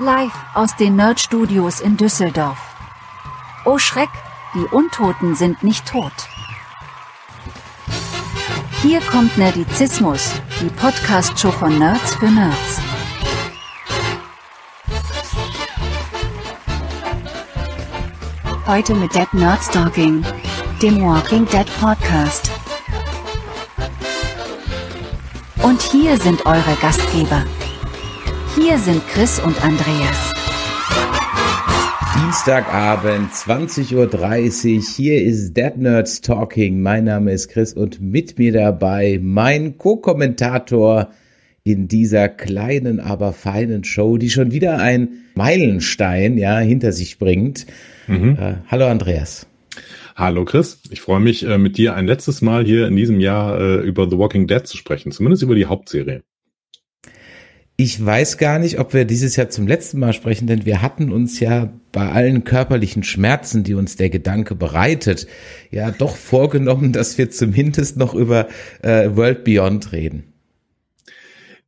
Live 0.00 0.34
aus 0.54 0.74
den 0.74 0.96
Nerd 0.96 1.20
Studios 1.20 1.78
in 1.78 1.96
Düsseldorf. 1.96 2.58
Oh 3.64 3.78
Schreck, 3.78 4.08
die 4.52 4.66
Untoten 4.74 5.36
sind 5.36 5.62
nicht 5.62 5.86
tot. 5.86 6.12
Hier 8.82 9.00
kommt 9.02 9.38
Nerdizismus, 9.38 10.32
die 10.60 10.68
Podcast-Show 10.68 11.52
von 11.52 11.78
Nerds 11.78 12.16
für 12.16 12.28
Nerds. 12.28 12.80
Heute 18.66 18.94
mit 18.94 19.14
Dead 19.14 19.32
Nerd 19.32 19.62
Stalking, 19.62 20.24
dem 20.82 21.04
Walking 21.04 21.46
Dead 21.46 21.68
Podcast. 21.78 22.50
Und 25.62 25.80
hier 25.82 26.18
sind 26.18 26.44
eure 26.46 26.74
Gastgeber. 26.82 27.44
Hier 28.56 28.78
sind 28.78 29.02
Chris 29.08 29.40
und 29.40 29.64
Andreas. 29.64 30.32
Dienstagabend, 32.16 33.32
20.30 33.32 34.76
Uhr. 34.76 34.82
Hier 34.96 35.22
ist 35.22 35.56
Dead 35.56 35.76
Nerds 35.76 36.20
Talking. 36.20 36.80
Mein 36.80 37.04
Name 37.04 37.32
ist 37.32 37.48
Chris 37.48 37.72
und 37.72 38.00
mit 38.00 38.38
mir 38.38 38.52
dabei 38.52 39.18
mein 39.20 39.76
Co-Kommentator 39.76 41.10
in 41.64 41.88
dieser 41.88 42.28
kleinen, 42.28 43.00
aber 43.00 43.32
feinen 43.32 43.82
Show, 43.82 44.18
die 44.18 44.30
schon 44.30 44.52
wieder 44.52 44.78
ein 44.78 45.24
Meilenstein, 45.34 46.38
ja, 46.38 46.60
hinter 46.60 46.92
sich 46.92 47.18
bringt. 47.18 47.66
Mhm. 48.06 48.36
Äh, 48.40 48.54
hallo 48.68 48.86
Andreas. 48.86 49.48
Hallo 50.14 50.44
Chris, 50.44 50.80
ich 50.90 51.00
freue 51.00 51.18
mich 51.18 51.44
äh, 51.44 51.58
mit 51.58 51.76
dir 51.76 51.94
ein 51.94 52.06
letztes 52.06 52.40
Mal 52.40 52.64
hier 52.64 52.86
in 52.86 52.94
diesem 52.94 53.18
Jahr 53.18 53.60
äh, 53.60 53.76
über 53.80 54.08
The 54.08 54.16
Walking 54.16 54.46
Dead 54.46 54.64
zu 54.64 54.76
sprechen, 54.76 55.10
zumindest 55.10 55.42
über 55.42 55.56
die 55.56 55.66
Hauptserie. 55.66 56.22
Ich 57.76 58.04
weiß 58.04 58.38
gar 58.38 58.60
nicht, 58.60 58.78
ob 58.78 58.94
wir 58.94 59.04
dieses 59.04 59.34
Jahr 59.34 59.50
zum 59.50 59.66
letzten 59.66 59.98
Mal 59.98 60.12
sprechen, 60.12 60.46
denn 60.46 60.64
wir 60.64 60.80
hatten 60.80 61.12
uns 61.12 61.40
ja 61.40 61.72
bei 61.90 62.08
allen 62.08 62.44
körperlichen 62.44 63.02
Schmerzen, 63.02 63.64
die 63.64 63.74
uns 63.74 63.96
der 63.96 64.10
Gedanke 64.10 64.54
bereitet, 64.54 65.26
ja 65.72 65.90
doch 65.90 66.14
vorgenommen, 66.14 66.92
dass 66.92 67.18
wir 67.18 67.30
zumindest 67.30 67.96
noch 67.96 68.14
über 68.14 68.46
äh, 68.82 69.16
World 69.16 69.42
Beyond 69.42 69.90
reden. 69.90 70.34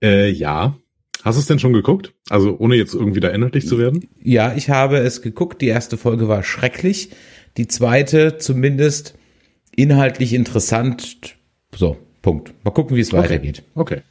Äh, 0.00 0.30
ja. 0.30 0.78
Hast 1.24 1.38
du 1.38 1.40
es 1.40 1.46
denn 1.46 1.58
schon 1.58 1.72
geguckt? 1.72 2.14
Also 2.30 2.56
ohne 2.56 2.76
jetzt 2.76 2.94
irgendwie 2.94 3.18
da 3.18 3.30
inhaltlich 3.30 3.66
zu 3.66 3.78
werden? 3.78 4.08
Ja, 4.22 4.54
ich 4.54 4.70
habe 4.70 4.98
es 4.98 5.22
geguckt. 5.22 5.60
Die 5.60 5.66
erste 5.66 5.96
Folge 5.96 6.28
war 6.28 6.44
schrecklich. 6.44 7.10
Die 7.56 7.66
zweite 7.66 8.38
zumindest 8.38 9.18
inhaltlich 9.74 10.34
interessant. 10.34 11.34
So, 11.74 11.96
Punkt. 12.22 12.54
Mal 12.62 12.70
gucken, 12.70 12.96
wie 12.96 13.00
es 13.00 13.12
okay. 13.12 13.24
weitergeht. 13.24 13.64
Okay. 13.74 14.02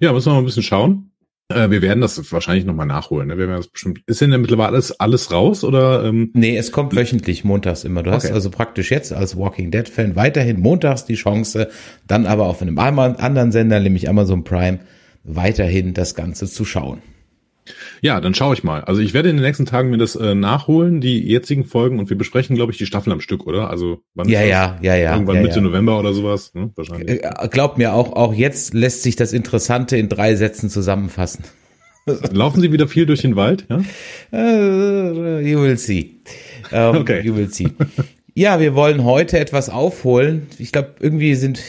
Ja, 0.00 0.12
müssen 0.12 0.26
wir 0.26 0.34
mal 0.34 0.38
ein 0.40 0.44
bisschen 0.44 0.62
schauen. 0.62 1.10
Äh, 1.48 1.70
wir 1.70 1.80
werden 1.80 2.00
das 2.00 2.32
wahrscheinlich 2.32 2.64
nochmal 2.64 2.86
nachholen. 2.86 3.28
Ne? 3.28 3.38
Wir 3.38 3.46
werden 3.46 3.58
das 3.58 3.68
bestimmt. 3.68 4.00
Ist 4.06 4.20
denn 4.20 4.30
mittlerweile 4.30 4.68
alles, 4.68 4.98
alles 4.98 5.30
raus 5.30 5.62
oder? 5.62 6.04
Ähm? 6.04 6.30
Nee, 6.34 6.56
es 6.56 6.72
kommt 6.72 6.94
wöchentlich 6.94 7.44
montags 7.44 7.84
immer. 7.84 8.02
Du 8.02 8.10
okay. 8.10 8.16
hast 8.16 8.32
also 8.32 8.50
praktisch 8.50 8.90
jetzt 8.90 9.12
als 9.12 9.36
Walking 9.36 9.70
Dead 9.70 9.88
Fan 9.88 10.16
weiterhin 10.16 10.60
montags 10.60 11.04
die 11.04 11.14
Chance, 11.14 11.68
dann 12.06 12.26
aber 12.26 12.46
auf 12.46 12.62
einem 12.62 12.78
anderen 12.78 13.52
Sender, 13.52 13.78
nämlich 13.78 14.08
Amazon 14.08 14.44
Prime, 14.44 14.80
weiterhin 15.22 15.94
das 15.94 16.14
Ganze 16.14 16.46
zu 16.46 16.64
schauen. 16.64 17.00
Ja, 18.00 18.20
dann 18.20 18.34
schaue 18.34 18.54
ich 18.54 18.64
mal. 18.64 18.82
Also 18.82 19.00
ich 19.00 19.14
werde 19.14 19.30
in 19.30 19.36
den 19.36 19.44
nächsten 19.44 19.66
Tagen 19.66 19.90
mir 19.90 19.98
das 19.98 20.16
äh, 20.16 20.34
nachholen, 20.34 21.00
die 21.00 21.20
jetzigen 21.20 21.64
Folgen, 21.64 21.98
und 21.98 22.10
wir 22.10 22.18
besprechen, 22.18 22.56
glaube 22.56 22.72
ich, 22.72 22.78
die 22.78 22.86
Staffel 22.86 23.12
am 23.12 23.20
Stück, 23.20 23.46
oder? 23.46 23.70
Also 23.70 24.02
wann 24.14 24.28
ja, 24.28 24.42
ja, 24.42 24.78
ja, 24.82 24.94
ja. 24.94 25.12
Irgendwann 25.12 25.36
ja, 25.36 25.42
Mitte 25.42 25.56
ja. 25.56 25.62
November 25.62 25.98
oder 25.98 26.12
sowas, 26.12 26.54
ne? 26.54 26.70
Wahrscheinlich. 26.74 27.22
Äh, 27.22 27.48
glaub 27.50 27.78
mir, 27.78 27.94
auch, 27.94 28.12
auch 28.12 28.34
jetzt 28.34 28.74
lässt 28.74 29.02
sich 29.02 29.16
das 29.16 29.32
Interessante 29.32 29.96
in 29.96 30.08
drei 30.08 30.34
Sätzen 30.36 30.70
zusammenfassen. 30.70 31.44
Laufen 32.32 32.60
Sie 32.60 32.72
wieder 32.72 32.86
viel 32.86 33.06
durch 33.06 33.22
den 33.22 33.36
Wald, 33.36 33.66
ja? 33.68 33.78
Uh, 34.32 35.40
you 35.40 35.60
will 35.60 35.76
see. 35.76 36.16
Um, 36.70 36.96
okay. 36.98 37.20
You 37.22 37.36
will 37.36 37.52
see. 37.52 37.68
Ja, 38.34 38.60
wir 38.60 38.74
wollen 38.74 39.02
heute 39.04 39.38
etwas 39.38 39.70
aufholen. 39.70 40.46
Ich 40.58 40.70
glaube, 40.70 40.96
irgendwie 41.00 41.34
sind 41.34 41.60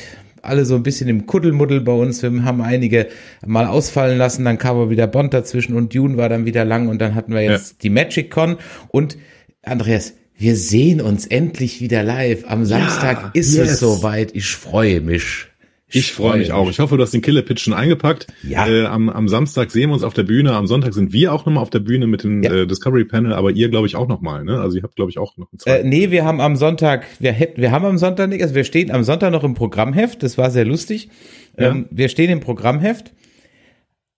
alle 0.48 0.66
so 0.66 0.76
ein 0.76 0.84
bisschen 0.84 1.10
im 1.10 1.26
Kuddelmuddel 1.26 1.82
bei 1.82 1.92
uns. 1.92 2.24
Wir 2.24 2.44
haben 2.44 2.62
einige 2.62 3.08
mal 3.46 3.66
ausfallen 3.66 4.18
lassen, 4.18 4.46
dann 4.46 4.58
kam 4.58 4.78
aber 4.78 4.90
wieder 4.90 5.08
Bond 5.08 5.34
dazwischen 5.34 5.76
und 5.76 5.94
Dune 5.94 6.18
war 6.18 6.30
dann 6.30 6.46
wieder 6.46 6.66
lang 6.66 6.88
und 6.88 7.00
dann 7.00 7.16
hatten 7.16 7.34
wir 7.34 7.42
jetzt 7.42 7.72
ja. 7.72 7.78
die 7.84 7.90
Magic 7.90 8.32
Con 8.32 8.58
und 8.90 9.18
Andreas, 9.64 10.14
wir 10.38 10.56
sehen 10.56 11.02
uns 11.02 11.26
endlich 11.26 11.82
wieder 11.82 12.04
live. 12.04 12.46
Am 12.48 12.64
Samstag 12.66 13.22
ja, 13.24 13.32
ist 13.34 13.56
yes. 13.56 13.72
es 13.72 13.80
soweit. 13.80 14.36
Ich 14.36 14.56
freue 14.56 15.02
mich. 15.02 15.48
Ich, 15.90 16.12
freue 16.12 16.38
mich 16.38 16.52
auch. 16.52 16.70
Ich 16.70 16.80
hoffe, 16.80 16.98
du 16.98 17.04
hast 17.04 17.14
den 17.14 17.22
Killer 17.22 17.44
Pitch 17.44 17.62
schon 17.62 17.74
eingepackt. 17.74 18.28
Ja. 18.44 18.68
Äh, 18.68 18.86
am, 18.86 19.10
am 19.10 19.30
Samstag 19.30 19.72
sehen 19.72 19.90
wir 19.90 19.94
uns 19.94 20.04
auf 20.04 20.14
der 20.14 20.24
Bühne. 20.24 20.54
Am 20.54 20.68
Sonntag 20.68 20.94
sind 20.94 21.14
wir 21.14 21.32
auch 21.32 21.46
nochmal 21.46 21.62
auf 21.62 21.70
der 21.70 21.80
Bühne 21.80 22.08
mit 22.08 22.24
dem 22.24 22.44
ja. 22.44 22.52
äh, 22.52 22.68
Discovery 22.68 23.06
Panel, 23.06 23.32
aber 23.32 23.52
ihr 23.52 23.70
glaube 23.70 23.88
ich 23.88 23.96
auch 23.96 24.08
nochmal, 24.08 24.44
ne? 24.44 24.60
Also 24.60 24.76
ihr 24.78 24.84
habt 24.84 24.98
glaube 24.98 25.12
ich 25.12 25.18
auch 25.18 25.38
noch 25.38 25.48
einen 25.52 25.78
Äh, 25.78 25.88
nee, 25.88 26.12
wir 26.12 26.26
haben 26.26 26.42
am 26.42 26.58
Sonntag, 26.58 27.06
wir 27.20 27.32
hätten, 27.32 27.62
wir 27.62 27.72
haben 27.72 27.86
am 27.86 27.98
Sonntag 27.98 28.28
nicht, 28.30 28.42
also 28.42 28.54
wir 28.54 28.66
stehen 28.66 28.92
am 28.92 29.04
Sonntag 29.04 29.32
noch 29.32 29.46
im 29.46 29.54
Programmheft. 29.54 30.24
Das 30.24 30.38
war 30.38 30.52
sehr 30.52 30.66
lustig. 30.66 31.10
Ja. 31.58 31.70
Ähm, 31.70 31.88
wir 31.90 32.10
stehen 32.10 32.30
im 32.30 32.42
Programmheft, 32.42 33.14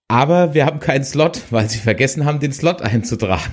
aber 0.08 0.54
wir 0.54 0.66
haben 0.66 0.80
keinen 0.80 1.04
Slot, 1.04 1.42
weil 1.50 1.70
sie 1.70 1.78
vergessen 1.78 2.24
haben, 2.24 2.40
den 2.40 2.52
Slot 2.52 2.82
einzutragen. 2.82 3.52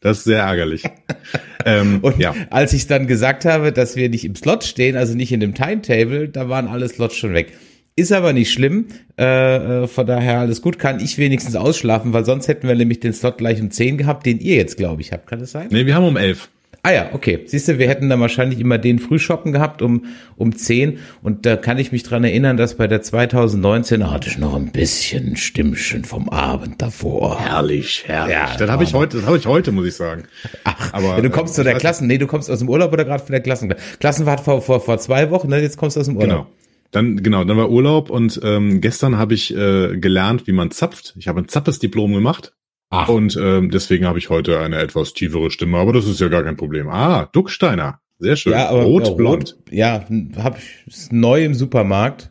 Das 0.00 0.18
ist 0.18 0.24
sehr 0.24 0.40
ärgerlich. 0.40 0.82
ähm, 1.66 1.98
und 2.02 2.18
ja. 2.18 2.34
als 2.50 2.72
ich 2.72 2.86
dann 2.86 3.06
gesagt 3.06 3.44
habe, 3.44 3.72
dass 3.72 3.96
wir 3.96 4.08
nicht 4.08 4.24
im 4.24 4.34
Slot 4.34 4.64
stehen, 4.64 4.96
also 4.96 5.14
nicht 5.14 5.32
in 5.32 5.40
dem 5.40 5.54
Timetable, 5.54 6.28
da 6.28 6.48
waren 6.48 6.68
alle 6.68 6.88
Slots 6.88 7.16
schon 7.16 7.34
weg. 7.34 7.52
Ist 7.96 8.12
aber 8.12 8.32
nicht 8.32 8.50
schlimm, 8.50 8.86
äh, 9.18 9.82
äh 9.82 9.86
von 9.86 10.06
daher 10.06 10.38
alles 10.38 10.62
gut, 10.62 10.78
kann 10.78 11.00
ich 11.00 11.18
wenigstens 11.18 11.54
ausschlafen, 11.54 12.14
weil 12.14 12.24
sonst 12.24 12.48
hätten 12.48 12.66
wir 12.66 12.74
nämlich 12.74 13.00
den 13.00 13.12
Slot 13.12 13.38
gleich 13.38 13.60
um 13.60 13.70
10 13.70 13.98
gehabt, 13.98 14.24
den 14.24 14.38
ihr 14.38 14.56
jetzt, 14.56 14.78
glaube 14.78 15.02
ich, 15.02 15.12
habt. 15.12 15.26
Kann 15.26 15.40
das 15.40 15.50
sein? 15.50 15.68
Nee, 15.70 15.84
wir 15.84 15.94
haben 15.94 16.06
um 16.06 16.16
11. 16.16 16.48
Ah 16.82 16.92
ja, 16.92 17.10
okay. 17.12 17.40
Siehst 17.44 17.68
du, 17.68 17.78
wir 17.78 17.88
hätten 17.88 18.08
dann 18.08 18.20
wahrscheinlich 18.20 18.58
immer 18.58 18.78
den 18.78 18.98
Frühschoppen 18.98 19.52
gehabt 19.52 19.82
um, 19.82 20.06
um 20.36 20.56
10 20.56 20.98
und 21.22 21.44
da 21.44 21.56
kann 21.56 21.78
ich 21.78 21.92
mich 21.92 22.04
dran 22.04 22.24
erinnern, 22.24 22.56
dass 22.56 22.76
bei 22.76 22.86
der 22.86 23.02
2019 23.02 24.10
hatte 24.10 24.30
ich 24.30 24.38
noch 24.38 24.54
ein 24.54 24.72
bisschen 24.72 25.36
Stimmchen 25.36 26.04
vom 26.04 26.30
Abend 26.30 26.80
davor. 26.80 27.38
Herrlich, 27.38 28.04
herrlich. 28.06 28.34
Ja, 28.34 28.56
das 28.56 28.70
habe 28.70 28.84
ich 28.84 28.94
heute, 28.94 29.18
das 29.18 29.26
habe 29.26 29.36
ich 29.36 29.46
heute, 29.46 29.72
muss 29.72 29.86
ich 29.86 29.94
sagen. 29.94 30.24
Ach, 30.64 30.94
aber 30.94 31.16
ja, 31.16 31.20
du 31.20 31.28
kommst 31.28 31.54
äh, 31.54 31.56
zu 31.56 31.64
der 31.64 31.74
Klassen, 31.74 32.06
nee, 32.06 32.16
du 32.16 32.26
kommst 32.26 32.50
aus 32.50 32.60
dem 32.60 32.68
Urlaub 32.70 32.92
oder 32.92 33.04
gerade 33.04 33.22
von 33.22 33.32
der 33.32 33.42
Klassen. 33.42 33.74
Klassenfahrt 33.98 34.40
vor, 34.40 34.62
vor, 34.62 34.80
vor 34.80 34.98
zwei 34.98 35.30
Wochen, 35.30 35.48
ne? 35.48 35.60
jetzt 35.60 35.76
kommst 35.76 35.96
du 35.96 36.00
aus 36.00 36.06
dem 36.06 36.16
Urlaub. 36.16 36.46
Genau. 36.46 36.46
Dann 36.92 37.22
genau, 37.22 37.44
dann 37.44 37.56
war 37.56 37.70
Urlaub 37.70 38.10
und 38.10 38.40
ähm, 38.42 38.80
gestern 38.80 39.16
habe 39.16 39.34
ich 39.34 39.54
äh, 39.54 39.96
gelernt, 39.98 40.46
wie 40.46 40.52
man 40.52 40.72
zapft. 40.72 41.14
Ich 41.18 41.28
habe 41.28 41.40
ein 41.40 41.46
Zappes-Diplom 41.46 42.14
gemacht 42.14 42.52
Ach. 42.90 43.08
Und 43.08 43.38
ähm, 43.40 43.70
deswegen 43.70 44.06
habe 44.06 44.18
ich 44.18 44.30
heute 44.30 44.58
eine 44.58 44.78
etwas 44.78 45.14
tiefere 45.14 45.50
Stimme, 45.50 45.78
aber 45.78 45.92
das 45.92 46.06
ist 46.06 46.20
ja 46.20 46.28
gar 46.28 46.42
kein 46.42 46.56
Problem. 46.56 46.88
Ah, 46.88 47.28
Ducksteiner. 47.32 48.00
Sehr 48.18 48.36
schön. 48.36 48.52
Ja, 48.52 48.68
aber 48.68 48.82
rot, 48.82 49.16
blond. 49.16 49.56
ja, 49.70 50.04
habe 50.36 50.58
ich 50.58 50.86
ist 50.92 51.12
neu 51.12 51.44
im 51.44 51.54
Supermarkt. 51.54 52.30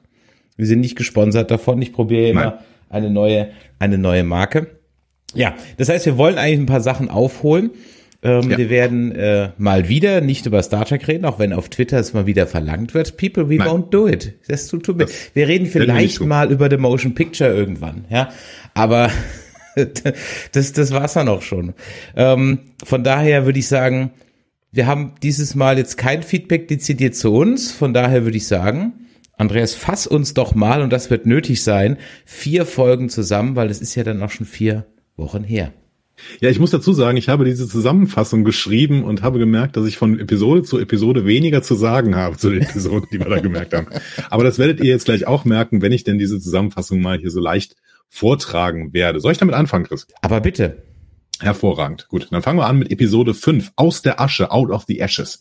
Wir 0.57 0.67
sind 0.67 0.81
nicht 0.81 0.97
gesponsert 0.97 1.49
davon. 1.49 1.81
Ich 1.81 1.93
probiere 1.93 2.29
immer 2.29 2.45
Nein. 2.45 2.53
eine 2.89 3.09
neue, 3.09 3.49
eine 3.79 3.97
neue 3.97 4.23
Marke. 4.23 4.67
Ja, 5.33 5.55
das 5.77 5.89
heißt, 5.89 6.05
wir 6.05 6.17
wollen 6.17 6.37
eigentlich 6.37 6.59
ein 6.59 6.65
paar 6.65 6.81
Sachen 6.81 7.09
aufholen. 7.09 7.71
Ähm, 8.21 8.51
ja. 8.51 8.57
Wir 8.57 8.69
werden 8.69 9.13
äh, 9.13 9.51
mal 9.57 9.87
wieder 9.87 10.19
nicht 10.19 10.45
über 10.45 10.61
Star 10.61 10.83
Trek 10.83 11.07
reden, 11.07 11.23
auch 11.23 11.39
wenn 11.39 11.53
auf 11.53 11.69
Twitter 11.69 11.97
es 11.97 12.13
mal 12.13 12.25
wieder 12.25 12.47
verlangt 12.47 12.93
wird. 12.93 13.15
People, 13.15 13.49
we 13.49 13.55
Nein. 13.55 13.67
won't 13.69 13.89
do 13.91 14.07
it. 14.07 14.33
Das 14.49 14.67
tut, 14.67 14.83
tut 14.83 14.97
mir. 14.97 15.07
Wir 15.33 15.47
reden 15.47 15.67
vielleicht 15.67 16.19
mal 16.19 16.51
über 16.51 16.69
The 16.69 16.77
Motion 16.77 17.15
Picture 17.15 17.49
irgendwann, 17.49 18.03
ja. 18.09 18.29
Aber 18.73 19.09
das, 20.51 20.73
das 20.73 20.91
war's 20.91 21.13
dann 21.13 21.29
auch 21.29 21.41
schon. 21.41 21.73
Ähm, 22.15 22.59
von 22.83 23.03
daher 23.03 23.45
würde 23.45 23.59
ich 23.59 23.67
sagen, 23.67 24.11
wir 24.71 24.87
haben 24.87 25.13
dieses 25.23 25.55
Mal 25.55 25.77
jetzt 25.77 25.97
kein 25.97 26.23
Feedback 26.23 26.67
dezidiert 26.67 27.15
zu 27.15 27.33
uns. 27.33 27.71
Von 27.71 27.93
daher 27.93 28.23
würde 28.23 28.37
ich 28.37 28.47
sagen, 28.47 28.93
Andreas, 29.37 29.73
fass 29.73 30.05
uns 30.05 30.33
doch 30.33 30.53
mal, 30.53 30.81
und 30.81 30.91
das 30.91 31.09
wird 31.09 31.25
nötig 31.25 31.63
sein, 31.63 31.97
vier 32.25 32.65
Folgen 32.65 33.09
zusammen, 33.09 33.55
weil 33.55 33.69
es 33.69 33.81
ist 33.81 33.95
ja 33.95 34.03
dann 34.03 34.21
auch 34.21 34.29
schon 34.29 34.45
vier 34.45 34.85
Wochen 35.15 35.43
her. 35.43 35.73
Ja, 36.41 36.49
ich 36.49 36.59
muss 36.59 36.71
dazu 36.71 36.93
sagen, 36.93 37.17
ich 37.17 37.29
habe 37.29 37.45
diese 37.45 37.67
Zusammenfassung 37.67 38.43
geschrieben 38.43 39.03
und 39.03 39.21
habe 39.21 39.39
gemerkt, 39.39 39.77
dass 39.77 39.85
ich 39.85 39.97
von 39.97 40.19
Episode 40.19 40.63
zu 40.63 40.79
Episode 40.79 41.25
weniger 41.25 41.61
zu 41.61 41.75
sagen 41.75 42.15
habe 42.15 42.37
zu 42.37 42.49
den 42.49 42.61
Episoden, 42.61 43.07
die 43.11 43.19
wir 43.19 43.29
da 43.29 43.39
gemerkt 43.39 43.73
haben. 43.73 43.87
Aber 44.29 44.43
das 44.43 44.59
werdet 44.59 44.79
ihr 44.79 44.89
jetzt 44.89 45.05
gleich 45.05 45.27
auch 45.27 45.45
merken, 45.45 45.81
wenn 45.81 45.91
ich 45.91 46.03
denn 46.03 46.19
diese 46.19 46.39
Zusammenfassung 46.39 47.01
mal 47.01 47.17
hier 47.17 47.31
so 47.31 47.39
leicht 47.39 47.75
vortragen 48.09 48.93
werde. 48.93 49.19
Soll 49.19 49.31
ich 49.31 49.37
damit 49.37 49.55
anfangen, 49.55 49.85
Chris? 49.85 50.07
Aber 50.21 50.41
bitte. 50.41 50.83
Hervorragend. 51.41 52.07
Gut, 52.09 52.27
dann 52.31 52.41
fangen 52.41 52.59
wir 52.59 52.65
an 52.65 52.79
mit 52.79 52.91
Episode 52.91 53.33
5, 53.33 53.71
Aus 53.77 54.01
der 54.01 54.19
Asche, 54.19 54.51
Out 54.51 54.71
of 54.71 54.83
the 54.87 54.99
Ashes. 54.99 55.39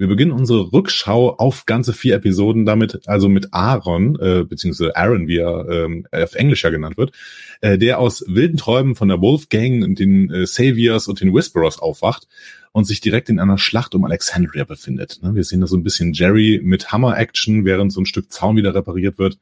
Wir 0.00 0.06
beginnen 0.06 0.32
unsere 0.32 0.72
Rückschau 0.72 1.36
auf 1.36 1.66
ganze 1.66 1.92
vier 1.92 2.14
Episoden 2.14 2.64
damit, 2.64 3.06
also 3.06 3.28
mit 3.28 3.52
Aaron, 3.52 4.18
äh, 4.18 4.44
beziehungsweise 4.48 4.96
Aaron, 4.96 5.28
wie 5.28 5.36
er 5.36 5.68
ähm, 5.68 6.06
auf 6.10 6.36
Englisch 6.36 6.64
ja 6.64 6.70
genannt 6.70 6.96
wird, 6.96 7.12
äh, 7.60 7.76
der 7.76 7.98
aus 7.98 8.24
wilden 8.26 8.56
Träumen 8.56 8.94
von 8.94 9.08
der 9.08 9.20
Wolfgang 9.20 9.84
und 9.84 9.98
den 9.98 10.30
äh, 10.30 10.46
Saviors 10.46 11.06
und 11.06 11.20
den 11.20 11.34
Whisperers 11.34 11.80
aufwacht 11.80 12.28
und 12.72 12.84
sich 12.84 13.02
direkt 13.02 13.28
in 13.28 13.38
einer 13.38 13.58
Schlacht 13.58 13.94
um 13.94 14.06
Alexandria 14.06 14.64
befindet. 14.64 15.18
Ne? 15.22 15.34
Wir 15.34 15.44
sehen 15.44 15.60
da 15.60 15.66
so 15.66 15.76
ein 15.76 15.82
bisschen 15.82 16.14
Jerry 16.14 16.62
mit 16.64 16.92
Hammer-Action, 16.92 17.66
während 17.66 17.92
so 17.92 18.00
ein 18.00 18.06
Stück 18.06 18.32
Zaun 18.32 18.56
wieder 18.56 18.74
repariert 18.74 19.18
wird. 19.18 19.38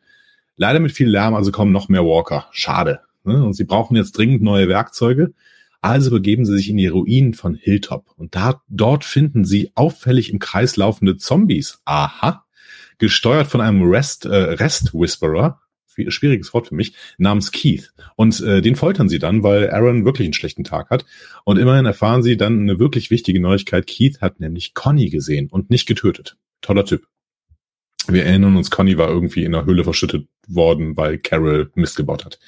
Leider 0.57 0.81
mit 0.81 0.91
viel 0.91 1.09
Lärm, 1.09 1.37
also 1.37 1.53
kommen 1.53 1.71
noch 1.71 1.89
mehr 1.89 2.03
Walker. 2.03 2.49
Schade. 2.51 2.99
Ne? 3.23 3.45
Und 3.45 3.53
sie 3.53 3.63
brauchen 3.63 3.95
jetzt 3.95 4.19
dringend 4.19 4.43
neue 4.43 4.67
Werkzeuge. 4.67 5.35
Also 5.81 6.11
begeben 6.11 6.45
sie 6.45 6.57
sich 6.57 6.69
in 6.69 6.77
die 6.77 6.89
Ruinen 6.89 7.35
von 7.35 7.55
Hilltop. 7.55 8.13
Und 8.17 8.35
da, 8.35 8.63
dort 8.69 9.05
finden 9.05 9.45
sie 9.45 9.71
auffällig 9.75 10.33
im 10.33 10.39
Kreis 10.39 10.77
laufende 10.77 11.17
Zombies. 11.17 11.81
Aha. 11.85 12.45
Gesteuert 12.99 13.47
von 13.47 13.61
einem 13.61 13.83
Rest, 13.83 14.25
äh, 14.25 14.35
Rest 14.35 14.93
Whisperer, 14.93 15.61
schwieriges 16.09 16.53
Wort 16.55 16.69
für 16.69 16.75
mich, 16.75 16.95
namens 17.17 17.53
Keith. 17.53 17.93
Und 18.17 18.41
äh, 18.41 18.61
den 18.61 18.77
foltern 18.77 19.09
sie 19.09 19.19
dann, 19.19 19.43
weil 19.43 19.71
Aaron 19.71 20.05
wirklich 20.05 20.27
einen 20.27 20.35
schlechten 20.35 20.65
Tag 20.65 20.91
hat. 20.91 21.05
Und 21.45 21.59
immerhin 21.59 21.87
erfahren 21.87 22.23
sie 22.23 22.37
dann 22.37 22.61
eine 22.61 22.79
wirklich 22.79 23.11
wichtige 23.11 23.41
Neuigkeit. 23.41 23.87
Keith 23.87 24.21
hat 24.21 24.41
nämlich 24.41 24.75
Conny 24.75 25.11
gesehen 25.11 25.49
und 25.49 25.71
nicht 25.71 25.87
getötet. 25.87 26.37
Toller 26.61 26.85
Typ. 26.85 27.07
Wir 28.07 28.25
erinnern 28.25 28.57
uns, 28.57 28.71
Conny 28.71 28.97
war 28.97 29.09
irgendwie 29.09 29.45
in 29.45 29.53
der 29.53 29.67
Höhle 29.67 29.85
verschüttet 29.85 30.29
worden, 30.47 30.97
weil 30.97 31.19
Carol 31.19 31.71
Mist 31.75 31.97
gebaut 31.97 32.25
hat. 32.25 32.39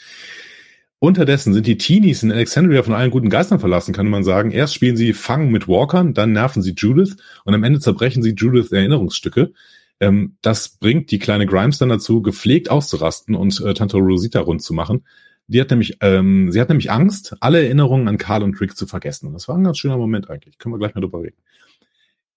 Unterdessen 1.02 1.55
sind 1.55 1.67
die 1.67 1.79
Teenies 1.79 2.23
in 2.23 2.31
Alexandria 2.31 2.82
von 2.82 2.93
allen 2.93 3.11
guten 3.11 3.31
Geistern 3.31 3.58
verlassen, 3.58 3.94
kann 3.94 4.08
man 4.08 4.23
sagen. 4.23 4.50
Erst 4.50 4.75
spielen 4.75 4.99
sie 4.99 5.14
Fang 5.14 5.50
mit 5.50 5.67
Walkern, 5.67 6.12
dann 6.12 6.32
nerven 6.32 6.61
sie 6.61 6.75
Judith 6.76 7.17
und 7.44 7.55
am 7.55 7.64
Ende 7.64 7.81
zerbrechen 7.81 8.23
sie 8.23 8.35
Judith 8.35 8.70
Erinnerungsstücke. 8.70 9.55
Ähm, 9.99 10.37
das 10.43 10.69
bringt 10.69 11.11
die 11.11 11.19
kleine 11.19 11.47
Grimes 11.47 11.79
dann 11.79 11.88
dazu, 11.88 12.20
gepflegt 12.20 12.70
auszurasten 12.70 13.35
und 13.35 13.58
äh, 13.62 13.73
Tante 13.73 13.97
Rosita 13.97 14.41
rund 14.41 14.62
zu 14.62 14.75
machen. 14.75 15.06
Die 15.47 15.58
hat 15.58 15.70
nämlich, 15.70 15.97
ähm, 16.02 16.52
sie 16.52 16.61
hat 16.61 16.69
nämlich 16.69 16.91
Angst, 16.91 17.35
alle 17.41 17.62
Erinnerungen 17.64 18.06
an 18.06 18.19
Carl 18.19 18.43
und 18.43 18.61
Rick 18.61 18.76
zu 18.76 18.87
vergessen. 18.87 19.26
Und 19.26 19.32
das 19.32 19.49
war 19.49 19.56
ein 19.56 19.64
ganz 19.64 19.79
schöner 19.79 19.97
Moment 19.97 20.29
eigentlich. 20.29 20.58
Können 20.58 20.75
wir 20.75 20.79
gleich 20.79 20.94
mal 20.94 21.00
drüber 21.00 21.23
reden. 21.23 21.38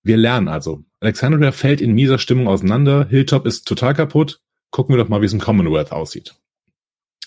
Wir 0.03 0.15
lernen 0.15 0.47
also. 0.47 0.85
Alexandria 1.01 1.51
fällt 1.51 1.81
in 1.81 1.93
mieser 1.93 2.17
Stimmung 2.17 2.47
auseinander. 2.47 3.07
Hilltop 3.09 3.45
ist 3.45 3.67
total 3.67 3.93
kaputt. 3.93 4.39
Gucken 4.71 4.95
wir 4.95 5.03
doch 5.03 5.09
mal, 5.09 5.21
wie 5.21 5.25
es 5.25 5.33
im 5.33 5.41
Commonwealth 5.41 5.91
aussieht. 5.91 6.35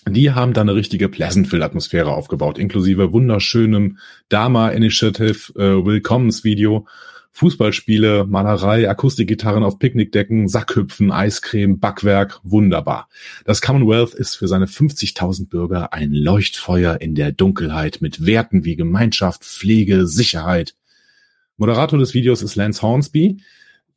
Die 0.09 0.31
haben 0.31 0.53
da 0.53 0.61
eine 0.61 0.75
richtige 0.75 1.09
Pleasantville-Atmosphäre 1.09 2.11
aufgebaut, 2.11 2.57
inklusive 2.57 3.11
wunderschönem 3.11 3.97
Dama 4.29 4.69
Initiative 4.69 5.53
äh, 5.55 5.85
Willkommensvideo 5.85 6.87
Fußballspiele, 7.37 8.25
Malerei, 8.25 8.89
Akustikgitarren 8.89 9.63
auf 9.63 9.77
Picknickdecken, 9.77 10.47
Sackhüpfen, 10.47 11.11
Eiscreme, 11.11 11.79
Backwerk, 11.79 12.39
wunderbar. 12.41 13.09
Das 13.45 13.61
Commonwealth 13.61 14.15
ist 14.15 14.35
für 14.35 14.47
seine 14.47 14.65
50.000 14.65 15.47
Bürger 15.47 15.93
ein 15.93 16.13
Leuchtfeuer 16.13 16.99
in 16.99 17.13
der 17.13 17.31
Dunkelheit 17.31 17.99
mit 18.01 18.25
Werten 18.25 18.65
wie 18.65 18.75
Gemeinschaft, 18.75 19.43
Pflege, 19.43 20.07
Sicherheit. 20.07 20.73
Moderator 21.57 21.99
des 21.99 22.15
Videos 22.15 22.41
ist 22.41 22.55
Lance 22.55 22.81
Hornsby. 22.81 23.37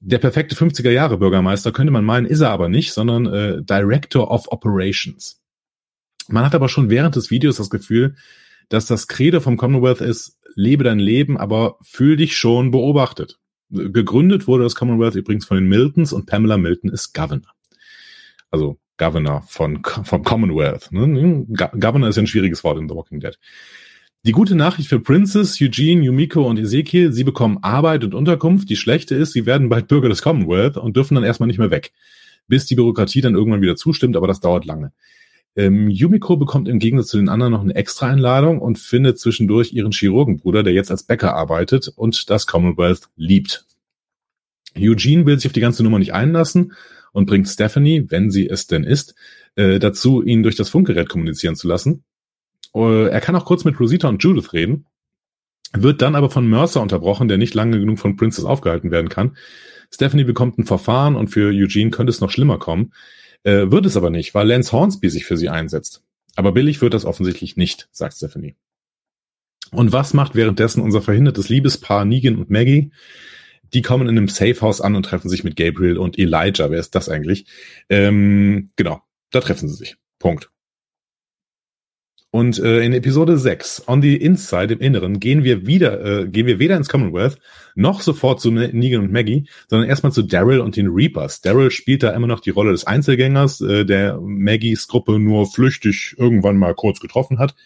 Der 0.01 0.19
perfekte 0.19 0.55
50er 0.55 0.91
Jahre 0.91 1.17
Bürgermeister 1.17 1.73
könnte 1.73 1.93
man 1.93 2.05
meinen, 2.05 2.27
ist 2.27 2.41
er 2.41 2.51
aber 2.51 2.69
nicht, 2.69 2.93
sondern 2.93 3.25
äh, 3.25 3.63
Director 3.63 4.31
of 4.31 4.53
Operations. 4.53 5.40
Man 6.31 6.45
hat 6.45 6.55
aber 6.55 6.69
schon 6.69 6.91
während 6.91 7.17
des 7.17 7.31
Videos 7.31 7.57
das 7.57 7.71
Gefühl, 7.71 8.15
dass 8.69 8.87
das 8.87 9.09
Credo 9.09 9.41
vom 9.41 9.57
Commonwealth 9.57 10.01
ist, 10.01 10.39
lebe 10.55 10.85
dein 10.85 10.99
Leben, 10.99 11.37
aber 11.37 11.77
fühl 11.83 12.17
dich 12.17 12.37
schon 12.37 12.71
beobachtet. 12.71 13.39
Gegründet 13.71 14.47
wurde 14.47 14.65
das 14.65 14.75
Commonwealth 14.75 15.15
übrigens 15.15 15.45
von 15.45 15.57
den 15.57 15.69
Miltons 15.69 16.13
und 16.13 16.27
Pamela 16.27 16.57
Milton 16.57 16.91
ist 16.91 17.13
Governor. 17.13 17.53
Also 18.51 18.79
Governor 18.97 19.43
von, 19.47 19.83
vom 19.85 20.23
Commonwealth. 20.25 20.91
Ne? 20.93 21.47
Governor 21.49 22.09
ist 22.09 22.17
ja 22.17 22.23
ein 22.23 22.27
schwieriges 22.27 22.65
Wort 22.65 22.79
in 22.79 22.89
The 22.89 22.95
Walking 22.95 23.21
Dead. 23.21 23.39
Die 24.25 24.33
gute 24.33 24.55
Nachricht 24.55 24.89
für 24.89 25.01
Princess, 25.01 25.61
Eugene, 25.61 26.05
Yumiko 26.05 26.47
und 26.47 26.59
Ezekiel, 26.59 27.13
sie 27.13 27.25
bekommen 27.25 27.59
Arbeit 27.63 28.05
und 28.05 28.15
Unterkunft. 28.15 28.69
Die 28.69 28.77
schlechte 28.77 29.15
ist, 29.15 29.33
sie 29.33 29.47
werden 29.47 29.69
bald 29.69 29.89
Bürger 29.89 30.11
des 30.11 30.21
Commonwealth 30.21 30.77
und 30.77 30.97
dürfen 30.97 31.15
dann 31.15 31.25
erstmal 31.25 31.47
nicht 31.47 31.59
mehr 31.59 31.71
weg. 31.71 31.93
Bis 32.47 32.67
die 32.67 32.75
Bürokratie 32.75 33.21
dann 33.21 33.35
irgendwann 33.35 33.63
wieder 33.63 33.77
zustimmt, 33.77 34.17
aber 34.17 34.27
das 34.27 34.41
dauert 34.41 34.67
lange. 34.67 34.93
Ähm, 35.57 35.91
Yumiko 35.91 36.37
bekommt 36.37 36.69
im 36.69 36.79
Gegensatz 36.79 37.09
zu 37.09 37.17
den 37.17 37.29
anderen 37.29 37.53
noch 37.53 37.63
eine 37.63 37.75
Extra-Einladung 37.75 38.61
und 38.61 38.79
findet 38.79 39.19
zwischendurch 39.19 39.73
ihren 39.73 39.93
Chirurgenbruder, 39.93 40.63
der 40.63 40.73
jetzt 40.73 40.91
als 40.91 41.03
Bäcker 41.03 41.35
arbeitet 41.35 41.89
und 41.89 42.31
das 42.31 42.47
Commonwealth 42.47 43.09
liebt. 43.17 43.67
Eugene 44.77 45.27
will 45.27 45.37
sich 45.37 45.47
auf 45.47 45.53
die 45.53 45.61
ganze 45.61 45.83
Nummer 45.83 45.99
nicht 45.99 46.15
einlassen 46.15 46.73
und 47.13 47.27
bringt 47.27 47.49
Stephanie, 47.49 48.07
wenn 48.09 48.31
sie 48.31 48.49
es 48.49 48.69
denn 48.69 48.85
ist, 48.85 49.15
äh, 49.57 49.81
dazu, 49.81 50.23
ihn 50.23 50.43
durch 50.43 50.55
das 50.55 50.69
Funkgerät 50.69 51.09
kommunizieren 51.09 51.57
zu 51.57 51.67
lassen. 51.67 52.05
Äh, 52.75 53.09
er 53.09 53.21
kann 53.21 53.35
auch 53.35 53.45
kurz 53.45 53.65
mit 53.65 53.79
Rosita 53.81 54.09
und 54.09 54.23
Judith 54.23 54.53
reden, 54.53 54.87
wird 55.73 56.03
dann 56.03 56.15
aber 56.15 56.31
von 56.31 56.49
Mercer 56.49 56.81
unterbrochen, 56.81 57.29
der 57.29 57.39
nicht 57.39 57.55
lange 57.55 57.79
genug 57.79 57.99
von 57.99 58.17
Princess 58.17 58.45
aufgehalten 58.45 58.91
werden 58.91 59.09
kann. 59.09 59.37
Stephanie 59.93 60.25
bekommt 60.25 60.59
ein 60.59 60.67
Verfahren 60.67 61.17
und 61.17 61.29
für 61.29 61.49
Eugene 61.49 61.91
könnte 61.91 62.11
es 62.11 62.21
noch 62.21 62.31
schlimmer 62.31 62.59
kommen. 62.59 62.93
Äh, 63.43 63.71
wird 63.71 63.87
es 63.87 63.97
aber 63.97 64.11
nicht, 64.11 64.35
weil 64.35 64.47
Lance 64.47 64.73
Hornsby 64.73 65.09
sich 65.09 65.25
für 65.25 65.37
sie 65.37 65.49
einsetzt. 65.49 66.03
Aber 66.37 66.53
billig 66.53 66.81
wird 66.81 66.95
das 66.95 67.05
offensichtlich 67.05 67.57
nicht, 67.57 67.89
sagt 67.93 68.17
Stephanie. 68.17 68.57
Und 69.73 69.93
was 69.93 70.15
macht 70.15 70.35
währenddessen 70.35 70.83
unser 70.83 71.01
verhindertes 71.01 71.49
Liebespaar 71.49 72.05
Negan 72.05 72.37
und 72.37 72.51
Maggie? 72.51 72.91
Die 73.73 73.83
kommen 73.83 74.09
in 74.09 74.19
einem 74.19 74.29
Safehouse 74.29 74.81
an 74.81 74.97
und 74.97 75.05
treffen 75.05 75.29
sich 75.29 75.45
mit 75.45 75.57
Gabriel 75.57 75.97
und 75.97 76.19
Elijah. 76.19 76.71
Wer 76.71 76.81
ist 76.81 76.95
das 76.95 77.09
eigentlich? 77.09 77.47
Ähm, 77.89 78.71
genau, 78.77 79.01
da 79.31 79.41
treffen 79.41 79.69
sie 79.69 79.77
sich. 79.77 79.97
Punkt. 80.19 80.51
Und 82.33 82.61
äh, 82.61 82.85
in 82.85 82.93
Episode 82.93 83.39
6, 83.39 83.89
On 83.89 84.03
the 84.03 84.17
Inside, 84.17 84.75
im 84.75 84.81
Inneren, 84.81 85.19
gehen 85.19 85.43
wir 85.43 85.67
wieder, 85.67 86.05
äh, 86.05 86.29
gehen 86.29 86.47
wir 86.47 86.61
weder 86.61 86.77
ins 86.77 86.89
Commonwealth 86.89 87.39
noch 87.75 88.03
sofort 88.03 88.41
zu 88.41 88.53
Negan 88.53 89.03
und 89.03 89.13
Maggie, 89.13 89.49
sondern 89.69 89.89
erstmal 89.89 90.13
zu 90.13 90.23
Daryl 90.23 90.61
und 90.61 90.77
den 90.77 90.89
Reapers. 90.89 91.41
Daryl 91.41 91.73
spielt 91.73 92.05
da 92.05 92.11
immer 92.11 92.29
noch 92.29 92.39
die 92.39 92.51
Rolle 92.51 92.71
des 92.71 92.87
Einzelgängers, 92.87 93.61
äh, 93.63 93.85
der 93.85 94.21
Maggies 94.21 94.87
Gruppe 94.87 95.19
nur 95.19 95.51
flüchtig 95.51 96.15
irgendwann 96.19 96.57
mal 96.57 96.75
kurz 96.75 97.01
getroffen 97.01 97.41
hat. 97.41 97.57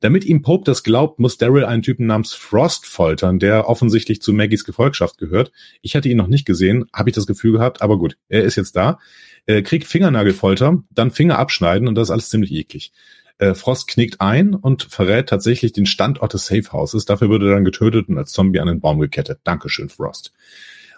Damit 0.00 0.24
ihm 0.24 0.42
Pope 0.42 0.64
das 0.64 0.84
glaubt, 0.84 1.18
muss 1.18 1.36
Daryl 1.36 1.64
einen 1.64 1.82
Typen 1.82 2.06
namens 2.06 2.32
Frost 2.32 2.86
foltern, 2.86 3.38
der 3.38 3.68
offensichtlich 3.68 4.22
zu 4.22 4.32
Maggies 4.32 4.64
Gefolgschaft 4.64 5.18
gehört. 5.18 5.50
Ich 5.82 5.96
hatte 5.96 6.08
ihn 6.08 6.16
noch 6.16 6.28
nicht 6.28 6.46
gesehen, 6.46 6.86
habe 6.94 7.10
ich 7.10 7.16
das 7.16 7.26
Gefühl 7.26 7.52
gehabt, 7.52 7.82
aber 7.82 7.98
gut, 7.98 8.16
er 8.28 8.44
ist 8.44 8.56
jetzt 8.56 8.76
da. 8.76 8.98
Er 9.44 9.62
kriegt 9.62 9.86
Fingernagelfolter, 9.86 10.82
dann 10.90 11.10
Finger 11.10 11.38
abschneiden 11.38 11.88
und 11.88 11.94
das 11.96 12.08
ist 12.08 12.12
alles 12.12 12.30
ziemlich 12.30 12.52
eklig. 12.52 12.92
Äh, 13.38 13.54
Frost 13.54 13.88
knickt 13.88 14.20
ein 14.20 14.54
und 14.54 14.84
verrät 14.84 15.28
tatsächlich 15.28 15.72
den 15.72 15.86
Standort 15.86 16.34
des 16.34 16.46
Safehouses. 16.46 17.04
Dafür 17.04 17.30
würde 17.30 17.48
er 17.48 17.54
dann 17.54 17.64
getötet 17.64 18.08
und 18.08 18.18
als 18.18 18.32
Zombie 18.32 18.60
an 18.60 18.68
den 18.68 18.80
Baum 18.80 18.98
gekettet. 18.98 19.40
Dankeschön, 19.44 19.88
Frost. 19.88 20.32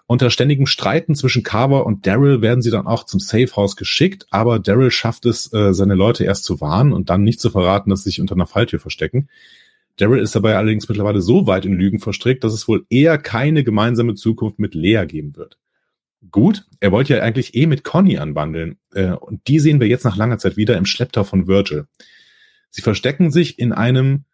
Unter 0.06 0.30
ständigem 0.30 0.66
Streiten 0.66 1.14
zwischen 1.14 1.44
Carver 1.44 1.86
und 1.86 2.04
Daryl 2.04 2.42
werden 2.42 2.62
sie 2.62 2.72
dann 2.72 2.88
auch 2.88 3.04
zum 3.04 3.20
Safehouse 3.20 3.76
geschickt, 3.76 4.26
aber 4.30 4.58
Daryl 4.58 4.90
schafft 4.90 5.24
es, 5.24 5.52
äh, 5.52 5.72
seine 5.72 5.94
Leute 5.94 6.24
erst 6.24 6.44
zu 6.44 6.60
warnen 6.60 6.92
und 6.92 7.10
dann 7.10 7.22
nicht 7.22 7.40
zu 7.40 7.50
verraten, 7.50 7.90
dass 7.90 8.02
sie 8.02 8.10
sich 8.10 8.20
unter 8.20 8.34
einer 8.34 8.48
Falltür 8.48 8.80
verstecken. 8.80 9.28
Daryl 9.98 10.20
ist 10.20 10.34
dabei 10.34 10.56
allerdings 10.56 10.88
mittlerweile 10.88 11.20
so 11.20 11.46
weit 11.46 11.64
in 11.64 11.74
Lügen 11.74 12.00
verstrickt, 12.00 12.42
dass 12.42 12.54
es 12.54 12.66
wohl 12.66 12.86
eher 12.90 13.18
keine 13.18 13.62
gemeinsame 13.62 14.14
Zukunft 14.14 14.58
mit 14.58 14.74
Lea 14.74 15.04
geben 15.06 15.36
wird. 15.36 15.58
Gut, 16.30 16.66
er 16.80 16.90
wollte 16.90 17.14
ja 17.14 17.22
eigentlich 17.22 17.54
eh 17.54 17.66
mit 17.66 17.84
Conny 17.84 18.18
anwandeln, 18.18 18.78
äh, 18.92 19.12
und 19.12 19.46
die 19.46 19.60
sehen 19.60 19.78
wir 19.78 19.86
jetzt 19.86 20.04
nach 20.04 20.16
langer 20.16 20.38
Zeit 20.38 20.56
wieder 20.56 20.76
im 20.76 20.86
Schlepptau 20.86 21.22
von 21.22 21.46
Virgil. 21.46 21.86
Sie 22.70 22.82
verstecken 22.82 23.30
sich 23.30 23.58
in 23.58 23.72
einem 23.72 24.24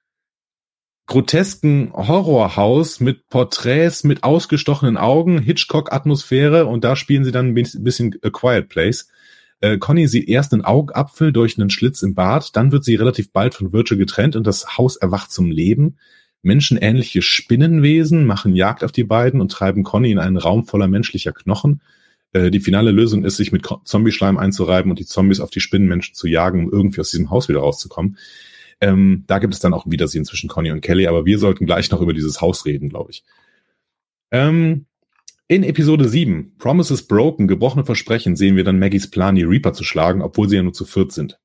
grotesken 1.06 1.92
Horrorhaus 1.92 3.00
mit 3.00 3.28
Porträts 3.28 4.04
mit 4.04 4.24
ausgestochenen 4.24 4.96
Augen, 4.96 5.38
Hitchcock-Atmosphäre 5.38 6.66
und 6.66 6.84
da 6.84 6.96
spielen 6.96 7.24
sie 7.24 7.32
dann 7.32 7.48
ein 7.48 7.54
bisschen 7.54 8.16
A 8.22 8.30
Quiet 8.30 8.68
Place. 8.68 9.08
Äh, 9.60 9.78
Conny 9.78 10.08
sieht 10.08 10.28
erst 10.28 10.52
einen 10.52 10.64
Augapfel 10.64 11.32
durch 11.32 11.58
einen 11.58 11.70
Schlitz 11.70 12.02
im 12.02 12.14
Bad, 12.14 12.56
dann 12.56 12.72
wird 12.72 12.84
sie 12.84 12.96
relativ 12.96 13.32
bald 13.32 13.54
von 13.54 13.72
Virgil 13.72 13.96
getrennt 13.96 14.36
und 14.36 14.46
das 14.46 14.76
Haus 14.76 14.96
erwacht 14.96 15.30
zum 15.30 15.50
Leben. 15.50 15.96
Menschenähnliche 16.42 17.22
Spinnenwesen 17.22 18.24
machen 18.24 18.54
Jagd 18.54 18.84
auf 18.84 18.92
die 18.92 19.04
beiden 19.04 19.40
und 19.40 19.50
treiben 19.50 19.84
Conny 19.84 20.10
in 20.10 20.18
einen 20.18 20.36
Raum 20.36 20.66
voller 20.66 20.88
menschlicher 20.88 21.32
Knochen. 21.32 21.80
Äh, 22.36 22.50
die 22.50 22.60
finale 22.60 22.90
Lösung 22.90 23.24
ist, 23.24 23.36
sich 23.36 23.52
mit 23.52 23.66
Zombie-Schleim 23.84 24.36
einzureiben 24.36 24.90
und 24.90 24.98
die 24.98 25.06
Zombies 25.06 25.40
auf 25.40 25.50
die 25.50 25.60
Spinnenmenschen 25.60 26.14
zu 26.14 26.26
jagen, 26.26 26.66
um 26.66 26.72
irgendwie 26.72 27.00
aus 27.00 27.10
diesem 27.10 27.30
Haus 27.30 27.48
wieder 27.48 27.60
rauszukommen. 27.60 28.18
Ähm, 28.80 29.24
da 29.26 29.38
gibt 29.38 29.54
es 29.54 29.60
dann 29.60 29.72
auch 29.72 29.86
ein 29.86 29.92
Wiedersehen 29.92 30.26
zwischen 30.26 30.48
Conny 30.48 30.70
und 30.70 30.82
Kelly, 30.82 31.06
aber 31.06 31.24
wir 31.24 31.38
sollten 31.38 31.64
gleich 31.64 31.90
noch 31.90 32.02
über 32.02 32.12
dieses 32.12 32.42
Haus 32.42 32.66
reden, 32.66 32.90
glaube 32.90 33.10
ich. 33.10 33.24
Ähm, 34.30 34.84
in 35.48 35.62
Episode 35.62 36.08
7, 36.08 36.56
Promises 36.58 37.06
Broken, 37.06 37.48
gebrochene 37.48 37.84
Versprechen, 37.84 38.36
sehen 38.36 38.56
wir 38.56 38.64
dann 38.64 38.78
Maggies 38.78 39.10
Plan, 39.10 39.36
die 39.36 39.44
Reaper 39.44 39.72
zu 39.72 39.84
schlagen, 39.84 40.20
obwohl 40.20 40.48
sie 40.48 40.56
ja 40.56 40.62
nur 40.62 40.74
zu 40.74 40.84
viert 40.84 41.12
sind. 41.12 41.38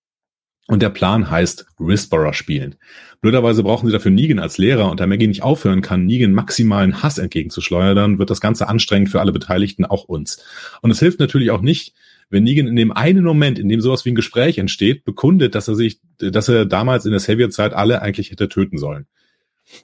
Und 0.67 0.81
der 0.81 0.89
Plan 0.89 1.29
heißt 1.29 1.67
Whisperer 1.77 2.33
spielen. 2.33 2.75
Blöderweise 3.21 3.61
brauchen 3.61 3.85
sie 3.85 3.93
dafür 3.93 4.09
Negan 4.09 4.39
als 4.39 4.57
Lehrer 4.57 4.89
und 4.89 4.99
da 4.99 5.05
Maggie 5.05 5.27
nicht 5.27 5.43
aufhören 5.43 5.81
kann, 5.81 6.05
Negan 6.05 6.33
maximalen 6.33 7.03
Hass 7.03 7.19
entgegenzuschleudern, 7.19 8.17
wird 8.17 8.31
das 8.31 8.41
Ganze 8.41 8.67
anstrengend 8.67 9.09
für 9.09 9.19
alle 9.21 9.31
Beteiligten, 9.31 9.85
auch 9.85 10.05
uns. 10.05 10.43
Und 10.81 10.89
es 10.89 10.99
hilft 10.99 11.19
natürlich 11.19 11.51
auch 11.51 11.61
nicht, 11.61 11.93
wenn 12.31 12.43
Negan 12.43 12.65
in 12.65 12.75
dem 12.75 12.91
einen 12.91 13.23
Moment, 13.23 13.59
in 13.59 13.69
dem 13.69 13.79
sowas 13.79 14.05
wie 14.05 14.11
ein 14.11 14.15
Gespräch 14.15 14.57
entsteht, 14.57 15.03
bekundet, 15.03 15.53
dass 15.53 15.67
er 15.67 15.75
sich, 15.75 15.99
dass 16.17 16.49
er 16.49 16.65
damals 16.65 17.05
in 17.05 17.11
der 17.11 17.19
Savior-Zeit 17.19 17.73
alle 17.73 18.01
eigentlich 18.01 18.31
hätte 18.31 18.49
töten 18.49 18.79
sollen. 18.79 19.05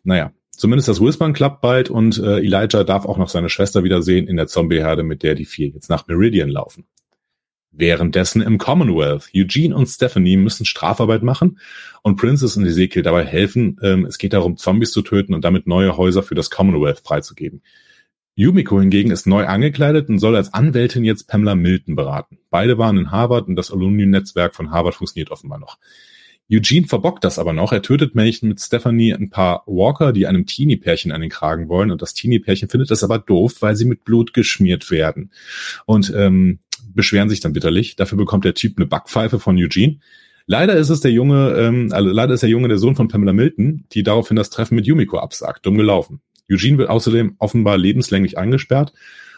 Naja, 0.03 0.31
zumindest 0.49 0.87
das 0.87 0.99
Whispern 0.99 1.33
klappt 1.33 1.61
bald 1.61 1.91
und 1.91 2.17
äh, 2.17 2.39
Elijah 2.39 2.83
darf 2.83 3.05
auch 3.05 3.19
noch 3.19 3.29
seine 3.29 3.49
Schwester 3.49 3.83
wiedersehen 3.83 4.27
in 4.27 4.37
der 4.37 4.47
Zombie-Herde, 4.47 5.03
mit 5.03 5.21
der 5.21 5.35
die 5.35 5.45
vier 5.45 5.67
jetzt 5.67 5.89
nach 5.89 6.07
Meridian 6.07 6.49
laufen. 6.49 6.85
Währenddessen 7.79 8.41
im 8.41 8.57
Commonwealth. 8.57 9.29
Eugene 9.35 9.75
und 9.75 9.85
Stephanie 9.85 10.35
müssen 10.35 10.65
Strafarbeit 10.65 11.21
machen 11.21 11.59
und 12.01 12.15
Princess 12.15 12.57
und 12.57 12.65
Ezekiel 12.65 13.03
dabei 13.03 13.23
helfen. 13.23 13.77
Ähm, 13.83 14.05
es 14.05 14.17
geht 14.17 14.33
darum, 14.33 14.57
Zombies 14.57 14.91
zu 14.91 15.03
töten 15.03 15.35
und 15.35 15.45
damit 15.45 15.67
neue 15.67 15.95
Häuser 15.95 16.23
für 16.23 16.33
das 16.33 16.49
Commonwealth 16.49 17.01
freizugeben. 17.01 17.61
Yumiko 18.33 18.79
hingegen 18.79 19.11
ist 19.11 19.27
neu 19.27 19.45
angekleidet 19.45 20.09
und 20.09 20.17
soll 20.17 20.35
als 20.35 20.53
Anwältin 20.53 21.03
jetzt 21.03 21.27
Pamela 21.27 21.53
Milton 21.53 21.95
beraten. 21.95 22.39
Beide 22.49 22.79
waren 22.79 22.97
in 22.97 23.11
Harvard 23.11 23.47
und 23.47 23.55
das 23.55 23.71
Alumni-Netzwerk 23.71 24.55
von 24.55 24.71
Harvard 24.71 24.95
funktioniert 24.95 25.29
offenbar 25.29 25.59
noch. 25.59 25.77
Eugene 26.51 26.87
verbockt 26.87 27.23
das 27.23 27.39
aber 27.39 27.53
noch. 27.53 27.73
Er 27.73 27.81
tötet 27.81 28.15
Männchen 28.15 28.49
mit 28.49 28.59
Stephanie 28.61 29.13
ein 29.13 29.29
paar 29.29 29.63
Walker, 29.65 30.13
die 30.13 30.27
einem 30.27 30.45
Teenie-Pärchen 30.45 31.11
an 31.11 31.21
den 31.21 31.29
Kragen 31.29 31.67
wollen. 31.67 31.91
Und 31.91 32.01
das 32.01 32.13
Teenie-Pärchen 32.13 32.69
findet 32.69 32.89
das 32.89 33.03
aber 33.03 33.19
doof, 33.19 33.57
weil 33.61 33.75
sie 33.75 33.85
mit 33.85 34.03
Blut 34.03 34.33
geschmiert 34.33 34.89
werden. 34.89 35.31
Und 35.85 36.13
ähm, 36.15 36.59
beschweren 36.97 37.29
sich 37.29 37.39
dann 37.39 37.53
bitterlich. 37.53 37.95
Dafür 37.95 38.17
bekommt 38.17 38.43
der 38.43 38.53
Typ 38.53 38.77
eine 38.77 38.85
Backpfeife 38.85 39.39
von 39.39 39.57
Eugene. 39.57 39.99
Leider 40.45 40.75
ist 40.75 40.89
es 40.89 40.99
der 40.99 41.11
Junge, 41.11 41.55
ähm, 41.57 41.89
also 41.91 42.09
leider 42.09 42.33
ist 42.33 42.43
der 42.43 42.49
Junge 42.49 42.67
der 42.67 42.77
Sohn 42.77 42.95
von 42.95 43.07
Pamela 43.07 43.31
Milton, 43.33 43.85
die 43.93 44.03
daraufhin 44.03 44.35
das 44.35 44.49
Treffen 44.49 44.75
mit 44.75 44.85
Yumiko 44.85 45.19
absagt. 45.19 45.65
Dumm 45.65 45.77
gelaufen. 45.77 46.21
Eugene 46.51 46.77
wird 46.77 46.89
außerdem 46.89 47.35
offenbar 47.39 47.77
lebenslänglich 47.77 48.37
eingesperrt 48.37 48.93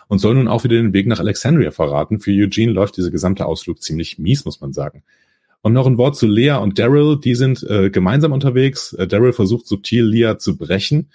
und 0.08 0.20
soll 0.20 0.36
nun 0.36 0.48
auch 0.48 0.64
wieder 0.64 0.76
den 0.76 0.94
Weg 0.94 1.08
nach 1.08 1.20
Alexandria 1.20 1.72
verraten. 1.72 2.20
Für 2.20 2.32
Eugene 2.32 2.72
läuft 2.72 2.98
dieser 2.98 3.12
gesamte 3.12 3.46
Ausflug 3.46 3.82
ziemlich 3.82 4.18
mies, 4.18 4.46
muss 4.46 4.62
man 4.62 4.74
sagen. 4.74 5.04
Und 5.62 5.74
noch 5.74 5.88
ein 5.88 5.98
Wort 5.98 6.16
zu 6.16 6.28
Lea 6.28 6.54
und 6.54 6.80
Daryl. 6.80 7.20
Die 7.20 7.36
sind 7.36 7.64
äh, 7.64 7.90
gemeinsam 7.90 8.32
unterwegs. 8.32 8.94
Äh, 8.94 9.08
Daryl 9.08 9.34
versucht 9.34 9.68
subtil 9.68 10.06
Lea 10.06 10.38
zu 10.38 10.58
brechen. 10.58 11.10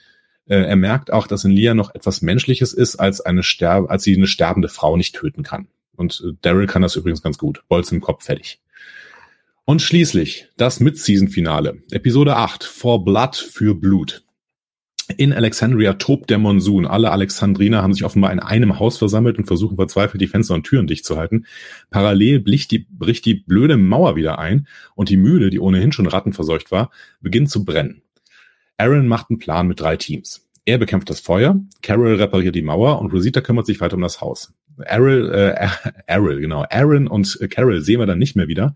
Äh, 0.46 0.56
er 0.56 0.76
merkt 0.76 1.12
auch, 1.12 1.26
dass 1.26 1.44
in 1.44 1.50
Lea 1.50 1.74
noch 1.74 1.94
etwas 1.94 2.20
Menschliches 2.20 2.72
ist, 2.72 2.96
als 2.96 3.20
eine 3.20 3.42
Sterb 3.42 3.90
als 3.90 4.02
sie 4.04 4.16
eine 4.16 4.26
sterbende 4.26 4.68
Frau 4.68 4.96
nicht 4.96 5.14
töten 5.14 5.42
kann. 5.42 5.68
Und 5.96 6.22
äh, 6.24 6.32
Daryl 6.42 6.66
kann 6.66 6.82
das 6.82 6.96
übrigens 6.96 7.22
ganz 7.22 7.38
gut. 7.38 7.62
Bolz 7.68 7.90
im 7.92 8.00
Kopf 8.00 8.24
fertig. 8.24 8.60
Und 9.64 9.80
schließlich 9.80 10.48
das 10.56 10.80
Mid-Season-Finale. 10.80 11.82
Episode 11.90 12.36
8. 12.36 12.64
For 12.64 13.04
Blood 13.04 13.36
für 13.36 13.74
Blut. 13.74 14.24
In 15.16 15.32
Alexandria 15.34 15.94
tobt 15.94 16.30
der 16.30 16.38
Monsun. 16.38 16.86
Alle 16.86 17.10
Alexandriner 17.10 17.82
haben 17.82 17.92
sich 17.92 18.04
offenbar 18.04 18.32
in 18.32 18.40
einem 18.40 18.78
Haus 18.78 18.96
versammelt 18.96 19.36
und 19.36 19.46
versuchen 19.46 19.76
verzweifelt 19.76 20.20
die 20.20 20.26
Fenster 20.26 20.54
und 20.54 20.64
Türen 20.64 20.86
dicht 20.86 21.04
zu 21.04 21.18
halten. 21.18 21.44
Parallel 21.90 22.40
bricht 22.40 22.70
die, 22.70 22.86
bricht 22.90 23.26
die 23.26 23.34
blöde 23.34 23.76
Mauer 23.76 24.16
wieder 24.16 24.38
ein 24.38 24.66
und 24.94 25.10
die 25.10 25.18
Mühle, 25.18 25.50
die 25.50 25.60
ohnehin 25.60 25.92
schon 25.92 26.06
rattenverseucht 26.06 26.70
war, 26.70 26.90
beginnt 27.20 27.50
zu 27.50 27.64
brennen. 27.64 28.02
Aaron 28.78 29.06
macht 29.06 29.28
einen 29.28 29.38
Plan 29.38 29.68
mit 29.68 29.80
drei 29.80 29.96
Teams. 29.96 30.48
Er 30.64 30.78
bekämpft 30.78 31.10
das 31.10 31.20
Feuer, 31.20 31.60
Carol 31.82 32.14
repariert 32.14 32.54
die 32.54 32.62
Mauer 32.62 32.98
und 33.00 33.12
Rosita 33.12 33.42
kümmert 33.42 33.66
sich 33.66 33.80
weiter 33.80 33.96
um 33.96 34.02
das 34.02 34.22
Haus. 34.22 34.54
Errol, 34.78 35.31
äh, 35.33 35.69
Errol, 36.07 36.40
genau, 36.40 36.64
Aaron 36.71 37.07
und 37.07 37.38
Carol 37.50 37.81
sehen 37.81 38.00
wir 38.00 38.07
dann 38.07 38.19
nicht 38.19 38.37
mehr 38.37 38.49
wieder. 38.49 38.75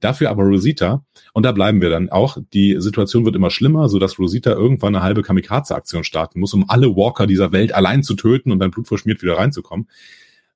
Dafür 0.00 0.30
aber 0.30 0.44
Rosita, 0.44 1.04
und 1.32 1.44
da 1.44 1.52
bleiben 1.52 1.80
wir 1.80 1.88
dann 1.88 2.10
auch, 2.10 2.36
die 2.52 2.76
Situation 2.78 3.24
wird 3.24 3.34
immer 3.34 3.50
schlimmer, 3.50 3.88
so 3.88 3.98
dass 3.98 4.18
Rosita 4.18 4.52
irgendwann 4.52 4.94
eine 4.94 5.02
halbe 5.02 5.22
Kamikaze-Aktion 5.22 6.04
starten 6.04 6.40
muss, 6.40 6.52
um 6.52 6.68
alle 6.68 6.96
Walker 6.96 7.26
dieser 7.26 7.52
Welt 7.52 7.74
allein 7.74 8.02
zu 8.02 8.14
töten 8.14 8.52
und 8.52 8.58
dann 8.58 8.70
blutverschmiert 8.70 9.22
wieder 9.22 9.38
reinzukommen. 9.38 9.88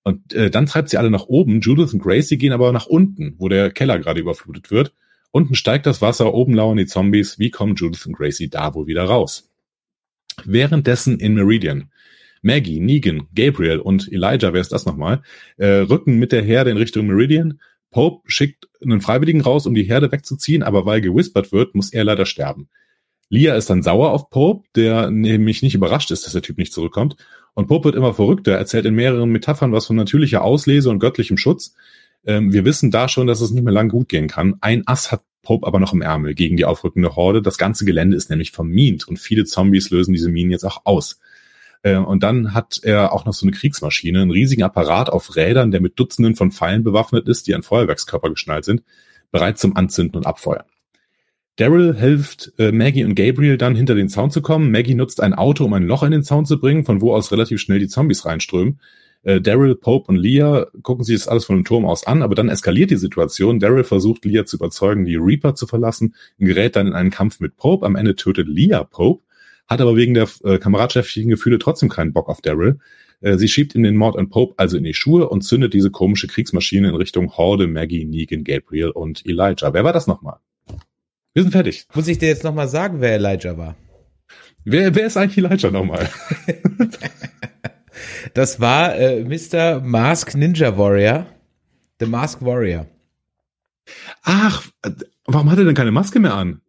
Und 0.03 0.33
äh, 0.35 0.51
dann 0.51 0.67
treibt 0.67 0.91
sie 0.91 0.99
alle 0.99 1.11
nach 1.11 1.27
oben. 1.27 1.61
Judith 1.61 1.93
und 1.93 2.03
Gracie 2.03 2.39
gehen 2.39 2.53
aber 2.53 2.73
nach 2.73 2.87
unten, 2.87 3.35
wo 3.39 3.49
der 3.49 3.71
Keller 3.71 3.99
gerade 3.99 4.21
überflutet 4.21 4.71
wird. 4.71 4.93
Unten 5.31 5.55
steigt 5.55 5.87
das 5.87 6.03
Wasser, 6.03 6.35
oben 6.35 6.55
lauern 6.55 6.77
die 6.77 6.87
Zombies. 6.87 7.39
Wie 7.39 7.51
kommen 7.51 7.77
Judith 7.77 8.07
und 8.07 8.15
Gracie 8.17 8.51
da 8.51 8.75
wohl 8.75 8.87
wieder 8.87 9.05
raus? 9.05 9.51
Währenddessen 10.45 11.19
in 11.19 11.35
Meridian. 11.35 11.91
Maggie, 12.43 12.81
Negan, 12.81 13.29
Gabriel 13.35 13.79
und 13.79 14.11
Elijah, 14.11 14.53
wer 14.53 14.61
ist 14.61 14.73
das 14.73 14.87
nochmal, 14.87 15.23
äh, 15.57 15.67
rücken 15.67 16.19
mit 16.19 16.33
der 16.33 16.43
Herde 16.43 16.71
in 16.71 16.77
Richtung 16.77 17.07
Meridian. 17.07 17.61
Pope 17.91 18.23
schickt 18.27 18.69
einen 18.83 19.01
Freiwilligen 19.01 19.41
raus, 19.41 19.67
um 19.67 19.75
die 19.75 19.85
Herde 19.85 20.13
wegzuziehen, 20.13 20.63
aber 20.63 20.87
weil 20.87 21.01
gewispert 21.01 21.53
wird, 21.53 21.75
muss 21.75 21.93
er 21.93 22.05
leider 22.05 22.27
sterben. 22.27 22.69
Lia 23.29 23.55
ist 23.55 23.71
dann 23.71 23.83
sauer 23.83 24.11
auf 24.11 24.31
Pope, 24.31 24.67
der 24.75 25.11
nämlich 25.11 25.63
nicht 25.63 25.75
überrascht 25.75 26.11
ist, 26.11 26.27
dass 26.27 26.33
der 26.33 26.43
Typ 26.43 26.59
nicht 26.59 26.73
zurückkommt. 26.73 27.17
Und 27.55 27.69
Pope 27.69 27.87
wird 27.87 27.95
immer 27.95 28.15
verrückter, 28.15 28.53
erzählt 28.53 28.87
in 28.87 28.95
mehreren 28.95 29.31
Metaphern 29.31 29.73
was 29.73 29.87
von 29.87 29.97
natürlicher 29.97 30.43
Auslese 30.43 30.91
und 30.91 30.99
göttlichem 30.99 31.37
Schutz. 31.37 31.75
Ähm, 32.25 32.53
wir 32.53 32.65
wissen 32.65 32.91
da 32.91 33.09
schon, 33.09 33.27
dass 33.27 33.41
es 33.41 33.51
nicht 33.51 33.63
mehr 33.63 33.73
lang 33.73 33.89
gut 33.89 34.09
gehen 34.09 34.29
kann. 34.29 34.57
Ein 34.61 34.83
Ass 34.87 35.13
hat 35.13 35.23
Pope 35.43 35.67
aber 35.67 35.81
noch 35.81 35.93
im 35.93 36.03
Ärmel 36.03 36.35
gegen 36.35 36.57
die 36.57 36.65
aufrückende 36.65 37.17
Horde. 37.17 37.41
Das 37.41 37.57
ganze 37.57 37.85
Gelände 37.85 38.17
ist 38.17 38.31
nämlich 38.31 38.51
vermint 38.51 39.09
und 39.09 39.19
viele 39.19 39.45
Zombies 39.45 39.91
lösen 39.91 40.13
diese 40.13 40.29
Minen 40.29 40.51
jetzt 40.51 40.65
auch 40.65 40.83
aus. 40.85 41.21
Äh, 41.83 41.97
und 41.97 42.23
dann 42.23 42.55
hat 42.55 42.81
er 42.83 43.13
auch 43.13 43.25
noch 43.25 43.35
so 43.35 43.47
eine 43.47 43.57
Kriegsmaschine, 43.57 44.23
einen 44.23 44.31
riesigen 44.31 44.63
Apparat 44.63 45.11
auf 45.11 45.37
Rädern, 45.37 45.71
der 45.71 45.81
mit 45.81 45.99
Dutzenden 45.99 46.37
von 46.37 46.51
Pfeilen 46.51 46.85
bewaffnet 46.85 47.29
ist, 47.29 47.47
die 47.47 47.55
an 47.55 47.63
Feuerwerkskörper 47.63 48.31
geschnallt 48.31 48.65
sind, 48.65 48.83
bereit 49.31 49.59
zum 49.59 49.77
Anzünden 49.77 50.17
und 50.17 50.27
Abfeuern. 50.27 50.65
Daryl 51.57 51.95
hilft 51.95 52.53
äh, 52.59 52.73
Maggie 52.73 53.05
und 53.05 53.15
Gabriel 53.15 53.59
dann 53.59 53.75
hinter 53.75 53.95
den 53.95 54.09
Zaun 54.09 54.31
zu 54.31 54.41
kommen. 54.41 54.71
Maggie 54.71 54.95
nutzt 54.95 55.21
ein 55.23 55.35
Auto, 55.35 55.65
um 55.65 55.75
ein 55.75 55.83
Loch 55.83 56.03
in 56.03 56.11
den 56.11 56.23
Zaun 56.23 56.47
zu 56.47 56.59
bringen, 56.59 56.85
von 56.85 57.01
wo 57.01 57.15
aus 57.15 57.33
relativ 57.33 57.61
schnell 57.61 57.79
die 57.79 57.89
Zombies 57.89 58.25
reinströmen. 58.25 58.81
Äh, 59.23 59.43
Daryl, 59.43 59.75
Pope 59.75 60.09
und 60.09 60.17
Leah 60.17 60.69
gucken 60.83 61.05
sich 61.05 61.19
das 61.19 61.29
alles 61.29 61.45
von 61.45 61.57
dem 61.57 61.65
Turm 61.65 61.85
aus 61.85 62.07
an, 62.07 62.23
aber 62.23 62.35
dann 62.35 62.49
eskaliert 62.49 62.91
die 62.91 62.97
Situation. 62.97 63.61
Daryl 63.61 63.85
versucht 63.85 64.25
Leah 64.25 64.47
zu 64.47 64.57
überzeugen, 64.57 65.05
die 65.05 65.17
Reaper 65.17 65.55
zu 65.55 65.67
verlassen, 65.67 66.15
gerät 66.39 66.77
dann 66.77 66.87
in 66.87 66.95
einen 66.95 67.11
Kampf 67.11 67.41
mit 67.41 67.57
Pope. 67.57 67.85
Am 67.85 67.97
Ende 67.97 68.17
tötet 68.17 68.49
Leah 68.49 68.85
Pope 68.85 69.23
hat 69.71 69.81
aber 69.81 69.97
wegen 69.97 70.15
der 70.15 70.29
äh, 70.43 70.59
kameradschaftlichen 70.59 71.31
Gefühle 71.31 71.59
trotzdem 71.59 71.89
keinen 71.89 72.13
Bock 72.13 72.29
auf 72.29 72.41
Daryl. 72.41 72.81
Äh, 73.21 73.39
sie 73.39 73.49
schiebt 73.49 73.75
ihm 73.75 73.85
den 73.85 73.97
Mord 73.97 74.19
an 74.19 74.29
Pope 74.29 74.55
also 74.57 74.77
in 74.77 74.85
die 74.85 74.95
Schuhe 74.95 75.29
und 75.29 75.43
zündet 75.43 75.73
diese 75.73 75.91
komische 75.93 76.27
Kriegsmaschine 76.27 76.89
in 76.89 76.95
Richtung 76.97 77.37
Horde, 77.37 77.69
Maggie, 77.69 78.05
Negan, 78.05 78.43
Gabriel 78.43 78.91
und 78.91 79.25
Elijah. 79.25 79.73
Wer 79.73 79.85
war 79.85 79.93
das 79.93 80.09
nochmal? 80.09 80.39
Wir 81.33 81.43
sind 81.43 81.53
fertig. 81.53 81.87
Muss 81.95 82.09
ich 82.09 82.19
dir 82.19 82.29
jetzt 82.29 82.43
nochmal 82.43 82.67
sagen, 82.67 83.01
wer 83.01 83.15
Elijah 83.15 83.57
war? 83.57 83.77
Wer, 84.65 84.95
wer 84.95 85.07
ist 85.07 85.17
eigentlich 85.17 85.39
Elijah 85.39 85.71
nochmal? 85.71 86.11
das 88.35 88.61
war 88.61 88.97
äh, 88.97 89.23
Mr. 89.23 89.81
Mask 89.81 90.35
Ninja 90.35 90.77
Warrior. 90.77 91.27
The 92.01 92.07
Mask 92.07 92.43
Warrior. 92.43 92.87
Ach, 94.23 94.67
warum 95.27 95.51
hat 95.51 95.59
er 95.59 95.65
denn 95.65 95.75
keine 95.75 95.93
Maske 95.93 96.19
mehr 96.19 96.35
an? 96.35 96.61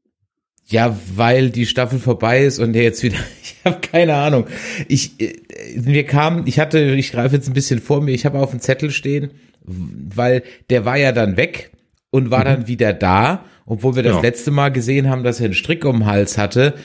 Ja, 0.71 0.97
weil 1.15 1.49
die 1.49 1.65
Staffel 1.65 1.99
vorbei 1.99 2.45
ist 2.45 2.59
und 2.59 2.73
der 2.73 2.83
jetzt 2.83 3.03
wieder, 3.03 3.17
ich 3.43 3.55
habe 3.65 3.81
keine 3.81 4.15
Ahnung. 4.15 4.47
Ich 4.87 5.19
äh, 5.19 5.35
mir 5.75 6.05
kam, 6.05 6.47
ich 6.47 6.59
hatte, 6.59 6.79
ich 6.79 7.11
greife 7.11 7.35
jetzt 7.35 7.47
ein 7.47 7.53
bisschen 7.53 7.81
vor 7.81 8.01
mir, 8.01 8.11
ich 8.11 8.25
habe 8.25 8.39
auf 8.39 8.51
dem 8.51 8.61
Zettel 8.61 8.89
stehen, 8.91 9.31
weil 9.63 10.43
der 10.69 10.85
war 10.85 10.97
ja 10.97 11.11
dann 11.11 11.37
weg 11.37 11.71
und 12.09 12.31
war 12.31 12.41
mhm. 12.41 12.45
dann 12.45 12.67
wieder 12.67 12.93
da, 12.93 13.45
obwohl 13.65 13.95
wir 13.95 14.03
das 14.03 14.15
ja. 14.15 14.21
letzte 14.21 14.51
Mal 14.51 14.69
gesehen 14.69 15.09
haben, 15.09 15.23
dass 15.23 15.39
er 15.39 15.45
einen 15.45 15.53
Strick 15.53 15.85
um 15.85 15.99
den 15.99 16.05
Hals 16.05 16.37
hatte. 16.37 16.75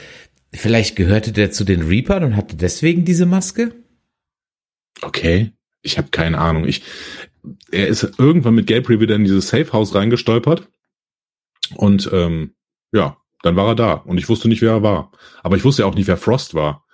Vielleicht 0.52 0.97
gehörte 0.97 1.33
der 1.33 1.50
zu 1.50 1.64
den 1.64 1.83
Reapern 1.83 2.25
und 2.25 2.37
hatte 2.37 2.57
deswegen 2.57 3.05
diese 3.05 3.26
Maske? 3.26 3.73
Okay, 5.02 5.52
ich 5.83 5.99
habe 5.99 6.09
keine 6.11 6.38
Ahnung. 6.38 6.66
Ich 6.66 6.83
er 7.71 7.87
ist 7.87 8.19
irgendwann 8.19 8.55
mit 8.55 8.66
Gabriel 8.66 9.00
wieder 9.00 9.14
in 9.14 9.25
dieses 9.25 9.49
Safe 9.49 9.73
House 9.73 9.95
reingestolpert 9.95 10.69
und 11.76 12.11
ähm, 12.12 12.55
ja, 12.93 13.16
dann 13.43 13.57
war 13.57 13.69
er 13.69 13.75
da 13.75 13.93
und 13.95 14.19
ich 14.19 14.28
wusste 14.28 14.49
nicht, 14.49 14.62
wer 14.62 14.73
er 14.73 14.83
war. 14.83 15.12
Aber 15.43 15.57
ich 15.57 15.64
wusste 15.64 15.83
ja 15.83 15.88
auch 15.88 15.95
nicht, 15.95 16.09
wer 16.09 16.16
Frost 16.16 16.55
war. 16.55 16.85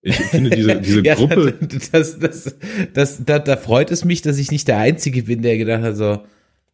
Ich 0.00 0.16
finde 0.16 0.50
diese, 0.50 0.76
diese 0.80 1.04
ja, 1.04 1.14
Gruppe. 1.14 1.58
Das, 1.92 2.18
das, 2.18 2.56
das, 2.94 3.24
da, 3.24 3.38
da 3.38 3.56
freut 3.56 3.90
es 3.90 4.04
mich, 4.04 4.22
dass 4.22 4.38
ich 4.38 4.50
nicht 4.50 4.68
der 4.68 4.78
Einzige 4.78 5.24
bin, 5.24 5.42
der 5.42 5.58
gedacht 5.58 5.82
hat, 5.82 5.96
so, 5.96 6.24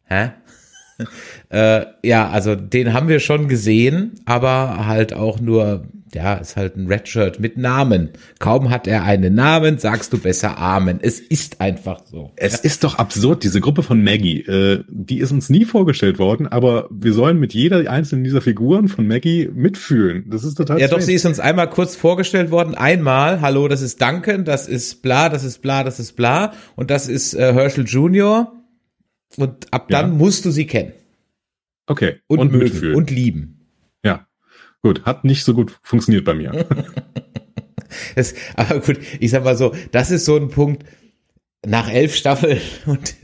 hä? 0.05 0.31
äh, 1.49 1.85
ja, 2.03 2.29
also 2.29 2.55
den 2.55 2.93
haben 2.93 3.07
wir 3.07 3.19
schon 3.19 3.47
gesehen, 3.47 4.19
aber 4.25 4.85
halt 4.87 5.13
auch 5.13 5.39
nur 5.39 5.85
ja, 6.15 6.35
ist 6.35 6.55
halt 6.55 6.77
ein 6.77 6.87
Redshirt 6.87 7.39
mit 7.39 7.57
Namen. 7.57 8.09
Kaum 8.39 8.69
hat 8.69 8.87
er 8.87 9.03
einen 9.03 9.35
Namen, 9.35 9.77
sagst 9.77 10.13
du 10.13 10.17
besser 10.17 10.57
Amen. 10.57 10.99
Es 11.01 11.19
ist 11.19 11.59
einfach 11.61 12.01
so. 12.05 12.31
Es 12.37 12.59
ist 12.59 12.83
doch 12.83 12.97
absurd, 12.97 13.43
diese 13.43 13.59
Gruppe 13.59 13.83
von 13.83 14.03
Maggie, 14.03 14.39
äh, 14.41 14.83
die 14.87 15.19
ist 15.19 15.31
uns 15.31 15.49
nie 15.49 15.65
vorgestellt 15.65 16.17
worden, 16.17 16.47
aber 16.47 16.87
wir 16.89 17.13
sollen 17.13 17.37
mit 17.37 17.53
jeder 17.53 17.89
einzelnen 17.91 18.23
dieser 18.23 18.41
Figuren 18.41 18.87
von 18.87 19.07
Maggie 19.07 19.49
mitfühlen. 19.53 20.25
Das 20.29 20.43
ist 20.43 20.55
total 20.55 20.79
Ja, 20.79 20.87
strange. 20.87 21.01
doch, 21.01 21.05
sie 21.05 21.13
ist 21.13 21.25
uns 21.25 21.39
einmal 21.39 21.69
kurz 21.69 21.95
vorgestellt 21.95 22.49
worden. 22.49 22.75
Einmal, 22.75 23.41
hallo, 23.41 23.67
das 23.67 23.81
ist 23.81 24.01
Duncan, 24.01 24.45
das 24.45 24.67
ist 24.67 25.01
bla, 25.01 25.27
das 25.27 25.43
ist 25.43 25.61
bla, 25.61 25.83
das 25.83 25.99
ist 25.99 26.13
bla 26.15 26.53
und 26.75 26.89
das 26.91 27.09
ist 27.09 27.33
äh, 27.33 27.53
Herschel 27.53 27.85
Junior. 27.85 28.53
Und 29.37 29.73
ab 29.73 29.89
dann 29.89 30.11
ja. 30.11 30.17
musst 30.17 30.45
du 30.45 30.51
sie 30.51 30.67
kennen. 30.67 30.93
Okay. 31.87 32.19
Und, 32.27 32.39
und 32.39 32.51
mögen 32.51 32.63
mitfühlen. 32.65 32.95
und 32.95 33.11
lieben. 33.11 33.55
Gut, 34.85 35.03
hat 35.03 35.23
nicht 35.25 35.43
so 35.43 35.55
gut 35.55 35.79
funktioniert 35.81 36.25
bei 36.25 36.35
mir. 36.35 36.67
das, 38.15 38.35
aber 38.55 38.81
gut, 38.81 38.99
ich 39.19 39.31
sag 39.31 39.43
mal 39.43 39.57
so, 39.57 39.73
das 39.91 40.11
ist 40.11 40.25
so 40.25 40.35
ein 40.35 40.49
Punkt, 40.49 40.85
nach 41.65 41.91
elf 41.91 42.15
Staffeln 42.15 42.59
und 42.85 43.15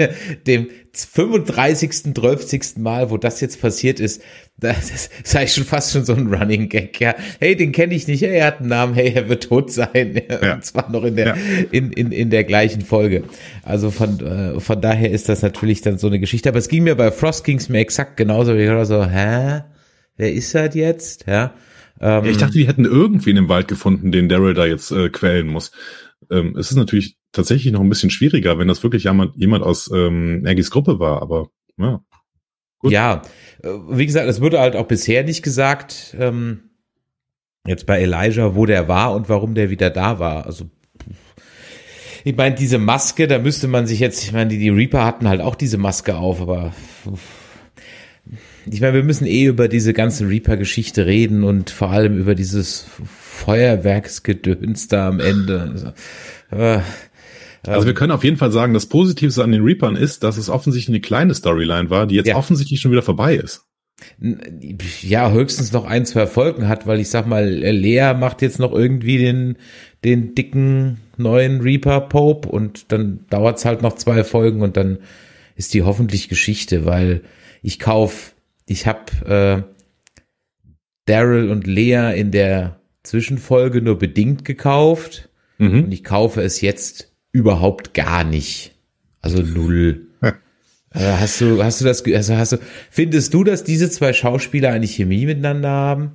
dem 0.47 0.69
35. 0.93 2.13
12. 2.13 2.77
Mal, 2.77 3.09
wo 3.09 3.17
das 3.17 3.39
jetzt 3.39 3.61
passiert 3.61 3.99
ist, 3.99 4.21
das 4.57 4.91
ist 4.91 5.35
eigentlich 5.35 5.53
schon 5.53 5.63
fast 5.63 5.91
schon 5.91 6.05
so 6.05 6.13
ein 6.13 6.31
Running 6.33 6.69
Gag, 6.69 6.99
ja. 6.99 7.15
Hey, 7.39 7.55
den 7.55 7.71
kenne 7.71 7.95
ich 7.95 8.07
nicht, 8.07 8.21
hey, 8.21 8.37
er 8.37 8.47
hat 8.47 8.59
einen 8.59 8.69
Namen, 8.69 8.93
hey, 8.93 9.11
er 9.13 9.27
wird 9.29 9.43
tot 9.43 9.71
sein. 9.71 10.21
Ja. 10.41 10.55
Und 10.55 10.65
zwar 10.65 10.89
noch 10.89 11.03
in 11.03 11.15
der, 11.15 11.27
ja. 11.27 11.35
in, 11.71 11.91
in, 11.91 12.11
in 12.11 12.29
der 12.29 12.43
gleichen 12.43 12.81
Folge. 12.81 13.23
Also 13.63 13.91
von, 13.91 14.19
äh, 14.19 14.59
von 14.59 14.81
daher 14.81 15.11
ist 15.11 15.29
das 15.29 15.41
natürlich 15.41 15.81
dann 15.81 15.97
so 15.97 16.07
eine 16.07 16.19
Geschichte. 16.19 16.49
Aber 16.49 16.57
es 16.57 16.67
ging 16.67 16.83
mir 16.83 16.95
bei 16.95 17.11
Frost 17.11 17.43
ging's 17.43 17.69
mir 17.69 17.79
exakt 17.79 18.17
genauso. 18.17 18.55
Ich 18.55 18.69
war 18.69 18.85
so, 18.85 19.05
hä? 19.05 19.61
Wer 20.17 20.33
ist 20.33 20.55
das 20.55 20.73
jetzt? 20.73 21.27
Ja. 21.27 21.53
Ähm, 21.99 22.25
ja 22.25 22.31
ich 22.31 22.37
dachte, 22.37 22.53
die 22.53 22.67
hätten 22.67 22.85
irgendwen 22.85 23.37
im 23.37 23.49
Wald 23.49 23.67
gefunden, 23.67 24.11
den 24.11 24.29
Daryl 24.29 24.53
da 24.53 24.65
jetzt 24.65 24.91
äh, 24.91 25.09
quälen 25.09 25.47
muss. 25.47 25.71
Ähm, 26.31 26.55
es 26.57 26.71
ist 26.71 26.77
natürlich 26.77 27.17
tatsächlich 27.31 27.71
noch 27.71 27.81
ein 27.81 27.89
bisschen 27.89 28.09
schwieriger, 28.09 28.57
wenn 28.59 28.67
das 28.67 28.83
wirklich 28.83 29.05
jemand, 29.05 29.35
jemand 29.35 29.63
aus 29.63 29.89
ähm, 29.93 30.43
Aggies 30.45 30.71
Gruppe 30.71 30.99
war, 30.99 31.21
aber 31.21 31.49
ja. 31.77 32.01
Gut. 32.79 32.91
Ja, 32.91 33.21
äh, 33.63 33.69
wie 33.89 34.05
gesagt, 34.05 34.27
es 34.27 34.41
wurde 34.41 34.59
halt 34.59 34.75
auch 34.75 34.87
bisher 34.87 35.23
nicht 35.23 35.43
gesagt, 35.43 36.15
ähm, 36.19 36.71
jetzt 37.65 37.85
bei 37.85 38.01
Elijah, 38.01 38.55
wo 38.55 38.65
der 38.65 38.87
war 38.87 39.13
und 39.13 39.29
warum 39.29 39.53
der 39.53 39.69
wieder 39.69 39.89
da 39.89 40.19
war. 40.19 40.45
Also 40.45 40.69
ich 42.23 42.35
meine, 42.35 42.55
diese 42.55 42.77
Maske, 42.77 43.27
da 43.27 43.39
müsste 43.39 43.67
man 43.67 43.87
sich 43.87 43.99
jetzt, 43.99 44.23
ich 44.23 44.31
meine, 44.31 44.49
die, 44.49 44.59
die 44.59 44.69
Reaper 44.69 45.05
hatten 45.05 45.27
halt 45.27 45.41
auch 45.41 45.55
diese 45.55 45.77
Maske 45.77 46.15
auf, 46.15 46.41
aber 46.41 46.73
ich 48.69 48.81
meine, 48.81 48.93
wir 48.93 49.03
müssen 49.03 49.25
eh 49.25 49.45
über 49.45 49.67
diese 49.67 49.93
ganze 49.93 50.27
Reaper-Geschichte 50.27 51.05
reden 51.05 51.43
und 51.43 51.69
vor 51.71 51.89
allem 51.89 52.17
über 52.17 52.35
dieses 52.35 52.85
Feuerwerksgedöns 53.05 54.87
da 54.87 55.07
am 55.07 55.19
Ende. 55.19 55.61
Also, 55.61 55.93
äh, 56.51 56.81
also 57.67 57.85
wir 57.85 57.93
können 57.93 58.11
auf 58.11 58.23
jeden 58.23 58.37
Fall 58.37 58.51
sagen, 58.51 58.73
das 58.73 58.87
Positivste 58.87 59.43
an 59.43 59.51
den 59.51 59.63
Reapern 59.63 59.95
ist, 59.95 60.23
dass 60.23 60.37
es 60.37 60.49
offensichtlich 60.49 60.95
eine 60.95 61.01
kleine 61.01 61.33
Storyline 61.33 61.89
war, 61.89 62.07
die 62.07 62.15
jetzt 62.15 62.27
ja. 62.27 62.35
offensichtlich 62.35 62.79
schon 62.79 62.91
wieder 62.91 63.03
vorbei 63.03 63.35
ist. 63.35 63.67
Ja, 65.01 65.31
höchstens 65.31 65.71
noch 65.71 65.85
ein, 65.85 66.05
zwei 66.05 66.25
Folgen 66.25 66.67
hat, 66.67 66.87
weil 66.87 66.99
ich 66.99 67.09
sag 67.09 67.27
mal, 67.27 67.47
Lea 67.47 68.13
macht 68.15 68.41
jetzt 68.41 68.59
noch 68.59 68.71
irgendwie 68.71 69.19
den, 69.19 69.57
den 70.03 70.33
dicken 70.33 70.97
neuen 71.17 71.61
Reaper 71.61 72.01
Pope 72.01 72.49
und 72.49 72.91
dann 72.91 73.25
dauert's 73.29 73.65
halt 73.65 73.83
noch 73.83 73.95
zwei 73.95 74.23
Folgen 74.23 74.61
und 74.61 74.75
dann 74.75 74.99
ist 75.55 75.73
die 75.75 75.83
hoffentlich 75.83 76.29
Geschichte, 76.29 76.85
weil 76.85 77.21
ich 77.61 77.77
kauf, 77.77 78.33
ich 78.65 78.87
hab 78.87 79.11
äh, 79.27 79.61
Daryl 81.05 81.51
und 81.51 81.67
Lea 81.67 82.13
in 82.15 82.31
der 82.31 82.79
Zwischenfolge 83.03 83.81
nur 83.81 83.99
bedingt 83.99 84.45
gekauft 84.45 85.29
mhm. 85.59 85.85
und 85.85 85.91
ich 85.91 86.03
kaufe 86.03 86.41
es 86.41 86.61
jetzt 86.61 87.10
überhaupt 87.31 87.93
gar 87.93 88.23
nicht. 88.23 88.73
Also 89.21 89.41
null. 89.41 90.07
Äh, 90.93 91.17
hast 91.19 91.39
du, 91.39 91.63
hast 91.63 91.79
du 91.81 91.85
das, 91.85 92.03
also 92.05 92.35
hast 92.35 92.51
du, 92.53 92.57
findest 92.89 93.33
du, 93.33 93.43
dass 93.43 93.63
diese 93.63 93.89
zwei 93.89 94.13
Schauspieler 94.13 94.69
eine 94.69 94.87
Chemie 94.87 95.25
miteinander 95.25 95.69
haben? 95.69 96.11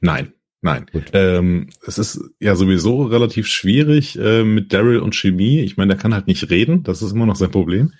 Nein, 0.00 0.32
nein. 0.60 0.86
Ähm, 1.14 1.68
es 1.86 1.98
ist 1.98 2.20
ja 2.38 2.54
sowieso 2.54 3.04
relativ 3.04 3.46
schwierig 3.46 4.18
äh, 4.18 4.44
mit 4.44 4.72
Daryl 4.72 4.98
und 4.98 5.14
Chemie. 5.14 5.60
Ich 5.60 5.76
meine, 5.76 5.94
der 5.94 6.02
kann 6.02 6.12
halt 6.12 6.26
nicht 6.26 6.50
reden. 6.50 6.82
Das 6.82 7.00
ist 7.00 7.12
immer 7.12 7.26
noch 7.26 7.36
sein 7.36 7.50
Problem. 7.50 7.92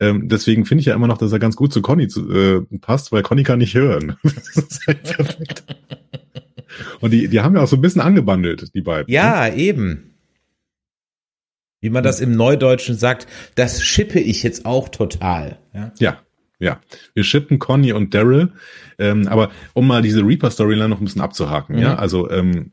Ähm, 0.00 0.28
deswegen 0.28 0.64
finde 0.64 0.80
ich 0.80 0.86
ja 0.86 0.96
immer 0.96 1.06
noch, 1.06 1.18
dass 1.18 1.30
er 1.30 1.38
ganz 1.38 1.54
gut 1.54 1.72
zu 1.72 1.80
Conny 1.80 2.08
zu, 2.08 2.28
äh, 2.32 2.78
passt, 2.80 3.12
weil 3.12 3.22
Conny 3.22 3.44
kann 3.44 3.60
nicht 3.60 3.74
hören. 3.74 4.16
das 4.24 4.56
ist 4.56 4.86
halt 4.88 5.02
perfekt. 5.04 5.64
Und 7.00 7.12
die, 7.12 7.28
die 7.28 7.40
haben 7.40 7.54
ja 7.54 7.62
auch 7.62 7.68
so 7.68 7.76
ein 7.76 7.82
bisschen 7.82 8.00
angebandelt, 8.00 8.74
die 8.74 8.80
beiden. 8.80 9.12
Ja, 9.12 9.48
ne? 9.48 9.56
eben 9.56 10.11
wie 11.82 11.90
man 11.90 12.02
das 12.02 12.20
im 12.20 12.34
Neudeutschen 12.34 12.96
sagt, 12.96 13.26
das 13.56 13.82
schippe 13.82 14.20
ich 14.20 14.42
jetzt 14.42 14.64
auch 14.64 14.88
total. 14.88 15.58
Ja, 15.74 15.92
ja. 15.98 16.18
ja. 16.58 16.80
Wir 17.12 17.24
schippen 17.24 17.58
Conny 17.58 17.92
und 17.92 18.14
Daryl. 18.14 18.52
Ähm, 18.98 19.26
aber 19.28 19.50
um 19.74 19.86
mal 19.86 20.00
diese 20.00 20.24
Reaper-Storyline 20.24 20.88
noch 20.88 21.00
ein 21.00 21.04
bisschen 21.04 21.20
abzuhaken, 21.20 21.76
mhm. 21.76 21.82
ja, 21.82 21.96
also 21.96 22.30
ähm, 22.30 22.70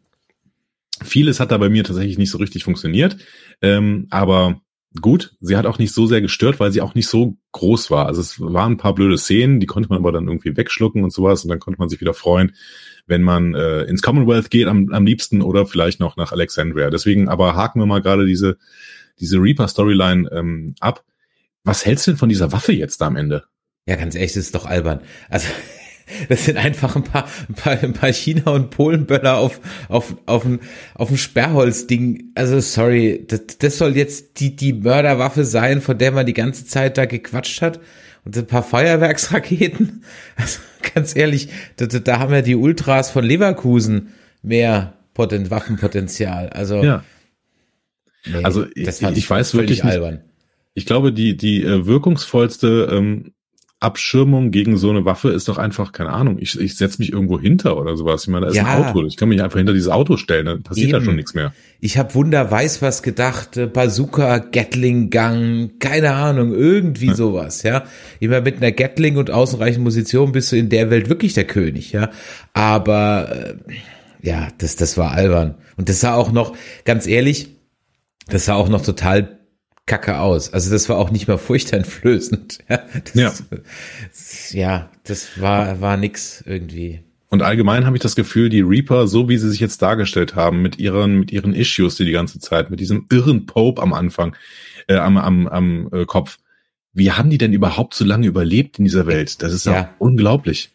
vieles 1.03 1.39
hat 1.39 1.51
da 1.51 1.57
bei 1.57 1.69
mir 1.69 1.83
tatsächlich 1.83 2.19
nicht 2.19 2.29
so 2.29 2.37
richtig 2.37 2.63
funktioniert. 2.63 3.17
Ähm, 3.61 4.07
aber 4.11 4.61
gut, 5.01 5.35
sie 5.41 5.57
hat 5.57 5.65
auch 5.65 5.79
nicht 5.79 5.93
so 5.93 6.05
sehr 6.05 6.21
gestört, 6.21 6.59
weil 6.59 6.71
sie 6.71 6.81
auch 6.81 6.93
nicht 6.93 7.07
so 7.07 7.37
groß 7.51 7.89
war. 7.89 8.05
Also 8.05 8.21
es 8.21 8.39
waren 8.39 8.73
ein 8.73 8.77
paar 8.77 8.93
blöde 8.93 9.17
Szenen, 9.17 9.59
die 9.59 9.65
konnte 9.65 9.89
man 9.89 9.99
aber 9.99 10.11
dann 10.11 10.27
irgendwie 10.27 10.55
wegschlucken 10.55 11.03
und 11.03 11.13
sowas 11.13 11.43
und 11.43 11.49
dann 11.49 11.59
konnte 11.59 11.79
man 11.79 11.89
sich 11.89 12.01
wieder 12.01 12.13
freuen, 12.13 12.53
wenn 13.07 13.23
man 13.23 13.55
äh, 13.55 13.83
ins 13.83 14.01
Commonwealth 14.01 14.51
geht 14.51 14.67
am, 14.67 14.91
am 14.91 15.05
liebsten 15.05 15.41
oder 15.41 15.65
vielleicht 15.65 15.99
noch 15.99 16.15
nach 16.15 16.31
Alexandria. 16.31 16.89
Deswegen 16.89 17.27
aber 17.27 17.55
haken 17.55 17.79
wir 17.79 17.85
mal 17.85 18.01
gerade 18.01 18.25
diese 18.25 18.57
diese 19.19 19.37
Reaper-Storyline 19.37 20.29
ähm, 20.31 20.75
ab. 20.79 21.03
Was 21.63 21.85
hältst 21.85 22.07
du 22.07 22.11
denn 22.11 22.17
von 22.17 22.29
dieser 22.29 22.51
Waffe 22.51 22.73
jetzt 22.73 23.01
da 23.01 23.07
am 23.07 23.15
Ende? 23.15 23.43
Ja, 23.85 23.95
ganz 23.95 24.15
ehrlich, 24.15 24.33
das 24.33 24.45
ist 24.45 24.55
doch 24.55 24.65
albern. 24.65 25.01
Also 25.29 25.47
das 26.29 26.45
sind 26.45 26.57
einfach 26.57 26.95
ein 26.95 27.03
paar, 27.03 27.27
ein 27.47 27.55
paar, 27.55 27.83
ein 27.83 27.93
paar 27.93 28.11
China- 28.13 28.51
und 28.51 28.69
Polenböller 28.69 29.37
auf, 29.37 29.59
auf, 29.87 30.15
auf 30.25 30.45
ein, 30.45 30.59
auf 30.95 31.09
ein 31.09 31.17
Sperrholzding. 31.17 32.31
Also 32.35 32.59
sorry, 32.59 33.25
das, 33.27 33.57
das 33.59 33.77
soll 33.77 33.95
jetzt 33.95 34.39
die, 34.39 34.55
die 34.55 34.73
Mörderwaffe 34.73 35.43
sein, 35.43 35.81
von 35.81 35.97
der 35.97 36.11
man 36.11 36.25
die 36.25 36.33
ganze 36.33 36.65
Zeit 36.65 36.97
da 36.97 37.05
gequatscht 37.05 37.61
hat. 37.61 37.79
Und 38.25 38.37
ein 38.37 38.47
paar 38.47 38.63
Feuerwerksraketen. 38.63 40.03
Also 40.35 40.59
ganz 40.93 41.15
ehrlich, 41.15 41.49
da, 41.75 41.85
da 41.85 42.19
haben 42.19 42.33
ja 42.33 42.41
die 42.41 42.55
Ultras 42.55 43.11
von 43.11 43.25
Leverkusen 43.25 44.13
mehr 44.41 44.93
Poten 45.13 45.49
Waffenpotenzial. 45.49 46.49
Also 46.49 46.81
ja. 46.83 47.03
Nee, 48.31 48.43
also 48.43 48.65
ich, 48.75 49.01
ich 49.01 49.29
weiß 49.29 49.53
wirklich 49.55 49.83
nicht, 49.83 49.93
albern. 49.93 50.21
Ich 50.73 50.85
glaube, 50.85 51.11
die 51.11 51.35
die 51.35 51.63
äh, 51.63 51.85
wirkungsvollste 51.85 52.89
ähm, 52.91 53.33
Abschirmung 53.81 54.51
gegen 54.51 54.75
so 54.75 54.89
eine 54.89 55.05
Waffe 55.05 55.29
ist 55.29 55.47
doch 55.47 55.57
einfach, 55.57 55.93
keine 55.93 56.09
Ahnung, 56.09 56.37
ich, 56.39 56.59
ich 56.59 56.75
setze 56.75 56.99
mich 56.99 57.13
irgendwo 57.13 57.39
hinter 57.39 57.77
oder 57.77 57.95
sowas. 57.95 58.23
Ich 58.23 58.27
meine, 58.27 58.47
da 58.47 58.51
ist 58.51 58.57
ja, 58.57 58.65
ein 58.65 58.85
Auto. 58.85 59.05
Ich 59.05 59.15
kann 59.15 59.29
mich 59.29 59.41
einfach 59.41 59.57
hinter 59.57 59.71
dieses 59.71 59.87
Auto 59.87 60.17
stellen, 60.17 60.47
dann 60.47 60.63
passiert 60.63 60.89
eben. 60.89 60.99
da 60.99 61.01
schon 61.01 61.15
nichts 61.15 61.33
mehr. 61.33 61.53
Ich 61.79 61.97
habe 61.97 62.13
Wunder 62.13 62.51
weiß 62.51 62.81
was 62.81 63.03
gedacht, 63.03 63.55
äh, 63.55 63.67
Bazooka, 63.67 64.39
Gatling 64.39 65.09
Gang, 65.09 65.79
keine 65.79 66.11
Ahnung, 66.11 66.53
irgendwie 66.53 67.07
ja. 67.07 67.15
sowas, 67.15 67.63
ja. 67.63 67.85
Immer 68.19 68.41
mit 68.41 68.57
einer 68.57 68.73
Gatling 68.73 69.15
und 69.15 69.31
außenreichen 69.31 69.81
Munition 69.81 70.33
bist 70.33 70.51
du 70.51 70.57
in 70.57 70.67
der 70.67 70.89
Welt 70.89 71.07
wirklich 71.07 71.33
der 71.33 71.45
König, 71.45 71.93
ja. 71.93 72.09
Aber 72.51 73.31
äh, 73.31 74.27
ja, 74.27 74.49
das 74.57 74.75
das 74.75 74.97
war 74.97 75.11
albern 75.11 75.55
und 75.77 75.87
das 75.87 76.01
sah 76.01 76.15
auch 76.15 76.33
noch 76.33 76.53
ganz 76.83 77.07
ehrlich, 77.07 77.55
das 78.29 78.45
sah 78.45 78.55
auch 78.55 78.69
noch 78.69 78.81
total 78.81 79.39
kacke 79.85 80.19
aus. 80.19 80.53
Also 80.53 80.71
das 80.71 80.87
war 80.87 80.97
auch 80.97 81.09
nicht 81.09 81.27
mal 81.27 81.37
furchteinflößend. 81.37 82.59
Ja, 82.69 82.81
das, 83.13 83.43
ja. 84.53 84.59
ja, 84.59 84.89
das 85.03 85.41
war, 85.41 85.81
war 85.81 85.97
nix 85.97 86.43
irgendwie. 86.45 87.01
Und 87.29 87.41
allgemein 87.41 87.85
habe 87.85 87.95
ich 87.95 88.01
das 88.01 88.15
Gefühl, 88.15 88.49
die 88.49 88.61
Reaper, 88.61 89.07
so 89.07 89.29
wie 89.29 89.37
sie 89.37 89.49
sich 89.49 89.59
jetzt 89.59 89.81
dargestellt 89.81 90.35
haben, 90.35 90.61
mit 90.61 90.79
ihren, 90.79 91.19
mit 91.19 91.31
ihren 91.31 91.53
Issues 91.53 91.95
die 91.95 92.05
die 92.05 92.11
ganze 92.11 92.39
Zeit, 92.39 92.69
mit 92.69 92.79
diesem 92.79 93.05
irren 93.11 93.45
Pope 93.45 93.81
am 93.81 93.93
Anfang, 93.93 94.35
äh, 94.87 94.95
am, 94.95 95.17
am, 95.17 95.47
am 95.47 95.89
äh, 95.91 96.05
Kopf, 96.05 96.37
wie 96.93 97.11
haben 97.11 97.29
die 97.29 97.37
denn 97.37 97.53
überhaupt 97.53 97.93
so 97.93 98.03
lange 98.03 98.27
überlebt 98.27 98.79
in 98.79 98.85
dieser 98.85 99.05
Welt? 99.05 99.43
Das 99.43 99.53
ist 99.53 99.65
ja, 99.65 99.73
ja 99.73 99.95
unglaublich. 99.99 100.71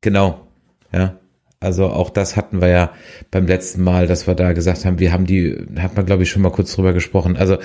Genau, 0.00 0.46
ja. 0.92 1.18
Also 1.60 1.86
auch 1.86 2.10
das 2.10 2.36
hatten 2.36 2.60
wir 2.60 2.68
ja 2.68 2.92
beim 3.30 3.46
letzten 3.46 3.82
Mal, 3.82 4.06
dass 4.06 4.26
wir 4.26 4.34
da 4.34 4.52
gesagt 4.52 4.84
haben, 4.84 4.98
wir 4.98 5.12
haben 5.12 5.26
die, 5.26 5.56
hat 5.78 5.96
man 5.96 6.06
glaube 6.06 6.22
ich 6.22 6.30
schon 6.30 6.42
mal 6.42 6.52
kurz 6.52 6.74
drüber 6.74 6.92
gesprochen. 6.92 7.36
Also 7.36 7.58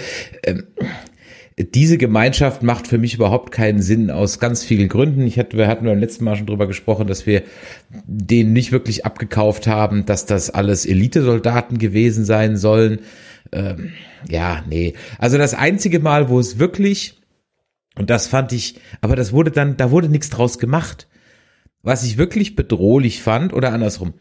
ähm, 0.43 0.63
diese 1.58 1.97
Gemeinschaft 1.97 2.63
macht 2.63 2.88
für 2.88 2.97
mich 2.97 3.13
überhaupt 3.13 3.51
keinen 3.51 3.82
Sinn 3.82 4.10
aus 4.10 4.39
ganz 4.39 4.63
vielen 4.63 4.88
Gründen. 4.88 5.25
Ich 5.27 5.38
hatte, 5.38 5.58
wir 5.58 5.67
hatten 5.67 5.86
beim 5.86 5.99
letzten 5.99 6.23
Mal 6.23 6.36
schon 6.36 6.47
drüber 6.47 6.67
gesprochen, 6.67 7.08
dass 7.08 7.25
wir 7.25 7.43
denen 8.06 8.54
nicht 8.54 8.71
wirklich 8.71 9.06
abgekauft 9.06 9.67
haben, 9.67 10.06
dass 10.06 10.25
das 10.25 10.49
alles 10.49 10.86
Elitesoldaten 10.86 11.77
gewesen 11.77 12.25
sein 12.25 12.58
sollen. 12.58 12.99
Ähm, 13.51 13.91
ja, 14.30 14.63
nee. 14.69 14.93
Also 15.17 15.38
das 15.38 15.54
einzige 15.54 15.99
Mal, 15.99 16.30
wo 16.30 16.39
es 16.39 16.58
wirklich, 16.58 17.21
und 17.97 18.10
das 18.10 18.27
fand 18.27 18.54
ich, 18.54 18.80
aber 19.01 19.15
das 19.15 19.34
wurde 19.34 19.51
dann, 19.51 19.75
da 19.77 19.91
wurde 19.91 20.10
nichts 20.10 20.30
draus 20.30 20.58
gemacht. 20.58 21.08
Was 21.84 22.04
ich 22.04 22.17
wirklich 22.17 22.56
bedrohlich 22.56 23.22
fand, 23.22 23.54
oder 23.54 23.74
andersrum, 23.74 24.13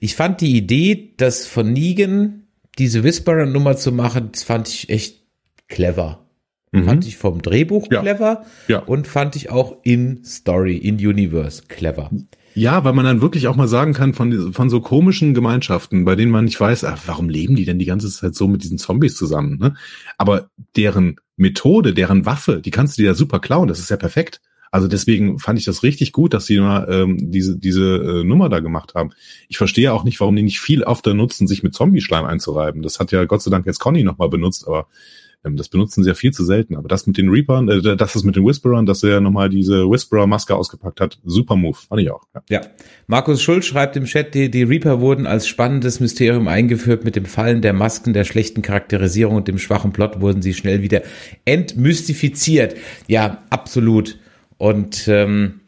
ich 0.00 0.14
fand 0.14 0.40
die 0.40 0.56
Idee, 0.56 1.14
das 1.16 1.46
von 1.46 1.72
Negan 1.72 2.42
diese 2.78 3.04
Whisperer-Nummer 3.04 3.76
zu 3.76 3.92
machen, 3.92 4.30
das 4.32 4.42
fand 4.42 4.68
ich 4.68 4.90
echt 4.90 5.22
clever. 5.68 6.26
Mhm. 6.72 6.84
Fand 6.84 7.06
ich 7.06 7.16
vom 7.16 7.40
Drehbuch 7.40 7.86
ja. 7.90 8.00
clever 8.00 8.44
ja. 8.68 8.80
und 8.80 9.06
fand 9.06 9.36
ich 9.36 9.50
auch 9.50 9.76
in 9.82 10.24
Story, 10.24 10.76
in 10.76 10.96
Universe 10.96 11.62
clever. 11.68 12.10
Ja, 12.54 12.84
weil 12.84 12.94
man 12.94 13.04
dann 13.04 13.20
wirklich 13.20 13.48
auch 13.48 13.56
mal 13.56 13.68
sagen 13.68 13.92
kann, 13.92 14.14
von, 14.14 14.52
von 14.52 14.70
so 14.70 14.80
komischen 14.80 15.34
Gemeinschaften, 15.34 16.04
bei 16.04 16.16
denen 16.16 16.32
man 16.32 16.46
nicht 16.46 16.58
weiß, 16.58 16.84
ach, 16.84 17.02
warum 17.06 17.28
leben 17.28 17.54
die 17.54 17.66
denn 17.66 17.78
die 17.78 17.84
ganze 17.84 18.10
Zeit 18.10 18.34
so 18.34 18.48
mit 18.48 18.62
diesen 18.62 18.78
Zombies 18.78 19.14
zusammen? 19.14 19.58
Ne? 19.58 19.74
Aber 20.16 20.48
deren 20.74 21.16
Methode, 21.36 21.92
deren 21.92 22.24
Waffe, 22.24 22.62
die 22.62 22.70
kannst 22.70 22.96
du 22.96 23.02
dir 23.02 23.08
ja 23.08 23.14
super 23.14 23.40
klauen, 23.40 23.68
das 23.68 23.78
ist 23.78 23.90
ja 23.90 23.98
perfekt. 23.98 24.40
Also 24.76 24.88
deswegen 24.88 25.38
fand 25.38 25.58
ich 25.58 25.64
das 25.64 25.82
richtig 25.82 26.12
gut, 26.12 26.34
dass 26.34 26.44
sie 26.44 26.60
mal 26.60 26.86
ähm, 26.90 27.16
diese, 27.30 27.56
diese 27.56 27.96
äh, 27.96 28.24
Nummer 28.24 28.50
da 28.50 28.60
gemacht 28.60 28.94
haben. 28.94 29.10
Ich 29.48 29.56
verstehe 29.56 29.90
auch 29.92 30.04
nicht, 30.04 30.20
warum 30.20 30.36
die 30.36 30.42
nicht 30.42 30.60
viel 30.60 30.84
öfter 30.84 31.14
nutzen, 31.14 31.46
sich 31.46 31.62
mit 31.62 31.72
Zombie-Schleim 31.74 32.26
einzureiben. 32.26 32.82
Das 32.82 33.00
hat 33.00 33.10
ja 33.10 33.24
Gott 33.24 33.40
sei 33.40 33.50
Dank 33.50 33.64
jetzt 33.64 33.78
Conny 33.78 34.04
nochmal 34.04 34.28
benutzt, 34.28 34.68
aber 34.68 34.86
Ähm, 35.46 35.56
das 35.56 35.68
benutzen 35.68 36.02
sie 36.02 36.08
ja 36.08 36.14
viel 36.14 36.32
zu 36.32 36.44
selten. 36.44 36.76
Aber 36.76 36.88
das 36.88 37.06
mit 37.06 37.16
den 37.16 37.28
Reapern, 37.28 37.68
äh, 37.68 37.96
das 37.96 38.16
ist 38.16 38.24
mit 38.24 38.36
den 38.36 38.44
Whisperern, 38.44 38.86
dass 38.86 39.02
er 39.02 39.20
nochmal 39.20 39.48
diese 39.48 39.88
Whisperer-Maske 39.88 40.54
ausgepackt 40.54 41.00
hat, 41.00 41.18
super 41.24 41.56
Move, 41.56 41.76
fand 41.88 42.02
ich 42.02 42.10
auch. 42.10 42.22
Ja. 42.34 42.42
ja. 42.50 42.60
Markus 43.06 43.42
Schulz 43.42 43.66
schreibt 43.66 43.96
im 43.96 44.04
Chat, 44.04 44.34
die, 44.34 44.50
die 44.50 44.64
Reaper 44.64 45.00
wurden 45.00 45.26
als 45.26 45.46
spannendes 45.46 46.00
Mysterium 46.00 46.48
eingeführt. 46.48 47.04
Mit 47.04 47.16
dem 47.16 47.26
Fallen 47.26 47.62
der 47.62 47.72
Masken, 47.72 48.12
der 48.12 48.24
schlechten 48.24 48.62
Charakterisierung 48.62 49.36
und 49.36 49.48
dem 49.48 49.58
schwachen 49.58 49.92
Plot 49.92 50.20
wurden 50.20 50.42
sie 50.42 50.54
schnell 50.54 50.82
wieder 50.82 51.02
entmystifiziert. 51.44 52.76
Ja, 53.06 53.44
absolut. 53.50 54.18
Und 54.58 55.06
ähm, 55.08 55.60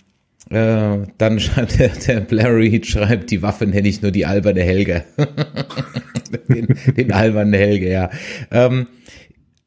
äh, 0.51 1.07
dann 1.18 1.40
schreibt 1.40 1.79
der, 1.79 1.88
der 2.07 2.20
Blairy 2.20 2.81
schreibt, 2.85 3.31
die 3.31 3.42
Waffe 3.42 3.66
nenne 3.66 3.88
ich 3.88 4.03
nur 4.03 4.11
die 4.11 4.27
alberne 4.27 4.62
Helge. 4.62 5.05
den, 6.48 6.74
den 6.96 7.12
albernen 7.12 7.55
Helge, 7.55 7.90
ja. 7.90 8.11
Ähm, 8.51 8.87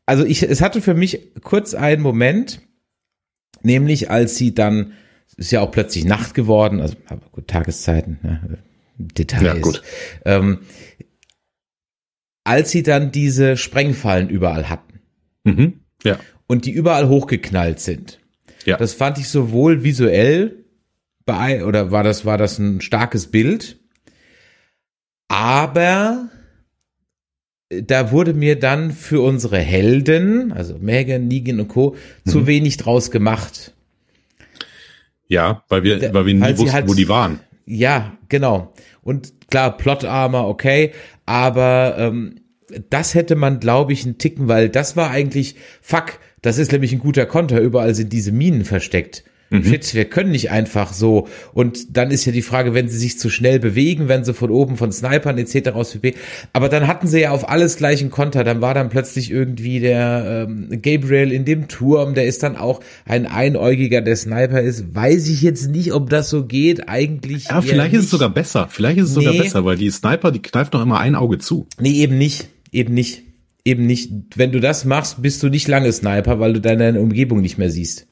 also 0.06 0.26
ich, 0.26 0.44
es 0.44 0.62
hatte 0.62 0.82
für 0.82 0.94
mich 0.94 1.34
kurz 1.42 1.74
einen 1.74 2.02
Moment, 2.02 2.62
nämlich 3.62 4.10
als 4.10 4.36
sie 4.36 4.54
dann, 4.54 4.94
ist 5.38 5.52
ja 5.52 5.62
auch 5.62 5.72
plötzlich 5.72 6.06
Nacht 6.06 6.34
geworden, 6.34 6.82
also 6.82 6.96
gut, 7.32 7.48
Tageszeiten, 7.48 8.20
ne, 8.24 8.58
Details. 8.98 9.44
Ja, 9.44 9.54
gut. 9.56 9.84
Ähm, 10.26 10.60
als 12.44 12.72
sie 12.72 12.84
dann 12.84 13.12
diese 13.12 13.56
Sprengfallen 13.56 14.30
überall 14.30 14.70
hatten. 14.70 15.00
Mhm, 15.44 15.82
ja. 16.04 16.20
Und 16.48 16.66
die 16.66 16.72
überall 16.72 17.08
hochgeknallt 17.08 17.80
sind. 17.80 18.20
Ja. 18.66 18.78
Das 18.78 18.94
fand 18.94 19.18
ich 19.18 19.30
sowohl 19.30 19.84
visuell 19.84 20.66
bei, 21.26 21.66
oder 21.66 21.92
war 21.92 22.04
das, 22.04 22.26
war 22.26 22.38
das 22.38 22.60
ein 22.60 22.82
starkes 22.82 23.28
Bild? 23.28 23.80
Aber 25.28 26.30
da 27.70 28.12
wurde 28.12 28.34
mir 28.34 28.60
dann 28.60 28.92
für 28.92 29.22
unsere 29.22 29.58
Helden, 29.58 30.52
also 30.52 30.78
Megan, 30.80 31.28
Negan 31.28 31.60
und 31.60 31.70
Co., 31.70 31.96
mhm. 32.26 32.30
zu 32.30 32.48
wenig 32.48 32.78
draus 32.78 33.12
gemacht. 33.12 33.74
Ja, 35.28 35.64
weil 35.70 35.84
wir, 35.84 36.14
weil 36.14 36.26
wir 36.26 36.34
nie 36.34 36.58
wussten, 36.58 36.74
halt, 36.74 36.90
wo 36.90 36.94
die 36.94 37.08
waren. 37.08 37.40
Ja, 37.66 38.18
genau. 38.28 38.74
Und 39.02 39.34
klar, 39.50 39.78
Plot 39.78 40.04
Armor, 40.04 40.50
okay, 40.50 40.92
aber 41.26 41.96
ähm, 41.98 42.42
das 42.90 43.16
hätte 43.16 43.36
man, 43.36 43.62
glaube 43.62 43.94
ich, 43.94 44.04
einen 44.04 44.18
Ticken, 44.18 44.50
weil 44.50 44.68
das 44.68 44.98
war 44.98 45.10
eigentlich, 45.10 45.56
fuck, 45.82 46.20
das 46.42 46.58
ist 46.58 46.72
nämlich 46.72 46.92
ein 46.92 47.00
guter 47.00 47.26
Konter, 47.26 47.60
überall 47.60 47.94
sind 47.96 48.12
diese 48.14 48.32
Minen 48.32 48.66
versteckt. 48.66 49.24
Mhm. 49.52 49.66
Shit, 49.66 49.94
wir 49.94 50.06
können 50.06 50.32
nicht 50.32 50.50
einfach 50.50 50.94
so. 50.94 51.28
Und 51.54 51.98
dann 51.98 52.10
ist 52.10 52.24
ja 52.24 52.32
die 52.32 52.42
Frage, 52.42 52.74
wenn 52.74 52.88
sie 52.88 52.98
sich 52.98 53.20
zu 53.20 53.30
schnell 53.30 53.60
bewegen, 53.60 54.08
wenn 54.08 54.24
sie 54.24 54.34
von 54.34 54.50
oben 54.50 54.78
von 54.78 54.94
Snipern 54.94 55.38
etc. 55.38 55.72
aus 55.72 55.92
bewegen. 55.92 56.18
Aber 56.54 56.70
dann 56.70 56.88
hatten 56.88 57.06
sie 57.08 57.20
ja 57.20 57.32
auf 57.32 57.50
alles 57.50 57.76
gleich 57.76 58.00
einen 58.00 58.12
Konter. 58.12 58.46
Dann 58.46 58.62
war 58.62 58.74
dann 58.74 58.88
plötzlich 58.88 59.30
irgendwie 59.30 59.82
der 59.82 60.48
ähm, 60.48 60.82
Gabriel 60.82 61.34
in 61.34 61.44
dem 61.44 61.68
Turm, 61.68 62.14
der 62.14 62.26
ist 62.26 62.44
dann 62.44 62.56
auch 62.56 62.80
ein 63.06 63.26
Einäugiger, 63.26 64.00
der 64.00 64.16
Sniper 64.16 64.62
ist. 64.62 64.96
Weiß 64.96 65.28
ich 65.28 65.42
jetzt 65.42 65.70
nicht, 65.70 65.92
ob 65.94 66.10
das 66.10 66.30
so 66.30 66.46
geht. 66.46 66.88
Eigentlich. 66.88 67.50
Ja, 67.50 67.62
vielleicht 67.62 67.92
nicht. 67.92 68.00
ist 68.00 68.06
es 68.06 68.12
sogar 68.12 68.30
besser. 68.30 68.70
Vielleicht 68.72 69.00
ist 69.00 69.10
es 69.10 69.18
nee. 69.18 69.26
sogar 69.26 69.44
besser, 69.44 69.66
weil 69.66 69.76
die 69.76 69.92
Sniper, 69.92 70.32
die 70.32 70.42
kneift 70.42 70.74
doch 70.74 70.82
immer 70.82 71.02
ein 71.02 71.16
Auge 71.16 71.40
zu. 71.40 71.68
Nee, 71.78 71.92
eben 71.92 72.18
nicht. 72.18 72.48
Eben 72.72 72.94
nicht 72.94 73.24
eben 73.66 73.86
nicht, 73.86 74.12
wenn 74.36 74.52
du 74.52 74.60
das 74.60 74.86
machst, 74.86 75.22
bist 75.22 75.42
du 75.44 75.50
nicht 75.50 75.68
lange 75.68 75.92
Sniper, 75.92 76.40
weil 76.40 76.54
du 76.54 76.62
deine 76.62 77.00
Umgebung 77.00 77.42
nicht 77.42 77.58
mehr 77.58 77.70
siehst. 77.70 78.08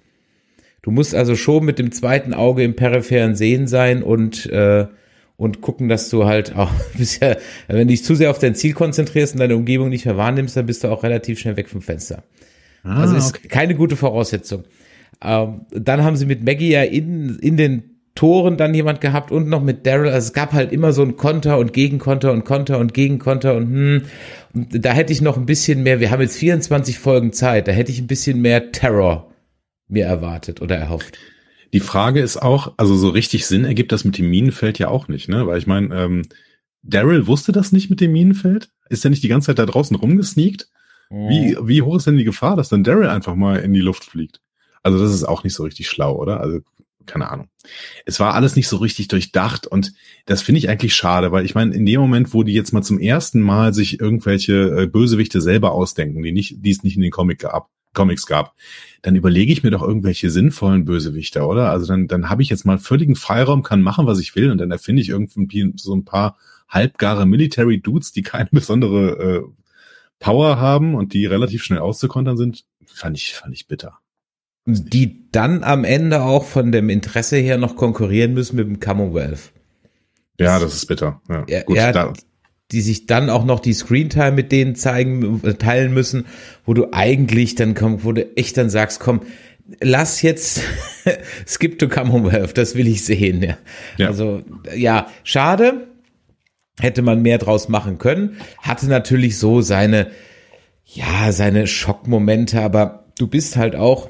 Du 0.82 0.92
musst 0.92 1.14
also 1.14 1.36
schon 1.36 1.66
mit 1.66 1.80
dem 1.80 1.92
zweiten 1.92 2.34
Auge 2.34 2.64
im 2.64 2.76
peripheren 2.76 3.36
Sehen 3.36 3.68
sein 3.68 4.04
und 4.04 4.46
äh, 4.48 4.88
und 5.40 5.62
gucken, 5.62 5.88
dass 5.88 6.10
du 6.10 6.26
halt 6.26 6.54
auch 6.56 6.72
bisher, 6.98 7.38
wenn 7.68 7.88
du 7.88 7.94
dich 7.94 8.04
zu 8.04 8.14
sehr 8.14 8.30
auf 8.30 8.40
dein 8.40 8.56
Ziel 8.56 8.74
konzentrierst 8.74 9.34
und 9.34 9.40
deine 9.40 9.56
Umgebung 9.56 9.88
nicht 9.88 10.06
mehr 10.06 10.18
wahrnimmst, 10.18 10.58
dann 10.58 10.66
bist 10.66 10.84
du 10.84 10.90
auch 10.90 11.04
relativ 11.04 11.40
schnell 11.40 11.56
weg 11.56 11.70
vom 11.70 11.82
Fenster. 11.82 12.24
Ah, 12.84 13.02
also 13.02 13.16
ist 13.16 13.38
okay. 13.38 13.48
keine 13.48 13.76
gute 13.76 13.96
Voraussetzung. 13.96 14.66
Ähm, 15.22 15.62
dann 15.72 16.04
haben 16.04 16.18
sie 16.18 16.26
mit 16.26 16.44
Maggie 16.44 16.72
ja 16.72 16.84
in, 16.84 17.40
in 17.40 17.56
den 17.56 17.89
Toren 18.20 18.58
dann 18.58 18.74
jemand 18.74 19.00
gehabt 19.00 19.32
und 19.32 19.48
noch 19.48 19.64
mit 19.64 19.86
Daryl. 19.86 20.10
Also 20.10 20.28
es 20.28 20.34
gab 20.34 20.52
halt 20.52 20.74
immer 20.74 20.92
so 20.92 21.04
ein 21.04 21.16
Konter 21.16 21.58
und 21.58 21.72
Gegenkonter 21.72 22.34
und 22.34 22.44
Konter 22.44 22.78
und 22.78 22.94
Gegenkonter 22.94 23.56
und 23.56 23.68
hm. 23.68 24.02
Und 24.54 24.84
da 24.84 24.92
hätte 24.92 25.14
ich 25.14 25.22
noch 25.22 25.38
ein 25.38 25.46
bisschen 25.46 25.84
mehr, 25.84 26.02
wir 26.02 26.12
haben 26.12 26.20
jetzt 26.20 26.38
24 26.38 27.00
Folgen 27.00 27.32
Zeit, 27.32 27.70
da 27.70 27.72
hätte 27.72 27.94
ich 27.94 28.02
ein 28.02 28.08
bisschen 28.08 28.42
mehr 28.42 28.74
Terror 28.74 29.32
mir 29.88 30.06
erwartet 30.06 30.62
oder 30.62 30.76
erhofft. 30.76 31.18
Die 31.72 31.80
Frage 31.80 32.20
ist 32.20 32.36
auch, 32.36 32.74
also 32.76 32.98
so 32.98 33.08
richtig 33.08 33.46
Sinn 33.46 33.64
ergibt 33.64 33.94
das 33.94 34.04
mit 34.04 34.18
dem 34.18 34.30
Minenfeld 34.30 34.80
ja 34.80 34.90
auch 34.90 35.08
nicht, 35.08 35.30
ne? 35.30 35.48
Weil 35.48 35.58
ich 35.58 35.68
meine, 35.68 35.96
ähm, 35.96 36.24
Daryl 36.84 37.26
wusste 37.26 37.54
das 37.54 37.72
nicht 37.72 37.90
mit 37.90 38.02
dem 38.02 38.12
Minenfeld? 38.12 38.70
Ist 38.90 39.06
er 39.06 39.12
nicht 39.12 39.24
die 39.24 39.30
ganze 39.30 39.46
Zeit 39.46 39.60
da 39.60 39.66
draußen 39.66 39.96
rumgesneakt? 39.96 40.68
Mhm. 41.10 41.30
Wie, 41.30 41.58
wie 41.62 41.82
hoch 41.84 41.96
ist 41.96 42.08
denn 42.08 42.18
die 42.18 42.26
Gefahr, 42.26 42.58
dass 42.58 42.68
dann 42.68 42.84
Daryl 42.84 43.08
einfach 43.08 43.36
mal 43.36 43.60
in 43.60 43.74
die 43.74 43.80
Luft 43.80 44.04
fliegt? 44.04 44.42
Also 44.84 45.00
das 45.00 45.14
ist 45.14 45.24
auch 45.24 45.46
nicht 45.46 45.54
so 45.54 45.64
richtig 45.64 45.88
schlau, 45.88 46.18
oder? 46.18 46.42
Also 46.42 46.60
keine 47.10 47.30
Ahnung. 47.30 47.50
Es 48.06 48.20
war 48.20 48.34
alles 48.34 48.56
nicht 48.56 48.68
so 48.68 48.78
richtig 48.78 49.08
durchdacht 49.10 49.68
und 49.68 49.94
das 50.26 50.42
finde 50.42 50.60
ich 50.60 50.70
eigentlich 50.70 50.96
schade, 50.96 51.32
weil 51.32 51.46
ich 51.46 51.56
meine, 51.56 51.76
in 51.76 51.86
dem 51.86 52.00
Moment, 52.00 52.34
wo 52.34 52.44
die 52.44 52.54
jetzt 52.54 52.72
mal 52.72 52.84
zum 52.84 53.00
ersten 53.00 53.42
Mal 53.42 53.74
sich 53.74 54.00
irgendwelche 54.00 54.84
äh, 54.84 54.88
Bösewichte 54.88 55.42
selber 55.42 55.72
ausdenken, 55.74 56.24
die 56.24 56.32
nicht, 56.32 56.58
die 56.60 56.72
es 56.72 56.84
nicht 56.84 56.96
in 56.96 57.02
den 57.02 57.12
Comic 57.12 57.40
gab, 57.40 57.70
Comics 57.94 58.26
gab, 58.26 58.56
dann 59.02 59.16
überlege 59.16 59.52
ich 59.52 59.64
mir 59.64 59.72
doch 59.72 59.82
irgendwelche 59.82 60.30
sinnvollen 60.30 60.86
Bösewichter, 60.86 61.48
oder? 61.48 61.72
Also 61.72 61.88
dann, 61.88 62.08
dann 62.08 62.30
habe 62.30 62.42
ich 62.42 62.50
jetzt 62.50 62.66
mal 62.66 62.78
völligen 62.78 63.16
Freiraum, 63.16 63.64
kann 63.64 63.82
machen, 63.82 64.06
was 64.06 64.20
ich 64.20 64.36
will, 64.36 64.52
und 64.52 64.60
dann 64.60 64.72
erfinde 64.72 65.02
ich 65.02 65.10
irgendwie 65.10 65.74
so 65.76 65.96
ein 65.96 66.06
paar 66.06 66.38
halbgare 66.68 67.26
Military 67.26 67.82
Dudes, 67.82 68.12
die 68.12 68.22
keine 68.22 68.50
besondere 68.52 69.18
äh, 69.18 69.44
Power 70.20 70.60
haben 70.60 70.96
und 70.96 71.14
die 71.14 71.26
relativ 71.26 71.64
schnell 71.64 71.80
auszukontern 71.80 72.38
sind, 72.38 72.66
fand 72.86 73.18
ich, 73.18 73.34
fand 73.34 73.54
ich 73.54 73.68
bitter. 73.68 74.00
Die 74.74 75.30
dann 75.32 75.64
am 75.64 75.84
Ende 75.84 76.22
auch 76.22 76.46
von 76.46 76.72
dem 76.72 76.90
Interesse 76.90 77.38
her 77.38 77.58
noch 77.58 77.76
konkurrieren 77.76 78.34
müssen 78.34 78.56
mit 78.56 78.68
dem 78.68 78.80
Commonwealth. 78.80 79.52
Ja, 80.40 80.60
das 80.60 80.74
ist 80.74 80.86
bitter. 80.86 81.22
Ja, 81.30 81.46
ja, 81.48 81.64
gut, 81.64 81.76
ja 81.76 81.92
da, 81.92 82.14
die 82.72 82.82
sich 82.82 83.08
dann 83.08 83.30
auch 83.30 83.46
noch 83.46 83.60
die 83.60 83.74
Screentime 83.74 84.32
mit 84.32 84.52
denen 84.52 84.76
zeigen, 84.76 85.42
äh, 85.44 85.56
teilen 85.56 85.94
müssen, 85.94 86.26
wo 86.66 86.74
du 86.74 86.94
eigentlich 86.94 87.56
dann 87.56 87.74
komm, 87.74 88.04
wo 88.04 88.12
du 88.12 88.38
echt 88.38 88.58
dann 88.58 88.70
sagst, 88.70 89.00
komm, 89.00 89.22
lass 89.82 90.22
jetzt 90.22 90.62
skip 91.48 91.80
to 91.80 91.88
Commonwealth, 91.88 92.58
das 92.58 92.76
will 92.76 92.88
ich 92.88 93.04
sehen, 93.06 93.42
ja. 93.42 93.58
ja. 93.98 94.08
Also, 94.08 94.44
ja, 94.76 95.08
schade. 95.24 95.88
Hätte 96.80 97.02
man 97.02 97.22
mehr 97.22 97.40
draus 97.40 97.68
machen 97.68 97.98
können. 97.98 98.38
Hatte 98.60 98.88
natürlich 98.88 99.38
so 99.38 99.60
seine, 99.60 100.12
ja, 100.86 101.34
seine 101.34 101.68
Schockmomente, 101.68 102.62
aber 102.62 103.06
du 103.18 103.28
bist 103.28 103.58
halt 103.58 103.76
auch 103.76 104.10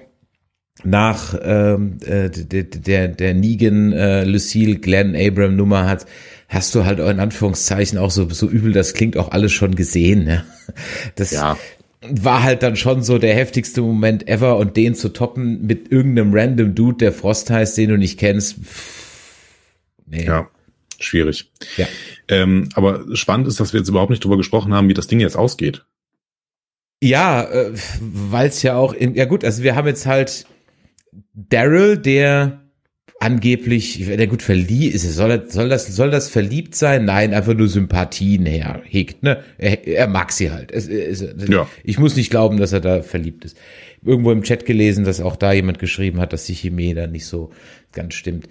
nach 0.83 1.37
ähm, 1.41 1.97
äh, 2.05 2.29
der, 2.29 2.63
der, 2.63 3.07
der 3.09 3.33
Negan, 3.33 3.91
äh, 3.91 4.23
Lucille, 4.23 4.75
Glenn 4.75 5.15
Abram 5.15 5.55
Nummer 5.55 5.87
hat, 5.87 6.05
hast 6.47 6.73
du 6.73 6.85
halt 6.85 6.99
in 6.99 7.19
Anführungszeichen 7.19 7.97
auch 7.97 8.11
so, 8.11 8.29
so 8.29 8.47
übel, 8.47 8.73
das 8.73 8.93
klingt 8.93 9.17
auch 9.17 9.31
alles 9.31 9.51
schon 9.51 9.75
gesehen. 9.75 10.25
Ne? 10.25 10.45
Das 11.15 11.31
ja. 11.31 11.57
war 12.01 12.43
halt 12.43 12.61
dann 12.61 12.75
schon 12.75 13.01
so 13.01 13.17
der 13.17 13.33
heftigste 13.33 13.81
Moment 13.81 14.27
ever 14.27 14.57
und 14.57 14.77
den 14.77 14.93
zu 14.95 15.09
toppen 15.09 15.65
mit 15.65 15.91
irgendeinem 15.91 16.31
random 16.33 16.75
Dude, 16.75 16.97
der 16.97 17.11
Frost 17.11 17.49
heißt, 17.49 17.75
den 17.77 17.89
du 17.89 17.97
nicht 17.97 18.19
kennst. 18.19 18.57
Nee. 20.05 20.25
Ja, 20.25 20.47
schwierig. 20.99 21.51
Ja. 21.77 21.87
Ähm, 22.27 22.69
aber 22.75 23.03
spannend 23.15 23.47
ist, 23.47 23.59
dass 23.59 23.73
wir 23.73 23.79
jetzt 23.79 23.89
überhaupt 23.89 24.11
nicht 24.11 24.23
drüber 24.23 24.37
gesprochen 24.37 24.73
haben, 24.73 24.87
wie 24.89 24.93
das 24.93 25.07
Ding 25.07 25.19
jetzt 25.19 25.37
ausgeht. 25.37 25.85
Ja, 27.01 27.43
äh, 27.43 27.71
weil 27.99 28.49
es 28.49 28.61
ja 28.61 28.75
auch, 28.75 28.93
in, 28.93 29.15
ja 29.15 29.25
gut, 29.25 29.43
also 29.43 29.63
wir 29.63 29.75
haben 29.75 29.87
jetzt 29.87 30.05
halt 30.05 30.45
Daryl, 31.33 31.97
der 31.97 32.61
angeblich, 33.19 34.05
der 34.05 34.27
gut 34.27 34.41
verliebt 34.41 34.95
ist, 34.95 35.03
soll, 35.13 35.49
soll 35.49 35.69
das, 35.69 35.87
soll 35.87 36.09
das 36.09 36.29
verliebt 36.29 36.75
sein? 36.75 37.05
Nein, 37.05 37.33
einfach 37.33 37.53
nur 37.53 37.67
Sympathien 37.67 38.45
her 38.45 38.81
hegt, 38.85 39.23
ne? 39.23 39.43
Er, 39.57 39.85
er 39.85 40.07
mag 40.07 40.31
sie 40.31 40.51
halt. 40.51 40.71
Es, 40.71 40.87
es, 40.87 41.25
ja. 41.49 41.67
Ich 41.83 41.99
muss 41.99 42.15
nicht 42.15 42.29
glauben, 42.29 42.57
dass 42.57 42.71
er 42.71 42.79
da 42.79 43.01
verliebt 43.01 43.43
ist. 43.45 43.57
Irgendwo 44.03 44.31
im 44.31 44.43
Chat 44.43 44.65
gelesen, 44.65 45.03
dass 45.03 45.19
auch 45.19 45.35
da 45.35 45.51
jemand 45.51 45.79
geschrieben 45.79 46.21
hat, 46.21 46.31
dass 46.31 46.45
die 46.45 46.55
Chemie 46.55 46.93
da 46.93 47.07
nicht 47.07 47.25
so 47.25 47.51
ganz 47.91 48.13
stimmt. 48.13 48.47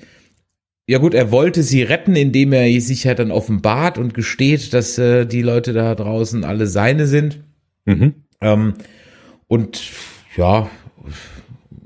Ja 0.87 0.99
gut, 0.99 1.15
er 1.15 1.31
wollte 1.31 1.63
sie 1.63 1.83
retten, 1.83 2.17
indem 2.17 2.53
er 2.53 2.81
sich 2.81 3.07
halt 3.07 3.19
dann 3.19 3.31
offenbart 3.31 3.99
und 3.99 4.15
gesteht, 4.15 4.73
dass 4.75 4.99
äh, 4.99 5.27
die 5.27 5.43
Leute 5.43 5.73
da 5.73 5.95
draußen 5.95 6.45
alle 6.45 6.67
seine 6.67 7.07
sind. 7.07 7.41
Mhm. 7.85 8.15
Ähm, 8.41 8.75
und 9.47 9.83
ja, 10.37 10.71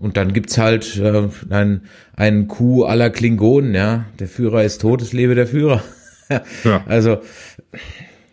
und 0.02 0.16
dann 0.16 0.32
gibt's 0.32 0.58
halt 0.58 0.98
äh, 0.98 1.28
einen, 1.48 1.82
einen 2.16 2.48
Coup 2.48 2.86
aller 2.86 3.08
Klingonen, 3.08 3.72
ja. 3.72 4.06
Der 4.18 4.26
Führer 4.26 4.64
ist 4.64 4.80
tot, 4.80 5.00
es 5.00 5.12
lebe 5.12 5.36
der 5.36 5.46
Führer. 5.46 5.84
ja. 6.64 6.82
Also, 6.88 7.20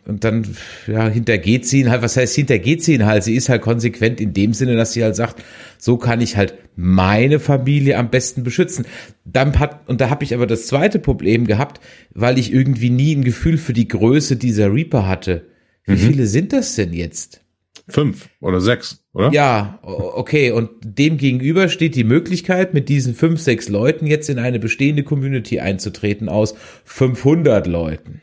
und 0.06 0.24
dann, 0.24 0.48
ja, 0.88 1.08
hintergeht 1.08 1.68
sie 1.68 1.82
ihn 1.82 1.92
halt, 1.92 2.02
was 2.02 2.18
heißt 2.18 2.34
hintergeht 2.34 2.84
sie 2.84 2.96
ihn 2.96 3.06
halt? 3.06 3.24
Sie 3.24 3.36
ist 3.36 3.50
halt 3.50 3.62
konsequent 3.62 4.20
in 4.20 4.34
dem 4.34 4.56
Sinne, 4.56 4.76
dass 4.78 4.94
sie 4.94 5.04
halt 5.04 5.16
sagt, 5.16 5.44
so 5.78 5.98
kann 5.98 6.22
ich 6.22 6.38
halt 6.38 6.56
meine 6.76 7.40
Familie 7.40 8.00
am 8.00 8.10
besten 8.10 8.42
beschützen. 8.42 8.88
Dann 9.24 9.60
hat, 9.60 9.88
und 9.88 10.02
da 10.02 10.10
habe 10.10 10.24
ich 10.24 10.34
aber 10.34 10.48
das 10.48 10.66
zweite 10.66 10.98
Problem 10.98 11.46
gehabt, 11.46 11.82
weil 12.16 12.40
ich 12.40 12.52
irgendwie 12.52 12.90
nie 12.90 13.16
ein 13.16 13.24
Gefühl 13.24 13.60
für 13.60 13.74
die 13.74 13.88
Größe 13.88 14.38
dieser 14.38 14.74
Reaper 14.74 15.08
hatte. 15.08 15.46
Wie 15.86 15.92
mhm. 15.92 15.98
viele 15.98 16.26
sind 16.26 16.52
das 16.52 16.74
denn 16.74 16.94
jetzt? 16.94 17.42
Fünf 17.88 18.30
oder 18.40 18.60
sechs 18.60 19.04
oder? 19.20 19.34
Ja, 19.34 19.80
okay. 19.82 20.52
Und 20.52 20.70
dem 20.82 21.18
gegenüber 21.18 21.68
steht 21.68 21.96
die 21.96 22.06
Möglichkeit, 22.06 22.74
mit 22.74 22.88
diesen 22.88 23.14
fünf, 23.14 23.42
sechs 23.42 23.68
Leuten 23.68 24.08
jetzt 24.08 24.30
in 24.30 24.40
eine 24.40 24.60
bestehende 24.60 25.04
Community 25.04 25.60
einzutreten 25.60 26.30
aus 26.30 26.56
500 26.86 27.68
Leuten. 27.68 28.22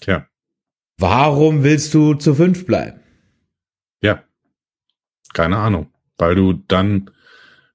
Tja. 0.00 0.28
Warum 0.98 1.64
willst 1.64 1.92
du 1.94 2.14
zu 2.14 2.34
fünf 2.34 2.64
bleiben? 2.64 3.00
Ja. 4.02 4.22
Keine 5.32 5.56
Ahnung. 5.56 5.90
Weil 6.16 6.36
du 6.36 6.52
dann, 6.52 7.10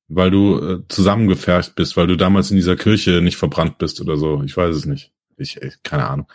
weil 0.08 0.32
du 0.32 0.60
äh, 0.60 0.84
zusammengefercht 0.88 1.76
bist, 1.76 1.98
weil 1.98 2.08
du 2.08 2.16
damals 2.16 2.52
in 2.52 2.56
dieser 2.56 2.78
Kirche 2.78 3.22
nicht 3.22 3.36
verbrannt 3.36 3.80
bist 3.80 4.00
oder 4.00 4.16
so. 4.16 4.44
Ich 4.44 4.56
weiß 4.56 4.74
es 4.74 4.86
nicht. 4.86 5.12
Ich, 5.36 5.62
ich 5.62 5.84
keine 5.84 6.08
Ahnung. 6.08 6.28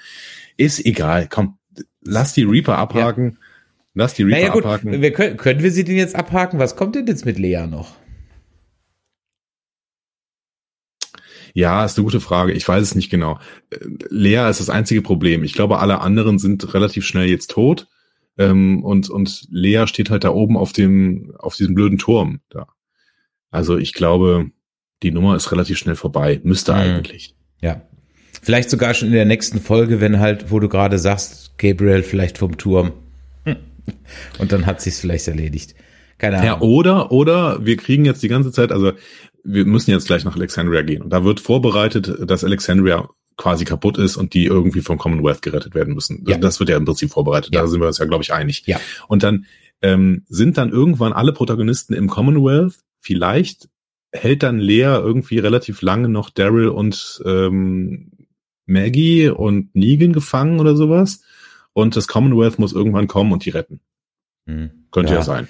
Ist 0.58 0.84
egal. 0.84 1.28
Komm, 1.30 1.56
lass 2.02 2.34
die 2.34 2.44
Reaper 2.44 2.76
abhaken. 2.76 3.38
Ja. 3.40 3.41
Lass 3.94 4.14
die 4.14 4.22
Reaper 4.22 4.38
naja, 4.40 4.52
gut, 4.52 4.64
abhaken. 4.64 5.02
Wir 5.02 5.12
können, 5.12 5.36
können 5.36 5.62
wir 5.62 5.70
sie 5.70 5.84
denn 5.84 5.96
jetzt 5.96 6.16
abhaken? 6.16 6.58
Was 6.58 6.76
kommt 6.76 6.94
denn 6.94 7.06
jetzt 7.06 7.26
mit 7.26 7.38
Lea 7.38 7.66
noch? 7.66 7.94
Ja, 11.54 11.84
ist 11.84 11.98
eine 11.98 12.04
gute 12.04 12.20
Frage. 12.20 12.52
Ich 12.52 12.66
weiß 12.66 12.82
es 12.82 12.94
nicht 12.94 13.10
genau. 13.10 13.38
Lea 14.08 14.48
ist 14.48 14.60
das 14.60 14.70
einzige 14.70 15.02
Problem. 15.02 15.44
Ich 15.44 15.52
glaube, 15.52 15.80
alle 15.80 16.00
anderen 16.00 16.38
sind 16.38 16.72
relativ 16.72 17.04
schnell 17.04 17.28
jetzt 17.28 17.50
tot. 17.50 17.88
Ähm, 18.38 18.82
und, 18.82 19.10
und 19.10 19.46
Lea 19.50 19.84
steht 19.86 20.08
halt 20.08 20.24
da 20.24 20.30
oben 20.30 20.56
auf 20.56 20.72
dem, 20.72 21.34
auf 21.38 21.54
diesem 21.54 21.74
blöden 21.74 21.98
Turm 21.98 22.40
da. 22.48 22.68
Also 23.50 23.76
ich 23.76 23.92
glaube, 23.92 24.50
die 25.02 25.10
Nummer 25.10 25.36
ist 25.36 25.52
relativ 25.52 25.76
schnell 25.76 25.96
vorbei. 25.96 26.40
Müsste 26.42 26.72
mhm. 26.72 26.78
eigentlich. 26.78 27.36
Ja. 27.60 27.82
Vielleicht 28.40 28.70
sogar 28.70 28.94
schon 28.94 29.08
in 29.08 29.14
der 29.14 29.26
nächsten 29.26 29.60
Folge, 29.60 30.00
wenn 30.00 30.18
halt, 30.18 30.50
wo 30.50 30.58
du 30.58 30.68
gerade 30.68 30.98
sagst, 30.98 31.58
Gabriel 31.58 32.02
vielleicht 32.02 32.38
vom 32.38 32.56
Turm. 32.56 32.92
Und 34.38 34.52
dann 34.52 34.66
hat 34.66 34.80
sich's 34.80 35.00
vielleicht 35.00 35.28
erledigt. 35.28 35.74
Keine 36.18 36.36
Ahnung. 36.36 36.46
Ja, 36.46 36.60
oder, 36.60 37.12
oder 37.12 37.64
wir 37.64 37.76
kriegen 37.76 38.04
jetzt 38.04 38.22
die 38.22 38.28
ganze 38.28 38.52
Zeit, 38.52 38.70
also 38.70 38.92
wir 39.44 39.64
müssen 39.64 39.90
jetzt 39.90 40.06
gleich 40.06 40.24
nach 40.24 40.36
Alexandria 40.36 40.82
gehen. 40.82 41.02
Und 41.02 41.10
da 41.10 41.24
wird 41.24 41.40
vorbereitet, 41.40 42.12
dass 42.30 42.44
Alexandria 42.44 43.08
quasi 43.36 43.64
kaputt 43.64 43.98
ist 43.98 44.16
und 44.16 44.34
die 44.34 44.44
irgendwie 44.44 44.82
vom 44.82 44.98
Commonwealth 44.98 45.42
gerettet 45.42 45.74
werden 45.74 45.94
müssen. 45.94 46.24
Ja. 46.26 46.36
Das 46.38 46.60
wird 46.60 46.70
ja 46.70 46.76
im 46.76 46.84
Prinzip 46.84 47.10
vorbereitet. 47.10 47.54
Ja. 47.54 47.62
Da 47.62 47.66
sind 47.66 47.80
wir 47.80 47.88
uns 47.88 47.98
ja, 47.98 48.04
glaube 48.04 48.22
ich, 48.22 48.32
einig. 48.32 48.62
Ja. 48.66 48.78
Und 49.08 49.22
dann 49.22 49.46
ähm, 49.80 50.22
sind 50.28 50.58
dann 50.58 50.70
irgendwann 50.70 51.12
alle 51.12 51.32
Protagonisten 51.32 51.94
im 51.94 52.08
Commonwealth. 52.08 52.74
Vielleicht 53.00 53.68
hält 54.12 54.42
dann 54.42 54.58
Lea 54.58 54.82
irgendwie 54.82 55.38
relativ 55.38 55.82
lange 55.82 56.08
noch 56.08 56.30
Daryl 56.30 56.68
und 56.68 57.22
ähm, 57.24 58.12
Maggie 58.66 59.28
und 59.28 59.74
Negan 59.74 60.12
gefangen 60.12 60.60
oder 60.60 60.76
sowas 60.76 61.22
und 61.72 61.96
das 61.96 62.08
Commonwealth 62.08 62.58
muss 62.58 62.72
irgendwann 62.72 63.08
kommen 63.08 63.32
und 63.32 63.44
die 63.44 63.50
retten. 63.50 63.80
Hm. 64.46 64.70
Könnte 64.90 65.12
ja. 65.12 65.20
ja. 65.20 65.24
sein. 65.24 65.48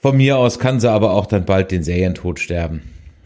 Von 0.00 0.16
mir 0.16 0.38
aus 0.38 0.58
kann 0.58 0.80
sie 0.80 0.90
aber 0.90 1.12
auch 1.12 1.26
dann 1.26 1.44
bald 1.44 1.70
den 1.70 1.82
Serientod 1.82 2.38
sterben. 2.38 2.82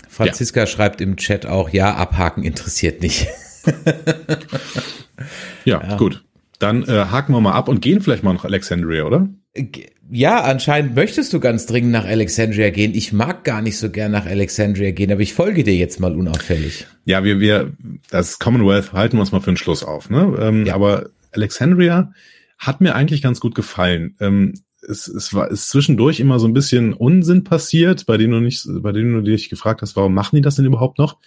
Franziska 0.08 0.60
ja. 0.60 0.66
schreibt 0.66 1.00
im 1.00 1.16
Chat 1.16 1.46
auch, 1.46 1.70
ja, 1.70 1.94
abhaken 1.94 2.42
interessiert 2.42 3.02
nicht. 3.02 3.28
ja, 5.64 5.82
ja, 5.82 5.96
gut. 5.96 6.24
Dann 6.58 6.82
äh, 6.82 7.06
haken 7.06 7.32
wir 7.32 7.40
mal 7.40 7.52
ab 7.52 7.68
und 7.68 7.80
gehen 7.80 8.00
vielleicht 8.00 8.22
mal 8.22 8.34
nach 8.34 8.44
Alexandria, 8.44 9.04
oder? 9.04 9.28
Ja, 10.10 10.42
anscheinend 10.42 10.94
möchtest 10.94 11.32
du 11.32 11.40
ganz 11.40 11.66
dringend 11.66 11.92
nach 11.92 12.04
Alexandria 12.04 12.70
gehen. 12.70 12.94
Ich 12.94 13.12
mag 13.12 13.44
gar 13.44 13.62
nicht 13.62 13.78
so 13.78 13.90
gern 13.90 14.12
nach 14.12 14.26
Alexandria 14.26 14.90
gehen, 14.90 15.12
aber 15.12 15.20
ich 15.20 15.34
folge 15.34 15.64
dir 15.64 15.74
jetzt 15.74 16.00
mal 16.00 16.14
unauffällig. 16.14 16.86
Ja, 17.04 17.24
wir, 17.24 17.40
wir, 17.40 17.72
das 18.10 18.38
Commonwealth 18.38 18.92
halten 18.92 19.16
wir 19.16 19.20
uns 19.20 19.32
mal 19.32 19.40
für 19.40 19.50
einen 19.50 19.56
Schluss 19.56 19.82
auf, 19.82 20.10
ne? 20.10 20.36
Ähm, 20.40 20.66
ja. 20.66 20.74
Aber 20.74 21.10
Alexandria 21.32 22.12
hat 22.58 22.80
mir 22.80 22.94
eigentlich 22.94 23.22
ganz 23.22 23.40
gut 23.40 23.54
gefallen. 23.54 24.16
Ähm, 24.20 24.54
es, 24.86 25.08
es 25.08 25.34
war 25.34 25.50
ist 25.50 25.68
zwischendurch 25.68 26.20
immer 26.20 26.38
so 26.38 26.46
ein 26.46 26.52
bisschen 26.52 26.92
Unsinn 26.94 27.44
passiert, 27.44 28.06
bei 28.06 28.16
denen 28.16 28.32
du 28.32 28.40
nicht, 28.40 28.66
bei 28.66 28.92
denen 28.92 29.12
du 29.12 29.22
dich 29.22 29.50
gefragt 29.50 29.82
hast, 29.82 29.96
warum 29.96 30.14
machen 30.14 30.36
die 30.36 30.42
das 30.42 30.56
denn 30.56 30.64
überhaupt 30.64 30.98
noch? 30.98 31.18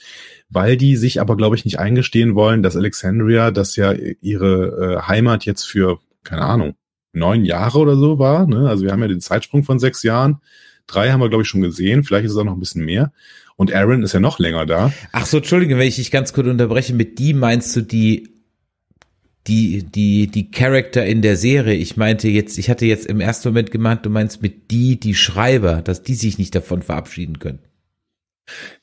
Weil 0.50 0.78
die 0.78 0.96
sich 0.96 1.22
aber, 1.22 1.38
glaube 1.38 1.56
ich, 1.56 1.66
nicht 1.66 1.80
eingestehen 1.80 2.36
wollen, 2.36 2.64
dass 2.64 2.76
Alexandria, 2.76 3.52
das 3.52 3.76
ja 3.76 3.94
ihre 3.94 4.98
äh, 5.02 5.08
Heimat 5.08 5.46
jetzt 5.46 5.64
für, 5.64 6.00
keine 6.24 6.44
Ahnung, 6.44 6.76
neun 7.12 7.46
Jahre 7.46 7.78
oder 7.80 7.96
so 7.96 8.18
war. 8.18 8.48
Ne? 8.48 8.68
Also 8.68 8.86
wir 8.86 8.92
haben 8.92 9.02
ja 9.02 9.08
den 9.08 9.22
Zeitsprung 9.22 9.64
von 9.64 9.80
sechs 9.80 10.04
Jahren. 10.04 10.42
Drei 10.88 11.12
haben 11.12 11.22
wir, 11.22 11.30
glaube 11.30 11.44
ich, 11.44 11.48
schon 11.48 11.62
gesehen. 11.62 12.04
Vielleicht 12.04 12.26
ist 12.26 12.32
es 12.32 12.38
auch 12.38 12.44
noch 12.44 12.54
ein 12.54 12.60
bisschen 12.60 12.84
mehr. 12.84 13.14
Und 13.56 13.74
Aaron 13.74 14.04
ist 14.04 14.14
ja 14.14 14.20
noch 14.20 14.40
länger 14.40 14.66
da. 14.66 14.92
Ach 15.12 15.26
so, 15.26 15.38
Entschuldige, 15.38 15.78
wenn 15.78 15.88
ich 15.88 15.96
dich 15.96 16.12
ganz 16.12 16.34
kurz 16.34 16.48
unterbreche. 16.48 16.94
Mit 16.94 17.20
die 17.20 17.34
meinst 17.34 17.76
du 17.76 17.82
die 17.82 18.33
die, 19.48 19.84
die, 19.84 20.28
die 20.28 20.52
Charakter 20.52 21.06
in 21.06 21.22
der 21.22 21.36
Serie. 21.36 21.76
Ich 21.76 21.98
meinte 21.98 22.30
jetzt, 22.30 22.58
ich 22.58 22.70
hatte 22.70 22.86
jetzt 22.86 23.06
im 23.06 23.20
ersten 23.20 23.50
Moment 23.50 23.72
gemeint, 23.72 24.06
du 24.06 24.10
meinst 24.10 24.42
mit 24.42 24.72
die, 24.72 25.00
die 25.00 25.16
Schreiber, 25.16 25.82
dass 25.82 26.04
die 26.04 26.16
sich 26.16 26.38
nicht 26.38 26.56
davon 26.56 26.82
verabschieden 26.82 27.40
können. 27.40 27.60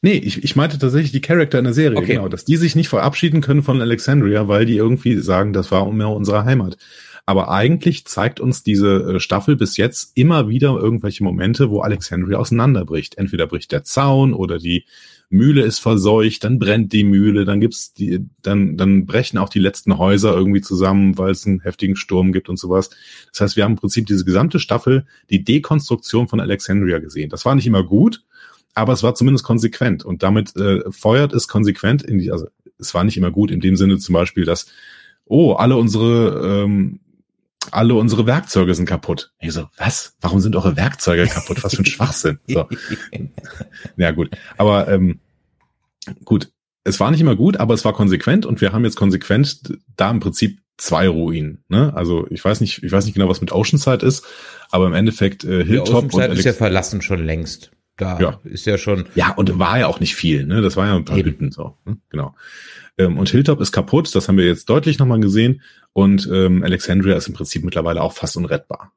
Nee, 0.01 0.15
ich, 0.15 0.43
ich 0.43 0.57
meinte 0.57 0.79
tatsächlich 0.79 1.13
die 1.13 1.21
Charakter 1.21 1.59
in 1.59 1.65
der 1.65 1.75
Serie, 1.75 1.99
okay. 1.99 2.15
genau, 2.15 2.29
dass 2.29 2.45
die 2.45 2.57
sich 2.57 2.77
nicht 2.77 2.89
verabschieden 2.89 3.41
können 3.43 3.63
von 3.63 3.81
Alexandria, 3.81 4.49
weil 4.49 4.65
die 4.65 4.77
irgendwie 4.77 5.19
sagen, 5.19 5.53
das 5.53 5.71
war 5.71 5.91
mehr 5.93 6.09
unsere 6.09 6.45
Heimat. 6.45 6.79
Aber 7.27 7.51
eigentlich 7.51 8.07
zeigt 8.07 8.41
uns 8.41 8.63
diese 8.63 9.15
äh, 9.15 9.21
Staffel 9.21 9.57
bis 9.57 9.77
jetzt 9.77 10.13
immer 10.17 10.49
wieder 10.49 10.71
irgendwelche 10.71 11.23
Momente, 11.23 11.71
wo 11.71 11.81
Alexandria 11.81 12.39
auseinanderbricht. 12.39 13.19
Entweder 13.19 13.47
bricht 13.47 13.73
der 13.73 13.85
Zaun 13.85 14.33
oder 14.35 14.59
die 14.59 14.85
Mühle 15.31 15.63
ist 15.63 15.79
verseucht, 15.79 16.43
dann 16.43 16.59
brennt 16.59 16.93
die 16.93 17.05
Mühle, 17.05 17.45
dann 17.45 17.61
gibt's 17.61 17.95
die, 17.95 18.27
dann, 18.43 18.77
dann 18.77 19.07
brechen 19.07 19.39
auch 19.39 19.49
die 19.49 19.61
letzten 19.61 19.97
Häuser 19.97 20.37
irgendwie 20.37 20.61
zusammen, 20.61 21.17
weil 21.17 21.31
es 21.31 21.47
einen 21.47 21.61
heftigen 21.61 21.95
Sturm 21.95 22.33
gibt 22.33 22.49
und 22.49 22.59
sowas. 22.59 22.91
Das 23.31 23.41
heißt, 23.41 23.57
wir 23.57 23.63
haben 23.63 23.73
im 23.73 23.79
Prinzip 23.79 24.07
diese 24.07 24.25
gesamte 24.25 24.59
Staffel 24.59 25.07
die 25.31 25.45
Dekonstruktion 25.45 26.27
von 26.27 26.41
Alexandria 26.41 26.99
gesehen. 26.99 27.31
Das 27.31 27.45
war 27.45 27.55
nicht 27.55 27.67
immer 27.67 27.85
gut, 27.85 28.25
aber 28.75 28.93
es 28.93 29.05
war 29.05 29.15
zumindest 29.15 29.45
konsequent 29.45 30.05
und 30.05 30.25
damit 30.25 30.57
äh, 30.57 30.83
feuert 30.91 31.33
es 31.33 31.47
konsequent 31.47 32.03
in 32.03 32.19
die, 32.19 32.33
also 32.33 32.49
es 32.79 32.93
war 32.93 33.05
nicht 33.05 33.17
immer 33.17 33.31
gut 33.31 33.53
in 33.53 33.61
dem 33.61 33.77
Sinne 33.77 33.99
zum 33.99 34.15
Beispiel, 34.15 34.45
dass 34.45 34.67
oh, 35.27 35.53
alle 35.53 35.77
unsere 35.77 36.65
ähm, 36.65 36.99
alle 37.71 37.95
unsere 37.95 38.27
Werkzeuge 38.27 38.75
sind 38.75 38.87
kaputt. 38.87 39.33
Ich 39.39 39.53
so, 39.53 39.69
was? 39.77 40.17
Warum 40.21 40.41
sind 40.41 40.57
eure 40.57 40.77
Werkzeuge 40.77 41.27
kaputt? 41.27 41.63
Was 41.63 41.75
für 41.75 41.83
ein 41.83 41.87
Schwachsinn. 41.87 42.39
So. 42.47 42.69
ja, 43.97 44.11
gut. 44.13 44.31
Aber 44.57 44.89
ähm, 44.89 45.21
gut, 46.25 46.51
es 46.85 46.99
war 47.01 47.11
nicht 47.11 47.21
immer 47.21 47.37
gut, 47.37 47.59
aber 47.59 47.75
es 47.75 47.85
war 47.85 47.93
konsequent 47.93 48.47
und 48.47 48.61
wir 48.61 48.73
haben 48.73 48.85
jetzt 48.85 48.97
konsequent 48.97 49.79
da 49.97 50.11
im 50.11 50.21
Prinzip 50.21 50.61
zwei 50.79 51.09
Ruinen. 51.09 51.63
Ne? 51.69 51.93
Also 51.95 52.27
ich 52.31 52.45
weiß 52.45 52.61
nicht, 52.61 52.83
ich 52.83 52.91
weiß 52.91 53.05
nicht 53.05 53.15
genau, 53.15 53.29
was 53.29 53.41
mit 53.41 53.53
Oceanside 53.53 54.05
ist, 54.05 54.25
aber 54.71 54.87
im 54.87 54.95
Endeffekt 54.95 55.45
äh, 55.45 55.65
Hilltop 55.65 55.89
ja, 55.89 55.95
Oceanside 55.99 56.17
und 56.17 56.23
Alex 56.23 56.39
ist 56.41 56.45
ja 56.47 56.53
verlassen 56.55 57.03
schon 57.03 57.25
längst. 57.25 57.71
Da 58.01 58.19
ja. 58.19 58.41
ist 58.45 58.65
ja 58.65 58.79
schon. 58.79 59.05
Ja, 59.15 59.33
und 59.35 59.59
war 59.59 59.79
ja 59.79 59.87
auch 59.87 60.01
nicht 60.01 60.15
viel, 60.15 60.47
ne? 60.47 60.63
Das 60.63 60.77
war 60.77 60.87
ja 60.87 60.97
ein 60.97 61.05
paar 61.05 61.19
Hütten 61.19 61.53
so. 61.53 61.77
Ne? 61.85 61.99
Genau. 62.09 62.35
Ähm, 62.97 63.19
und 63.19 63.29
Hilltop 63.29 63.61
ist 63.61 63.73
kaputt, 63.73 64.15
das 64.15 64.27
haben 64.27 64.39
wir 64.39 64.47
jetzt 64.47 64.71
deutlich 64.71 64.99
nochmal 64.99 65.21
gesehen. 65.21 65.61
Und 65.93 66.27
ähm, 66.33 66.63
Alexandria 66.63 67.17
ist 67.17 67.29
im 67.29 67.35
Prinzip 67.35 67.63
mittlerweile 67.63 68.01
auch 68.01 68.15
fast 68.15 68.39
unrettbar. 68.39 68.93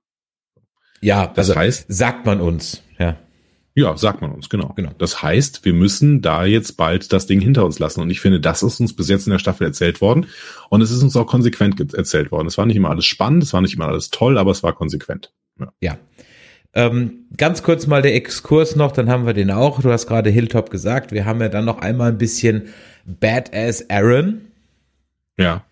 Ja, 1.02 1.28
das 1.28 1.50
also 1.50 1.60
heißt, 1.60 1.86
sagt 1.90 2.26
man 2.26 2.40
uns, 2.40 2.82
ja. 2.98 3.18
Ja, 3.76 3.98
sagt 3.98 4.22
man 4.22 4.32
uns, 4.32 4.48
genau. 4.48 4.72
genau. 4.76 4.92
Das 5.00 5.22
heißt, 5.22 5.66
wir 5.66 5.74
müssen 5.74 6.22
da 6.22 6.46
jetzt 6.46 6.78
bald 6.78 7.12
das 7.12 7.26
Ding 7.26 7.42
hinter 7.42 7.66
uns 7.66 7.80
lassen. 7.80 8.00
Und 8.00 8.10
ich 8.10 8.22
finde, 8.22 8.40
das 8.40 8.64
ist 8.64 8.80
uns 8.80 8.96
bis 8.96 9.10
jetzt 9.10 9.28
in 9.28 9.32
der 9.32 9.40
Staffel 9.40 9.66
erzählt 9.66 10.00
worden. 10.00 10.28
Und 10.70 10.82
es 10.82 10.92
ist 10.92 11.04
uns 11.04 11.18
auch 11.18 11.26
konsequent 11.26 11.94
erzählt 11.94 12.32
worden. 12.32 12.48
Es 12.48 12.58
war 12.58 12.68
nicht 12.68 12.78
immer 12.78 12.92
alles 12.92 13.06
spannend, 13.06 13.44
es 13.44 13.52
war 13.52 13.62
nicht 13.62 13.74
immer 13.74 13.88
alles 13.88 14.12
toll, 14.12 14.38
aber 14.38 14.52
es 14.52 14.64
war 14.64 14.74
konsequent. 14.74 15.34
Ja. 15.60 15.74
ja. 15.82 15.98
Ähm, 16.76 17.28
ganz 17.38 17.62
kurz 17.62 17.86
mal 17.86 18.02
der 18.02 18.16
Exkurs 18.16 18.76
noch, 18.76 18.92
dann 18.92 19.10
haben 19.10 19.26
wir 19.26 19.34
den 19.34 19.52
auch. 19.52 19.82
Du 19.82 19.92
hast 19.92 20.08
gerade 20.08 20.30
Hilltop 20.30 20.70
gesagt. 20.70 21.12
Wir 21.12 21.26
haben 21.26 21.40
ja 21.40 21.50
dann 21.50 21.66
noch 21.66 21.80
einmal 21.80 22.12
ein 22.12 22.18
bisschen 22.18 22.70
Badass 23.06 23.90
Aaron. 23.90 24.42
Ja. 25.38 25.64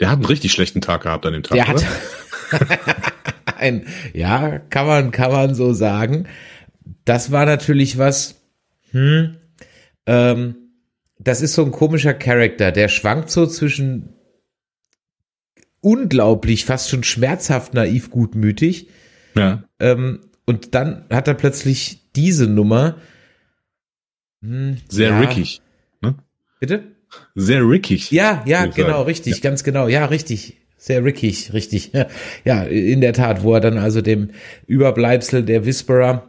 Der 0.00 0.10
hat 0.10 0.16
einen 0.16 0.26
richtig 0.26 0.52
schlechten 0.52 0.80
Tag 0.80 1.02
gehabt 1.02 1.24
an 1.26 1.32
dem 1.32 1.42
Tag. 1.42 1.54
Der 1.54 1.68
oder? 1.74 1.84
hat 1.84 3.12
ein, 3.58 3.86
ja, 4.12 4.58
kann 4.58 4.86
man, 4.86 5.10
kann 5.10 5.32
man 5.32 5.54
so 5.54 5.72
sagen. 5.72 6.26
Das 7.04 7.30
war 7.30 7.46
natürlich 7.46 7.98
was, 7.98 8.36
hm, 8.90 9.36
ähm, 10.06 10.56
das 11.18 11.42
ist 11.42 11.54
so 11.54 11.64
ein 11.64 11.72
komischer 11.72 12.14
Charakter, 12.14 12.72
der 12.72 12.88
schwankt 12.88 13.30
so 13.30 13.46
zwischen 13.46 14.14
unglaublich, 15.80 16.64
fast 16.64 16.90
schon 16.90 17.04
schmerzhaft 17.04 17.74
naiv 17.74 18.10
gutmütig. 18.10 18.88
Ja. 19.38 19.62
Ähm, 19.78 20.20
und 20.46 20.74
dann 20.74 21.04
hat 21.10 21.28
er 21.28 21.34
plötzlich 21.34 22.10
diese 22.16 22.46
Nummer. 22.46 22.96
Hm, 24.42 24.78
Sehr 24.88 25.10
ja. 25.10 25.20
rickig. 25.20 25.60
Ne? 26.00 26.14
Bitte? 26.60 26.84
Sehr 27.34 27.62
rickig. 27.62 28.10
Ja, 28.10 28.42
ja, 28.46 28.66
genau, 28.66 28.88
sagen. 28.88 29.04
richtig, 29.04 29.36
ja. 29.36 29.40
ganz 29.40 29.64
genau. 29.64 29.88
Ja, 29.88 30.06
richtig. 30.06 30.56
Sehr 30.76 31.04
rickig, 31.04 31.52
richtig. 31.52 31.92
Ja, 32.44 32.62
in 32.62 33.00
der 33.00 33.12
Tat, 33.12 33.42
wo 33.42 33.54
er 33.54 33.60
dann 33.60 33.78
also 33.78 34.00
dem 34.00 34.30
Überbleibsel 34.66 35.42
der 35.42 35.64
Whisperer 35.64 36.28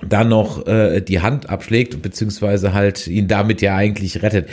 dann 0.00 0.28
noch 0.28 0.66
äh, 0.66 1.00
die 1.00 1.20
Hand 1.20 1.48
abschlägt, 1.48 2.00
beziehungsweise 2.02 2.72
halt 2.72 3.06
ihn 3.06 3.28
damit 3.28 3.62
ja 3.62 3.76
eigentlich 3.76 4.22
rettet. 4.22 4.48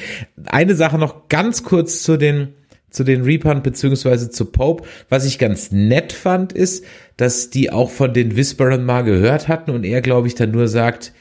Eine 0.45 0.75
Sache 0.75 0.97
noch 0.97 1.29
ganz 1.29 1.63
kurz 1.63 2.03
zu 2.03 2.17
den 2.17 2.53
zu 2.91 3.03
den 3.03 3.23
Reapern 3.23 3.63
beziehungsweise 3.63 4.29
zu 4.29 4.45
Pope. 4.45 4.83
Was 5.09 5.25
ich 5.25 5.39
ganz 5.39 5.71
nett 5.71 6.13
fand, 6.13 6.53
ist, 6.53 6.85
dass 7.17 7.49
die 7.49 7.71
auch 7.71 7.89
von 7.89 8.13
den 8.13 8.35
Whisperern 8.35 8.85
mal 8.85 9.01
gehört 9.01 9.47
hatten 9.47 9.71
und 9.71 9.83
er, 9.83 10.01
glaube 10.01 10.27
ich, 10.27 10.35
dann 10.35 10.51
nur 10.51 10.67
sagt, 10.67 11.13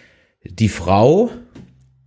die 0.44 0.68
Frau 0.68 1.30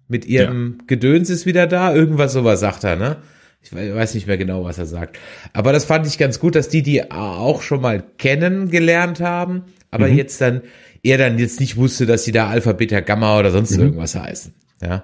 mit 0.07 0.25
ihrem 0.25 0.77
ja. 0.79 0.85
Gedöns 0.87 1.29
ist 1.29 1.45
wieder 1.45 1.65
da. 1.65 1.93
Irgendwas 1.93 2.33
sowas 2.33 2.59
sagt 2.59 2.83
er, 2.83 2.95
ne? 2.95 3.17
Ich 3.61 3.73
weiß 3.73 4.13
nicht 4.13 4.27
mehr 4.27 4.37
genau, 4.37 4.65
was 4.65 4.77
er 4.77 4.85
sagt. 4.85 5.17
Aber 5.53 5.71
das 5.71 5.85
fand 5.85 6.05
ich 6.05 6.17
ganz 6.17 6.39
gut, 6.39 6.55
dass 6.55 6.67
die 6.67 6.83
die 6.83 7.11
auch 7.11 7.61
schon 7.61 7.79
mal 7.79 8.03
kennengelernt 8.17 9.21
haben, 9.21 9.63
aber 9.89 10.09
mhm. 10.09 10.17
jetzt 10.17 10.41
dann, 10.41 10.63
er 11.01 11.17
dann 11.17 11.39
jetzt 11.39 11.61
nicht 11.61 11.77
wusste, 11.77 12.05
dass 12.05 12.25
sie 12.25 12.33
da 12.33 12.49
Alpha, 12.49 12.73
Beta, 12.73 12.99
Gamma 12.99 13.39
oder 13.39 13.51
sonst 13.51 13.71
mhm. 13.71 13.83
irgendwas 13.83 14.15
heißen. 14.15 14.53
Ja, 14.83 15.03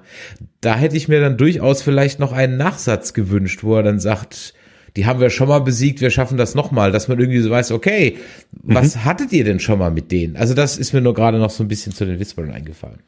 da 0.61 0.75
hätte 0.75 0.97
ich 0.97 1.07
mir 1.07 1.21
dann 1.21 1.37
durchaus 1.37 1.81
vielleicht 1.81 2.19
noch 2.19 2.33
einen 2.33 2.57
Nachsatz 2.57 3.13
gewünscht, 3.13 3.63
wo 3.63 3.75
er 3.75 3.83
dann 3.83 3.99
sagt, 3.99 4.53
die 4.95 5.05
haben 5.05 5.19
wir 5.19 5.29
schon 5.29 5.47
mal 5.47 5.59
besiegt, 5.59 6.01
wir 6.01 6.09
schaffen 6.09 6.37
das 6.37 6.55
nochmal, 6.55 6.91
dass 6.91 7.07
man 7.07 7.19
irgendwie 7.19 7.39
so 7.39 7.49
weiß, 7.49 7.71
okay, 7.71 8.17
was 8.51 8.95
mhm. 8.95 9.05
hattet 9.05 9.31
ihr 9.31 9.43
denn 9.43 9.59
schon 9.59 9.79
mal 9.79 9.91
mit 9.91 10.11
denen? 10.11 10.35
Also 10.35 10.53
das 10.53 10.77
ist 10.77 10.93
mir 10.93 11.01
nur 11.01 11.13
gerade 11.13 11.37
noch 11.37 11.49
so 11.49 11.63
ein 11.63 11.67
bisschen 11.67 11.93
zu 11.93 12.05
den 12.05 12.19
Whisperern 12.19 12.51
eingefallen. 12.51 12.99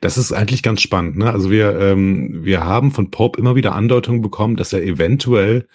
Das 0.00 0.18
ist 0.18 0.32
eigentlich 0.32 0.62
ganz 0.62 0.82
spannend. 0.82 1.16
Ne? 1.16 1.30
Also 1.32 1.50
wir, 1.50 1.78
ähm, 1.80 2.44
wir 2.44 2.64
haben 2.64 2.90
von 2.90 3.10
Pope 3.10 3.38
immer 3.38 3.54
wieder 3.54 3.74
Andeutungen 3.74 4.20
bekommen, 4.20 4.56
dass 4.56 4.72
er 4.72 4.82
eventuell 4.82 5.66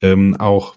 ähm, 0.00 0.36
auch 0.36 0.76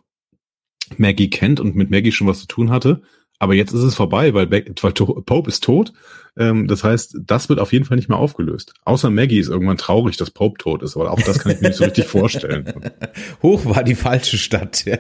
Maggie 0.98 1.30
kennt 1.30 1.60
und 1.60 1.76
mit 1.76 1.90
Maggie 1.90 2.12
schon 2.12 2.28
was 2.28 2.40
zu 2.40 2.48
tun 2.48 2.72
hatte. 2.72 3.02
Aber 3.40 3.54
jetzt 3.54 3.74
ist 3.74 3.84
es 3.84 3.96
vorbei, 3.96 4.34
weil, 4.34 4.52
weil 4.52 4.64
Pope 4.64 5.50
ist 5.50 5.64
tot 5.64 5.94
ähm, 6.38 6.68
das 6.68 6.84
heißt, 6.84 7.18
das 7.26 7.50
wird 7.50 7.60
auf 7.60 7.74
jeden 7.74 7.86
Fall 7.86 7.98
nicht 7.98 8.10
mehr 8.10 8.18
aufgelöst. 8.18 8.74
Außer 8.86 9.10
Maggie 9.10 9.40
ist 9.40 9.50
irgendwann 9.50 9.78
traurig, 9.78 10.18
dass 10.18 10.32
Pope 10.32 10.58
tot 10.58 10.82
ist, 10.82 10.96
aber 10.96 11.12
auch 11.12 11.22
das 11.22 11.40
kann 11.40 11.52
ich 11.52 11.62
mir 11.62 11.70
nicht 11.70 11.78
so 11.78 11.84
richtig 11.84 12.06
vorstellen. 12.06 12.74
Hoch 13.44 13.66
war 13.66 13.84
die 13.84 13.96
falsche 13.96 14.38
Stadt. 14.38 14.86
ja, 14.86 14.98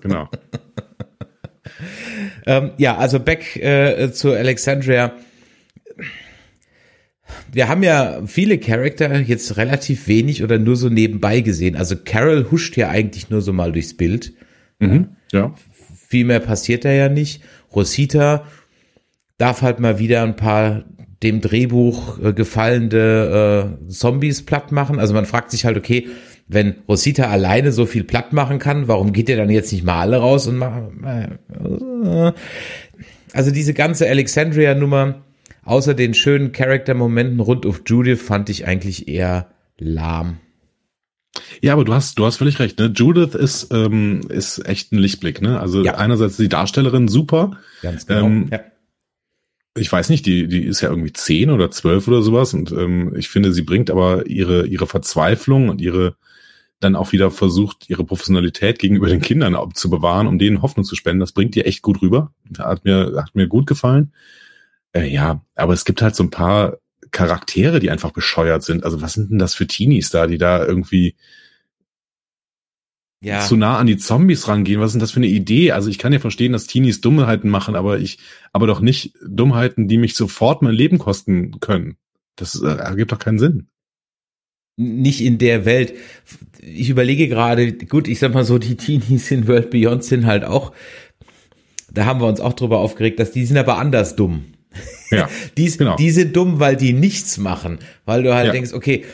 genau. 0.00 0.28
ähm, 2.46 2.72
ja, 2.76 2.96
also 2.98 3.18
back 3.18 3.56
äh, 3.56 4.12
zu 4.12 4.32
Alexandria. 4.32 5.14
Wir 7.50 7.68
haben 7.68 7.82
ja 7.82 8.22
viele 8.26 8.58
Charakter 8.58 9.20
jetzt 9.20 9.56
relativ 9.56 10.06
wenig 10.06 10.42
oder 10.42 10.58
nur 10.58 10.76
so 10.76 10.88
nebenbei 10.88 11.40
gesehen. 11.40 11.76
Also 11.76 11.96
Carol 11.96 12.50
huscht 12.50 12.76
ja 12.76 12.88
eigentlich 12.88 13.30
nur 13.30 13.40
so 13.40 13.52
mal 13.52 13.72
durchs 13.72 13.96
Bild. 13.96 14.34
Mhm, 14.78 15.16
ja. 15.32 15.54
Viel 16.08 16.24
mehr 16.24 16.40
passiert 16.40 16.84
da 16.84 16.90
ja 16.90 17.08
nicht. 17.08 17.42
Rosita 17.74 18.46
darf 19.38 19.62
halt 19.62 19.80
mal 19.80 19.98
wieder 19.98 20.22
ein 20.22 20.36
paar 20.36 20.84
dem 21.22 21.40
Drehbuch 21.40 22.18
äh, 22.22 22.32
gefallene 22.32 23.76
äh, 23.86 23.88
Zombies 23.88 24.44
platt 24.44 24.70
machen. 24.72 25.00
Also 25.00 25.14
man 25.14 25.26
fragt 25.26 25.50
sich 25.50 25.64
halt, 25.64 25.76
okay, 25.76 26.08
wenn 26.46 26.76
Rosita 26.88 27.24
alleine 27.24 27.72
so 27.72 27.86
viel 27.86 28.04
platt 28.04 28.32
machen 28.32 28.58
kann, 28.58 28.88
warum 28.88 29.12
geht 29.12 29.28
ihr 29.28 29.36
dann 29.36 29.50
jetzt 29.50 29.72
nicht 29.72 29.84
mal 29.84 30.00
alle 30.00 30.18
raus 30.18 30.46
und 30.46 30.56
machen? 30.56 31.38
Also 33.32 33.50
diese 33.50 33.74
ganze 33.74 34.08
Alexandria-Nummer, 34.08 35.22
außer 35.64 35.94
den 35.94 36.14
schönen 36.14 36.52
Charakter-Momenten 36.52 37.40
rund 37.40 37.66
auf 37.66 37.82
Judith, 37.84 38.22
fand 38.22 38.48
ich 38.48 38.66
eigentlich 38.66 39.08
eher 39.08 39.48
lahm. 39.76 40.38
Ja, 41.60 41.74
aber 41.74 41.84
du 41.84 41.92
hast, 41.92 42.18
du 42.18 42.24
hast 42.24 42.36
völlig 42.36 42.58
recht. 42.60 42.78
Ne? 42.78 42.92
Judith 42.94 43.34
ist, 43.34 43.68
ähm, 43.72 44.22
ist 44.28 44.66
echt 44.66 44.92
ein 44.92 44.98
Lichtblick. 44.98 45.42
Ne? 45.42 45.60
Also 45.60 45.84
ja. 45.84 45.96
einerseits 45.96 46.36
die 46.38 46.48
Darstellerin 46.48 47.08
super. 47.08 47.58
Ganz 47.82 48.06
genau. 48.06 48.24
Ähm, 48.24 48.48
ja 48.50 48.60
ich 49.78 49.90
weiß 49.90 50.08
nicht, 50.10 50.26
die, 50.26 50.48
die 50.48 50.64
ist 50.64 50.80
ja 50.80 50.90
irgendwie 50.90 51.12
zehn 51.12 51.50
oder 51.50 51.70
zwölf 51.70 52.08
oder 52.08 52.22
sowas 52.22 52.54
und 52.54 52.72
ähm, 52.72 53.14
ich 53.16 53.28
finde, 53.28 53.52
sie 53.52 53.62
bringt 53.62 53.90
aber 53.90 54.26
ihre, 54.26 54.66
ihre 54.66 54.86
Verzweiflung 54.86 55.68
und 55.68 55.80
ihre 55.80 56.16
dann 56.80 56.96
auch 56.96 57.12
wieder 57.12 57.30
versucht, 57.30 57.90
ihre 57.90 58.04
Professionalität 58.04 58.78
gegenüber 58.78 59.08
den 59.08 59.20
Kindern 59.20 59.56
zu 59.74 59.90
bewahren, 59.90 60.26
um 60.26 60.38
denen 60.38 60.62
Hoffnung 60.62 60.84
zu 60.84 60.94
spenden. 60.94 61.20
Das 61.20 61.32
bringt 61.32 61.56
ihr 61.56 61.66
echt 61.66 61.82
gut 61.82 62.02
rüber. 62.02 62.32
Hat 62.58 62.84
mir, 62.84 63.14
hat 63.16 63.34
mir 63.34 63.48
gut 63.48 63.66
gefallen. 63.66 64.12
Äh, 64.92 65.08
ja, 65.08 65.42
aber 65.56 65.72
es 65.72 65.84
gibt 65.84 66.02
halt 66.02 66.14
so 66.14 66.22
ein 66.22 66.30
paar 66.30 66.78
Charaktere, 67.10 67.80
die 67.80 67.90
einfach 67.90 68.12
bescheuert 68.12 68.62
sind. 68.62 68.84
Also 68.84 69.02
was 69.02 69.14
sind 69.14 69.30
denn 69.30 69.38
das 69.38 69.54
für 69.54 69.66
Teenies 69.66 70.10
da, 70.10 70.26
die 70.26 70.38
da 70.38 70.64
irgendwie 70.64 71.16
ja. 73.20 73.40
zu 73.40 73.56
nah 73.56 73.78
an 73.78 73.86
die 73.86 73.96
Zombies 73.96 74.48
rangehen. 74.48 74.80
Was 74.80 74.88
ist 74.88 74.92
denn 74.94 75.00
das 75.00 75.10
für 75.10 75.18
eine 75.18 75.26
Idee? 75.26 75.72
Also 75.72 75.90
ich 75.90 75.98
kann 75.98 76.12
ja 76.12 76.18
verstehen, 76.18 76.52
dass 76.52 76.66
Teenies 76.66 77.00
Dummheiten 77.00 77.50
machen, 77.50 77.74
aber 77.74 77.98
ich, 77.98 78.18
aber 78.52 78.66
doch 78.66 78.80
nicht 78.80 79.14
Dummheiten, 79.26 79.88
die 79.88 79.98
mich 79.98 80.14
sofort 80.14 80.62
mein 80.62 80.74
Leben 80.74 80.98
kosten 80.98 81.60
können. 81.60 81.96
Das 82.36 82.60
äh, 82.60 82.66
ergibt 82.66 83.12
doch 83.12 83.18
keinen 83.18 83.38
Sinn. 83.38 83.68
Nicht 84.76 85.20
in 85.20 85.38
der 85.38 85.64
Welt. 85.64 85.94
Ich 86.60 86.88
überlege 86.88 87.28
gerade, 87.28 87.72
gut, 87.72 88.06
ich 88.06 88.20
sag 88.20 88.32
mal 88.32 88.44
so, 88.44 88.58
die 88.58 88.76
Teenies 88.76 89.30
in 89.32 89.48
World 89.48 89.70
Beyond 89.70 90.04
sind 90.04 90.24
halt 90.24 90.44
auch, 90.44 90.72
da 91.90 92.06
haben 92.06 92.20
wir 92.20 92.28
uns 92.28 92.40
auch 92.40 92.52
drüber 92.52 92.78
aufgeregt, 92.78 93.18
dass 93.18 93.32
die 93.32 93.44
sind 93.44 93.56
aber 93.56 93.78
anders 93.78 94.14
dumm. 94.14 94.44
Ja, 95.10 95.28
die, 95.56 95.68
genau. 95.76 95.96
die 95.96 96.10
sind 96.10 96.36
dumm, 96.36 96.60
weil 96.60 96.76
die 96.76 96.92
nichts 96.92 97.38
machen. 97.38 97.78
Weil 98.04 98.22
du 98.22 98.34
halt 98.34 98.46
ja. 98.46 98.52
denkst, 98.52 98.72
okay, 98.72 99.04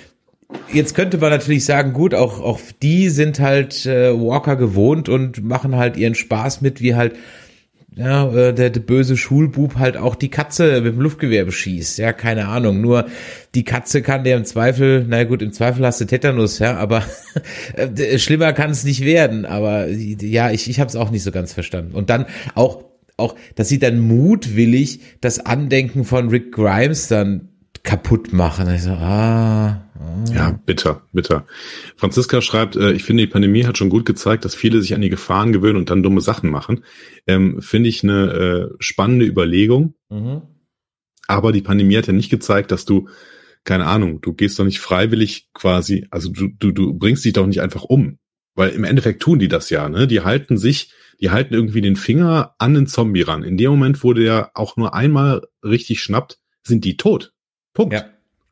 Jetzt 0.72 0.94
könnte 0.94 1.18
man 1.18 1.30
natürlich 1.30 1.64
sagen, 1.64 1.92
gut, 1.92 2.14
auch, 2.14 2.40
auch 2.40 2.60
die 2.82 3.08
sind 3.08 3.38
halt 3.38 3.86
äh, 3.86 4.12
Walker 4.12 4.56
gewohnt 4.56 5.08
und 5.08 5.44
machen 5.44 5.76
halt 5.76 5.96
ihren 5.96 6.14
Spaß 6.14 6.62
mit, 6.62 6.80
wie 6.80 6.94
halt 6.94 7.14
ja, 7.96 8.28
äh, 8.32 8.52
der, 8.52 8.70
der 8.70 8.80
böse 8.80 9.16
Schulbub 9.16 9.76
halt 9.76 9.96
auch 9.96 10.16
die 10.16 10.30
Katze 10.30 10.80
mit 10.80 10.94
dem 10.94 11.00
Luftgewehr 11.00 11.44
beschießt. 11.44 11.98
Ja, 11.98 12.12
keine 12.12 12.48
Ahnung. 12.48 12.80
Nur 12.80 13.06
die 13.54 13.64
Katze 13.64 14.02
kann 14.02 14.24
der 14.24 14.36
im 14.36 14.44
Zweifel, 14.44 15.04
na 15.08 15.22
gut, 15.24 15.42
im 15.42 15.52
Zweifel 15.52 15.86
hast 15.86 16.00
du 16.00 16.06
Tetanus, 16.06 16.58
ja, 16.58 16.76
aber 16.76 17.04
äh, 17.76 18.18
schlimmer 18.18 18.52
kann 18.52 18.70
es 18.70 18.84
nicht 18.84 19.04
werden. 19.04 19.46
Aber 19.46 19.86
ja, 19.88 20.50
ich, 20.50 20.68
ich 20.68 20.80
habe 20.80 20.88
es 20.88 20.96
auch 20.96 21.10
nicht 21.10 21.22
so 21.22 21.30
ganz 21.30 21.52
verstanden. 21.52 21.94
Und 21.94 22.10
dann 22.10 22.26
auch, 22.54 22.84
auch, 23.16 23.36
dass 23.54 23.68
sie 23.68 23.78
dann 23.78 24.00
mutwillig 24.00 25.00
das 25.20 25.46
Andenken 25.46 26.04
von 26.04 26.28
Rick 26.30 26.50
Grimes 26.52 27.06
dann 27.06 27.50
kaputt 27.84 28.32
machen. 28.32 28.74
Ich 28.74 28.82
so, 28.82 28.90
ah, 28.90 29.68
ah. 29.68 29.83
Ja, 30.32 30.58
bitter, 30.66 31.02
bitter. 31.12 31.46
Franziska 31.96 32.40
schreibt, 32.40 32.76
äh, 32.76 32.92
ich 32.92 33.04
finde, 33.04 33.24
die 33.24 33.30
Pandemie 33.32 33.64
hat 33.64 33.78
schon 33.78 33.90
gut 33.90 34.04
gezeigt, 34.04 34.44
dass 34.44 34.54
viele 34.54 34.80
sich 34.80 34.94
an 34.94 35.00
die 35.00 35.10
Gefahren 35.10 35.52
gewöhnen 35.52 35.76
und 35.76 35.90
dann 35.90 36.02
dumme 36.02 36.20
Sachen 36.20 36.50
machen. 36.50 36.84
Ähm, 37.26 37.60
finde 37.60 37.88
ich 37.88 38.02
eine 38.02 38.32
äh, 38.32 38.74
spannende 38.78 39.26
Überlegung. 39.26 39.94
Mhm. 40.10 40.42
Aber 41.26 41.52
die 41.52 41.62
Pandemie 41.62 41.96
hat 41.96 42.06
ja 42.06 42.12
nicht 42.12 42.30
gezeigt, 42.30 42.70
dass 42.70 42.84
du, 42.84 43.08
keine 43.64 43.86
Ahnung, 43.86 44.20
du 44.20 44.34
gehst 44.34 44.58
doch 44.58 44.64
nicht 44.64 44.80
freiwillig 44.80 45.48
quasi, 45.54 46.06
also 46.10 46.30
du, 46.30 46.48
du, 46.48 46.70
du 46.70 46.94
bringst 46.94 47.24
dich 47.24 47.32
doch 47.32 47.46
nicht 47.46 47.60
einfach 47.60 47.84
um. 47.84 48.18
Weil 48.54 48.70
im 48.70 48.84
Endeffekt 48.84 49.22
tun 49.22 49.38
die 49.38 49.48
das 49.48 49.70
ja, 49.70 49.88
ne? 49.88 50.06
Die 50.06 50.20
halten 50.20 50.58
sich, 50.58 50.92
die 51.20 51.30
halten 51.30 51.54
irgendwie 51.54 51.80
den 51.80 51.96
Finger 51.96 52.54
an 52.58 52.74
den 52.74 52.86
Zombie 52.86 53.22
ran. 53.22 53.42
In 53.42 53.56
dem 53.56 53.70
Moment, 53.70 54.04
wo 54.04 54.12
der 54.12 54.50
auch 54.54 54.76
nur 54.76 54.94
einmal 54.94 55.42
richtig 55.64 56.00
schnappt, 56.00 56.38
sind 56.62 56.84
die 56.84 56.96
tot. 56.96 57.32
Punkt. 57.72 57.94
Ja. 57.94 58.04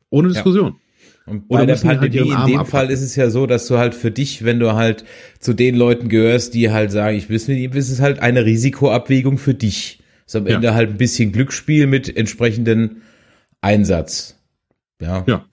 Ohne 0.09 0.27
Diskussion. 0.27 0.73
Ja. 0.73 0.82
Und 1.25 1.47
bei 1.47 1.55
Oder 1.55 1.65
der 1.67 1.75
halt 1.77 1.99
Pandemie 1.99 2.31
halt 2.31 2.41
in 2.41 2.53
dem 2.53 2.59
abhalten. 2.59 2.65
Fall 2.65 2.89
ist 2.91 3.01
es 3.01 3.15
ja 3.15 3.29
so, 3.29 3.45
dass 3.45 3.67
du 3.67 3.77
halt 3.77 3.95
für 3.95 4.11
dich, 4.11 4.43
wenn 4.43 4.59
du 4.59 4.73
halt 4.73 5.05
zu 5.39 5.53
den 5.53 5.75
Leuten 5.75 6.09
gehörst, 6.09 6.53
die 6.53 6.71
halt 6.71 6.91
sagen, 6.91 7.15
ich 7.15 7.29
weiß 7.29 7.47
nicht, 7.47 7.73
ist 7.75 7.89
es 7.89 8.01
halt 8.01 8.19
eine 8.19 8.45
Risikoabwägung 8.45 9.37
für 9.37 9.53
dich. 9.53 9.99
Ist 10.25 10.35
am 10.35 10.47
Ende 10.47 10.73
halt 10.73 10.89
ein 10.89 10.97
bisschen 10.97 11.31
Glücksspiel 11.31 11.87
mit 11.87 12.15
entsprechenden 12.15 13.03
Einsatz. 13.61 14.39
Ja. 15.01 15.23
Ja. 15.27 15.45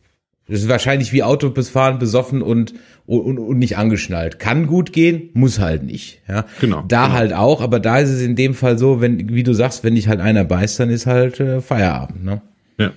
Das 0.48 0.62
ist 0.62 0.68
wahrscheinlich 0.68 1.12
wie 1.12 1.22
Autobusfahren 1.22 2.00
besoffen 2.00 2.42
und, 2.42 2.74
und, 3.06 3.38
und 3.38 3.58
nicht 3.58 3.78
angeschnallt. 3.78 4.40
Kann 4.40 4.66
gut 4.66 4.92
gehen, 4.92 5.30
muss 5.32 5.60
halt 5.60 5.84
nicht. 5.84 6.22
Ja. 6.28 6.44
Genau. 6.60 6.82
Da 6.88 7.04
genau. 7.04 7.16
halt 7.16 7.32
auch, 7.32 7.60
aber 7.60 7.78
da 7.78 8.00
ist 8.00 8.10
es 8.10 8.20
in 8.20 8.34
dem 8.34 8.54
Fall 8.54 8.76
so, 8.76 9.00
wenn, 9.00 9.32
wie 9.32 9.44
du 9.44 9.52
sagst, 9.52 9.84
wenn 9.84 9.94
dich 9.94 10.08
halt 10.08 10.20
einer 10.20 10.42
beißt, 10.42 10.80
dann 10.80 10.90
ist 10.90 11.06
halt 11.06 11.38
äh, 11.38 11.60
Feierabend. 11.60 12.24
Ne? 12.24 12.42
Ja, 12.78 12.90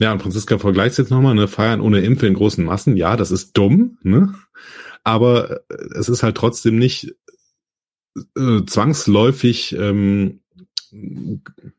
und 0.00 0.22
Franziska 0.22 0.58
vergleicht 0.58 0.98
jetzt 0.98 1.10
nochmal, 1.10 1.34
ne, 1.34 1.48
feiern 1.48 1.80
ohne 1.80 2.00
Impfe 2.00 2.26
in 2.26 2.34
großen 2.34 2.64
Massen. 2.64 2.96
Ja, 2.96 3.16
das 3.16 3.30
ist 3.30 3.52
dumm, 3.56 3.98
ne? 4.02 4.34
Aber 5.04 5.60
äh, 5.68 5.76
es 5.98 6.08
ist 6.08 6.22
halt 6.22 6.36
trotzdem 6.36 6.78
nicht 6.78 7.14
äh, 8.36 8.64
zwangsläufig, 8.66 9.76
ähm, 9.78 10.40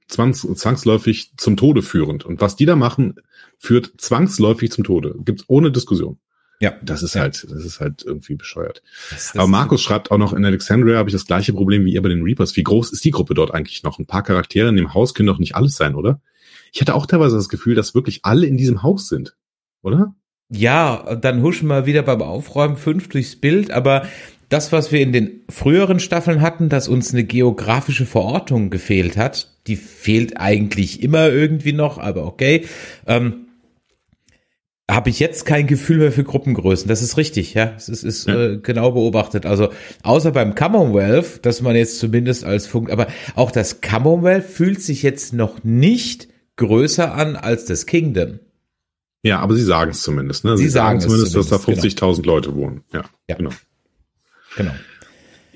zwangs, 0.08 0.42
zwangsläufig 0.42 1.34
zum 1.38 1.58
Tode 1.58 1.82
führend. 1.82 2.26
Und 2.26 2.42
was 2.42 2.56
die 2.56 2.66
da 2.66 2.76
machen, 2.76 3.16
führt 3.58 3.94
zwangsläufig 3.98 4.72
zum 4.72 4.84
Tode. 4.84 5.16
Gibt's 5.24 5.46
ohne 5.48 5.72
Diskussion. 5.72 6.20
Ja, 6.62 6.74
das 6.82 7.04
ist 7.04 7.16
ja. 7.16 7.22
halt, 7.22 7.46
das 7.50 7.66
ist 7.66 7.80
halt 7.82 8.04
irgendwie 8.04 8.36
bescheuert. 8.36 8.82
Aber 9.34 9.48
Markus 9.48 9.82
schreibt 9.82 10.12
auch 10.12 10.18
noch, 10.18 10.32
in 10.32 10.46
Alexandria 10.46 10.98
habe 10.98 11.10
ich 11.10 11.14
das 11.14 11.26
gleiche 11.26 11.52
Problem 11.52 11.84
wie 11.84 11.94
ihr 11.94 12.02
bei 12.02 12.10
den 12.10 12.24
Reapers. 12.24 12.56
Wie 12.56 12.64
groß 12.64 12.94
ist 12.94 13.04
die 13.04 13.12
Gruppe 13.12 13.34
dort 13.34 13.54
eigentlich 13.54 13.84
noch? 13.84 14.00
Ein 14.00 14.06
paar 14.06 14.24
Charaktere 14.24 14.70
in 14.70 14.78
dem 14.78 14.94
Haus 14.94 15.14
können 15.14 15.28
doch 15.28 15.40
nicht 15.40 15.56
alles 15.56 15.76
sein, 15.76 15.96
oder? 15.96 16.22
Ich 16.76 16.82
hatte 16.82 16.94
auch 16.94 17.06
teilweise 17.06 17.38
das 17.38 17.48
Gefühl, 17.48 17.74
dass 17.74 17.96
wirklich 17.96 18.20
alle 18.24 18.48
in 18.48 18.58
diesem 18.58 18.84
Haus 18.84 19.08
sind, 19.08 19.38
oder? 19.82 20.14
Ja, 20.50 21.16
dann 21.16 21.42
huschen 21.42 21.70
wir 21.70 21.86
wieder 21.86 22.04
beim 22.04 22.22
Aufräumen 22.22 22.76
fünf 22.76 23.08
durchs 23.08 23.38
Bild, 23.38 23.72
aber 23.72 24.06
das, 24.50 24.74
was 24.74 24.92
wir 24.92 25.00
in 25.00 25.14
den 25.14 25.46
früheren 25.50 26.02
Staffeln 26.02 26.42
hatten, 26.42 26.68
dass 26.68 26.90
uns 26.90 27.14
eine 27.14 27.24
geografische 27.24 28.06
Verortung 28.06 28.72
gefehlt 28.72 29.16
hat, 29.16 29.56
die 29.68 29.78
fehlt 29.78 30.38
eigentlich 30.38 31.02
immer 31.02 31.30
irgendwie 31.30 31.72
noch, 31.72 31.98
aber 31.98 32.26
okay. 32.26 32.66
Ähm, 33.08 33.46
habe 34.92 35.10
ich 35.10 35.22
jetzt 35.22 35.46
kein 35.46 35.68
Gefühl 35.68 36.00
mehr 36.00 36.12
für 36.12 36.26
Gruppengrößen. 36.26 36.90
Das 36.90 37.02
ist 37.02 37.16
richtig, 37.16 37.54
ja. 37.54 37.72
Es 37.78 37.88
ist, 37.88 38.04
ist 38.04 38.28
ja. 38.28 38.50
äh, 38.50 38.58
genau 38.58 38.92
beobachtet. 38.92 39.46
Also 39.46 39.70
außer 40.04 40.32
beim 40.32 40.56
Commonwealth, 40.56 41.46
dass 41.46 41.62
man 41.62 41.78
jetzt 41.78 42.00
zumindest 42.00 42.44
als 42.44 42.68
Funk, 42.68 42.92
aber 42.92 43.08
auch 43.34 43.52
das 43.52 43.80
Commonwealth 43.80 44.46
fühlt 44.46 44.82
sich 44.82 45.04
jetzt 45.04 45.32
noch 45.32 45.64
nicht 45.64 46.28
größer 46.58 47.14
an 47.14 47.36
als 47.36 47.66
das 47.66 47.86
Kingdom. 47.86 48.40
Ja, 49.24 49.40
aber 49.40 49.56
sie 49.56 49.64
sagen 49.64 49.92
es 49.92 50.04
zumindest. 50.04 50.46
Ne? 50.46 50.58
Sie, 50.58 50.66
sie 50.66 50.70
sagen, 50.70 51.00
sagen 51.00 51.12
zumindest, 51.12 51.36
dass 51.36 51.48
da 51.48 51.56
50.000 51.56 52.22
genau. 52.22 52.36
Leute 52.36 52.56
wohnen. 52.56 52.84
Ja, 52.94 53.06
ja, 53.28 53.36
genau. 53.36 53.52
Genau. 54.56 54.72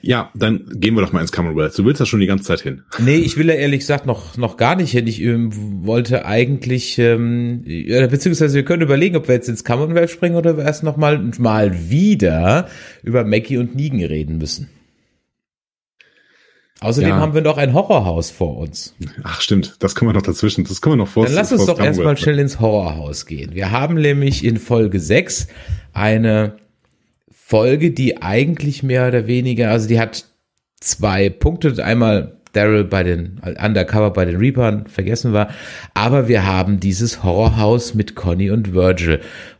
Ja, 0.01 0.31
dann 0.33 0.65
gehen 0.75 0.95
wir 0.95 1.01
doch 1.01 1.11
mal 1.11 1.21
ins 1.21 1.31
Commonwealth. 1.31 1.77
Du 1.77 1.85
willst 1.85 1.99
da 2.01 2.05
schon 2.05 2.19
die 2.19 2.25
ganze 2.25 2.45
Zeit 2.45 2.61
hin. 2.61 2.83
Nee, 2.99 3.17
ich 3.17 3.37
will 3.37 3.47
da 3.47 3.53
ehrlich 3.53 3.81
gesagt 3.81 4.05
noch, 4.05 4.37
noch 4.37 4.57
gar 4.57 4.75
nicht 4.75 4.91
hin. 4.91 5.07
Ich 5.07 5.21
ähm, 5.21 5.85
wollte 5.85 6.25
eigentlich, 6.25 6.97
ähm, 6.97 7.63
beziehungsweise 7.63 8.55
wir 8.55 8.65
können 8.65 8.81
überlegen, 8.81 9.17
ob 9.17 9.27
wir 9.27 9.35
jetzt 9.35 9.49
ins 9.49 9.63
Commonwealth 9.63 10.09
springen 10.09 10.35
oder 10.35 10.57
wir 10.57 10.63
erst 10.63 10.83
noch 10.83 10.97
mal, 10.97 11.19
mal 11.37 11.89
wieder 11.89 12.69
über 13.03 13.23
Mackie 13.25 13.57
und 13.57 13.75
Negan 13.75 14.03
reden 14.03 14.37
müssen. 14.37 14.69
Außerdem 16.81 17.09
ja. 17.09 17.17
haben 17.17 17.33
wir 17.33 17.41
noch 17.41 17.57
ein 17.57 17.73
Horrorhaus 17.73 18.31
vor 18.31 18.57
uns. 18.57 18.95
Ach 19.23 19.41
stimmt, 19.41 19.75
das 19.79 19.95
können 19.95 20.09
wir 20.09 20.13
noch 20.13 20.21
dazwischen, 20.21 20.63
das 20.63 20.81
können 20.81 20.93
wir 20.93 21.03
noch 21.03 21.09
vor. 21.09 21.25
Dann 21.25 21.33
lass 21.33 21.51
uns 21.51 21.65
doch 21.65 21.79
erstmal 21.79 22.15
schnell 22.15 22.39
ins 22.39 22.59
Horrorhaus 22.59 23.25
gehen. 23.25 23.53
Wir 23.53 23.71
haben 23.71 23.95
nämlich 23.95 24.45
in 24.45 24.57
Folge 24.57 24.99
6 24.99 25.47
eine 25.91 26.55
Folge, 27.29 27.91
die 27.91 28.21
eigentlich 28.21 28.81
mehr 28.83 29.07
oder 29.07 29.27
weniger, 29.27 29.71
also 29.71 29.87
die 29.87 29.99
hat 29.99 30.25
zwei 30.79 31.29
Punkte. 31.29 31.83
Einmal 31.83 32.37
Daryl 32.53 32.85
bei 32.85 33.03
den 33.03 33.41
Undercover 33.61 34.11
bei 34.11 34.25
den 34.25 34.37
Reapern 34.37 34.87
vergessen 34.87 35.33
war, 35.33 35.49
aber 35.93 36.27
wir 36.27 36.45
haben 36.45 36.79
dieses 36.79 37.23
Horrorhaus 37.23 37.93
mit 37.93 38.15
Conny 38.15 38.51
und 38.51 38.73
Virgil 38.73 39.19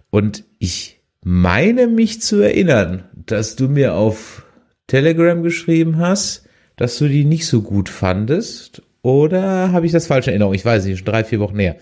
und 0.10 0.44
ich 0.58 1.02
meine 1.22 1.88
mich 1.88 2.22
zu 2.22 2.42
erinnern, 2.42 3.04
dass 3.14 3.56
du 3.56 3.68
mir 3.68 3.94
auf 3.94 4.46
Telegram 4.88 5.44
geschrieben 5.44 5.98
hast, 5.98 6.49
dass 6.80 6.98
du 6.98 7.10
die 7.10 7.26
nicht 7.26 7.46
so 7.46 7.62
gut 7.62 7.90
fandest 7.90 8.82
oder 9.02 9.74
habe 9.74 9.86
ich 9.86 9.92
das 9.92 10.08
falsch 10.08 10.28
in 10.28 10.32
Erinnerung? 10.32 10.54
Ich 10.54 10.64
weiß 10.64 10.86
nicht, 10.86 10.98
schon 10.98 11.06
drei, 11.06 11.26
vier 11.26 11.42
Wochen 11.42 11.58
näher. 11.58 11.76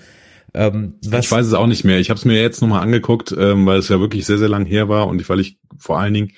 Ähm, 0.56 0.96
ich 1.04 1.32
weiß 1.32 1.46
es 1.46 1.54
auch 1.54 1.68
nicht 1.68 1.84
mehr. 1.84 2.00
Ich 2.00 2.10
habe 2.10 2.18
es 2.18 2.26
mir 2.26 2.42
jetzt 2.42 2.62
nochmal 2.62 2.82
angeguckt, 2.82 3.32
ähm, 3.38 3.68
weil 3.68 3.78
es 3.78 3.90
ja 3.90 4.00
wirklich 4.00 4.26
sehr, 4.26 4.40
sehr 4.40 4.50
lang 4.50 4.66
her 4.66 4.90
war 4.90 5.08
und 5.08 5.30
weil 5.30 5.40
ich 5.40 5.60
vor 5.78 6.00
allen 6.00 6.16
Dingen 6.16 6.32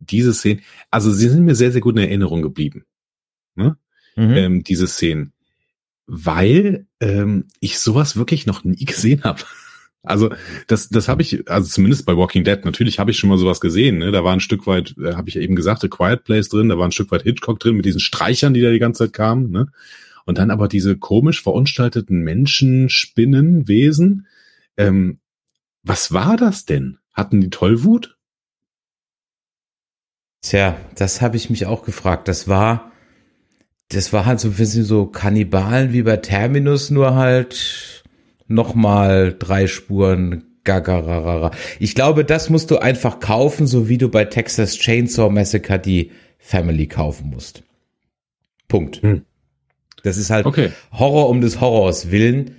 diese 0.00 0.32
Szenen, 0.32 0.62
also 0.90 1.12
sie 1.12 1.28
sind 1.28 1.44
mir 1.44 1.54
sehr, 1.54 1.70
sehr 1.70 1.82
gut 1.82 1.96
in 1.96 2.02
Erinnerung 2.02 2.40
geblieben. 2.40 2.86
Ne? 3.56 3.76
Mhm. 4.16 4.36
Ähm, 4.36 4.64
diese 4.64 4.86
Szenen. 4.86 5.34
Weil 6.06 6.86
ähm, 7.00 7.48
ich 7.60 7.78
sowas 7.78 8.16
wirklich 8.16 8.46
noch 8.46 8.64
nie 8.64 8.84
gesehen 8.86 9.24
habe. 9.24 9.42
Also 10.08 10.30
das, 10.66 10.88
das 10.88 11.08
habe 11.08 11.22
ich, 11.22 11.48
also 11.50 11.68
zumindest 11.68 12.06
bei 12.06 12.16
Walking 12.16 12.44
Dead, 12.44 12.64
natürlich 12.64 12.98
habe 12.98 13.10
ich 13.10 13.18
schon 13.18 13.28
mal 13.28 13.38
sowas 13.38 13.60
gesehen. 13.60 13.98
Ne? 13.98 14.10
Da 14.10 14.24
war 14.24 14.32
ein 14.32 14.40
Stück 14.40 14.66
weit, 14.66 14.94
äh, 14.98 15.14
habe 15.14 15.28
ich 15.28 15.34
ja 15.34 15.40
eben 15.40 15.56
gesagt, 15.56 15.84
A 15.84 15.88
Quiet 15.88 16.24
Place 16.24 16.48
drin, 16.48 16.68
da 16.68 16.78
war 16.78 16.86
ein 16.88 16.92
Stück 16.92 17.10
weit 17.10 17.22
Hitchcock 17.22 17.60
drin 17.60 17.76
mit 17.76 17.84
diesen 17.84 18.00
Streichern, 18.00 18.54
die 18.54 18.60
da 18.60 18.70
die 18.70 18.78
ganze 18.78 19.04
Zeit 19.04 19.12
kamen. 19.12 19.50
Ne? 19.50 19.68
Und 20.24 20.38
dann 20.38 20.50
aber 20.50 20.68
diese 20.68 20.96
komisch 20.96 21.42
verunstalteten 21.42 22.20
Menschen, 22.20 22.88
Spinnen, 22.88 23.68
Wesen. 23.68 24.26
Ähm, 24.76 25.18
was 25.82 26.12
war 26.12 26.36
das 26.36 26.64
denn? 26.64 26.98
Hatten 27.12 27.40
die 27.40 27.50
Tollwut? 27.50 28.16
Tja, 30.42 30.76
das 30.94 31.20
habe 31.20 31.36
ich 31.36 31.50
mich 31.50 31.66
auch 31.66 31.82
gefragt. 31.82 32.28
Das 32.28 32.46
war, 32.46 32.92
das 33.88 34.12
war 34.12 34.26
halt 34.26 34.40
so 34.40 34.48
ein 34.48 34.54
bisschen 34.54 34.84
so 34.84 35.06
Kannibalen 35.06 35.92
wie 35.92 36.02
bei 36.02 36.16
Terminus, 36.16 36.90
nur 36.90 37.14
halt 37.14 37.97
nochmal 38.48 39.36
drei 39.38 39.66
Spuren 39.66 40.44
gagararara. 40.64 41.52
Ich 41.78 41.94
glaube, 41.94 42.24
das 42.24 42.50
musst 42.50 42.70
du 42.70 42.78
einfach 42.78 43.20
kaufen, 43.20 43.66
so 43.66 43.88
wie 43.88 43.98
du 43.98 44.08
bei 44.08 44.24
Texas 44.24 44.76
Chainsaw 44.76 45.30
Massacre 45.30 45.78
die 45.78 46.10
Family 46.38 46.86
kaufen 46.86 47.30
musst. 47.30 47.62
Punkt. 48.68 49.02
Hm. 49.02 49.22
Das 50.02 50.16
ist 50.16 50.30
halt 50.30 50.46
okay. 50.46 50.70
Horror 50.92 51.28
um 51.28 51.40
des 51.40 51.60
Horrors 51.60 52.10
willen. 52.10 52.56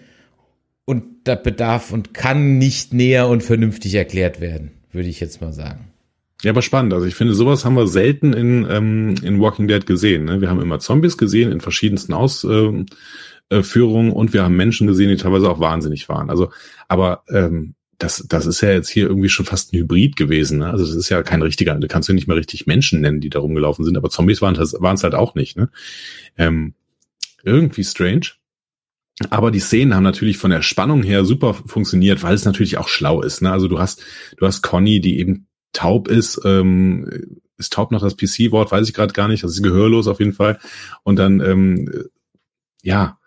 Und 0.85 1.03
da 1.25 1.35
bedarf 1.35 1.91
und 1.91 2.15
kann 2.15 2.57
nicht 2.57 2.93
näher 2.93 3.27
und 3.27 3.43
vernünftig 3.43 3.93
erklärt 3.93 4.41
werden, 4.41 4.71
würde 4.91 5.07
ich 5.07 5.19
jetzt 5.19 5.39
mal 5.39 5.53
sagen. 5.53 5.91
Ja, 6.41 6.51
aber 6.51 6.63
spannend. 6.63 6.93
Also 6.93 7.05
ich 7.05 7.13
finde, 7.15 7.35
sowas 7.35 7.63
haben 7.63 7.75
wir 7.75 7.87
selten 7.87 8.33
in, 8.33 8.65
ähm, 8.69 9.15
in 9.21 9.39
Walking 9.39 9.67
Dead 9.67 9.85
gesehen. 9.85 10.25
Ne? 10.25 10.41
Wir 10.41 10.49
haben 10.49 10.61
immer 10.61 10.79
Zombies 10.79 11.17
gesehen 11.17 11.51
in 11.51 11.61
verschiedensten 11.61 12.13
Ausführungen 12.13 12.87
äh, 13.49 13.79
und 13.79 14.33
wir 14.33 14.43
haben 14.43 14.55
Menschen 14.55 14.87
gesehen, 14.87 15.09
die 15.09 15.17
teilweise 15.17 15.49
auch 15.49 15.59
wahnsinnig 15.59 16.09
waren. 16.09 16.29
Also, 16.29 16.51
aber 16.87 17.23
ähm, 17.29 17.75
das, 17.99 18.25
das 18.27 18.45
ist 18.45 18.61
ja 18.61 18.71
jetzt 18.71 18.89
hier 18.89 19.07
irgendwie 19.07 19.29
schon 19.29 19.45
fast 19.45 19.73
ein 19.73 19.77
Hybrid 19.77 20.15
gewesen. 20.15 20.59
Ne? 20.59 20.69
Also 20.69 20.85
das 20.85 20.95
ist 20.95 21.09
ja 21.09 21.21
kein 21.21 21.41
richtiger, 21.41 21.75
du 21.75 21.87
kannst 21.87 22.07
ja 22.07 22.15
nicht 22.15 22.27
mehr 22.27 22.37
richtig 22.37 22.65
Menschen 22.65 23.01
nennen, 23.01 23.19
die 23.19 23.29
da 23.29 23.39
rumgelaufen 23.39 23.83
sind, 23.83 23.97
aber 23.97 24.09
Zombies 24.09 24.41
waren 24.41 24.55
es 24.55 25.03
halt 25.03 25.15
auch 25.15 25.35
nicht. 25.35 25.57
Ne? 25.57 25.69
Ähm, 26.37 26.73
irgendwie 27.43 27.83
strange. 27.83 28.31
Aber 29.29 29.51
die 29.51 29.59
Szenen 29.59 29.93
haben 29.93 30.03
natürlich 30.03 30.37
von 30.37 30.51
der 30.51 30.61
Spannung 30.61 31.03
her 31.03 31.25
super 31.25 31.53
funktioniert, 31.53 32.23
weil 32.23 32.35
es 32.35 32.45
natürlich 32.45 32.77
auch 32.77 32.87
schlau 32.87 33.21
ist. 33.21 33.41
Ne? 33.41 33.51
Also 33.51 33.67
du 33.67 33.79
hast, 33.79 34.01
du 34.37 34.47
hast 34.47 34.61
Conny, 34.61 35.01
die 35.01 35.19
eben 35.19 35.47
taub 35.73 36.07
ist, 36.07 36.39
ähm, 36.45 37.37
ist 37.57 37.73
taub 37.73 37.91
noch 37.91 38.01
das 38.01 38.15
PC-Wort, 38.15 38.71
weiß 38.71 38.87
ich 38.87 38.93
gerade 38.93 39.11
gar 39.11 39.27
nicht, 39.27 39.43
das 39.43 39.51
ist 39.51 39.61
gehörlos 39.61 40.07
auf 40.07 40.19
jeden 40.19 40.31
Fall. 40.31 40.57
Und 41.03 41.17
dann, 41.17 41.41
ähm, 41.41 42.05
ja, 42.81 43.18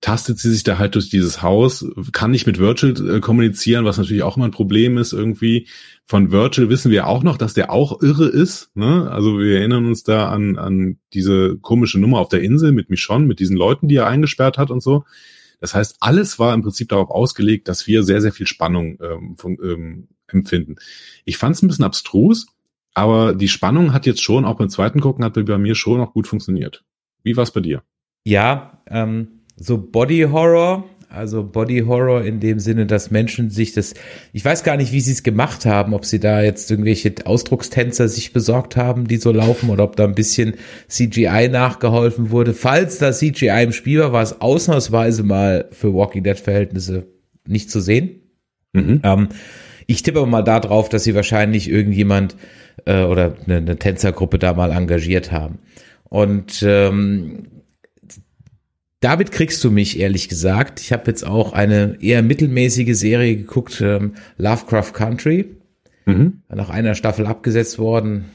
tastet 0.00 0.38
sie 0.38 0.50
sich 0.50 0.62
da 0.62 0.78
halt 0.78 0.94
durch 0.94 1.10
dieses 1.10 1.42
Haus, 1.42 1.84
kann 2.12 2.30
nicht 2.30 2.46
mit 2.46 2.58
Virgil 2.58 3.16
äh, 3.16 3.20
kommunizieren, 3.20 3.84
was 3.84 3.98
natürlich 3.98 4.22
auch 4.22 4.36
immer 4.36 4.46
ein 4.46 4.50
Problem 4.50 4.96
ist 4.96 5.12
irgendwie. 5.12 5.68
Von 6.06 6.32
Virgil 6.32 6.70
wissen 6.70 6.90
wir 6.90 7.06
auch 7.06 7.22
noch, 7.22 7.36
dass 7.36 7.54
der 7.54 7.70
auch 7.70 8.00
irre 8.02 8.26
ist. 8.26 8.74
Ne? 8.74 9.10
Also 9.10 9.38
wir 9.38 9.58
erinnern 9.58 9.86
uns 9.86 10.02
da 10.02 10.30
an, 10.30 10.56
an 10.56 10.98
diese 11.12 11.58
komische 11.58 12.00
Nummer 12.00 12.18
auf 12.18 12.28
der 12.28 12.42
Insel 12.42 12.72
mit 12.72 12.88
Michonne, 12.88 13.26
mit 13.26 13.40
diesen 13.40 13.56
Leuten, 13.56 13.88
die 13.88 13.96
er 13.96 14.06
eingesperrt 14.06 14.56
hat 14.56 14.70
und 14.70 14.82
so. 14.82 15.04
Das 15.60 15.74
heißt, 15.74 15.98
alles 16.00 16.38
war 16.38 16.54
im 16.54 16.62
Prinzip 16.62 16.88
darauf 16.88 17.10
ausgelegt, 17.10 17.68
dass 17.68 17.86
wir 17.86 18.02
sehr, 18.02 18.22
sehr 18.22 18.32
viel 18.32 18.46
Spannung 18.46 18.98
ähm, 19.02 19.36
von, 19.36 19.58
ähm, 19.62 20.08
empfinden. 20.26 20.76
Ich 21.26 21.36
fand 21.36 21.56
es 21.56 21.62
ein 21.62 21.68
bisschen 21.68 21.84
abstrus, 21.84 22.46
aber 22.94 23.34
die 23.34 23.48
Spannung 23.48 23.92
hat 23.92 24.06
jetzt 24.06 24.22
schon, 24.22 24.46
auch 24.46 24.56
beim 24.56 24.70
zweiten 24.70 25.00
Gucken, 25.00 25.24
hat 25.24 25.34
bei 25.34 25.58
mir 25.58 25.74
schon 25.74 25.98
noch 25.98 26.14
gut 26.14 26.26
funktioniert. 26.26 26.84
Wie 27.22 27.36
war 27.36 27.42
es 27.42 27.50
bei 27.50 27.60
dir? 27.60 27.82
Ja, 28.24 28.82
ähm, 28.86 29.39
so 29.60 29.76
Body 29.76 30.22
Horror, 30.22 30.84
also 31.10 31.44
Body 31.44 31.80
Horror 31.80 32.24
in 32.24 32.40
dem 32.40 32.58
Sinne, 32.58 32.86
dass 32.86 33.10
Menschen 33.10 33.50
sich 33.50 33.72
das, 33.72 33.94
ich 34.32 34.44
weiß 34.44 34.64
gar 34.64 34.76
nicht, 34.76 34.92
wie 34.92 35.00
sie 35.00 35.12
es 35.12 35.22
gemacht 35.22 35.66
haben, 35.66 35.92
ob 35.92 36.06
sie 36.06 36.18
da 36.18 36.40
jetzt 36.42 36.70
irgendwelche 36.70 37.12
Ausdruckstänzer 37.24 38.08
sich 38.08 38.32
besorgt 38.32 38.76
haben, 38.76 39.06
die 39.06 39.18
so 39.18 39.32
laufen, 39.32 39.68
oder 39.68 39.84
ob 39.84 39.96
da 39.96 40.04
ein 40.04 40.14
bisschen 40.14 40.54
CGI 40.88 41.48
nachgeholfen 41.50 42.30
wurde. 42.30 42.54
Falls 42.54 42.98
da 42.98 43.12
CGI 43.12 43.64
im 43.64 43.72
Spiel 43.72 44.00
war, 44.00 44.12
war 44.12 44.22
es 44.22 44.40
ausnahmsweise 44.40 45.22
mal 45.22 45.68
für 45.72 45.92
Walking 45.92 46.24
Dead 46.24 46.38
Verhältnisse 46.38 47.06
nicht 47.46 47.70
zu 47.70 47.80
sehen. 47.80 48.20
Mhm. 48.72 49.00
Ähm, 49.02 49.28
ich 49.86 50.02
tippe 50.02 50.24
mal 50.24 50.42
da 50.42 50.60
drauf, 50.60 50.88
dass 50.88 51.04
sie 51.04 51.14
wahrscheinlich 51.14 51.68
irgendjemand 51.68 52.36
äh, 52.86 53.02
oder 53.02 53.36
eine, 53.44 53.56
eine 53.56 53.76
Tänzergruppe 53.76 54.38
da 54.38 54.54
mal 54.54 54.70
engagiert 54.70 55.32
haben. 55.32 55.58
Und 56.08 56.64
ähm, 56.66 57.59
damit 59.00 59.32
kriegst 59.32 59.64
du 59.64 59.70
mich, 59.70 59.98
ehrlich 59.98 60.28
gesagt. 60.28 60.80
Ich 60.80 60.92
habe 60.92 61.04
jetzt 61.06 61.26
auch 61.26 61.54
eine 61.54 61.96
eher 62.00 62.22
mittelmäßige 62.22 62.96
Serie 62.96 63.36
geguckt, 63.36 63.80
ähm, 63.80 64.14
Lovecraft 64.36 64.92
Country. 64.92 65.56
Mhm. 66.04 66.42
Nach 66.48 66.68
einer 66.68 66.94
Staffel 66.94 67.26
abgesetzt 67.26 67.78
worden. 67.78 68.26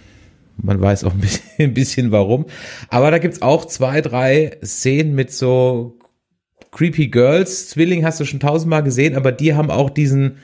Man 0.57 0.82
weiß 0.82 1.03
auch 1.03 1.13
ein 1.13 1.20
bisschen, 1.20 1.43
ein 1.59 1.74
bisschen 1.74 2.11
warum. 2.11 2.45
Aber 2.89 3.11
da 3.11 3.20
gibt's 3.20 3.43
auch 3.43 3.66
zwei, 3.66 4.01
drei 4.01 4.57
Szenen 4.63 5.13
mit 5.13 5.32
so 5.32 5.99
Creepy 6.72 7.07
Girls. 7.07 7.70
Zwilling 7.70 8.03
hast 8.03 8.20
du 8.20 8.26
schon 8.26 8.39
tausendmal 8.39 8.82
gesehen, 8.82 9.16
aber 9.16 9.32
die 9.32 9.53
haben 9.53 9.70
auch 9.70 9.91
diesen, 9.91 10.38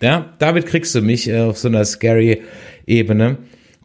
ja, 0.00 0.34
damit 0.38 0.66
kriegst 0.66 0.94
du 0.94 1.02
mich 1.02 1.28
äh, 1.28 1.40
auf 1.40 1.58
so 1.58 1.66
einer 1.66 1.84
scary 1.84 2.42
Ebene 2.86 3.38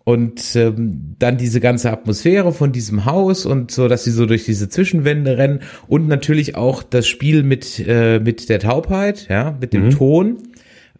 und 0.08 0.56
ähm, 0.56 1.16
dann 1.20 1.38
diese 1.38 1.60
ganze 1.60 1.92
Atmosphäre 1.92 2.54
von 2.54 2.72
diesem 2.72 3.04
Haus 3.04 3.46
und 3.46 3.72
so, 3.72 3.90
dass 3.90 4.06
sie 4.06 4.12
so 4.12 4.26
durch 4.26 4.46
diese 4.46 4.70
Zwischenwände 4.70 5.38
rennen 5.38 5.60
und 5.90 6.08
natürlich 6.08 6.56
auch 6.56 6.82
das 6.82 7.10
Spiel 7.10 7.44
mit 7.44 7.78
äh, 7.86 8.22
mit 8.22 8.48
der 8.48 8.60
Taubheit, 8.60 9.28
ja, 9.30 9.58
mit 9.60 9.74
dem 9.74 9.88
mhm. 9.88 9.90
Ton. 9.90 10.38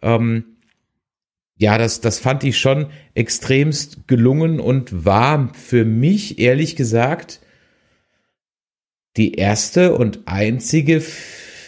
Ähm, 0.02 0.44
ja, 1.56 1.78
das 1.78 2.02
das 2.02 2.18
fand 2.18 2.44
ich 2.44 2.58
schon 2.58 2.88
extremst 3.14 4.06
gelungen 4.08 4.60
und 4.60 5.06
war 5.06 5.54
für 5.54 5.86
mich 5.86 6.38
ehrlich 6.38 6.76
gesagt 6.76 7.40
die 9.16 9.36
erste 9.36 9.94
und 9.94 10.20
einzige 10.26 11.02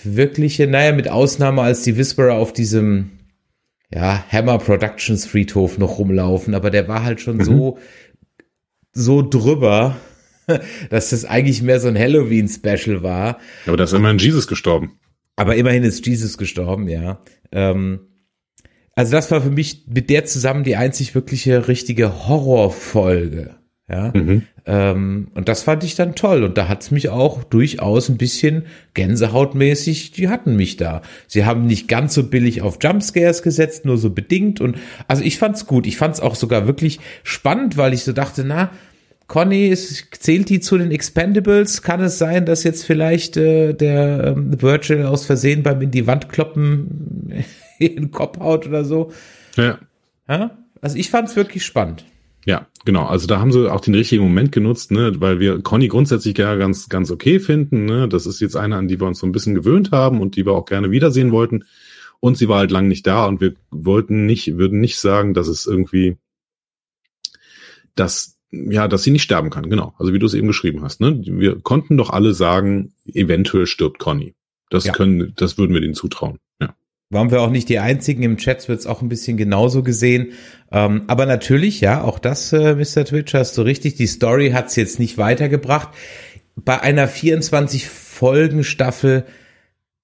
wirkliche, 0.05 0.67
naja, 0.67 0.93
mit 0.93 1.09
Ausnahme 1.09 1.63
als 1.63 1.81
die 1.85 1.97
Whisperer 1.97 2.35
auf 2.35 2.53
diesem 2.53 3.13
ja, 3.93 4.25
Hammer 4.31 4.59
Productions 4.59 5.27
Friedhof 5.27 5.79
noch 5.79 5.99
rumlaufen, 5.99 6.55
aber 6.55 6.71
der 6.71 6.89
war 6.89 7.03
halt 7.03 7.21
schon 7.21 7.39
mhm. 7.39 7.45
so, 7.45 7.79
so 8.93 9.23
drüber, 9.23 9.97
dass 10.91 11.11
das 11.11 11.25
eigentlich 11.25 11.63
mehr 11.63 11.81
so 11.81 11.89
ein 11.89 11.99
Halloween-Special 11.99 13.03
war. 13.03 13.39
Aber 13.67 13.77
da 13.77 13.85
ist 13.85 13.93
immerhin 13.93 14.19
Jesus 14.19 14.47
gestorben. 14.47 14.99
Aber 15.37 15.57
immerhin 15.57 15.85
ist 15.85 16.07
Jesus 16.07 16.39
gestorben, 16.39 16.89
ja. 16.89 17.23
Ähm, 17.51 18.01
also 18.95 19.13
das 19.13 19.31
war 19.31 19.41
für 19.41 19.51
mich 19.51 19.87
mit 19.89 20.11
der 20.11 20.25
zusammen 20.25 20.65
die 20.65 20.77
einzig 20.77 21.15
wirkliche 21.15 21.69
richtige 21.69 22.29
Horrorfolge. 22.29 23.57
Ja. 23.89 24.13
Mhm. 24.15 24.43
Ähm, 24.67 25.29
und 25.35 25.49
das 25.49 25.63
fand 25.63 25.85
ich 25.85 25.95
dann 25.95 26.15
toll. 26.15 26.45
Und 26.45 26.59
da 26.59 26.69
hat's 26.69 26.91
mich 26.91 27.09
auch 27.09 27.45
durchaus 27.45 28.09
ein 28.09 28.19
bisschen 28.19 28.67
gänsehautmäßig, 28.95 30.13
die 30.13 30.29
hatten 30.29 30.57
mich 30.57 30.77
da. 30.77 31.03
Sie 31.27 31.45
haben 31.45 31.67
nicht 31.67 31.89
ganz 31.89 32.15
so 32.15 32.25
billig 32.25 32.63
auf 32.63 32.79
Jumpscares 32.83 33.43
gesetzt, 33.43 33.85
nur 33.85 33.99
so 33.99 34.11
bedingt. 34.11 34.61
Und 34.61 34.77
also 35.09 35.23
ich 35.23 35.39
fand's 35.39 35.67
gut. 35.67 35.87
Ich 35.87 35.97
fand's 35.97 36.21
auch 36.21 36.35
sogar 36.35 36.67
wirklich 36.67 37.01
spannend, 37.23 37.77
weil 37.77 37.95
ich 37.95 38.05
so 38.05 38.13
dachte, 38.13 38.45
na, 38.45 38.71
Conny, 39.31 39.69
ist, 39.69 40.09
zählt 40.19 40.49
die 40.49 40.59
zu 40.59 40.77
den 40.77 40.91
Expendables? 40.91 41.83
Kann 41.83 42.01
es 42.01 42.19
sein, 42.19 42.47
dass 42.47 42.65
jetzt 42.65 42.85
vielleicht 42.85 43.37
äh, 43.37 43.75
der 43.75 44.35
ähm, 44.37 44.61
Virgil 44.61 45.07
aus 45.07 45.25
Versehen 45.25 45.63
beim 45.63 45.81
in 45.83 45.93
die 45.93 46.09
Wand 46.09 46.29
kloppen 46.29 47.45
in 47.79 47.95
den 47.95 48.11
Kopf 48.11 48.41
haut 48.41 48.67
oder 48.67 48.85
so? 48.85 49.13
Ja. 49.55 49.79
ja? 50.29 50.51
Also 50.81 50.97
ich 50.97 51.11
fand's 51.11 51.37
wirklich 51.37 51.65
spannend. 51.65 52.05
Ja, 52.47 52.67
genau. 52.85 53.07
Also 53.07 53.27
da 53.27 53.39
haben 53.39 53.53
sie 53.53 53.71
auch 53.71 53.81
den 53.81 53.95
richtigen 53.95 54.23
Moment 54.23 54.53
genutzt, 54.53 54.91
ne, 54.91 55.21
weil 55.21 55.41
wir 55.41 55.61
Conny 55.63 55.89
grundsätzlich 55.89 56.37
ja 56.39 56.55
ganz, 56.57 56.89
ganz 56.89 57.11
okay 57.11 57.39
finden. 57.39 57.85
Ne? 57.85 58.09
Das 58.09 58.27
ist 58.27 58.41
jetzt 58.41 58.57
eine, 58.57 58.77
an 58.77 58.89
die 58.89 59.01
wir 59.01 59.07
uns 59.07 59.19
so 59.19 59.27
ein 59.27 59.33
bisschen 59.33 59.55
gewöhnt 59.55 59.93
haben 59.93 60.21
und 60.21 60.37
die 60.37 60.47
wir 60.47 60.53
auch 60.53 60.65
gerne 60.65 60.91
wiedersehen 60.91 61.33
wollten. 61.33 61.65
Und 62.19 62.37
sie 62.37 62.49
war 62.49 62.59
halt 62.59 62.71
lang 62.71 62.89
nicht 62.89 63.07
da 63.07 63.27
und 63.27 63.41
wir 63.41 63.55
wollten 63.71 64.27
nicht, 64.27 64.57
würden 64.57 64.81
nicht 64.81 64.99
sagen, 64.99 65.35
dass 65.35 65.49
es 65.49 65.67
irgendwie, 65.67 66.17
dass, 67.95 68.39
ja, 68.51 68.89
dass 68.89 69.03
sie 69.03 69.11
nicht 69.11 69.23
sterben 69.23 69.51
kann. 69.51 69.69
Genau. 69.69 69.95
Also 69.99 70.13
wie 70.13 70.19
du 70.19 70.27
es 70.27 70.35
eben 70.35 70.47
geschrieben 70.47 70.83
hast. 70.83 71.01
Ne? 71.01 71.21
Wir 71.25 71.61
konnten 71.61 71.97
doch 71.97 72.11
alle 72.11 72.35
sagen, 72.35 72.93
eventuell 73.07 73.67
stirbt 73.67 73.99
Conny. 73.99 74.35
Das 74.71 74.85
ja. 74.85 74.93
können, 74.93 75.33
das 75.37 75.59
würden 75.59 75.75
wir 75.75 75.81
denen 75.81 75.95
zutrauen. 75.95 76.39
Waren 77.13 77.33
wir 77.33 77.43
auch 77.43 77.51
nicht 77.51 77.69
die 77.69 77.81
einzigen. 77.81 78.23
Im 78.23 78.37
Chat 78.37 78.69
wird 78.69 78.79
es 78.79 78.87
auch 78.87 79.03
ein 79.03 79.09
bisschen 79.09 79.37
genauso 79.37 79.83
gesehen. 79.83 80.33
Ähm, 80.71 81.03
aber 81.09 81.27
natürlich, 81.27 81.81
ja, 81.81 82.03
auch 82.03 82.21
das, 82.21 82.53
äh, 82.53 82.77
Mr. 82.77 83.05
Twitch, 83.05 83.35
hast 83.35 83.59
du 83.59 83.63
richtig. 83.63 83.97
Die 83.97 84.07
Story 84.07 84.51
hat 84.53 84.69
es 84.69 84.77
jetzt 84.77 85.01
nicht 85.01 85.19
weitergebracht. 85.19 85.89
Bei 86.55 86.81
einer 86.81 87.09
24 87.09 87.89
Folgen 87.89 88.63
Staffel 88.63 89.25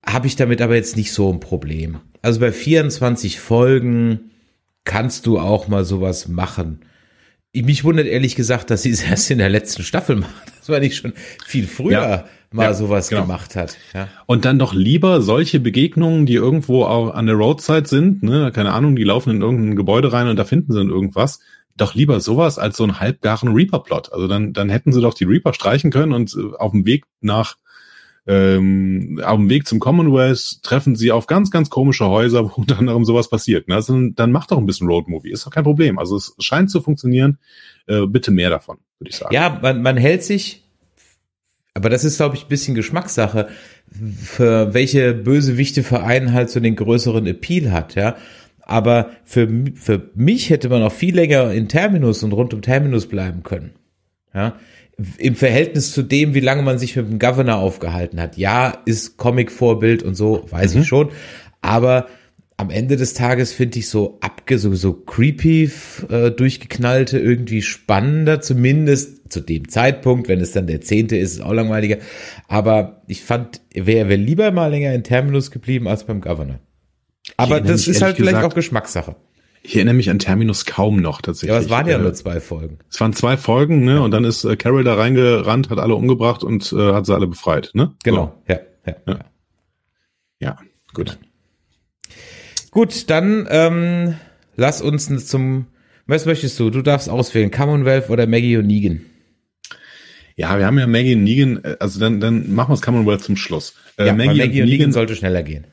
habe 0.05 0.27
ich 0.27 0.35
damit 0.35 0.61
aber 0.61 0.75
jetzt 0.75 0.97
nicht 0.97 1.13
so 1.13 1.33
ein 1.33 1.39
Problem. 1.39 2.01
Also 2.23 2.41
bei 2.41 2.51
24 2.51 3.39
Folgen 3.39 4.33
kannst 4.85 5.27
du 5.27 5.39
auch 5.39 5.69
mal 5.69 5.85
sowas 5.85 6.27
machen. 6.27 6.81
Mich 7.63 7.85
wundert 7.85 8.07
ehrlich 8.07 8.37
gesagt, 8.37 8.71
dass 8.71 8.83
sie 8.83 8.91
es 8.91 9.03
erst 9.09 9.31
in 9.31 9.39
der 9.39 9.49
letzten 9.49 9.83
Staffel 9.83 10.17
machen. 10.17 10.35
Das 10.59 10.69
war 10.69 10.81
nicht 10.81 10.97
schon 10.97 11.13
viel 11.47 11.67
früher. 11.67 11.93
Ja 11.93 12.25
mal 12.53 12.65
ja, 12.65 12.75
sowas 12.75 13.09
genau. 13.09 13.23
gemacht 13.23 13.57
hat. 13.57 13.77
Ja. 13.95 14.09
Und 14.27 14.45
dann 14.45 14.59
doch 14.59 14.75
lieber 14.75 15.21
solche 15.21 15.61
Begegnungen, 15.61 16.27
die 16.27 16.35
irgendwo 16.35 16.85
auch 16.85 17.15
an 17.15 17.27
der 17.27 17.37
Roadside 17.37 17.87
sind, 17.87 18.23
ne, 18.23 18.51
keine 18.53 18.73
Ahnung, 18.73 18.97
die 18.97 19.05
laufen 19.05 19.31
in 19.31 19.43
irgendein 19.43 19.77
Gebäude 19.77 20.13
rein 20.13 20.29
und 20.29 20.37
da 20.37 20.45
finden 20.45 20.73
sie 20.73 20.79
dann 20.79 20.89
irgendwas. 20.89 21.41
Doch 21.77 21.95
lieber 21.95 22.21
sowas 22.21 22.59
als 22.59 22.77
so 22.79 22.85
einen 22.85 23.01
halbgaren 23.01 23.53
Reaper-Plot. 23.53 24.13
Also 24.13 24.29
dann, 24.29 24.55
dann 24.55 24.71
hätten 24.71 24.93
sie 24.93 25.03
doch 25.03 25.13
die 25.13 25.25
Reaper 25.25 25.53
streichen 25.53 25.91
können 25.91 26.13
und 26.13 26.35
äh, 26.35 26.57
auf 26.57 26.73
dem 26.73 26.87
Weg 26.87 27.05
nach 27.21 27.57
ähm, 28.27 29.21
auf 29.25 29.37
dem 29.37 29.49
Weg 29.49 29.67
zum 29.67 29.79
Commonwealth 29.79 30.63
treffen 30.63 30.97
sie 30.97 31.13
auf 31.13 31.27
ganz, 31.27 31.51
ganz 31.51 31.71
komische 31.71 32.07
Häuser, 32.07 32.45
wo 32.57 32.61
unter 32.61 32.79
anderem 32.79 33.05
sowas 33.05 33.29
passiert. 33.29 33.69
Ne? 33.69 33.75
Also 33.75 33.97
dann 34.11 34.33
macht 34.33 34.51
doch 34.51 34.59
ein 34.59 34.67
bisschen 34.67 34.89
Roadmovie, 34.89 35.31
ist 35.31 35.47
doch 35.47 35.51
kein 35.51 35.65
Problem. 35.65 35.99
Also 35.99 36.17
es 36.17 36.35
scheint 36.39 36.71
zu 36.71 36.81
funktionieren. 36.81 37.39
Äh, 37.87 38.07
bitte 38.07 38.31
mehr 38.33 38.51
davon, 38.51 38.79
würde 38.99 39.11
ich 39.11 39.17
sagen. 39.17 39.35
Ja, 39.35 39.59
man, 39.63 39.83
man 39.83 39.97
hält 39.97 40.25
sich 40.25 40.67
aber 41.77 41.91
das 41.91 42.05
ist, 42.05 42.17
glaube 42.17 42.37
ich, 42.37 42.45
ein 42.45 42.49
bisschen 42.49 42.75
Geschmackssache, 42.75 43.49
für 44.19 44.73
welche 44.73 45.13
Bösewichte 45.13 45.83
Verein 45.83 46.33
halt 46.33 46.49
so 46.49 46.59
den 46.59 46.75
größeren 46.75 47.27
Appeal 47.27 47.71
hat, 47.71 47.95
ja. 47.97 48.17
Aber 48.63 49.11
für, 49.25 49.47
für 49.75 50.11
mich 50.15 50.49
hätte 50.49 50.71
man 50.71 50.83
auch 50.83 50.93
viel 50.93 51.15
länger 51.15 51.53
in 51.53 51.69
Terminus 51.69 52.23
und 52.23 52.33
rund 52.33 52.55
um 52.55 52.63
Terminus 52.63 53.07
bleiben 53.07 53.43
können. 53.43 53.73
Ja. 54.33 54.57
Im 55.19 55.35
Verhältnis 55.35 55.93
zu 55.93 56.03
dem, 56.03 56.35
wie 56.35 56.41
lange 56.41 56.63
man 56.63 56.79
sich 56.79 56.97
mit 56.97 57.09
dem 57.09 57.19
Governor 57.19 57.57
aufgehalten 57.57 58.21
hat. 58.21 58.39
Ja, 58.39 58.83
ist 58.87 59.19
Comic-Vorbild 59.19 60.03
und 60.03 60.15
so, 60.15 60.47
weiß 60.51 60.75
mhm. 60.75 60.81
ich 60.81 60.87
schon. 60.87 61.11
Aber 61.61 62.07
am 62.57 62.71
Ende 62.71 62.97
des 62.97 63.13
Tages 63.13 63.53
finde 63.53 63.79
ich 63.79 63.89
so 63.89 64.19
abge, 64.21 64.59
so, 64.59 64.75
so 64.75 64.95
creepy 64.95 65.71
äh, 66.09 66.31
durchgeknallte 66.31 67.19
irgendwie 67.19 67.61
spannender, 67.61 68.41
zumindest 68.41 69.31
zu 69.31 69.41
dem 69.41 69.69
Zeitpunkt, 69.69 70.29
wenn 70.29 70.41
es 70.41 70.53
dann 70.53 70.67
der 70.67 70.81
zehnte 70.81 71.17
ist, 71.17 71.35
ist 71.35 71.41
auch 71.43 71.53
langweiliger. 71.53 71.99
Aber 72.49 73.03
ich 73.07 73.23
fand, 73.23 73.61
wäre 73.75 74.09
wär 74.09 74.17
lieber 74.17 74.51
mal 74.53 74.69
länger 74.69 74.95
in 74.95 75.05
Terminus 75.05 75.51
geblieben 75.51 75.87
als 75.89 76.05
beim 76.05 76.21
Governor. 76.23 76.61
Aber 77.37 77.61
das 77.61 77.89
ist 77.89 78.03
halt 78.03 78.17
vielleicht 78.17 78.37
gesagt, 78.37 78.53
auch 78.53 78.55
Geschmackssache. 78.55 79.17
Ich 79.67 79.75
erinnere 79.75 79.95
mich 79.95 80.11
an 80.11 80.21
Terminus 80.21 80.65
kaum 80.65 81.01
noch 81.01 81.21
tatsächlich. 81.21 81.57
Ja, 81.57 81.61
es 81.61 81.71
waren 81.71 81.89
ja 81.89 81.99
äh, 81.99 82.03
nur 82.03 82.15
zwei 82.15 82.39
Folgen. 82.39 82.79
Es 82.89 83.01
waren 83.01 83.13
zwei 83.13 83.37
Folgen, 83.37 83.85
ne? 83.85 83.95
Ja. 83.95 84.01
Und 84.01 84.13
dann 84.13 84.23
ist 84.23 84.45
äh, 84.45 84.55
Carol 84.55 84.85
da 84.85 84.95
reingerannt, 84.95 85.71
hat 85.71 85.81
alle 85.81 85.97
umgebracht 85.97 86.45
und 86.45 86.73
äh, 86.73 86.93
hat 86.93 87.05
sie 87.05 87.15
alle 87.15 87.27
befreit, 87.27 87.73
ne? 87.75 87.93
Genau, 88.05 88.41
so. 88.47 88.55
ja, 88.55 88.61
ja, 88.87 88.97
ja. 89.09 89.19
Ja, 90.39 90.59
gut. 90.95 91.19
Gut, 92.71 93.11
dann 93.11 93.49
ähm, 93.51 94.15
lass 94.55 94.83
uns 94.83 95.27
zum. 95.27 95.67
Was 96.07 96.27
möchtest 96.27 96.61
du? 96.61 96.71
Du 96.71 96.83
darfst 96.83 97.09
auswählen, 97.09 97.51
Commonwealth 97.51 98.09
oder 98.09 98.29
Maggie 98.29 98.59
und 98.59 98.69
Negan. 98.69 99.01
Ja, 100.37 100.57
wir 100.59 100.67
haben 100.67 100.79
ja 100.79 100.87
Maggie 100.87 101.17
und 101.17 101.25
Negan, 101.25 101.65
äh, 101.65 101.77
also 101.81 101.99
dann, 101.99 102.21
dann 102.21 102.55
machen 102.55 102.71
wir 102.71 102.75
das 102.75 102.83
Commonwealth 102.83 103.23
zum 103.23 103.35
Schluss. 103.37 103.75
Äh, 103.97 104.07
ja, 104.07 104.13
Maggie, 104.13 104.39
Maggie 104.39 104.43
und, 104.45 104.53
Negan, 104.53 104.69
Negan 104.69 104.93
sollte 104.93 105.17
schneller 105.17 105.43
gehen. 105.43 105.67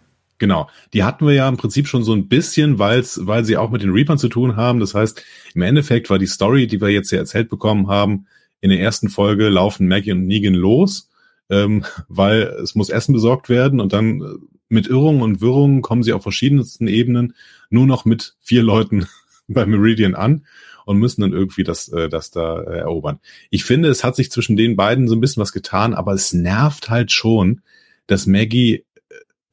Genau, 0.44 0.70
die 0.92 1.06
hatten 1.06 1.26
wir 1.26 1.34
ja 1.34 1.48
im 1.48 1.56
Prinzip 1.56 1.88
schon 1.88 2.04
so 2.04 2.12
ein 2.12 2.28
bisschen, 2.28 2.78
weil's, 2.78 3.18
weil 3.24 3.46
sie 3.46 3.56
auch 3.56 3.72
mit 3.72 3.82
den 3.82 3.92
Reapern 3.92 4.18
zu 4.18 4.28
tun 4.28 4.58
haben. 4.58 4.82
Das 4.82 4.94
heißt, 4.94 5.24
im 5.56 5.62
Endeffekt 5.62 6.10
war 6.10 6.20
die 6.20 6.26
Story, 6.26 6.68
die 6.68 6.82
wir 6.82 6.90
jetzt 6.90 7.12
hier 7.12 7.20
erzählt 7.20 7.48
bekommen 7.48 7.88
haben, 7.88 8.28
in 8.60 8.70
der 8.70 8.82
ersten 8.82 9.08
Folge 9.08 9.48
laufen 9.48 9.88
Maggie 9.88 10.12
und 10.12 10.28
Negan 10.28 10.54
los, 10.54 11.10
ähm, 11.50 11.86
weil 12.10 12.42
es 12.62 12.76
muss 12.76 12.90
Essen 12.90 13.14
besorgt 13.14 13.48
werden 13.48 13.80
und 13.80 13.94
dann 13.94 14.20
äh, 14.20 14.26
mit 14.68 14.88
Irrungen 14.88 15.22
und 15.22 15.40
Wirrungen 15.40 15.82
kommen 15.82 16.04
sie 16.04 16.12
auf 16.12 16.24
verschiedensten 16.24 16.90
Ebenen 16.90 17.36
nur 17.70 17.88
noch 17.88 18.04
mit 18.04 18.36
vier 18.42 18.64
Leuten 18.64 19.08
bei 19.48 19.66
Meridian 19.66 20.14
an 20.14 20.46
und 20.86 20.98
müssen 20.98 21.22
dann 21.22 21.32
irgendwie 21.32 21.64
das, 21.64 21.88
äh, 21.88 22.10
das 22.10 22.32
da 22.32 22.62
äh, 22.64 22.80
erobern. 22.80 23.22
Ich 23.50 23.64
finde, 23.64 23.88
es 23.88 24.04
hat 24.04 24.18
sich 24.18 24.30
zwischen 24.30 24.58
den 24.58 24.76
beiden 24.76 25.08
so 25.08 25.16
ein 25.16 25.22
bisschen 25.22 25.40
was 25.40 25.54
getan, 25.54 25.94
aber 25.94 26.12
es 26.12 26.34
nervt 26.34 26.90
halt 26.90 27.14
schon, 27.14 27.62
dass 28.08 28.28
Maggie 28.28 28.84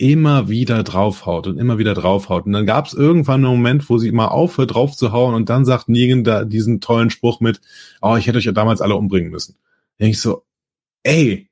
immer 0.01 0.48
wieder 0.48 0.82
draufhaut 0.82 1.46
und 1.46 1.59
immer 1.59 1.76
wieder 1.76 1.92
draufhaut. 1.92 2.46
Und 2.46 2.53
dann 2.53 2.64
gab 2.64 2.86
es 2.86 2.94
irgendwann 2.94 3.44
einen 3.44 3.55
Moment, 3.55 3.90
wo 3.90 3.98
sie 3.98 4.11
mal 4.12 4.28
aufhört, 4.28 4.72
drauf 4.72 4.96
zu 4.96 5.12
hauen 5.12 5.34
und 5.34 5.51
dann 5.51 5.66
sagt 5.66 5.90
Negan 5.90 6.24
da 6.24 6.44
diesen 6.44 6.80
tollen 6.80 7.11
Spruch 7.11 7.40
mit, 7.40 7.61
oh, 8.01 8.16
ich 8.16 8.26
hätte 8.26 8.38
euch 8.38 8.46
ja 8.46 8.53
damals 8.53 8.80
alle 8.80 8.96
umbringen 8.96 9.30
müssen. 9.30 9.57
Da 9.98 10.05
denke 10.05 10.12
ich 10.12 10.20
so, 10.20 10.44
ey, 11.03 11.51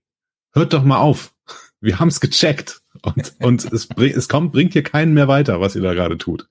hört 0.53 0.73
doch 0.73 0.83
mal 0.83 0.97
auf. 0.97 1.35
Wir 1.81 2.01
haben's 2.01 2.21
gecheckt. 2.21 2.81
Und, 3.03 3.35
und 3.41 3.71
es, 3.71 3.87
bring, 3.87 4.13
es 4.17 4.29
kommt, 4.29 4.53
bringt 4.53 4.73
hier 4.73 4.83
keinen 4.83 5.13
mehr 5.13 5.29
weiter, 5.29 5.61
was 5.61 5.77
ihr 5.77 5.83
da 5.83 5.93
gerade 5.93 6.17
tut. 6.17 6.49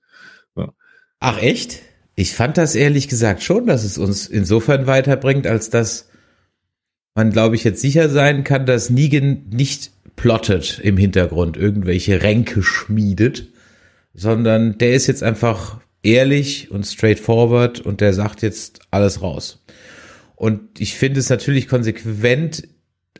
So. 0.54 0.72
Ach 1.18 1.38
echt? 1.38 1.82
Ich 2.14 2.32
fand 2.32 2.56
das 2.56 2.76
ehrlich 2.76 3.08
gesagt 3.08 3.42
schon, 3.42 3.66
dass 3.66 3.82
es 3.82 3.98
uns 3.98 4.28
insofern 4.28 4.86
weiterbringt, 4.86 5.48
als 5.48 5.68
dass 5.68 6.08
man, 7.16 7.32
glaube 7.32 7.56
ich, 7.56 7.64
jetzt 7.64 7.80
sicher 7.80 8.08
sein 8.08 8.44
kann, 8.44 8.66
dass 8.66 8.88
Negan 8.88 9.48
nicht 9.50 9.90
plottet 10.18 10.78
im 10.80 10.98
Hintergrund, 10.98 11.56
irgendwelche 11.56 12.22
Ränke 12.22 12.62
schmiedet, 12.62 13.48
sondern 14.12 14.76
der 14.76 14.92
ist 14.92 15.06
jetzt 15.06 15.22
einfach 15.22 15.80
ehrlich 16.02 16.70
und 16.70 16.86
straightforward 16.86 17.80
und 17.80 18.02
der 18.02 18.12
sagt 18.12 18.42
jetzt 18.42 18.80
alles 18.90 19.22
raus. 19.22 19.64
Und 20.36 20.60
ich 20.78 20.94
finde 20.94 21.20
es 21.20 21.30
natürlich 21.30 21.68
konsequent, 21.68 22.68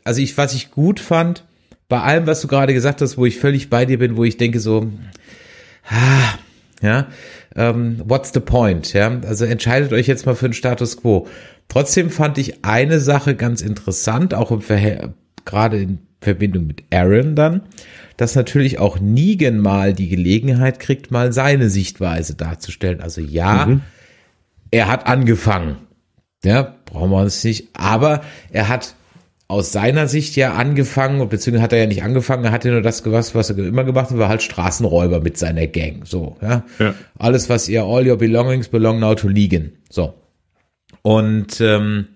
also 0.03 0.21
ich, 0.21 0.37
was 0.37 0.53
ich 0.53 0.71
gut 0.71 0.99
fand, 0.99 1.45
bei 1.87 1.99
allem, 2.01 2.27
was 2.27 2.41
du 2.41 2.47
gerade 2.47 2.73
gesagt 2.73 3.01
hast, 3.01 3.17
wo 3.17 3.25
ich 3.25 3.39
völlig 3.39 3.71
bei 3.71 3.85
dir 3.85 3.97
bin, 3.97 4.15
wo 4.15 4.23
ich 4.23 4.37
denke 4.37 4.59
so, 4.59 4.91
ah, 5.89 6.35
ja, 6.81 7.07
ähm, 7.55 8.01
what's 8.05 8.31
the 8.33 8.39
point? 8.39 8.93
Ja, 8.93 9.19
also 9.21 9.45
entscheidet 9.45 9.91
euch 9.91 10.07
jetzt 10.07 10.25
mal 10.25 10.35
für 10.35 10.47
den 10.47 10.53
Status 10.53 10.97
quo. 10.97 11.27
Trotzdem 11.67 12.09
fand 12.09 12.37
ich 12.37 12.63
eine 12.63 12.99
Sache 12.99 13.35
ganz 13.35 13.61
interessant, 13.61 14.33
auch 14.33 14.51
im 14.51 14.61
Verhält 14.61 15.09
gerade 15.45 15.81
in 15.81 15.99
Verbindung 16.21 16.67
mit 16.67 16.83
Aaron 16.91 17.35
dann, 17.35 17.61
dass 18.17 18.35
natürlich 18.35 18.79
auch 18.79 18.99
Negan 18.99 19.59
mal 19.59 19.93
die 19.93 20.09
Gelegenheit 20.09 20.79
kriegt, 20.79 21.11
mal 21.11 21.31
seine 21.31 21.69
Sichtweise 21.69 22.35
darzustellen. 22.35 23.01
Also 23.01 23.21
ja, 23.21 23.65
mhm. 23.65 23.81
er 24.71 24.87
hat 24.87 25.07
angefangen. 25.07 25.77
Ja, 26.43 26.75
brauchen 26.85 27.11
wir 27.11 27.21
uns 27.21 27.43
nicht. 27.43 27.69
Aber 27.73 28.21
er 28.51 28.67
hat 28.67 28.95
aus 29.47 29.71
seiner 29.71 30.07
Sicht 30.07 30.35
ja 30.35 30.53
angefangen, 30.53 31.27
beziehungsweise 31.27 31.63
hat 31.63 31.73
er 31.73 31.79
ja 31.79 31.87
nicht 31.87 32.03
angefangen, 32.03 32.45
er 32.45 32.51
hatte 32.51 32.69
nur 32.69 32.83
das 32.83 33.01
gemacht, 33.01 33.33
was 33.33 33.49
er 33.49 33.57
immer 33.57 33.83
gemacht 33.83 34.11
hat, 34.11 34.17
war 34.19 34.29
halt 34.29 34.43
Straßenräuber 34.43 35.21
mit 35.21 35.37
seiner 35.37 35.65
Gang. 35.65 36.05
So, 36.05 36.37
ja. 36.41 36.63
ja. 36.77 36.93
Alles, 37.17 37.49
was 37.49 37.67
ihr, 37.67 37.83
all 37.83 38.07
your 38.07 38.17
belongings 38.17 38.67
belong 38.67 38.99
now 38.99 39.15
to 39.15 39.27
Legan. 39.27 39.71
So. 39.89 40.13
Und 41.01 41.59
ähm, 41.61 42.09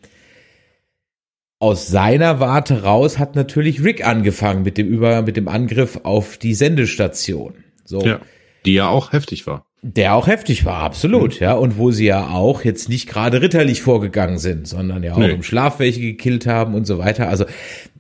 aus 1.64 1.88
seiner 1.88 2.42
Warte 2.42 2.84
raus 2.84 3.18
hat 3.18 3.38
natürlich 3.38 3.86
Rick 3.86 4.06
angefangen 4.06 4.64
mit 4.64 4.78
dem 4.78 4.86
Über, 4.86 5.22
mit 5.22 5.38
dem 5.38 5.48
Angriff 5.48 6.02
auf 6.04 6.38
die 6.38 6.56
Sendestation. 6.56 7.54
So. 7.86 8.02
Ja, 8.06 8.20
die 8.66 8.74
ja 8.74 8.90
auch 8.90 9.14
heftig 9.14 9.48
war. 9.48 9.66
Der 9.82 10.14
auch 10.14 10.28
heftig 10.28 10.66
war, 10.66 10.82
absolut, 10.82 11.40
mhm. 11.40 11.44
ja. 11.44 11.54
Und 11.54 11.78
wo 11.78 11.92
sie 11.92 12.06
ja 12.06 12.32
auch 12.32 12.66
jetzt 12.66 12.90
nicht 12.90 13.08
gerade 13.08 13.42
ritterlich 13.42 13.82
vorgegangen 13.82 14.40
sind, 14.40 14.68
sondern 14.68 15.04
ja 15.04 15.14
auch 15.14 15.18
nee. 15.18 15.32
im 15.32 15.42
Schlaf 15.42 15.80
welche 15.80 16.02
gekillt 16.02 16.48
haben 16.48 16.74
und 16.74 16.86
so 16.86 17.00
weiter. 17.00 17.30
Also, 17.30 17.46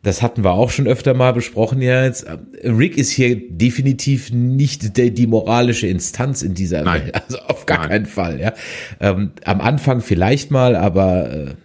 das 0.01 0.21
hatten 0.21 0.43
wir 0.43 0.51
auch 0.51 0.69
schon 0.69 0.85
öfter 0.85 1.13
mal 1.13 1.31
besprochen 1.31 1.81
ja 1.81 2.03
jetzt. 2.03 2.25
Rick 2.63 2.97
ist 2.97 3.11
hier 3.11 3.37
definitiv 3.49 4.29
nicht 4.33 4.97
der, 4.97 5.09
die 5.11 5.27
moralische 5.27 5.87
Instanz 5.87 6.41
in 6.41 6.53
dieser 6.53 6.83
Nein. 6.83 7.03
Welt. 7.03 7.15
Also 7.15 7.37
auf 7.39 7.65
gar 7.65 7.79
Nein. 7.79 7.89
keinen 7.89 8.05
Fall, 8.07 8.41
ja. 8.41 8.53
Ähm, 8.99 9.31
am 9.45 9.61
Anfang 9.61 10.01
vielleicht 10.01 10.51
mal, 10.51 10.75
aber 10.75 11.31
äh, 11.31 11.55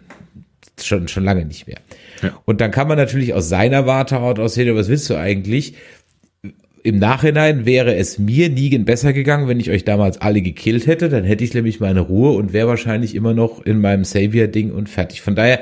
schon, 0.86 1.08
schon 1.08 1.24
lange 1.24 1.44
nicht 1.44 1.66
mehr. 1.66 1.78
Ja. 2.22 2.40
Und 2.44 2.60
dann 2.60 2.70
kann 2.70 2.88
man 2.88 2.96
natürlich 2.96 3.34
aus 3.34 3.48
seiner 3.48 3.86
Warte 3.86 4.18
aus 4.18 4.54
sehen, 4.54 4.74
was 4.74 4.88
willst 4.88 5.08
du 5.10 5.16
eigentlich? 5.16 5.74
Im 6.82 6.98
Nachhinein 6.98 7.66
wäre 7.66 7.96
es 7.96 8.18
mir 8.18 8.48
Negan 8.48 8.84
besser 8.84 9.12
gegangen, 9.12 9.48
wenn 9.48 9.60
ich 9.60 9.70
euch 9.70 9.84
damals 9.84 10.20
alle 10.20 10.42
gekillt 10.42 10.86
hätte. 10.86 11.08
Dann 11.08 11.24
hätte 11.24 11.44
ich 11.44 11.52
nämlich 11.52 11.80
meine 11.80 12.00
Ruhe 12.00 12.32
und 12.32 12.52
wäre 12.52 12.68
wahrscheinlich 12.68 13.14
immer 13.14 13.34
noch 13.34 13.64
in 13.64 13.80
meinem 13.80 14.04
Savior-Ding 14.04 14.70
und 14.70 14.88
fertig. 14.88 15.20
Von 15.20 15.34
daher 15.34 15.60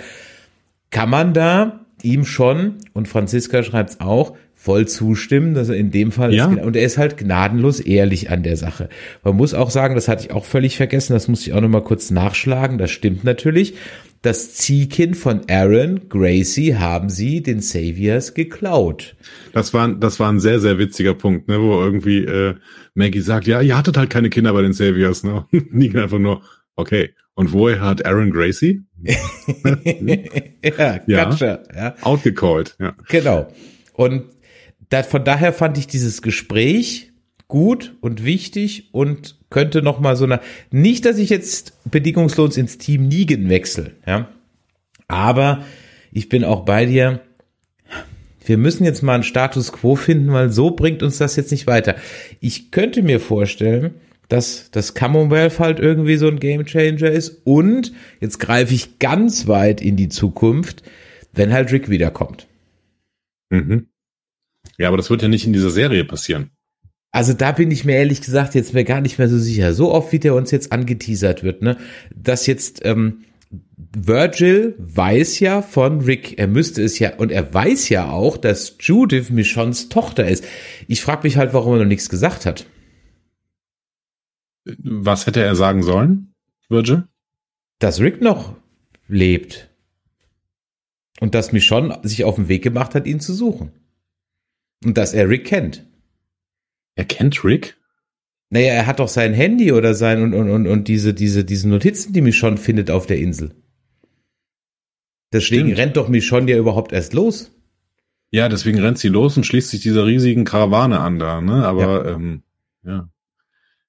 kann 0.91 1.11
man 1.11 1.33
da 1.33 1.81
ihm 2.03 2.25
schon, 2.25 2.77
und 2.93 3.09
Franziska 3.09 3.63
schreibt 3.63 3.91
es 3.91 4.01
auch, 4.01 4.37
voll 4.55 4.89
zustimmen, 4.89 5.55
dass 5.55 5.69
er 5.69 5.77
in 5.77 5.91
dem 5.91 6.11
Fall 6.11 6.35
ja. 6.35 6.51
ist, 6.51 6.61
und 6.61 6.75
er 6.75 6.83
ist 6.83 6.99
halt 6.99 7.17
gnadenlos 7.17 7.79
ehrlich 7.79 8.31
an 8.31 8.43
der 8.43 8.57
Sache. 8.57 8.89
Man 9.23 9.37
muss 9.37 9.55
auch 9.55 9.71
sagen, 9.71 9.95
das 9.95 10.09
hatte 10.09 10.25
ich 10.27 10.33
auch 10.33 10.45
völlig 10.45 10.77
vergessen, 10.77 11.13
das 11.13 11.29
muss 11.29 11.47
ich 11.47 11.53
auch 11.53 11.61
nochmal 11.61 11.85
kurz 11.85 12.11
nachschlagen, 12.11 12.79
das 12.79 12.91
stimmt 12.91 13.23
natürlich 13.23 13.75
das 14.23 14.55
Ziehkind 14.55 15.17
von 15.17 15.43
Aaron, 15.49 16.09
Gracie, 16.09 16.77
haben 16.77 17.09
sie 17.09 17.43
den 17.43 17.61
Saviors 17.61 18.35
geklaut. 18.35 19.17
Das 19.53 19.73
war, 19.75 19.89
das 19.89 20.19
war 20.21 20.33
ein 20.33 20.41
sehr, 20.41 20.61
sehr 20.61 20.79
witziger 20.79 21.15
Punkt, 21.15 21.49
ne, 21.49 21.61
wo 21.61 21.81
irgendwie 21.81 22.25
äh, 22.25 22.55
Maggie 22.95 23.21
sagt, 23.21 23.47
ja, 23.47 23.61
ihr 23.61 23.77
hattet 23.77 23.97
halt 23.97 24.11
keine 24.11 24.31
Kinder 24.31 24.53
bei 24.53 24.63
den 24.63 24.73
Saviors, 24.73 25.23
ne? 25.23 25.47
Negan 25.71 26.03
einfach 26.03 26.19
nur, 26.19 26.43
okay. 26.75 27.15
Und 27.35 27.53
woher 27.53 27.81
hat 27.81 28.07
Aaron 28.07 28.31
Gracie? 28.31 28.83
ja, 29.03 31.01
ja, 31.07 31.25
gotcha, 31.25 31.63
ja. 31.75 31.95
Outgecallt, 32.01 32.77
ja. 32.81 32.95
Genau. 33.09 33.49
Und 33.93 34.25
da, 34.89 35.03
von 35.03 35.25
daher 35.25 35.53
fand 35.53 35.77
ich 35.79 35.87
dieses 35.87 36.23
Gespräch 36.23 37.13
gut 37.49 37.97
und 38.01 38.25
wichtig 38.25 38.89
und 38.93 39.39
könnte 39.57 39.81
noch 39.81 40.01
mal 40.01 40.17
so 40.17 40.27
eine 40.27 40.41
nicht, 40.71 41.07
dass 41.07 41.17
ich 41.17 41.31
jetzt 41.31 41.73
bedingungslos 41.91 42.59
ins 42.59 42.77
Team 42.77 43.09
Nigen 43.09 43.49
wechsle, 43.49 43.93
ja, 44.07 44.29
aber 45.09 45.65
ich 46.13 46.29
bin 46.29 46.45
auch 46.45 46.67
bei 46.67 46.85
dir. 46.85 47.23
Wir 48.45 48.59
müssen 48.59 48.85
jetzt 48.85 49.03
mal 49.03 49.15
einen 49.15 49.23
Status 49.23 49.73
Quo 49.73 49.97
finden, 49.97 50.31
weil 50.31 50.51
so 50.51 50.73
bringt 50.73 51.03
uns 51.03 51.17
das 51.17 51.37
jetzt 51.37 51.53
nicht 51.53 51.67
weiter. 51.67 51.97
Ich 52.41 52.71
könnte 52.71 53.03
mir 53.03 53.19
vorstellen, 53.19 53.95
dass 54.29 54.71
das 54.73 54.93
Commonwealth 54.93 55.59
halt 55.59 55.81
irgendwie 55.81 56.19
so 56.19 56.29
ein 56.29 56.39
Gamechanger 56.39 57.11
ist 57.11 57.41
und 57.45 57.95
jetzt 58.21 58.39
greife 58.39 58.75
ich 58.75 58.99
ganz 58.99 59.47
weit 59.47 59.81
in 59.81 59.97
die 59.97 60.11
Zukunft, 60.11 60.83
wenn 61.33 61.55
halt 61.55 61.73
Rick 61.73 61.89
wiederkommt. 61.89 62.47
Mhm. 63.49 63.87
Ja, 64.77 64.89
aber 64.89 64.99
das 64.99 65.09
wird 65.09 65.23
ja 65.23 65.29
nicht 65.29 65.47
in 65.47 65.55
dieser 65.55 65.71
Serie 65.71 66.05
passieren. 66.05 66.51
Also 67.17 67.33
da 67.33 67.53
bin 67.53 67.71
ich 67.71 67.87
mir 67.87 67.97
ehrlich 67.97 68.21
gesagt 68.21 68.55
jetzt 68.55 68.75
mir 68.75 68.85
gar 68.85 69.01
nicht 69.01 69.19
mehr 69.19 69.31
so 69.31 69.39
sicher. 69.39 69.73
So 69.73 69.91
oft, 69.91 70.13
wie 70.13 70.19
der 70.19 70.35
uns 70.35 70.51
jetzt 70.51 70.71
angeteasert 70.71 71.43
wird, 71.43 71.63
ne? 71.63 71.79
Dass 72.15 72.47
jetzt 72.47 72.85
ähm, 72.85 73.25
Virgil 73.97 74.75
weiß 74.77 75.41
ja 75.41 75.63
von 75.63 76.03
Rick, 76.03 76.39
er 76.39 76.47
müsste 76.47 76.83
es 76.83 76.99
ja, 76.99 77.17
und 77.17 77.33
er 77.33 77.55
weiß 77.55 77.89
ja 77.89 78.11
auch, 78.11 78.37
dass 78.37 78.77
Judith 78.81 79.31
Michons 79.31 79.89
Tochter 79.89 80.29
ist. 80.29 80.45
Ich 80.89 81.01
frage 81.01 81.23
mich 81.23 81.39
halt, 81.39 81.55
warum 81.55 81.73
er 81.73 81.79
noch 81.79 81.87
nichts 81.87 82.11
gesagt 82.11 82.45
hat. 82.45 82.67
Was 84.67 85.27
hätte 85.27 85.41
er 85.41 85.57
sagen 85.57 85.83
sollen, 85.83 86.35
Virgil? 86.69 87.05
Dass 87.79 87.99
Rick 87.99 88.21
noch 88.21 88.57
lebt. 89.09 89.71
Und 91.21 91.35
dass 91.35 91.53
Michonne 91.53 91.99
sich 92.03 92.25
auf 92.25 92.35
den 92.35 92.49
Weg 92.49 92.63
gemacht 92.63 92.95
hat, 92.95 93.07
ihn 93.07 93.21
zu 93.21 93.33
suchen. 93.33 93.73
Und 94.85 94.99
dass 94.99 95.15
er 95.15 95.31
Rick 95.31 95.47
kennt. 95.47 95.87
Er 96.97 97.05
kennt 97.05 97.45
Rick? 97.45 97.77
Naja, 98.51 98.73
er 98.73 98.87
hat 98.87 99.01
doch 99.01 99.09
sein 99.09 99.35
Handy 99.35 99.73
oder 99.73 99.95
sein 99.95 100.23
und, 100.23 100.35
und, 100.35 100.51
und, 100.51 100.67
und 100.67 100.89
diese, 100.89 101.15
diese, 101.15 101.45
diese 101.45 101.69
Notizen, 101.69 102.13
die 102.13 102.21
Michonne 102.21 102.57
findet 102.57 102.91
auf 102.91 103.07
der 103.07 103.19
Insel. 103.19 103.53
Deswegen 105.33 105.67
Stimmt. 105.67 105.79
rennt 105.79 105.97
doch 105.97 106.09
Michonne 106.09 106.51
ja 106.51 106.57
überhaupt 106.57 106.93
erst 106.93 107.13
los. 107.13 107.53
Ja, 108.31 108.49
deswegen 108.49 108.79
rennt 108.79 108.99
sie 108.99 109.09
los 109.09 109.37
und 109.37 109.45
schließt 109.45 109.71
sich 109.71 109.81
dieser 109.81 110.07
riesigen 110.07 110.45
Karawane 110.45 111.01
an 111.01 111.19
da, 111.19 111.41
ne? 111.41 111.67
Aber 111.67 112.07
ja. 112.07 112.15
ähm, 112.15 112.43
ja. 112.85 113.09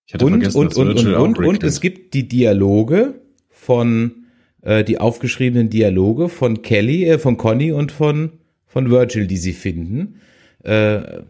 Ich 0.06 0.14
hatte 0.14 0.26
und, 0.26 0.32
vergessen, 0.34 0.58
und, 0.58 0.72
dass 0.72 0.78
und, 0.78 0.90
und, 0.90 1.16
und, 1.16 1.38
und 1.40 1.64
es 1.64 1.82
gibt 1.82 2.14
die 2.14 2.28
Dialoge 2.28 3.22
von 3.50 4.26
äh, 4.62 4.84
die 4.84 5.00
aufgeschriebenen 5.00 5.70
Dialoge 5.70 6.30
von 6.30 6.62
Kelly, 6.62 7.06
äh, 7.06 7.20
von 7.20 7.38
Conny 7.38 7.72
und 7.72 7.92
von 7.92 8.32
von 8.66 8.92
Virgil, 8.92 9.28
die 9.28 9.38
sie 9.38 9.54
finden. 9.54 10.20
Äh, 10.64 11.22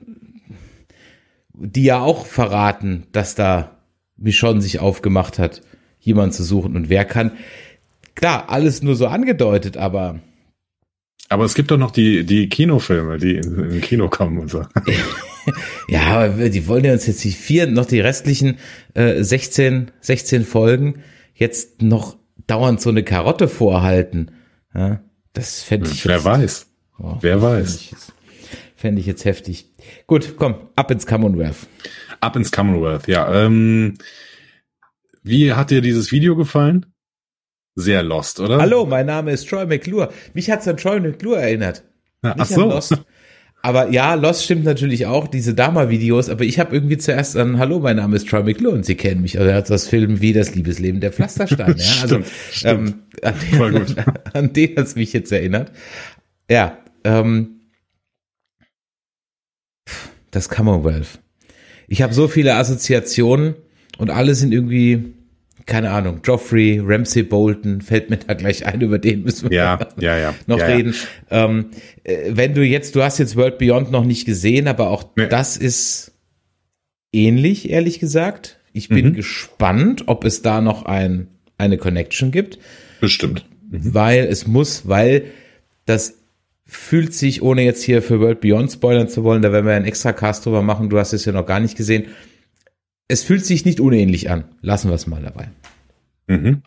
die 1.59 1.83
ja 1.83 1.99
auch 1.99 2.25
verraten, 2.25 3.07
dass 3.11 3.35
da 3.35 3.77
Michonne 4.17 4.61
sich 4.61 4.79
aufgemacht 4.79 5.39
hat, 5.39 5.61
jemanden 5.99 6.33
zu 6.33 6.43
suchen. 6.43 6.75
Und 6.75 6.89
wer 6.89 7.05
kann, 7.05 7.33
klar, 8.15 8.49
alles 8.49 8.81
nur 8.81 8.95
so 8.95 9.07
angedeutet, 9.07 9.77
aber. 9.77 10.19
Aber 11.29 11.43
es 11.43 11.55
gibt 11.55 11.71
doch 11.71 11.77
noch 11.77 11.91
die, 11.91 12.25
die 12.25 12.47
Kinofilme, 12.47 13.17
die 13.17 13.35
in, 13.35 13.71
in 13.71 13.81
Kino 13.81 14.07
kommen 14.07 14.39
und 14.39 14.49
so. 14.49 14.65
ja, 15.89 16.21
aber 16.21 16.49
die 16.49 16.67
wollen 16.67 16.85
ja 16.85 16.93
uns 16.93 17.05
jetzt 17.05 17.23
die 17.23 17.31
vier, 17.31 17.67
noch 17.67 17.85
die 17.85 17.99
restlichen 17.99 18.59
äh, 18.93 19.21
16, 19.23 19.91
16 19.99 20.45
Folgen 20.45 21.03
jetzt 21.33 21.81
noch 21.81 22.17
dauernd 22.47 22.81
so 22.81 22.89
eine 22.89 23.03
Karotte 23.03 23.47
vorhalten. 23.47 24.31
Ja, 24.73 25.01
das 25.33 25.61
fände 25.61 25.89
ich. 25.89 26.05
Wer 26.05 26.15
jetzt, 26.15 26.25
weiß. 26.25 26.67
Oh, 26.99 27.17
Wer 27.21 27.41
weiß. 27.41 28.13
Fände 28.77 29.01
ich 29.01 29.07
jetzt 29.07 29.25
heftig. 29.25 29.73
Gut, 30.05 30.35
komm, 30.37 30.69
ab 30.75 30.91
ins 30.91 31.07
Commonwealth. 31.07 31.65
Ab 32.21 32.35
ins 32.35 32.51
Commonwealth, 32.51 33.07
ja. 33.07 33.33
Ähm, 33.33 33.95
wie 35.23 35.51
hat 35.53 35.71
dir 35.71 35.81
dieses 35.81 36.11
Video 36.11 36.35
gefallen? 36.35 36.85
Sehr 37.73 38.03
lost, 38.03 38.39
oder? 38.39 38.59
Hallo, 38.59 38.85
mein 38.85 39.07
Name 39.07 39.31
ist 39.31 39.49
Troy 39.49 39.65
McClure. 39.65 40.13
Mich 40.35 40.51
hat's 40.51 40.67
an 40.67 40.77
Troy 40.77 40.99
McClure 40.99 41.41
erinnert. 41.41 41.85
Ja, 42.23 42.35
ach 42.37 42.45
so. 42.45 42.69
Lost. 42.69 43.03
Aber 43.63 43.89
ja, 43.89 44.13
Lost 44.13 44.43
stimmt 44.43 44.63
natürlich 44.63 45.07
auch, 45.07 45.27
diese 45.27 45.55
Dama-Videos, 45.55 46.29
aber 46.29 46.43
ich 46.43 46.59
habe 46.59 46.75
irgendwie 46.75 46.99
zuerst 46.99 47.35
an 47.35 47.57
Hallo, 47.57 47.79
mein 47.79 47.95
Name 47.95 48.15
ist 48.15 48.29
Troy 48.29 48.43
McClure 48.43 48.75
und 48.75 48.85
Sie 48.85 48.93
kennen 48.93 49.23
mich. 49.23 49.39
Also 49.39 49.49
er 49.49 49.57
hat 49.57 49.71
das 49.71 49.87
Film 49.87 50.21
wie 50.21 50.33
das 50.33 50.53
Liebesleben 50.53 51.01
der 51.01 51.11
Pflastersteine. 51.11 51.77
Ja? 51.79 51.93
Also 52.03 52.21
stimmt, 52.21 52.27
stimmt. 52.51 52.95
Ähm, 53.23 53.33
an 53.63 53.73
den, 53.73 53.95
an 54.33 54.53
den 54.53 54.77
hat's 54.77 54.95
mich 54.95 55.13
jetzt 55.13 55.31
erinnert. 55.31 55.71
Ja, 56.47 56.77
ähm, 57.03 57.56
das 60.37 60.49
Commonwealth. 60.49 61.19
Ich 61.87 62.01
habe 62.01 62.13
so 62.13 62.27
viele 62.27 62.55
Assoziationen 62.55 63.55
und 63.97 64.09
alle 64.09 64.35
sind 64.35 64.53
irgendwie, 64.53 65.13
keine 65.65 65.91
Ahnung, 65.91 66.21
Joffrey, 66.23 66.79
Ramsey 66.83 67.23
Bolton, 67.23 67.81
fällt 67.81 68.09
mir 68.09 68.17
da 68.17 68.33
gleich 68.33 68.65
ein, 68.65 68.81
über 68.81 68.99
den 68.99 69.23
müssen 69.23 69.49
wir 69.49 69.57
ja, 69.57 69.79
ja, 69.99 70.17
ja, 70.17 70.33
noch 70.45 70.59
reden. 70.59 70.93
Ähm, 71.31 71.71
äh, 72.03 72.17
wenn 72.29 72.53
du 72.53 72.63
jetzt, 72.63 72.95
du 72.95 73.03
hast 73.03 73.17
jetzt 73.17 73.35
World 73.35 73.57
Beyond 73.57 73.91
noch 73.91 74.05
nicht 74.05 74.25
gesehen, 74.25 74.67
aber 74.67 74.89
auch 74.89 75.09
nee. 75.15 75.27
das 75.27 75.57
ist 75.57 76.11
ähnlich, 77.11 77.69
ehrlich 77.69 77.99
gesagt. 77.99 78.59
Ich 78.73 78.89
bin 78.89 79.07
mhm. 79.07 79.13
gespannt, 79.13 80.03
ob 80.05 80.23
es 80.23 80.43
da 80.43 80.61
noch 80.61 80.85
ein, 80.85 81.29
eine 81.57 81.77
Connection 81.77 82.31
gibt. 82.31 82.59
Bestimmt. 83.01 83.45
Mhm. 83.71 83.93
Weil 83.93 84.25
es 84.25 84.45
muss, 84.45 84.87
weil 84.87 85.25
das 85.85 86.15
fühlt 86.67 87.13
sich, 87.13 87.41
ohne 87.41 87.63
jetzt 87.63 87.81
hier 87.81 88.01
für 88.01 88.19
World 88.19 88.41
Beyond 88.41 88.71
spoilern 88.71 89.07
zu 89.07 89.23
wollen, 89.23 89.41
da 89.41 89.51
werden 89.51 89.65
wir 89.65 89.73
einen 89.73 89.85
extra 89.85 90.13
Cast 90.13 90.45
drüber 90.45 90.61
machen, 90.61 90.89
du 90.89 90.99
hast 90.99 91.13
es 91.13 91.25
ja 91.25 91.31
noch 91.31 91.45
gar 91.45 91.59
nicht 91.59 91.77
gesehen. 91.77 92.07
Es 93.07 93.23
fühlt 93.23 93.45
sich 93.45 93.63
nicht 93.63 93.79
unähnlich 93.79 94.29
an. 94.29 94.43
Lassen 94.61 94.89
wir 94.89 94.95
es 94.95 95.07
mal 95.07 95.21
dabei. 95.21 95.49
Mhm. 96.27 96.61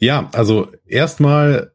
Ja, 0.00 0.28
also 0.32 0.72
erstmal 0.84 1.72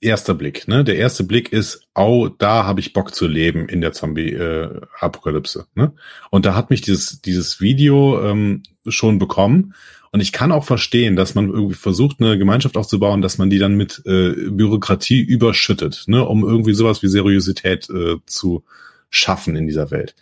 erster 0.00 0.34
Blick. 0.34 0.68
Ne? 0.68 0.84
Der 0.84 0.96
erste 0.96 1.24
Blick 1.24 1.52
ist, 1.52 1.86
au, 1.94 2.28
da 2.28 2.64
habe 2.64 2.80
ich 2.80 2.94
Bock 2.94 3.14
zu 3.14 3.26
leben 3.26 3.68
in 3.68 3.80
der 3.80 3.92
Zombie-Apokalypse. 3.92 5.66
Äh, 5.76 5.80
ne? 5.80 5.92
Und 6.30 6.46
da 6.46 6.54
hat 6.54 6.70
mich 6.70 6.80
dieses, 6.80 7.20
dieses 7.20 7.60
Video 7.60 8.22
ähm, 8.28 8.62
schon 8.88 9.18
bekommen. 9.18 9.74
Und 10.12 10.20
ich 10.20 10.30
kann 10.30 10.52
auch 10.52 10.64
verstehen, 10.64 11.16
dass 11.16 11.34
man 11.34 11.48
irgendwie 11.48 11.74
versucht, 11.74 12.20
eine 12.20 12.36
Gemeinschaft 12.36 12.76
aufzubauen, 12.76 13.22
dass 13.22 13.38
man 13.38 13.48
die 13.48 13.58
dann 13.58 13.76
mit 13.76 14.02
äh, 14.04 14.50
Bürokratie 14.50 15.22
überschüttet, 15.22 16.04
ne, 16.06 16.22
um 16.22 16.44
irgendwie 16.44 16.74
sowas 16.74 17.02
wie 17.02 17.08
Seriosität 17.08 17.88
äh, 17.88 18.16
zu 18.26 18.62
schaffen 19.08 19.56
in 19.56 19.66
dieser 19.66 19.90
Welt. 19.90 20.14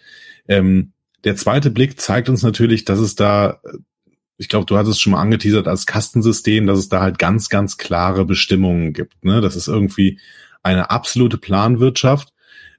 Ähm, 0.46 0.92
der 1.24 1.34
zweite 1.34 1.70
Blick 1.70 2.00
zeigt 2.00 2.28
uns 2.28 2.44
natürlich, 2.44 2.84
dass 2.84 3.00
es 3.00 3.16
da, 3.16 3.60
ich 4.38 4.48
glaube, 4.48 4.64
du 4.66 4.76
hattest 4.76 4.92
es 4.92 5.00
schon 5.00 5.12
mal 5.12 5.20
angeteasert 5.20 5.66
als 5.66 5.86
Kastensystem, 5.86 6.68
dass 6.68 6.78
es 6.78 6.88
da 6.88 7.00
halt 7.00 7.18
ganz, 7.18 7.48
ganz 7.48 7.76
klare 7.76 8.24
Bestimmungen 8.24 8.92
gibt. 8.92 9.24
Ne? 9.24 9.40
Das 9.40 9.56
ist 9.56 9.66
irgendwie 9.66 10.20
eine 10.62 10.90
absolute 10.90 11.36
Planwirtschaft, 11.36 12.32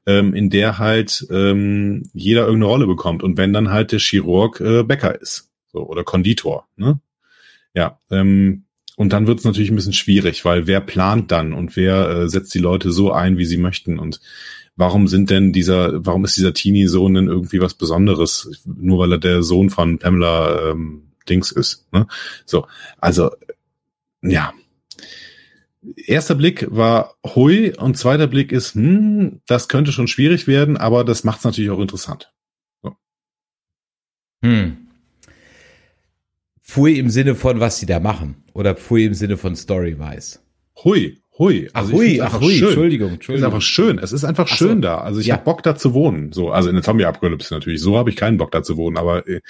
ähm, 0.05 0.34
in 0.34 0.49
der 0.49 0.80
halt 0.80 1.28
ähm, 1.30 2.09
jeder 2.14 2.45
irgendeine 2.45 2.72
Rolle 2.72 2.88
bekommt. 2.88 3.22
Und 3.22 3.38
wenn 3.38 3.51
dann 3.51 3.70
halt 3.70 3.91
der 3.91 3.99
Chirurg 3.99 4.62
äh, 4.62 4.84
Bäcker 4.84 5.20
ist 5.20 5.51
so, 5.72 5.88
oder 5.88 6.03
Konditor. 6.03 6.67
Ne? 6.76 6.99
Ja, 7.74 7.99
ähm, 8.09 8.65
und 8.97 9.13
dann 9.13 9.28
wird 9.28 9.39
es 9.39 9.45
natürlich 9.45 9.72
ein 9.72 9.76
bisschen 9.76 9.93
schwierig, 9.93 10.45
weil 10.45 10.67
wer 10.67 10.82
plant 10.82 11.32
dann 11.32 11.53
und 11.53 11.76
wer 11.76 12.09
äh, 12.09 12.30
setzt 12.30 12.53
die 12.53 12.59
Leute 12.59 12.91
so 12.91 13.11
ein, 13.11 13.38
wie 13.38 13.45
sie 13.45 13.57
möchten 13.57 13.97
und 13.97 14.19
warum 14.76 15.07
sind 15.07 15.30
denn 15.30 15.53
dieser, 15.53 16.05
warum 16.05 16.26
ist 16.26 16.38
dieser 16.38 16.53
Teenie-Sohn 16.53 17.13
denn 17.13 17.28
irgendwie 17.28 17.61
was 17.61 17.74
Besonderes, 17.74 18.61
nur 18.65 18.99
weil 18.99 19.13
er 19.13 19.17
der 19.17 19.43
Sohn 19.43 19.69
von 19.69 19.99
Pamela 19.99 20.72
ähm, 20.72 21.11
Dings 21.30 21.51
ist. 21.51 21.91
Ne? 21.91 22.07
So, 22.45 22.67
also 22.97 23.32
ja. 24.22 24.53
Erster 25.95 26.36
Blick 26.36 26.67
war 26.69 27.15
hui 27.26 27.76
und 27.76 27.97
zweiter 27.97 28.28
Blick 28.28 28.51
ist, 28.51 28.76
hm, 28.76 29.41
das 29.47 29.67
könnte 29.67 29.91
schon 29.91 30.07
schwierig 30.07 30.45
werden, 30.45 30.78
aber 30.78 31.03
das 31.03 31.24
macht 31.24 31.39
es 31.39 31.45
natürlich 31.45 31.72
auch 31.72 31.80
interessant. 31.80 32.32
So. 32.84 32.95
Hm. 34.43 34.80
Pfui 36.72 36.97
im 36.97 37.09
Sinne 37.09 37.36
von, 37.36 37.59
was 37.59 37.80
sie 37.80 37.86
da 37.86 37.99
machen. 37.99 38.45
Oder 38.53 38.76
Pfui 38.76 39.03
im 39.03 39.13
Sinne 39.13 39.36
von 39.36 39.57
Story-wise. 39.57 40.39
Hui, 40.86 41.17
hui. 41.38 41.69
Also 41.74 41.91
ach, 41.91 41.97
hui, 41.97 42.22
ach, 42.22 42.39
hui, 42.39 42.53
schön. 42.53 42.67
Entschuldigung, 42.69 43.11
Entschuldigung. 43.11 43.36
Es 43.36 43.41
ist 43.41 43.43
einfach 43.43 43.61
schön. 43.61 43.99
Es 43.99 44.11
ist 44.13 44.24
einfach 44.24 44.47
schön 44.47 44.78
so. 44.78 44.82
da. 44.82 44.97
Also 44.99 45.19
ich 45.19 45.28
ja. 45.28 45.36
habe 45.36 45.43
Bock 45.43 45.63
da 45.63 45.76
zu 45.76 45.93
wohnen. 45.93 46.32
So, 46.32 46.49
also 46.49 46.69
in 46.69 46.76
der 46.76 46.84
Zombie-Apokalypse 46.84 47.53
natürlich. 47.53 47.82
So 47.82 47.97
habe 47.97 48.09
ich 48.09 48.15
keinen 48.15 48.38
Bock 48.38 48.51
da 48.51 48.63
zu 48.63 48.78
wohnen. 48.78 48.95
Aber 48.95 49.28
äh, 49.28 49.41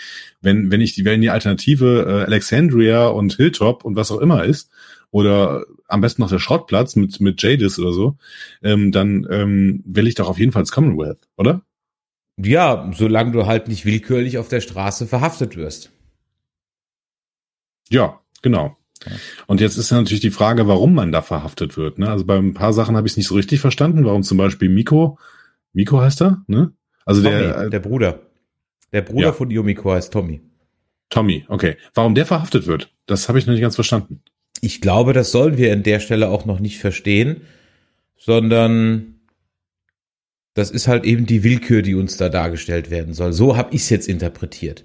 wenn, 0.42 0.72
wenn 0.72 0.82
ich 0.82 0.96
die, 0.96 1.06
wenn 1.06 1.22
die 1.22 1.30
Alternative 1.30 2.06
äh, 2.08 2.26
Alexandria 2.26 3.06
und 3.10 3.36
Hilltop 3.36 3.86
und 3.86 3.96
was 3.96 4.10
auch 4.10 4.20
immer 4.20 4.44
ist, 4.44 4.72
oder 5.12 5.66
am 5.88 6.02
besten 6.02 6.24
noch 6.24 6.30
der 6.30 6.40
Schrottplatz 6.40 6.96
mit, 6.96 7.22
mit 7.22 7.40
Jadis 7.40 7.78
oder 7.78 7.94
so, 7.94 8.16
ähm, 8.64 8.92
dann 8.92 9.28
ähm, 9.30 9.84
will 9.86 10.08
ich 10.08 10.16
doch 10.16 10.28
auf 10.28 10.40
jeden 10.40 10.54
Fall 10.54 10.62
ins 10.62 10.72
Commonwealth, 10.72 11.28
oder? 11.38 11.62
Ja, 12.38 12.92
solange 12.96 13.32
du 13.32 13.46
halt 13.46 13.68
nicht 13.68 13.86
willkürlich 13.86 14.40
auf 14.40 14.48
der 14.48 14.62
Straße 14.62 15.06
verhaftet 15.06 15.56
wirst. 15.56 15.92
Ja, 17.90 18.20
genau. 18.42 18.78
Und 19.48 19.62
jetzt 19.62 19.78
ist 19.78 19.92
natürlich 19.92 20.22
die 20.22 20.32
Frage, 20.32 20.68
warum 20.68 20.94
man 20.94 21.12
da 21.12 21.22
verhaftet 21.22 21.76
wird. 21.76 21.98
Ne? 21.98 22.08
Also 22.08 22.26
bei 22.26 22.38
ein 22.38 22.54
paar 22.54 22.74
Sachen 22.74 22.96
habe 22.96 23.08
ich 23.08 23.14
es 23.14 23.18
nicht 23.18 23.28
so 23.28 23.36
richtig 23.36 23.60
verstanden, 23.60 24.06
warum 24.06 24.24
zum 24.24 24.38
Beispiel 24.38 24.70
Miko, 24.70 25.18
Miko 25.74 26.02
heißt 26.02 26.22
er, 26.22 26.44
ne? 26.48 26.74
Also 27.06 27.24
Tommy, 27.24 27.38
der, 27.40 27.70
der 27.70 27.80
Bruder. 27.80 28.22
Der 28.94 29.02
Bruder 29.02 29.28
ja. 29.28 29.34
von 29.34 29.50
Yomiko 29.50 29.92
heißt 29.92 30.14
Tommy. 30.14 30.42
Tommy, 31.10 31.46
okay. 31.48 31.78
Warum 31.94 32.16
der 32.16 32.26
verhaftet 32.26 32.68
wird, 32.68 32.94
das 33.06 33.28
habe 33.28 33.40
ich 33.40 33.48
noch 33.48 33.54
nicht 33.54 33.62
ganz 33.62 33.76
verstanden. 33.76 34.22
Ich 34.62 34.82
glaube, 34.82 35.14
das 35.14 35.32
sollen 35.32 35.58
wir 35.58 35.74
an 35.74 35.84
der 35.84 36.00
Stelle 36.00 36.30
auch 36.30 36.46
noch 36.46 36.60
nicht 36.60 36.80
verstehen, 36.80 37.42
sondern 38.18 39.22
das 40.54 40.70
ist 40.70 40.88
halt 40.88 41.06
eben 41.06 41.26
die 41.26 41.44
Willkür, 41.44 41.82
die 41.82 41.96
uns 41.96 42.18
da 42.18 42.30
dargestellt 42.30 42.92
werden 42.92 43.14
soll. 43.14 43.34
So 43.34 43.58
habe 43.58 43.74
ich 43.74 43.82
es 43.82 43.90
jetzt 43.90 44.08
interpretiert. 44.08 44.84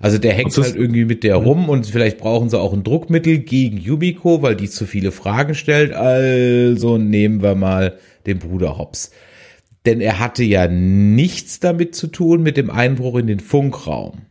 Also 0.00 0.18
der 0.18 0.32
hängt 0.32 0.56
halt 0.56 0.76
irgendwie 0.76 1.04
mit 1.04 1.24
der 1.24 1.36
rum 1.36 1.68
und 1.68 1.86
vielleicht 1.86 2.18
brauchen 2.18 2.48
sie 2.50 2.58
auch 2.58 2.72
ein 2.72 2.84
Druckmittel 2.84 3.38
gegen 3.38 3.78
Yumiko, 3.78 4.42
weil 4.42 4.54
die 4.54 4.70
zu 4.70 4.86
viele 4.86 5.10
Fragen 5.10 5.54
stellt. 5.54 5.92
Also 5.92 6.98
nehmen 6.98 7.42
wir 7.42 7.56
mal 7.56 7.98
den 8.26 8.38
Bruder 8.38 8.78
Hobbs. 8.78 9.10
Denn 9.86 10.00
er 10.00 10.20
hatte 10.20 10.44
ja 10.44 10.68
nichts 10.68 11.60
damit 11.60 11.94
zu 11.96 12.06
tun 12.06 12.42
mit 12.42 12.56
dem 12.56 12.70
Einbruch 12.70 13.16
in 13.16 13.26
den 13.26 13.40
Funkraum. 13.40 14.22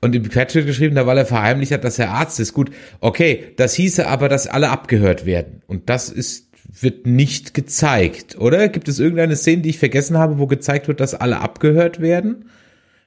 Und 0.00 0.14
im 0.14 0.28
Quetsch 0.28 0.54
wird 0.54 0.66
geschrieben, 0.66 0.94
da 0.94 1.06
weil 1.06 1.18
er 1.18 1.26
verheimlicht 1.26 1.72
hat, 1.72 1.84
dass 1.84 1.98
er 1.98 2.10
Arzt 2.10 2.40
ist. 2.40 2.54
Gut, 2.54 2.70
okay, 3.00 3.52
das 3.56 3.74
hieße 3.74 4.06
aber, 4.06 4.28
dass 4.28 4.46
alle 4.46 4.70
abgehört 4.70 5.26
werden. 5.26 5.62
Und 5.66 5.90
das 5.90 6.08
ist 6.08 6.50
wird 6.72 7.06
nicht 7.06 7.52
gezeigt, 7.54 8.38
oder? 8.38 8.68
Gibt 8.68 8.88
es 8.88 9.00
irgendeine 9.00 9.34
Szene, 9.34 9.62
die 9.62 9.70
ich 9.70 9.78
vergessen 9.78 10.18
habe, 10.18 10.38
wo 10.38 10.46
gezeigt 10.46 10.86
wird, 10.86 11.00
dass 11.00 11.14
alle 11.14 11.40
abgehört 11.40 12.00
werden? 12.00 12.50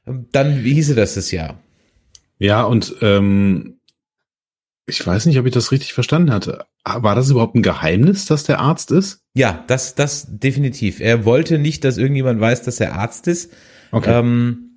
Dann 0.05 0.63
wie 0.63 0.73
hieße 0.73 0.95
das 0.95 1.15
das 1.15 1.31
Jahr. 1.31 1.59
Ja, 2.37 2.63
und 2.63 2.95
ähm, 3.01 3.77
ich 4.85 5.05
weiß 5.05 5.25
nicht, 5.27 5.39
ob 5.39 5.45
ich 5.45 5.53
das 5.53 5.71
richtig 5.71 5.93
verstanden 5.93 6.31
hatte. 6.31 6.65
War 6.83 7.15
das 7.15 7.29
überhaupt 7.29 7.55
ein 7.55 7.63
Geheimnis, 7.63 8.25
dass 8.25 8.43
der 8.43 8.59
Arzt 8.59 8.91
ist? 8.91 9.21
Ja, 9.33 9.63
das, 9.67 9.95
das 9.95 10.27
definitiv. 10.29 10.99
Er 10.99 11.23
wollte 11.23 11.57
nicht, 11.57 11.85
dass 11.85 11.97
irgendjemand 11.97 12.41
weiß, 12.41 12.63
dass 12.63 12.81
er 12.81 12.95
Arzt 12.95 13.27
ist. 13.27 13.53
Okay. 13.91 14.19
Ähm, 14.19 14.71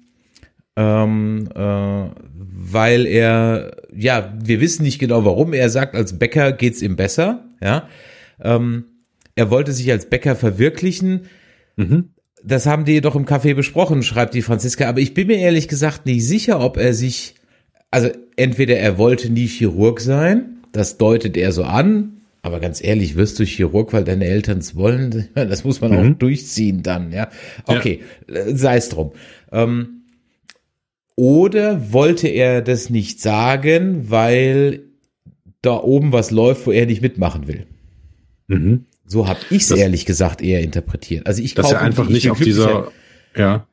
ähm, 0.76 1.48
äh, 1.54 2.10
weil 2.32 3.06
er, 3.06 3.76
ja, 3.92 4.32
wir 4.38 4.60
wissen 4.60 4.84
nicht 4.84 5.00
genau 5.00 5.24
warum. 5.24 5.52
Er 5.52 5.70
sagt, 5.70 5.96
als 5.96 6.18
Bäcker 6.18 6.52
geht's 6.52 6.82
ihm 6.82 6.94
besser. 6.94 7.48
Ja, 7.60 7.88
ähm, 8.40 8.84
er 9.34 9.50
wollte 9.50 9.72
sich 9.72 9.90
als 9.90 10.08
Bäcker 10.08 10.36
verwirklichen. 10.36 11.22
Mhm 11.76 12.10
das 12.46 12.66
haben 12.66 12.84
die 12.84 13.00
doch 13.00 13.16
im 13.16 13.26
Café 13.26 13.54
besprochen, 13.54 14.02
schreibt 14.02 14.34
die 14.34 14.42
Franziska. 14.42 14.88
Aber 14.88 15.00
ich 15.00 15.14
bin 15.14 15.26
mir 15.26 15.38
ehrlich 15.38 15.66
gesagt 15.66 16.06
nicht 16.06 16.26
sicher, 16.26 16.60
ob 16.60 16.76
er 16.76 16.94
sich, 16.94 17.34
also 17.90 18.08
entweder 18.36 18.76
er 18.76 18.98
wollte 18.98 19.30
nie 19.30 19.48
Chirurg 19.48 20.00
sein, 20.00 20.58
das 20.70 20.96
deutet 20.96 21.36
er 21.36 21.50
so 21.50 21.64
an. 21.64 22.12
Aber 22.42 22.60
ganz 22.60 22.82
ehrlich, 22.82 23.16
wirst 23.16 23.40
du 23.40 23.44
Chirurg, 23.44 23.92
weil 23.92 24.04
deine 24.04 24.26
Eltern 24.26 24.58
es 24.58 24.76
wollen? 24.76 25.28
Das 25.34 25.64
muss 25.64 25.80
man 25.80 25.90
mhm. 25.90 26.12
auch 26.12 26.18
durchziehen 26.18 26.84
dann, 26.84 27.12
ja. 27.12 27.28
Okay, 27.66 28.02
ja. 28.28 28.56
Sei 28.56 28.76
es 28.76 28.90
drum. 28.90 29.10
Ähm, 29.50 30.02
oder 31.16 31.92
wollte 31.92 32.28
er 32.28 32.62
das 32.62 32.90
nicht 32.90 33.20
sagen, 33.20 34.10
weil 34.10 34.84
da 35.62 35.78
oben 35.78 36.12
was 36.12 36.30
läuft, 36.30 36.66
wo 36.66 36.70
er 36.70 36.86
nicht 36.86 37.02
mitmachen 37.02 37.48
will? 37.48 37.66
Mhm. 38.46 38.84
So 39.06 39.28
habe 39.28 39.40
ich 39.50 39.62
es 39.62 39.70
ehrlich 39.70 40.04
gesagt 40.04 40.42
eher 40.42 40.60
interpretiert. 40.60 41.26
Also 41.26 41.42
ich 41.42 41.54
dass 41.54 41.72
er 41.72 41.80
einfach 41.80 42.08
nicht 42.08 42.30
auf 42.30 42.40
dieser, 42.40 42.90
ja. 43.36 43.66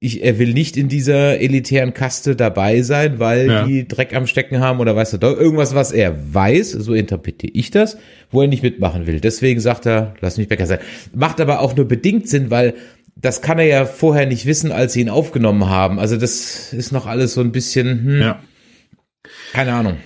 Ich, 0.00 0.22
er 0.22 0.38
will 0.38 0.54
nicht 0.54 0.76
in 0.76 0.88
dieser 0.88 1.40
elitären 1.40 1.92
Kaste 1.92 2.36
dabei 2.36 2.82
sein, 2.82 3.18
weil 3.18 3.48
ja. 3.48 3.66
die 3.66 3.88
Dreck 3.88 4.14
am 4.14 4.28
Stecken 4.28 4.60
haben 4.60 4.78
oder 4.78 4.94
weißt 4.94 5.14
du, 5.14 5.26
irgendwas, 5.26 5.74
was 5.74 5.90
er 5.90 6.32
weiß, 6.32 6.70
so 6.70 6.94
interpretiere 6.94 7.52
ich 7.52 7.72
das, 7.72 7.98
wo 8.30 8.42
er 8.42 8.46
nicht 8.46 8.62
mitmachen 8.62 9.08
will. 9.08 9.20
Deswegen 9.20 9.58
sagt 9.58 9.86
er, 9.86 10.14
lass 10.20 10.38
mich 10.38 10.46
Bäcker 10.46 10.66
sein. 10.66 10.78
Macht 11.14 11.40
aber 11.40 11.60
auch 11.60 11.74
nur 11.74 11.88
bedingt 11.88 12.28
Sinn, 12.28 12.50
weil 12.50 12.74
das 13.16 13.42
kann 13.42 13.58
er 13.58 13.66
ja 13.66 13.84
vorher 13.86 14.26
nicht 14.26 14.46
wissen, 14.46 14.70
als 14.70 14.92
sie 14.92 15.00
ihn 15.00 15.08
aufgenommen 15.08 15.68
haben. 15.68 15.98
Also 15.98 16.16
das 16.16 16.72
ist 16.72 16.92
noch 16.92 17.06
alles 17.06 17.34
so 17.34 17.40
ein 17.40 17.50
bisschen, 17.50 18.04
hm, 18.04 18.20
ja. 18.20 18.42
keine 19.52 19.72
Ahnung. 19.72 19.96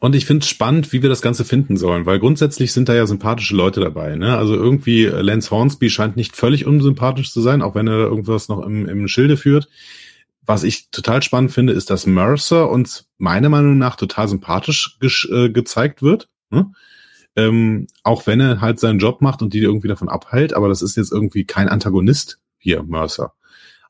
Und 0.00 0.14
ich 0.14 0.26
finde 0.26 0.44
es 0.44 0.48
spannend, 0.48 0.92
wie 0.92 1.02
wir 1.02 1.08
das 1.08 1.22
Ganze 1.22 1.44
finden 1.44 1.76
sollen, 1.76 2.06
weil 2.06 2.20
grundsätzlich 2.20 2.72
sind 2.72 2.88
da 2.88 2.94
ja 2.94 3.06
sympathische 3.06 3.56
Leute 3.56 3.80
dabei. 3.80 4.14
Ne? 4.14 4.36
Also 4.36 4.54
irgendwie 4.54 5.04
äh, 5.04 5.20
Lance 5.20 5.50
Hornsby 5.50 5.90
scheint 5.90 6.16
nicht 6.16 6.36
völlig 6.36 6.66
unsympathisch 6.66 7.32
zu 7.32 7.40
sein, 7.40 7.62
auch 7.62 7.74
wenn 7.74 7.88
er 7.88 7.98
irgendwas 7.98 8.48
noch 8.48 8.64
im, 8.64 8.86
im 8.86 9.08
Schilde 9.08 9.36
führt. 9.36 9.68
Was 10.46 10.62
ich 10.62 10.90
total 10.90 11.22
spannend 11.22 11.52
finde, 11.52 11.72
ist, 11.72 11.90
dass 11.90 12.06
Mercer 12.06 12.70
uns 12.70 13.08
meiner 13.18 13.48
Meinung 13.48 13.76
nach 13.76 13.96
total 13.96 14.28
sympathisch 14.28 14.96
äh, 15.30 15.50
gezeigt 15.50 16.00
wird. 16.00 16.28
Ne? 16.50 16.72
Ähm, 17.34 17.88
auch 18.04 18.26
wenn 18.26 18.40
er 18.40 18.60
halt 18.60 18.78
seinen 18.78 19.00
Job 19.00 19.20
macht 19.20 19.42
und 19.42 19.52
die 19.52 19.58
irgendwie 19.58 19.88
davon 19.88 20.08
abhält, 20.08 20.54
aber 20.54 20.68
das 20.68 20.80
ist 20.80 20.96
jetzt 20.96 21.12
irgendwie 21.12 21.44
kein 21.44 21.68
Antagonist 21.68 22.38
hier, 22.56 22.82
Mercer. 22.84 23.32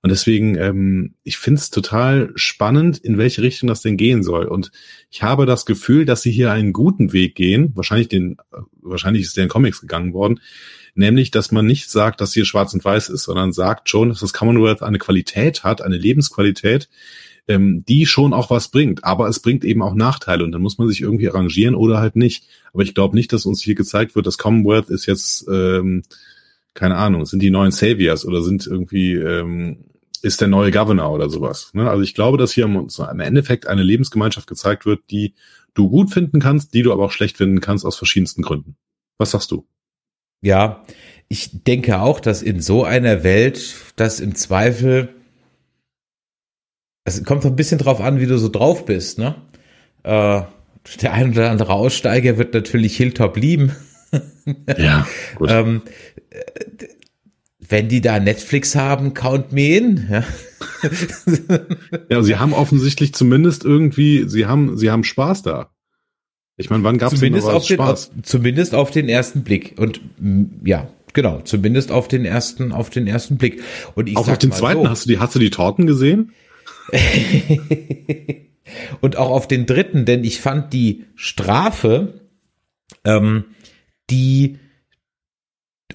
Und 0.01 0.11
deswegen, 0.11 0.57
ähm, 0.57 1.15
ich 1.25 1.39
finde 1.39 1.61
es 1.61 1.71
total 1.71 2.31
spannend, 2.37 2.99
in 2.99 3.19
welche 3.19 3.43
Richtung 3.43 3.69
das 3.69 3.83
denn 3.83 3.97
gehen 3.97 4.23
soll. 4.23 4.47
Und 4.47 4.71
ich 5.11 5.23
habe 5.23 5.45
das 5.45 5.67
Gefühl, 5.67 6.05
dass 6.05 6.23
sie 6.23 6.31
hier 6.31 6.53
einen 6.53 6.73
guten 6.73 7.13
Weg 7.13 7.35
gehen. 7.35 7.73
Wahrscheinlich 7.75 8.09
den, 8.09 8.37
wahrscheinlich 8.81 9.25
ist 9.25 9.37
der 9.37 9.45
in 9.45 9.51
Comics 9.51 9.81
gegangen 9.81 10.13
worden. 10.13 10.41
Nämlich, 10.95 11.31
dass 11.31 11.53
man 11.53 11.67
nicht 11.67 11.91
sagt, 11.91 12.21
dass 12.21 12.33
hier 12.33 12.45
schwarz 12.45 12.75
und 12.75 12.85
weiß 12.85 13.09
ist, 13.09 13.25
sondern 13.25 13.53
sagt 13.53 13.89
schon, 13.89 14.09
dass 14.09 14.21
das 14.21 14.33
Commonwealth 14.33 14.83
eine 14.83 14.99
Qualität 14.99 15.65
hat, 15.65 15.83
eine 15.83 15.97
Lebensqualität, 15.97 16.89
ähm, 17.49 17.85
die 17.89 18.07
schon 18.07 18.33
auch 18.33 18.51
was 18.51 18.69
bringt. 18.69 19.05
Aber 19.05 19.29
es 19.29 19.41
bringt 19.41 19.65
eben 19.65 19.83
auch 19.83 19.95
Nachteile 19.95 20.45
und 20.45 20.53
dann 20.53 20.63
muss 20.63 20.79
man 20.79 20.89
sich 20.89 21.01
irgendwie 21.01 21.29
arrangieren 21.29 21.75
oder 21.75 21.99
halt 21.99 22.15
nicht. 22.15 22.45
Aber 22.73 22.83
ich 22.83 22.95
glaube 22.95 23.17
nicht, 23.17 23.33
dass 23.33 23.47
uns 23.47 23.63
hier 23.63 23.75
gezeigt 23.75 24.15
wird, 24.15 24.27
dass 24.27 24.39
Commonwealth 24.39 24.91
ist 24.91 25.07
jetzt, 25.07 25.47
ähm, 25.49 26.03
keine 26.75 26.97
Ahnung, 26.97 27.27
sind 27.27 27.43
die 27.43 27.51
neuen 27.51 27.73
Saviors 27.73 28.25
oder 28.25 28.43
sind 28.43 28.67
irgendwie 28.67 29.15
ähm, 29.15 29.79
ist 30.19 30.41
der 30.41 30.49
neue 30.49 30.71
Governor 30.71 31.13
oder 31.13 31.29
sowas. 31.31 31.71
Ne? 31.75 31.89
Also 31.89 32.03
ich 32.03 32.15
glaube, 32.15 32.39
dass 32.39 32.53
hier 32.53 32.65
im 32.65 33.21
Endeffekt 33.21 33.67
eine 33.67 33.83
Lebensgemeinschaft 33.83 34.47
gezeigt 34.47 34.87
wird, 34.87 35.03
die 35.11 35.35
du 35.75 35.89
gut 35.89 36.13
finden 36.13 36.41
kannst, 36.41 36.75
die 36.75 36.83
du 36.83 36.93
aber 36.93 37.05
auch 37.05 37.13
schlecht 37.13 37.37
finden 37.37 37.61
kannst 37.61 37.85
aus 37.85 37.97
verschiedensten 37.97 38.43
Gründen. 38.43 38.77
Was 39.19 39.31
sagst 39.33 39.51
du? 39.51 39.67
Ja, 40.41 40.85
ich 41.29 41.65
denke 41.65 42.01
auch, 42.01 42.21
dass 42.21 42.43
in 42.43 42.61
so 42.61 42.85
einer 42.85 43.23
Welt, 43.23 43.75
das 43.97 44.21
im 44.21 44.35
Zweifel, 44.35 45.09
es 47.05 47.23
kommt 47.25 47.45
ein 47.45 47.57
bisschen 47.57 47.79
drauf 47.79 48.01
an, 48.01 48.21
wie 48.21 48.27
du 48.27 48.39
so 48.39 48.49
drauf 48.49 48.85
bist, 48.85 49.19
ne? 49.19 49.35
Äh, 50.05 50.43
der 51.03 51.13
ein 51.13 51.33
oder 51.33 51.51
andere 51.51 51.73
Aussteiger 51.73 52.39
wird 52.39 52.55
natürlich 52.55 52.97
Hilltop 52.97 53.37
lieben. 53.37 53.75
ja, 54.79 55.07
gut. 55.35 55.51
ähm, 55.51 55.83
wenn 57.69 57.89
die 57.89 58.01
da 58.01 58.19
Netflix 58.19 58.75
haben, 58.75 59.15
count 59.15 59.53
me 59.53 59.77
in. 59.77 60.09
Ja. 60.11 60.25
ja, 62.11 62.23
sie 62.23 62.37
haben 62.37 62.53
offensichtlich 62.53 63.15
zumindest 63.15 63.65
irgendwie, 63.65 64.29
sie 64.29 64.47
haben, 64.47 64.77
sie 64.77 64.91
haben 64.91 65.05
Spaß 65.05 65.43
da. 65.43 65.71
Ich 66.57 66.71
meine, 66.71 66.83
wann 66.83 66.99
gab 66.99 67.13
es 67.13 67.21
zumindest 67.21 67.49
auf 67.49 67.67
den, 67.67 67.77
Spaß? 67.77 68.11
zumindest 68.23 68.75
auf 68.75 68.91
den 68.91 69.09
ersten 69.09 69.45
Blick 69.45 69.75
und 69.79 70.01
ja, 70.65 70.89
genau, 71.13 71.41
zumindest 71.43 71.93
auf 71.93 72.09
den 72.09 72.25
ersten, 72.25 72.73
auf 72.73 72.91
den 72.91 73.07
ersten 73.07 73.37
Blick. 73.37 73.63
Und 73.95 74.09
ich 74.09 74.17
auch 74.17 74.29
auf 74.29 74.39
den 74.39 74.53
zweiten 74.53 74.83
so, 74.83 74.91
hast 74.91 75.05
du 75.05 75.11
die, 75.11 75.19
hast 75.19 75.35
du 75.35 75.39
die 75.39 75.51
Torten 75.51 75.87
gesehen? 75.87 76.33
und 79.01 79.17
auch 79.17 79.31
auf 79.31 79.47
den 79.47 79.67
dritten, 79.67 80.05
denn 80.05 80.25
ich 80.25 80.41
fand 80.41 80.73
die 80.73 81.05
Strafe, 81.15 82.21
ähm, 83.05 83.45
die 84.11 84.59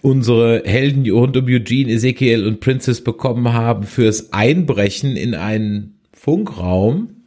unsere 0.03 0.63
Helden 0.65 1.09
rund 1.09 1.35
um 1.37 1.45
Eugene, 1.45 1.91
Ezekiel 1.91 2.45
und 2.45 2.59
Princess 2.59 3.03
bekommen 3.03 3.53
haben 3.53 3.83
fürs 3.83 4.33
Einbrechen 4.33 5.15
in 5.15 5.33
einen 5.33 6.01
Funkraum, 6.13 7.23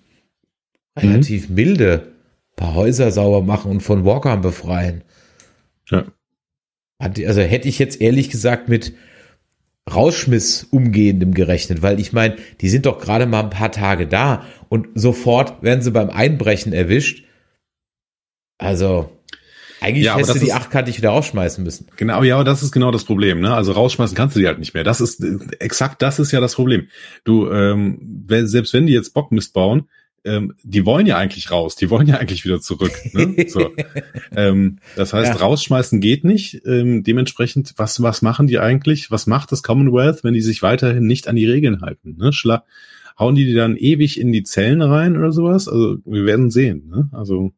relativ 0.97 1.49
mhm. 1.49 1.55
milde. 1.55 2.13
Ein 2.53 2.57
paar 2.57 2.75
Häuser 2.75 3.11
sauber 3.11 3.43
machen 3.43 3.71
und 3.71 3.81
von 3.81 4.05
Walkern 4.05 4.43
befreien. 4.43 5.03
Ja. 5.91 6.05
Also 6.99 7.41
hätte 7.41 7.69
ich 7.69 7.79
jetzt 7.79 8.01
ehrlich 8.01 8.31
gesagt 8.31 8.69
mit 8.69 8.93
Rauschmiss 9.93 10.65
umgehendem 10.65 11.33
gerechnet, 11.33 11.81
weil 11.81 11.99
ich 11.99 12.13
meine, 12.13 12.37
die 12.61 12.69
sind 12.69 12.87
doch 12.87 12.99
gerade 12.99 13.27
mal 13.27 13.45
ein 13.45 13.51
paar 13.51 13.73
Tage 13.73 14.07
da 14.07 14.45
und 14.69 14.89
sofort 14.95 15.63
werden 15.63 15.83
sie 15.83 15.93
beim 15.93 16.11
Einbrechen 16.11 16.73
erwischt. 16.73 17.25
Also, 18.59 19.16
eigentlich 19.87 20.07
ja, 20.07 20.17
hättest 20.17 20.35
du 20.35 20.45
die 20.45 20.53
achtkante 20.53 20.97
wieder 20.97 21.11
rausschmeißen 21.11 21.63
müssen. 21.63 21.87
Genau, 21.97 22.23
ja, 22.23 22.35
aber 22.35 22.45
das 22.45 22.63
ist 22.63 22.73
genau 22.73 22.91
das 22.91 23.05
Problem. 23.05 23.41
Ne? 23.41 23.55
Also 23.55 23.73
rausschmeißen 23.73 24.17
kannst 24.17 24.35
du 24.35 24.41
die 24.41 24.47
halt 24.47 24.59
nicht 24.59 24.75
mehr. 24.75 24.85
Das 24.85 25.01
ist 25.01 25.25
exakt 25.61 26.03
das 26.03 26.19
ist 26.19 26.33
ja 26.33 26.41
das 26.41 26.57
Problem. 26.57 26.89
Du, 27.25 27.51
ähm, 27.51 28.27
selbst 28.29 28.73
wenn 28.75 28.87
die 28.87 28.93
jetzt 28.93 29.15
Bockmist 29.15 29.53
bauen, 29.53 29.89
ähm, 30.25 30.55
die 30.65 30.85
wollen 30.85 31.07
ja 31.07 31.17
eigentlich 31.17 31.53
raus, 31.53 31.77
die 31.77 31.89
wollen 31.89 32.09
ja 32.09 32.17
eigentlich 32.17 32.45
wieder 32.45 32.61
zurück. 32.61 32.93
Ne? 33.13 33.37
So. 33.49 33.71
ähm, 34.35 34.79
das 34.97 35.13
heißt, 35.13 35.35
ja. 35.35 35.37
rausschmeißen 35.37 36.01
geht 36.01 36.25
nicht. 36.25 36.63
Ähm, 36.67 37.05
dementsprechend, 37.05 37.75
was, 37.77 38.03
was 38.03 38.23
machen 38.23 38.49
die 38.49 38.59
eigentlich? 38.59 39.13
Was 39.13 39.29
macht 39.29 39.53
das 39.53 39.63
Commonwealth, 39.63 40.25
wenn 40.25 40.35
die 40.35 40.41
sich 40.41 40.63
weiterhin 40.63 41.07
nicht 41.07 41.29
an 41.29 41.37
die 41.37 41.49
Regeln 41.49 41.81
halten? 41.81 42.17
Ne? 42.19 42.33
Schla 42.33 42.65
hauen 43.19 43.35
die 43.35 43.47
die 43.47 43.55
dann 43.55 43.77
ewig 43.77 44.21
in 44.21 44.33
die 44.33 44.43
Zellen 44.43 44.83
rein 44.83 45.17
oder 45.17 45.33
sowas? 45.33 45.69
Also 45.69 45.99
wir 46.05 46.27
werden 46.27 46.51
sehen. 46.51 46.89
Ne? 46.89 47.09
Also? 47.13 47.53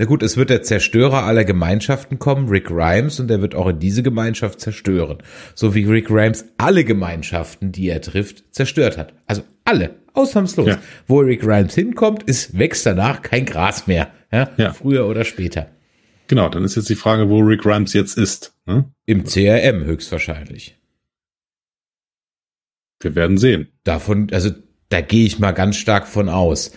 Na 0.00 0.06
gut, 0.06 0.22
es 0.22 0.38
wird 0.38 0.48
der 0.48 0.62
Zerstörer 0.62 1.24
aller 1.24 1.44
Gemeinschaften 1.44 2.18
kommen, 2.18 2.48
Rick 2.48 2.68
Grimes, 2.68 3.20
und 3.20 3.30
er 3.30 3.42
wird 3.42 3.54
auch 3.54 3.66
in 3.66 3.80
diese 3.80 4.02
Gemeinschaft 4.02 4.58
zerstören. 4.58 5.18
So 5.54 5.74
wie 5.74 5.84
Rick 5.84 6.06
Grimes 6.06 6.46
alle 6.56 6.84
Gemeinschaften, 6.84 7.70
die 7.70 7.90
er 7.90 8.00
trifft, 8.00 8.54
zerstört 8.54 8.96
hat. 8.96 9.12
Also 9.26 9.42
alle, 9.66 9.96
ausnahmslos. 10.14 10.68
Ja. 10.68 10.78
Wo 11.06 11.18
Rick 11.18 11.42
Grimes 11.42 11.74
hinkommt, 11.74 12.22
ist, 12.22 12.58
wächst 12.58 12.86
danach 12.86 13.20
kein 13.20 13.44
Gras 13.44 13.86
mehr. 13.86 14.10
Ja? 14.32 14.48
ja. 14.56 14.72
Früher 14.72 15.06
oder 15.06 15.26
später. 15.26 15.66
Genau, 16.28 16.48
dann 16.48 16.64
ist 16.64 16.76
jetzt 16.76 16.88
die 16.88 16.94
Frage, 16.94 17.28
wo 17.28 17.40
Rick 17.40 17.60
Grimes 17.60 17.92
jetzt 17.92 18.16
ist. 18.16 18.54
Ne? 18.64 18.90
Im 19.04 19.24
CRM 19.24 19.84
höchstwahrscheinlich. 19.84 20.78
Wir 23.02 23.14
werden 23.14 23.36
sehen. 23.36 23.68
Davon, 23.84 24.28
also 24.32 24.48
da 24.88 25.02
gehe 25.02 25.26
ich 25.26 25.38
mal 25.38 25.52
ganz 25.52 25.76
stark 25.76 26.08
von 26.08 26.30
aus. 26.30 26.72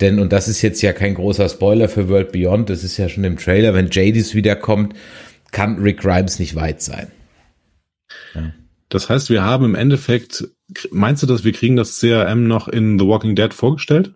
Denn, 0.00 0.18
und 0.18 0.32
das 0.32 0.48
ist 0.48 0.62
jetzt 0.62 0.80
ja 0.82 0.92
kein 0.92 1.14
großer 1.14 1.48
Spoiler 1.48 1.88
für 1.88 2.08
World 2.08 2.32
Beyond, 2.32 2.70
das 2.70 2.84
ist 2.84 2.96
ja 2.96 3.08
schon 3.08 3.24
im 3.24 3.36
Trailer, 3.36 3.74
wenn 3.74 3.90
Jadis 3.90 4.34
wiederkommt, 4.34 4.94
kann 5.50 5.78
Rick 5.78 6.00
Grimes 6.00 6.38
nicht 6.38 6.54
weit 6.54 6.82
sein. 6.82 7.08
Ja. 8.34 8.52
Das 8.88 9.08
heißt, 9.08 9.28
wir 9.30 9.42
haben 9.42 9.64
im 9.64 9.74
Endeffekt, 9.74 10.48
meinst 10.90 11.22
du, 11.22 11.26
dass 11.26 11.44
wir 11.44 11.52
kriegen 11.52 11.76
das 11.76 11.98
CRM 12.00 12.46
noch 12.46 12.68
in 12.68 12.98
The 12.98 13.06
Walking 13.06 13.34
Dead 13.34 13.52
vorgestellt? 13.52 14.14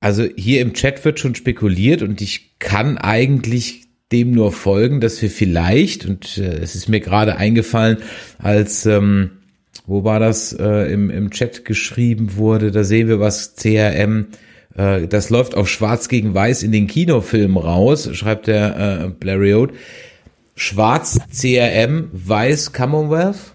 Also 0.00 0.24
hier 0.36 0.60
im 0.60 0.74
Chat 0.74 1.04
wird 1.04 1.20
schon 1.20 1.36
spekuliert 1.36 2.02
und 2.02 2.20
ich 2.20 2.58
kann 2.58 2.98
eigentlich 2.98 3.82
dem 4.10 4.32
nur 4.32 4.52
folgen, 4.52 5.00
dass 5.00 5.22
wir 5.22 5.30
vielleicht, 5.30 6.04
und 6.04 6.38
äh, 6.38 6.58
es 6.58 6.74
ist 6.74 6.88
mir 6.88 7.00
gerade 7.00 7.36
eingefallen, 7.36 7.98
als, 8.38 8.84
ähm, 8.84 9.30
wo 9.86 10.02
war 10.04 10.18
das, 10.18 10.52
äh, 10.52 10.92
im, 10.92 11.08
im 11.08 11.30
Chat 11.30 11.64
geschrieben 11.64 12.36
wurde, 12.36 12.72
da 12.72 12.82
sehen 12.82 13.08
wir 13.08 13.20
was 13.20 13.54
CRM 13.54 14.26
äh, 14.74 15.06
das 15.06 15.30
läuft 15.30 15.54
auf 15.56 15.68
Schwarz 15.68 16.08
gegen 16.08 16.34
Weiß 16.34 16.62
in 16.62 16.72
den 16.72 16.86
Kinofilmen 16.86 17.56
raus, 17.56 18.08
schreibt 18.14 18.46
der 18.46 19.04
äh, 19.04 19.08
Blariot. 19.08 19.72
Schwarz 20.54 21.18
CRM, 21.30 22.10
Weiß 22.12 22.72
Commonwealth. 22.72 23.54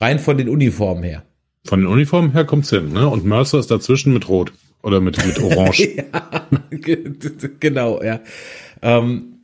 Rein 0.00 0.18
von 0.18 0.36
den 0.36 0.48
Uniformen 0.48 1.02
her. 1.02 1.22
Von 1.64 1.80
den 1.80 1.88
Uniformen 1.88 2.32
her 2.32 2.44
kommt's 2.44 2.70
hin, 2.70 2.92
ne? 2.92 3.08
Und 3.08 3.24
Mercer 3.24 3.58
ist 3.58 3.70
dazwischen 3.70 4.12
mit 4.12 4.28
Rot 4.28 4.52
oder 4.82 5.00
mit 5.00 5.24
mit 5.24 5.38
Orange. 5.40 5.88
ja, 5.96 6.46
genau, 7.60 8.02
ja. 8.02 8.20
Ähm, 8.82 9.42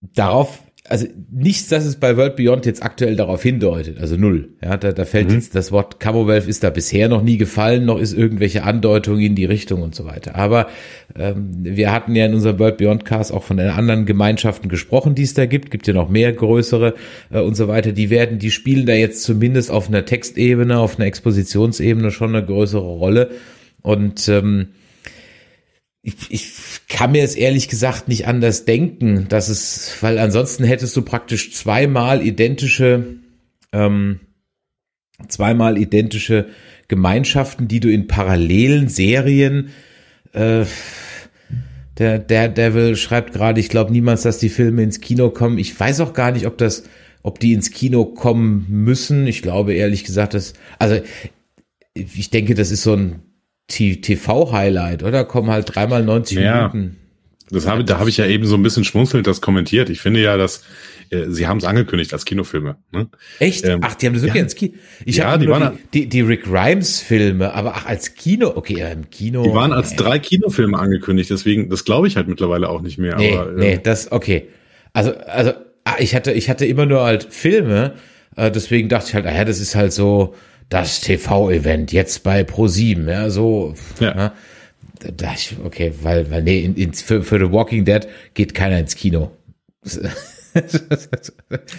darauf 0.00 0.60
also 0.88 1.06
nichts, 1.30 1.68
dass 1.68 1.84
es 1.84 1.96
bei 1.96 2.16
World 2.16 2.34
Beyond 2.34 2.66
jetzt 2.66 2.82
aktuell 2.82 3.14
darauf 3.14 3.42
hindeutet, 3.42 4.00
also 4.00 4.16
null. 4.16 4.48
Ja, 4.62 4.76
da, 4.76 4.90
da 4.90 5.04
fällt 5.04 5.28
mhm. 5.28 5.36
jetzt 5.36 5.54
das 5.54 5.70
Wort 5.70 6.00
Commonwealth 6.00 6.48
ist 6.48 6.64
da 6.64 6.70
bisher 6.70 7.08
noch 7.08 7.22
nie 7.22 7.36
gefallen, 7.36 7.84
noch 7.84 8.00
ist 8.00 8.12
irgendwelche 8.12 8.64
Andeutung 8.64 9.20
in 9.20 9.36
die 9.36 9.44
Richtung 9.44 9.82
und 9.82 9.94
so 9.94 10.06
weiter. 10.06 10.34
Aber 10.34 10.66
ähm, 11.16 11.50
wir 11.62 11.92
hatten 11.92 12.16
ja 12.16 12.26
in 12.26 12.34
unserem 12.34 12.58
World 12.58 12.78
Beyond 12.78 13.04
Cast 13.04 13.32
auch 13.32 13.44
von 13.44 13.58
den 13.58 13.68
anderen 13.68 14.06
Gemeinschaften 14.06 14.68
gesprochen, 14.68 15.14
die 15.14 15.22
es 15.22 15.34
da 15.34 15.46
gibt. 15.46 15.70
Gibt 15.70 15.86
ja 15.86 15.94
noch 15.94 16.08
mehr 16.08 16.32
größere 16.32 16.94
äh, 17.30 17.40
und 17.40 17.54
so 17.54 17.68
weiter. 17.68 17.92
Die 17.92 18.10
werden, 18.10 18.40
die 18.40 18.50
spielen 18.50 18.84
da 18.84 18.92
jetzt 18.92 19.22
zumindest 19.22 19.70
auf 19.70 19.88
einer 19.88 20.04
Textebene, 20.04 20.78
auf 20.78 20.98
einer 20.98 21.06
Expositionsebene 21.06 22.10
schon 22.10 22.34
eine 22.34 22.44
größere 22.44 22.82
Rolle 22.82 23.30
und 23.82 24.28
ähm, 24.28 24.68
ich, 26.02 26.14
ich 26.30 26.52
kann 26.88 27.12
mir 27.12 27.22
es 27.22 27.36
ehrlich 27.36 27.68
gesagt 27.68 28.08
nicht 28.08 28.26
anders 28.26 28.64
denken, 28.64 29.26
dass 29.28 29.48
es, 29.48 29.96
weil 30.00 30.18
ansonsten 30.18 30.64
hättest 30.64 30.96
du 30.96 31.02
praktisch 31.02 31.52
zweimal 31.52 32.26
identische, 32.26 33.18
ähm, 33.72 34.20
zweimal 35.28 35.78
identische 35.78 36.48
Gemeinschaften, 36.88 37.68
die 37.68 37.80
du 37.80 37.90
in 37.90 38.08
parallelen 38.08 38.88
Serien 38.88 39.70
äh, 40.32 40.64
der, 41.98 42.18
der 42.18 42.48
Devil 42.48 42.96
schreibt 42.96 43.34
gerade, 43.34 43.60
ich 43.60 43.68
glaube 43.68 43.92
niemals, 43.92 44.22
dass 44.22 44.38
die 44.38 44.48
Filme 44.48 44.82
ins 44.82 45.00
Kino 45.00 45.30
kommen. 45.30 45.58
Ich 45.58 45.78
weiß 45.78 46.00
auch 46.00 46.14
gar 46.14 46.32
nicht, 46.32 46.46
ob 46.46 46.58
das, 46.58 46.84
ob 47.22 47.38
die 47.38 47.52
ins 47.52 47.70
Kino 47.70 48.06
kommen 48.06 48.66
müssen. 48.68 49.26
Ich 49.26 49.42
glaube 49.42 49.74
ehrlich 49.74 50.04
gesagt, 50.04 50.34
dass, 50.34 50.54
also 50.78 51.00
ich 51.94 52.30
denke, 52.30 52.54
das 52.54 52.70
ist 52.70 52.82
so 52.82 52.94
ein 52.94 53.20
TV-Highlight, 53.68 55.02
oder? 55.02 55.24
Kommen 55.24 55.50
halt 55.50 55.74
dreimal 55.74 56.04
90 56.04 56.38
ja, 56.38 56.68
Minuten. 56.68 56.96
Das 57.50 57.66
habe, 57.66 57.84
da 57.84 57.98
habe 57.98 58.08
ich 58.08 58.16
ja 58.16 58.26
eben 58.26 58.46
so 58.46 58.54
ein 58.54 58.62
bisschen 58.62 58.82
schmunzelnd 58.82 59.26
das 59.26 59.42
kommentiert. 59.42 59.90
Ich 59.90 60.00
finde 60.00 60.22
ja, 60.22 60.38
dass 60.38 60.64
äh, 61.10 61.26
sie 61.28 61.46
haben 61.46 61.58
es 61.58 61.64
angekündigt 61.64 62.14
als 62.14 62.24
Kinofilme. 62.24 62.76
Ne? 62.92 63.08
Echt? 63.38 63.64
Ähm, 63.66 63.80
ach, 63.82 63.94
die 63.94 64.06
haben 64.06 64.14
das 64.14 64.22
wirklich 64.22 64.36
ja, 64.36 64.42
ins 64.44 64.54
Kino. 64.54 64.74
Ich 65.04 65.16
ja, 65.16 65.36
die, 65.36 65.48
waren, 65.48 65.78
die, 65.92 66.00
die, 66.00 66.08
die 66.08 66.20
Rick 66.22 66.44
Grimes 66.44 67.00
Filme, 67.00 67.52
aber 67.52 67.74
ach, 67.76 67.84
als 67.84 68.14
Kino, 68.14 68.52
okay, 68.54 68.78
ja, 68.78 68.88
im 68.88 69.10
Kino. 69.10 69.42
Die 69.42 69.52
waren 69.52 69.72
als 69.72 69.94
drei 69.96 70.18
Kinofilme 70.18 70.78
angekündigt, 70.78 71.28
deswegen, 71.28 71.68
das 71.68 71.84
glaube 71.84 72.08
ich 72.08 72.16
halt 72.16 72.26
mittlerweile 72.26 72.70
auch 72.70 72.80
nicht 72.80 72.96
mehr. 72.96 73.16
Nee, 73.16 73.36
aber, 73.36 73.52
nee, 73.52 73.74
äh, 73.74 73.78
das, 73.78 74.10
okay. 74.10 74.48
Also, 74.94 75.14
also, 75.14 75.52
ah, 75.84 75.96
ich 75.98 76.14
hatte, 76.14 76.32
ich 76.32 76.48
hatte 76.48 76.64
immer 76.64 76.86
nur 76.86 77.02
halt 77.02 77.24
Filme, 77.24 77.94
äh, 78.36 78.50
deswegen 78.50 78.88
dachte 78.88 79.08
ich 79.08 79.14
halt, 79.14 79.26
ah 79.26 79.34
ja, 79.34 79.44
das 79.44 79.60
ist 79.60 79.74
halt 79.74 79.92
so, 79.92 80.34
das 80.72 81.00
TV-Event 81.00 81.92
jetzt 81.92 82.22
bei 82.22 82.42
Pro7, 82.42 83.10
ja, 83.10 83.30
so. 83.30 83.74
Ja. 84.00 84.16
ja 84.16 84.32
da 85.16 85.32
ich, 85.34 85.56
okay, 85.64 85.92
weil, 86.02 86.30
weil 86.30 86.42
nee, 86.42 86.60
in, 86.60 86.76
in, 86.76 86.94
für, 86.94 87.22
für 87.22 87.38
The 87.38 87.52
Walking 87.52 87.84
Dead 87.84 88.06
geht 88.34 88.54
keiner 88.54 88.78
ins 88.78 88.94
Kino. 88.94 89.32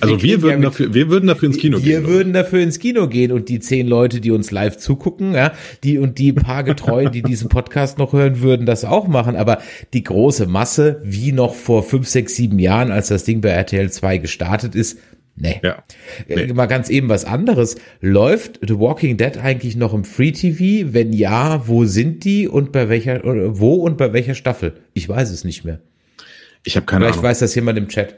also 0.01 0.21
wir 0.21 0.41
würden 0.41 0.61
dafür, 0.61 0.93
wir 0.93 1.09
würden 1.09 1.27
dafür 1.27 1.47
ins 1.47 1.57
Kino 1.57 1.77
wir 1.77 1.83
gehen. 1.83 2.03
Wir 2.03 2.09
würden 2.09 2.33
dafür 2.33 2.59
ins 2.59 2.79
Kino 2.79 3.07
gehen 3.07 3.31
und 3.31 3.47
die 3.47 3.59
zehn 3.59 3.87
Leute, 3.87 4.19
die 4.19 4.31
uns 4.31 4.51
live 4.51 4.77
zugucken, 4.77 5.33
ja, 5.33 5.53
die 5.83 5.99
und 5.99 6.17
die 6.17 6.33
paar 6.33 6.63
Getreuen, 6.63 7.11
die 7.11 7.21
diesen 7.21 7.49
Podcast 7.49 7.97
noch 7.97 8.13
hören, 8.13 8.41
würden 8.41 8.65
das 8.65 8.83
auch 8.83 9.07
machen. 9.07 9.35
Aber 9.35 9.59
die 9.93 10.03
große 10.03 10.47
Masse, 10.47 11.01
wie 11.03 11.31
noch 11.31 11.55
vor 11.55 11.83
fünf, 11.83 12.07
sechs, 12.07 12.35
sieben 12.35 12.59
Jahren, 12.59 12.91
als 12.91 13.07
das 13.07 13.23
Ding 13.23 13.41
bei 13.41 13.49
RTL 13.49 13.89
2 13.89 14.17
gestartet 14.17 14.75
ist, 14.75 14.97
Nee. 15.35 15.59
Ja. 15.63 15.83
Äh, 16.27 16.47
nee. 16.47 16.53
Mal 16.53 16.67
ganz 16.67 16.89
eben 16.89 17.09
was 17.09 17.25
anderes. 17.25 17.75
Läuft 18.01 18.59
The 18.65 18.77
Walking 18.77 19.17
Dead 19.17 19.37
eigentlich 19.37 19.75
noch 19.75 19.93
im 19.93 20.03
Free 20.03 20.31
TV? 20.31 20.93
Wenn 20.93 21.11
ja, 21.11 21.67
wo 21.67 21.85
sind 21.85 22.23
die 22.23 22.47
und 22.47 22.71
bei 22.71 22.89
welcher, 22.89 23.21
wo 23.23 23.75
und 23.75 23.97
bei 23.97 24.13
welcher 24.13 24.35
Staffel? 24.35 24.81
Ich 24.93 25.09
weiß 25.09 25.31
es 25.31 25.43
nicht 25.43 25.65
mehr. 25.65 25.79
Ich 26.63 26.75
habe 26.75 26.85
keine 26.85 27.05
Vielleicht 27.05 27.13
Ahnung. 27.15 27.21
Vielleicht 27.21 27.31
weiß 27.31 27.39
das 27.39 27.55
jemand 27.55 27.77
im 27.77 27.87
Chat. 27.87 28.15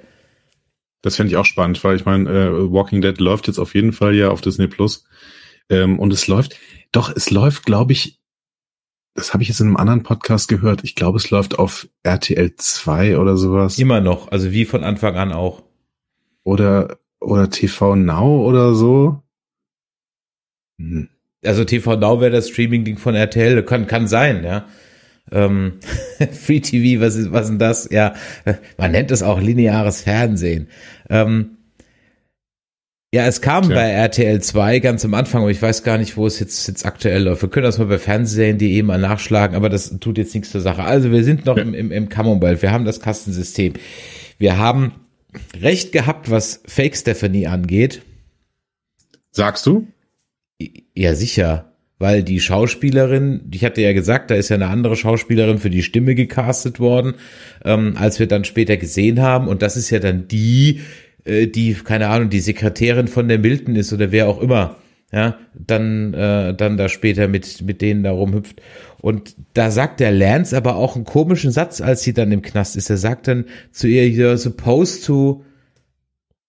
Das 1.02 1.16
fände 1.16 1.32
ich 1.32 1.38
auch 1.38 1.46
spannend, 1.46 1.84
weil 1.84 1.96
ich 1.96 2.06
meine, 2.06 2.30
äh, 2.30 2.72
Walking 2.72 3.02
Dead 3.02 3.20
läuft 3.20 3.48
jetzt 3.48 3.60
auf 3.60 3.76
jeden 3.76 3.94
Fall 3.94 4.16
ja 4.16 4.30
auf 4.30 4.42
Disney 4.42 4.68
Plus. 4.68 5.06
Ähm, 5.70 6.00
und 6.00 6.12
es 6.12 6.28
läuft, 6.28 6.58
doch, 6.92 7.16
es 7.16 7.32
läuft, 7.32 7.66
glaube 7.66 7.94
ich, 7.94 8.20
das 9.14 9.34
habe 9.34 9.44
ich 9.44 9.50
jetzt 9.50 9.62
in 9.62 9.68
einem 9.68 9.78
anderen 9.78 10.04
Podcast 10.04 10.50
gehört. 10.50 10.84
Ich 10.84 10.96
glaube, 10.96 11.18
es 11.18 11.30
läuft 11.30 11.58
auf 11.58 11.88
RTL 12.04 12.56
2 12.56 13.18
oder 13.18 13.38
sowas. 13.38 13.80
Immer 13.80 14.02
noch, 14.02 14.32
also 14.32 14.52
wie 14.52 14.66
von 14.66 14.84
Anfang 14.84 15.16
an 15.16 15.32
auch. 15.32 15.64
Oder 16.44 16.98
oder 17.26 17.50
TV 17.50 17.96
Now 17.96 18.46
oder 18.46 18.74
so. 18.74 19.22
Hm. 20.80 21.10
Also 21.44 21.64
TV 21.64 21.96
Now 21.96 22.22
wäre 22.22 22.32
das 22.32 22.50
Streaming-Ding 22.50 22.98
von 22.98 23.16
RTL, 23.16 23.64
kann, 23.64 23.88
kann 23.88 24.08
sein, 24.08 24.44
ja. 24.44 24.66
Ähm, 25.32 25.80
Free 26.32 26.60
TV, 26.60 27.02
was 27.02 27.16
ist, 27.16 27.32
was 27.32 27.44
ist 27.44 27.50
denn 27.50 27.60
das? 27.60 27.90
Ja, 27.92 28.14
man 28.78 28.92
nennt 28.92 29.12
es 29.12 29.24
auch 29.24 29.42
lineares 29.42 30.02
Fernsehen. 30.02 30.68
Ähm, 31.10 31.58
ja, 33.14 33.26
es 33.26 33.42
kam 33.42 33.64
Tja. 33.64 33.76
bei 33.76 33.90
RTL 33.92 34.42
2 34.42 34.80
ganz 34.80 35.06
am 35.06 35.14
Anfang, 35.14 35.42
aber 35.42 35.52
ich 35.52 35.62
weiß 35.62 35.84
gar 35.84 35.98
nicht, 35.98 36.18
wo 36.18 36.28
es 36.28 36.40
jetzt, 36.40 36.68
jetzt 36.68 36.86
aktuell 36.86 37.24
läuft. 37.24 37.42
Wir 37.42 37.50
können 37.50 37.64
das 37.64 37.78
mal 37.78 37.88
bei 37.88 37.98
Fernsehen.de 37.98 38.84
mal 38.84 39.00
nachschlagen, 39.00 39.56
aber 39.56 39.70
das 39.70 40.00
tut 40.00 40.18
jetzt 40.18 40.34
nichts 40.36 40.52
zur 40.52 40.62
Sache. 40.62 40.84
Also 40.84 41.12
wir 41.12 41.24
sind 41.24 41.46
noch 41.46 41.56
ja. 41.56 41.64
im, 41.64 41.74
im, 41.74 41.92
im 41.92 42.10
Commonwealth, 42.10 42.62
wir 42.62 42.72
haben 42.72 42.86
das 42.86 43.00
Kastensystem. 43.00 43.74
Wir 44.38 44.58
haben 44.58 44.92
recht 45.62 45.92
gehabt, 45.92 46.30
was 46.30 46.62
Fake 46.66 46.96
Stephanie 46.96 47.48
angeht. 47.48 48.02
Sagst 49.32 49.66
du? 49.66 49.88
Ja, 50.96 51.14
sicher. 51.14 51.74
Weil 51.98 52.24
die 52.24 52.40
Schauspielerin, 52.40 53.50
ich 53.54 53.64
hatte 53.64 53.82
ja 53.82 53.94
gesagt, 53.94 54.30
da 54.30 54.36
ist 54.36 54.50
ja 54.50 54.56
eine 54.56 54.68
andere 54.68 54.96
Schauspielerin 54.96 55.60
für 55.60 55.70
die 55.70 55.84
Stimme 55.84 56.14
gecastet 56.14 56.80
worden, 56.80 57.16
ähm, 57.64 57.96
als 57.98 58.20
wir 58.20 58.28
dann 58.28 58.44
später 58.44 58.76
gesehen 58.76 59.22
haben. 59.22 59.48
Und 59.48 59.62
das 59.62 59.78
ist 59.78 59.90
ja 59.90 60.00
dann 60.00 60.28
die, 60.28 60.82
äh, 61.24 61.48
die, 61.48 61.74
keine 61.74 62.08
Ahnung, 62.10 62.30
die 62.30 62.42
Sekretärin 62.42 63.08
von 63.08 63.28
der 63.28 63.40
Milton 63.40 63.76
ist 63.76 63.94
oder 63.94 64.12
wer 64.12 64.28
auch 64.28 64.42
immer, 64.42 64.78
ja, 65.16 65.40
dann, 65.54 66.14
äh, 66.14 66.54
dann 66.54 66.76
da 66.76 66.90
später 66.90 67.30
mit, 67.30 67.62
mit 67.62 67.82
denen 67.82 68.04
da 68.04 68.12
rumhüpft. 68.12 68.62
Und 68.98 69.34
da 69.54 69.72
sagt 69.72 70.02
der 70.02 70.12
Lance 70.12 70.58
aber 70.58 70.76
auch 70.76 70.98
einen 70.98 71.06
komischen 71.06 71.52
Satz, 71.52 71.80
als 71.80 72.04
sie 72.04 72.14
dann 72.14 72.34
im 72.34 72.42
Knast 72.42 72.76
ist. 72.76 72.90
Er 72.90 72.98
sagt 72.98 73.30
dann 73.30 73.46
zu 73.72 73.88
ihr, 73.88 74.04
you're 74.04 74.36
supposed 74.36 75.06
to 75.06 75.46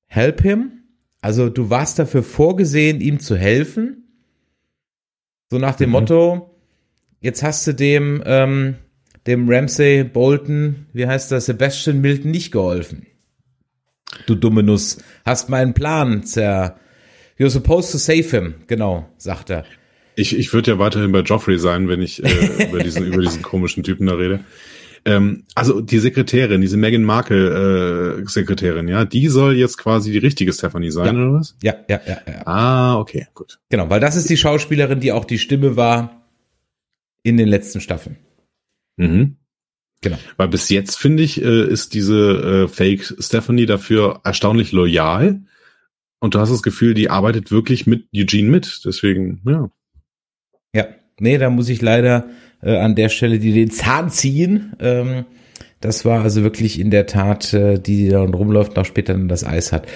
help 0.08 0.42
him. 0.42 0.82
Also 1.20 1.48
du 1.48 1.70
warst 1.70 2.00
dafür 2.00 2.24
vorgesehen, 2.24 3.00
ihm 3.00 3.20
zu 3.20 3.36
helfen. 3.36 4.08
So 5.48 5.58
nach 5.58 5.76
dem 5.76 5.90
mhm. 5.90 5.92
Motto, 5.92 6.50
jetzt 7.20 7.44
hast 7.44 7.68
du 7.68 7.72
dem, 7.72 8.20
ähm, 8.26 8.74
dem 9.28 9.48
Ramsey 9.48 10.02
Bolton, 10.02 10.86
wie 10.92 11.06
heißt 11.06 11.30
das, 11.30 11.46
Sebastian 11.46 12.00
Milton 12.00 12.32
nicht 12.32 12.50
geholfen. 12.50 13.06
Du 14.26 14.34
dumme 14.34 14.64
Nuss, 14.64 14.98
hast 15.24 15.50
meinen 15.50 15.72
Plan 15.72 16.24
zer. 16.24 16.80
You're 17.38 17.50
supposed 17.50 17.92
to 17.92 17.98
save 17.98 18.30
him, 18.30 18.54
genau, 18.66 19.08
sagt 19.18 19.50
er. 19.50 19.64
Ich, 20.14 20.36
ich 20.36 20.52
würde 20.52 20.72
ja 20.72 20.78
weiterhin 20.78 21.12
bei 21.12 21.20
Joffrey 21.20 21.58
sein, 21.58 21.88
wenn 21.88 22.00
ich 22.00 22.24
äh, 22.24 22.64
über, 22.68 22.82
diesen, 22.82 23.06
über 23.06 23.20
diesen 23.20 23.42
komischen 23.42 23.82
Typen 23.82 24.06
da 24.06 24.14
rede. 24.14 24.40
Ähm, 25.04 25.44
also 25.54 25.80
die 25.80 25.98
Sekretärin, 25.98 26.60
diese 26.60 26.76
Meghan 26.76 27.04
Markle 27.04 28.18
äh, 28.22 28.28
Sekretärin, 28.28 28.88
ja, 28.88 29.04
die 29.04 29.28
soll 29.28 29.54
jetzt 29.54 29.76
quasi 29.78 30.10
die 30.10 30.18
richtige 30.18 30.52
Stephanie 30.52 30.90
sein, 30.90 31.14
ja. 31.14 31.22
oder 31.22 31.32
was? 31.34 31.56
Ja, 31.62 31.74
ja, 31.88 32.00
ja, 32.06 32.18
ja. 32.26 32.46
Ah, 32.46 32.98
okay, 32.98 33.28
gut. 33.34 33.60
Genau, 33.68 33.88
weil 33.88 34.00
das 34.00 34.16
ist 34.16 34.28
die 34.28 34.36
Schauspielerin, 34.36 34.98
die 34.98 35.12
auch 35.12 35.24
die 35.24 35.38
Stimme 35.38 35.76
war 35.76 36.26
in 37.22 37.36
den 37.36 37.46
letzten 37.46 37.80
Staffeln. 37.80 38.16
Mhm. 38.96 39.36
Genau. 40.00 40.18
Weil 40.36 40.48
bis 40.48 40.68
jetzt, 40.70 40.96
finde 40.98 41.22
ich, 41.22 41.40
äh, 41.40 41.66
ist 41.66 41.94
diese 41.94 42.64
äh, 42.64 42.68
Fake 42.68 43.14
Stephanie 43.18 43.66
dafür 43.66 44.20
erstaunlich 44.24 44.72
loyal. 44.72 45.40
Und 46.20 46.34
du 46.34 46.40
hast 46.40 46.50
das 46.50 46.62
Gefühl, 46.62 46.94
die 46.94 47.10
arbeitet 47.10 47.50
wirklich 47.50 47.86
mit 47.86 48.06
Eugene 48.14 48.50
mit. 48.50 48.82
Deswegen, 48.84 49.40
ja. 49.46 49.70
Ja, 50.74 50.88
nee, 51.20 51.38
da 51.38 51.50
muss 51.50 51.68
ich 51.68 51.82
leider 51.82 52.28
äh, 52.62 52.76
an 52.76 52.94
der 52.94 53.08
Stelle 53.08 53.38
die 53.38 53.52
den 53.52 53.70
Zahn 53.70 54.10
ziehen. 54.10 54.74
Ähm, 54.80 55.24
das 55.80 56.04
war 56.04 56.22
also 56.22 56.42
wirklich 56.42 56.80
in 56.80 56.90
der 56.90 57.06
Tat, 57.06 57.52
äh, 57.52 57.78
die 57.78 58.08
dann 58.08 58.34
rumläuft, 58.34 58.76
noch 58.76 58.86
später 58.86 59.12
dann 59.12 59.28
das 59.28 59.44
Eis 59.44 59.72
hat. 59.72 59.86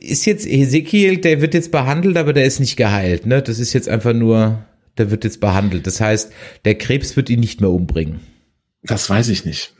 Ist 0.00 0.24
jetzt 0.24 0.46
Ezekiel, 0.46 1.18
der 1.18 1.40
wird 1.40 1.54
jetzt 1.54 1.72
behandelt, 1.72 2.16
aber 2.16 2.32
der 2.32 2.44
ist 2.44 2.60
nicht 2.60 2.76
geheilt. 2.76 3.26
Ne? 3.26 3.42
Das 3.42 3.58
ist 3.58 3.72
jetzt 3.72 3.88
einfach 3.88 4.14
nur, 4.14 4.64
der 4.98 5.10
wird 5.10 5.24
jetzt 5.24 5.40
behandelt. 5.40 5.86
Das 5.86 6.00
heißt, 6.00 6.32
der 6.64 6.76
Krebs 6.76 7.16
wird 7.16 7.28
ihn 7.28 7.40
nicht 7.40 7.60
mehr 7.60 7.70
umbringen. 7.70 8.20
Das 8.84 9.10
weiß 9.10 9.28
ich 9.28 9.44
nicht. 9.44 9.74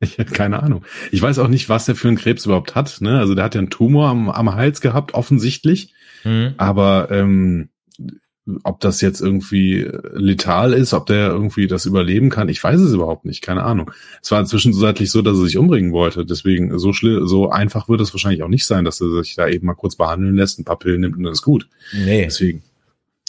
Ich 0.00 0.18
habe 0.18 0.30
keine 0.30 0.62
Ahnung. 0.62 0.84
Ich 1.12 1.20
weiß 1.20 1.38
auch 1.38 1.48
nicht, 1.48 1.68
was 1.68 1.84
der 1.84 1.94
für 1.94 2.08
einen 2.08 2.16
Krebs 2.16 2.46
überhaupt 2.46 2.74
hat. 2.74 3.00
Ne? 3.00 3.18
Also 3.18 3.34
der 3.34 3.44
hat 3.44 3.54
ja 3.54 3.60
einen 3.60 3.70
Tumor 3.70 4.08
am, 4.08 4.30
am 4.30 4.54
Hals 4.54 4.80
gehabt, 4.80 5.12
offensichtlich. 5.12 5.92
Mhm. 6.24 6.54
Aber 6.56 7.08
ähm, 7.10 7.68
ob 8.64 8.80
das 8.80 9.00
jetzt 9.02 9.20
irgendwie 9.20 9.86
letal 10.14 10.72
ist, 10.72 10.94
ob 10.94 11.06
der 11.06 11.28
irgendwie 11.28 11.66
das 11.66 11.86
überleben 11.86 12.30
kann, 12.30 12.48
ich 12.48 12.64
weiß 12.64 12.80
es 12.80 12.94
überhaupt 12.94 13.26
nicht, 13.26 13.42
keine 13.42 13.62
Ahnung. 13.62 13.90
Es 14.22 14.30
war 14.30 14.44
zwischenzeitlich 14.44 15.10
so, 15.10 15.22
dass 15.22 15.36
er 15.36 15.44
sich 15.44 15.58
umbringen 15.58 15.92
wollte. 15.92 16.24
Deswegen 16.24 16.76
so 16.78 16.92
schlimm, 16.92 17.26
so 17.26 17.50
einfach 17.50 17.88
wird 17.88 18.00
es 18.00 18.14
wahrscheinlich 18.14 18.42
auch 18.42 18.48
nicht 18.48 18.66
sein, 18.66 18.84
dass 18.84 19.00
er 19.00 19.22
sich 19.22 19.36
da 19.36 19.46
eben 19.48 19.66
mal 19.66 19.74
kurz 19.74 19.96
behandeln 19.96 20.34
lässt, 20.34 20.58
ein 20.58 20.64
paar 20.64 20.78
Pillen 20.78 21.02
nimmt 21.02 21.16
und 21.16 21.24
dann 21.24 21.32
ist 21.32 21.42
gut. 21.42 21.68
Nee. 21.92 22.24
Deswegen 22.24 22.62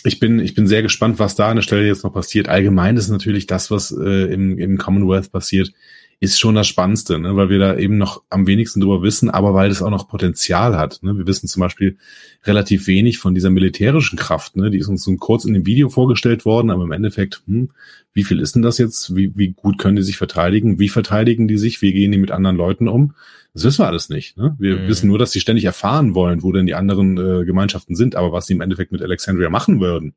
ich 0.03 0.19
bin, 0.19 0.39
ich 0.39 0.55
bin 0.55 0.67
sehr 0.67 0.82
gespannt, 0.82 1.19
was 1.19 1.36
da 1.36 1.49
an 1.49 1.57
der 1.57 1.63
Stelle 1.63 1.86
jetzt 1.86 2.03
noch 2.03 2.13
passiert. 2.13 2.49
Allgemein 2.49 2.97
ist 2.97 3.09
natürlich 3.09 3.45
das, 3.45 3.69
was 3.69 3.91
äh, 3.91 4.34
im, 4.34 4.57
im 4.57 4.78
Commonwealth 4.78 5.32
passiert, 5.32 5.74
ist 6.22 6.39
schon 6.39 6.53
das 6.53 6.67
Spannendste, 6.67 7.17
ne? 7.17 7.36
weil 7.36 7.49
wir 7.49 7.57
da 7.57 7.76
eben 7.76 7.97
noch 7.97 8.22
am 8.30 8.45
wenigsten 8.45 8.80
drüber 8.80 9.01
wissen, 9.01 9.32
aber 9.32 9.55
weil 9.55 9.72
es 9.72 9.82
auch 9.82 9.89
noch 9.89 10.07
Potenzial 10.07 10.78
hat. 10.78 10.99
Ne? 11.01 11.17
Wir 11.17 11.26
wissen 11.26 11.47
zum 11.47 11.61
Beispiel 11.61 11.97
relativ 12.43 12.86
wenig 12.86 13.17
von 13.17 13.34
dieser 13.34 13.49
militärischen 13.49 14.19
Kraft. 14.19 14.55
Ne? 14.55 14.69
Die 14.69 14.78
ist 14.78 14.88
uns 14.88 15.03
so 15.03 15.15
kurz 15.15 15.45
in 15.45 15.55
dem 15.55 15.65
Video 15.65 15.89
vorgestellt 15.89 16.45
worden, 16.45 16.69
aber 16.69 16.84
im 16.84 16.91
Endeffekt, 16.91 17.41
hm, 17.47 17.72
wie 18.13 18.24
viel 18.24 18.39
ist 18.39 18.53
denn 18.53 18.61
das 18.61 18.78
jetzt? 18.78 19.15
Wie, 19.15 19.36
wie 19.36 19.53
gut 19.53 19.80
können 19.80 19.95
die 19.95 20.03
sich 20.03 20.17
verteidigen? 20.17 20.78
Wie 20.78 20.89
verteidigen 20.89 21.47
die 21.47 21.57
sich? 21.57 21.82
Wie 21.82 21.91
gehen 21.91 22.11
die 22.11 22.19
mit 22.19 22.30
anderen 22.30 22.55
Leuten 22.55 22.88
um? 22.88 23.15
Das 23.55 23.63
wissen 23.63 23.80
wir 23.80 23.88
alles 23.88 24.09
nicht. 24.09 24.38
Ne? 24.38 24.55
Wir 24.59 24.78
mhm. 24.78 24.88
wissen 24.88 25.07
nur, 25.07 25.17
dass 25.17 25.32
sie 25.32 25.39
ständig 25.39 25.65
erfahren 25.65 26.13
wollen, 26.13 26.43
wo 26.43 26.51
denn 26.51 26.67
die 26.67 26.76
anderen 26.76 27.17
äh, 27.17 27.45
Gemeinschaften 27.45 27.95
sind, 27.95 28.15
aber 28.15 28.32
was 28.32 28.45
sie 28.45 28.53
im 28.53 28.61
Endeffekt 28.61 28.91
mit 28.91 29.01
Alexandria 29.01 29.49
machen 29.49 29.80
würden, 29.80 30.13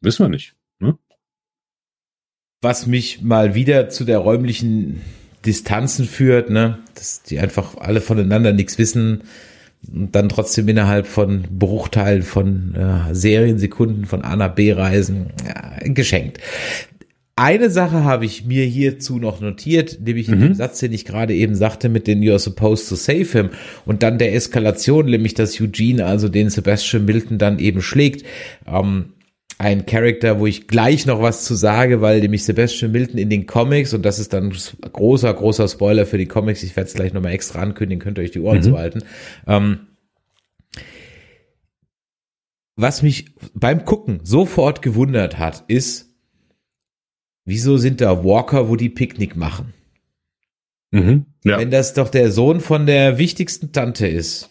wissen 0.00 0.24
wir 0.24 0.30
nicht. 0.30 0.54
Was 2.60 2.86
mich 2.86 3.22
mal 3.22 3.54
wieder 3.54 3.88
zu 3.88 4.04
der 4.04 4.18
räumlichen 4.18 5.00
Distanzen 5.46 6.06
führt, 6.06 6.50
ne, 6.50 6.78
dass 6.94 7.22
die 7.22 7.38
einfach 7.38 7.76
alle 7.76 8.00
voneinander 8.00 8.52
nichts 8.52 8.78
wissen 8.78 9.22
und 9.86 10.14
dann 10.14 10.28
trotzdem 10.28 10.66
innerhalb 10.66 11.06
von 11.06 11.44
Bruchteilen 11.56 12.22
von 12.22 12.74
äh, 12.74 13.14
Seriensekunden 13.14 14.06
von 14.06 14.22
A 14.22 14.34
nach 14.34 14.54
B 14.54 14.72
reisen, 14.72 15.28
ja, 15.46 15.78
geschenkt. 15.84 16.38
Eine 17.36 17.70
Sache 17.70 18.02
habe 18.02 18.24
ich 18.24 18.44
mir 18.44 18.64
hierzu 18.64 19.20
noch 19.20 19.40
notiert, 19.40 20.00
nämlich 20.04 20.26
mhm. 20.26 20.34
in 20.34 20.40
dem 20.40 20.54
Satz, 20.54 20.80
den 20.80 20.92
ich 20.92 21.04
gerade 21.04 21.34
eben 21.34 21.54
sagte, 21.54 21.88
mit 21.88 22.08
den 22.08 22.20
You're 22.20 22.40
supposed 22.40 22.88
to 22.88 22.96
save 22.96 23.26
him 23.26 23.50
und 23.86 24.02
dann 24.02 24.18
der 24.18 24.34
Eskalation, 24.34 25.06
nämlich 25.06 25.34
dass 25.34 25.60
Eugene 25.60 26.04
also 26.04 26.28
den 26.28 26.50
Sebastian 26.50 27.04
Milton 27.04 27.38
dann 27.38 27.60
eben 27.60 27.80
schlägt. 27.80 28.26
Ähm, 28.66 29.12
ein 29.58 29.86
Charakter, 29.86 30.38
wo 30.38 30.46
ich 30.46 30.68
gleich 30.68 31.04
noch 31.04 31.20
was 31.20 31.44
zu 31.44 31.56
sage, 31.56 32.00
weil 32.00 32.20
nämlich 32.20 32.44
Sebastian 32.44 32.92
Milton 32.92 33.18
in 33.18 33.28
den 33.28 33.46
Comics, 33.46 33.92
und 33.92 34.02
das 34.04 34.20
ist 34.20 34.32
dann 34.32 34.50
großer, 34.50 35.34
großer 35.34 35.66
Spoiler 35.66 36.06
für 36.06 36.16
die 36.16 36.26
Comics, 36.26 36.62
ich 36.62 36.76
werde 36.76 36.88
es 36.88 36.94
gleich 36.94 37.12
nochmal 37.12 37.32
extra 37.32 37.60
ankündigen, 37.60 38.00
könnt 38.00 38.18
ihr 38.18 38.24
euch 38.24 38.30
die 38.30 38.40
Ohren 38.40 38.58
mhm. 38.58 38.62
zuhalten. 38.62 39.02
Ähm, 39.48 39.80
was 42.76 43.02
mich 43.02 43.34
beim 43.52 43.84
Gucken 43.84 44.20
sofort 44.22 44.80
gewundert 44.80 45.38
hat, 45.38 45.64
ist, 45.66 46.14
wieso 47.44 47.76
sind 47.76 48.00
da 48.00 48.22
Walker, 48.24 48.68
wo 48.68 48.76
die 48.76 48.88
Picknick 48.90 49.34
machen? 49.34 49.74
Mhm, 50.92 51.26
ja. 51.44 51.58
Wenn 51.58 51.72
das 51.72 51.94
doch 51.94 52.08
der 52.08 52.30
Sohn 52.30 52.60
von 52.60 52.86
der 52.86 53.18
wichtigsten 53.18 53.72
Tante 53.72 54.06
ist, 54.06 54.50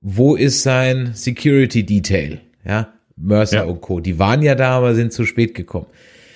wo 0.00 0.34
ist 0.34 0.62
sein 0.62 1.10
Security 1.12 1.84
Detail? 1.84 2.40
Ja, 2.64 2.94
Mercer 3.16 3.58
ja. 3.58 3.64
und 3.64 3.80
Co. 3.80 4.00
Die 4.00 4.18
waren 4.18 4.42
ja 4.42 4.54
da, 4.54 4.76
aber 4.76 4.94
sind 4.94 5.12
zu 5.12 5.24
spät 5.24 5.54
gekommen. 5.54 5.86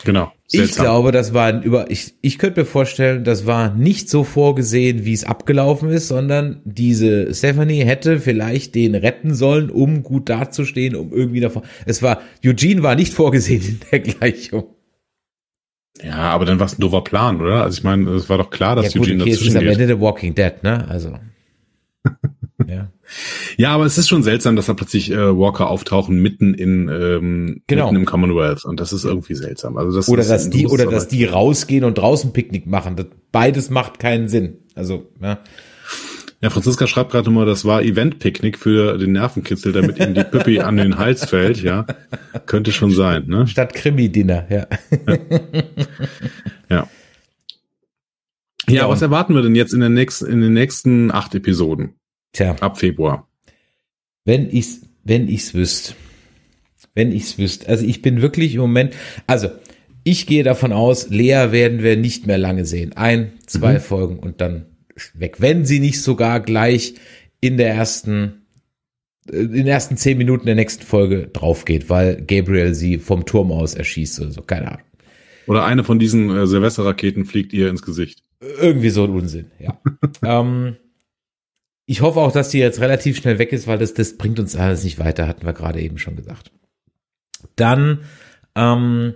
Genau. 0.04 0.32
Seltsam. 0.46 0.68
Ich 0.68 0.76
glaube, 0.76 1.10
das 1.10 1.34
war 1.34 1.46
ein 1.46 1.62
über, 1.62 1.90
ich, 1.90 2.14
ich 2.20 2.38
könnte 2.38 2.60
mir 2.60 2.66
vorstellen, 2.66 3.24
das 3.24 3.46
war 3.46 3.74
nicht 3.74 4.08
so 4.08 4.22
vorgesehen, 4.22 5.04
wie 5.04 5.12
es 5.12 5.24
abgelaufen 5.24 5.90
ist, 5.90 6.06
sondern 6.06 6.60
diese 6.64 7.34
Stephanie 7.34 7.84
hätte 7.84 8.20
vielleicht 8.20 8.76
den 8.76 8.94
retten 8.94 9.34
sollen, 9.34 9.70
um 9.70 10.04
gut 10.04 10.28
dazustehen, 10.28 10.94
um 10.94 11.12
irgendwie 11.12 11.40
davon. 11.40 11.62
Es 11.84 12.02
war, 12.02 12.20
Eugene 12.44 12.84
war 12.84 12.94
nicht 12.94 13.12
vorgesehen 13.12 13.62
in 13.62 13.80
der 13.90 14.00
Gleichung. 14.00 14.66
Ja, 16.02 16.30
aber 16.30 16.44
dann 16.44 16.60
war 16.60 16.66
es 16.66 16.78
ein 16.78 16.80
doofer 16.80 17.02
Plan, 17.02 17.40
oder? 17.40 17.62
Also 17.62 17.78
ich 17.78 17.84
meine, 17.84 18.08
es 18.10 18.28
war 18.28 18.38
doch 18.38 18.50
klar, 18.50 18.76
dass 18.76 18.94
ja, 18.94 19.00
gut, 19.00 19.08
Eugene 19.08 19.22
okay, 19.22 19.32
dazwischen 19.32 19.56
ist 19.56 19.56
am 19.56 19.66
Ende 19.66 19.88
The 19.88 20.00
Walking 20.00 20.34
Dead, 20.34 20.62
ne? 20.62 20.86
Also. 20.88 21.18
ja. 22.66 22.90
Ja, 23.56 23.70
aber 23.70 23.84
es 23.84 23.98
ist 23.98 24.08
schon 24.08 24.22
seltsam, 24.22 24.56
dass 24.56 24.66
da 24.66 24.74
plötzlich 24.74 25.10
äh, 25.10 25.38
Walker 25.38 25.68
auftauchen 25.68 26.20
mitten 26.20 26.54
in 26.54 26.88
ähm, 26.88 27.62
genau. 27.66 27.86
mitten 27.86 27.96
im 27.96 28.04
Commonwealth 28.04 28.64
und 28.64 28.80
das 28.80 28.92
ist 28.92 29.04
irgendwie 29.04 29.34
seltsam. 29.34 29.76
Also 29.76 29.96
das 29.96 30.08
oder 30.08 30.22
ist 30.22 30.30
dass 30.30 30.50
die 30.50 30.66
oder 30.66 30.86
dass 30.86 31.08
die 31.08 31.24
rausgehen 31.24 31.84
und 31.84 31.98
draußen 31.98 32.32
Picknick 32.32 32.66
machen. 32.66 32.96
Das, 32.96 33.06
beides 33.32 33.70
macht 33.70 33.98
keinen 33.98 34.28
Sinn. 34.28 34.58
Also 34.74 35.06
ja. 35.20 35.38
Ja, 36.42 36.50
Franziska 36.50 36.86
schreibt 36.86 37.12
gerade 37.12 37.24
nochmal, 37.24 37.46
das 37.46 37.64
war 37.64 37.82
Event-Picknick 37.82 38.58
für 38.58 38.98
den 38.98 39.12
Nervenkitzel, 39.12 39.72
damit 39.72 39.98
ihm 39.98 40.12
die 40.12 40.22
Püppi 40.22 40.60
an 40.60 40.76
den 40.76 40.98
Hals 40.98 41.24
fällt, 41.24 41.62
ja. 41.62 41.86
Könnte 42.44 42.72
schon 42.72 42.90
sein, 42.90 43.24
ne? 43.26 43.46
Statt 43.46 43.72
Krimi-Dinner, 43.72 44.46
ja. 44.50 44.66
ja. 45.08 45.18
ja. 46.68 46.88
Ja, 48.68 48.88
was 48.88 49.00
erwarten 49.00 49.34
wir 49.34 49.42
denn 49.42 49.54
jetzt 49.54 49.72
in, 49.72 49.80
der 49.80 49.88
nächsten, 49.88 50.26
in 50.26 50.40
den 50.40 50.52
nächsten 50.52 51.10
acht 51.10 51.34
Episoden? 51.34 51.94
Tja. 52.36 52.56
Ab 52.60 52.78
Februar. 52.78 53.28
Wenn 54.24 54.50
ich's, 54.50 54.82
wenn 55.04 55.28
ich's 55.28 55.54
wüsste. 55.54 55.94
Wenn 56.94 57.12
ich's 57.12 57.38
wüsste. 57.38 57.68
Also 57.68 57.84
ich 57.84 58.02
bin 58.02 58.22
wirklich 58.22 58.54
im 58.54 58.60
Moment, 58.60 58.94
also 59.26 59.48
Ich 60.08 60.28
gehe 60.28 60.44
davon 60.44 60.72
aus, 60.72 61.08
Lea 61.08 61.48
werden 61.50 61.82
wir 61.82 61.96
nicht 61.96 62.28
mehr 62.28 62.38
lange 62.38 62.64
sehen. 62.64 62.92
Ein, 62.92 63.32
zwei 63.44 63.74
mhm. 63.74 63.80
Folgen 63.80 64.18
und 64.20 64.40
dann 64.40 64.66
weg. 65.14 65.40
Wenn 65.40 65.64
sie 65.64 65.80
nicht 65.80 66.00
sogar 66.00 66.38
gleich 66.38 66.94
in 67.40 67.56
der 67.56 67.70
ersten, 67.74 68.46
äh, 69.28 69.38
in 69.38 69.52
den 69.52 69.66
ersten 69.66 69.96
zehn 69.96 70.16
Minuten 70.16 70.46
der 70.46 70.54
nächsten 70.54 70.84
Folge 70.84 71.26
drauf 71.26 71.64
geht, 71.64 71.90
weil 71.90 72.22
Gabriel 72.24 72.72
sie 72.72 72.98
vom 72.98 73.26
Turm 73.26 73.50
aus 73.50 73.74
erschießt 73.74 74.20
oder 74.20 74.30
so. 74.30 74.42
Keine 74.42 74.68
Ahnung. 74.68 74.86
Oder 75.48 75.64
eine 75.64 75.82
von 75.82 75.98
diesen 75.98 76.30
äh, 76.30 76.46
Silvesterraketen 76.46 77.24
fliegt 77.24 77.52
ihr 77.52 77.68
ins 77.68 77.82
Gesicht. 77.82 78.22
Irgendwie 78.60 78.90
so 78.90 79.02
ein 79.02 79.10
Unsinn, 79.10 79.46
ja. 79.58 79.76
ähm, 80.22 80.76
ich 81.86 82.00
hoffe 82.00 82.20
auch, 82.20 82.32
dass 82.32 82.48
die 82.48 82.58
jetzt 82.58 82.80
relativ 82.80 83.16
schnell 83.16 83.38
weg 83.38 83.52
ist, 83.52 83.66
weil 83.68 83.78
das, 83.78 83.94
das 83.94 84.16
bringt 84.16 84.40
uns 84.40 84.56
alles 84.56 84.82
nicht 84.82 84.98
weiter, 84.98 85.28
hatten 85.28 85.46
wir 85.46 85.52
gerade 85.52 85.80
eben 85.80 85.98
schon 85.98 86.16
gesagt. 86.16 86.50
Dann 87.54 88.00
ähm, 88.56 89.14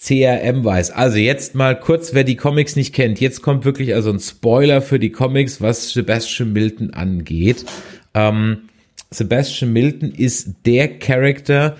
CRM 0.00 0.64
weiß. 0.64 0.92
Also 0.92 1.18
jetzt 1.18 1.54
mal 1.54 1.78
kurz, 1.78 2.14
wer 2.14 2.24
die 2.24 2.36
Comics 2.36 2.76
nicht 2.76 2.94
kennt. 2.94 3.20
Jetzt 3.20 3.42
kommt 3.42 3.64
wirklich 3.64 3.94
also 3.94 4.10
ein 4.10 4.20
Spoiler 4.20 4.80
für 4.82 4.98
die 4.98 5.10
Comics, 5.10 5.60
was 5.60 5.90
Sebastian 5.90 6.52
Milton 6.52 6.94
angeht. 6.94 7.66
Ähm, 8.14 8.68
Sebastian 9.10 9.72
Milton 9.72 10.12
ist 10.12 10.66
der 10.66 10.98
Charakter, 10.98 11.76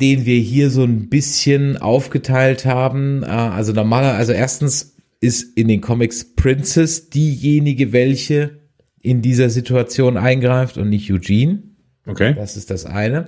den 0.00 0.26
wir 0.26 0.38
hier 0.38 0.70
so 0.70 0.84
ein 0.84 1.08
bisschen 1.08 1.78
aufgeteilt 1.78 2.66
haben. 2.66 3.22
Äh, 3.22 3.28
also 3.28 3.72
normaler, 3.72 4.12
also 4.12 4.32
erstens 4.32 4.96
ist 5.20 5.56
in 5.56 5.68
den 5.68 5.80
Comics 5.80 6.34
Princess 6.36 7.08
diejenige, 7.08 7.92
welche 7.92 8.63
in 9.04 9.20
dieser 9.20 9.50
Situation 9.50 10.16
eingreift 10.16 10.78
und 10.78 10.88
nicht 10.88 11.12
Eugene. 11.12 11.62
Okay. 12.06 12.34
Das 12.34 12.56
ist 12.56 12.70
das 12.70 12.86
eine. 12.86 13.26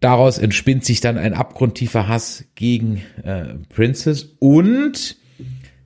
Daraus 0.00 0.38
entspinnt 0.38 0.84
sich 0.84 1.00
dann 1.00 1.18
ein 1.18 1.34
abgrundtiefer 1.34 2.06
Hass 2.06 2.44
gegen 2.54 3.02
äh, 3.24 3.54
Princess 3.68 4.36
und 4.38 5.16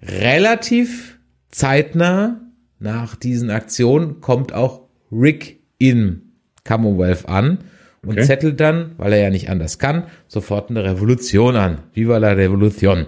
relativ 0.03 1.19
zeitnah 1.51 2.41
nach 2.79 3.17
diesen 3.17 3.51
Aktionen 3.51 4.21
kommt 4.21 4.53
auch 4.53 4.83
Rick 5.11 5.61
in 5.79 6.33
Commonwealth 6.65 7.27
an 7.27 7.59
und 8.03 8.13
okay. 8.13 8.25
zettelt 8.25 8.61
dann, 8.61 8.93
weil 8.99 9.15
er 9.15 9.21
ja 9.21 9.31
nicht 9.31 9.49
anders 9.49 9.79
kann, 9.79 10.05
sofort 10.29 10.69
eine 10.69 10.85
Revolution 10.85 11.57
an. 11.57 11.79
Viva 11.95 12.19
la 12.19 12.33
Revolution. 12.33 13.07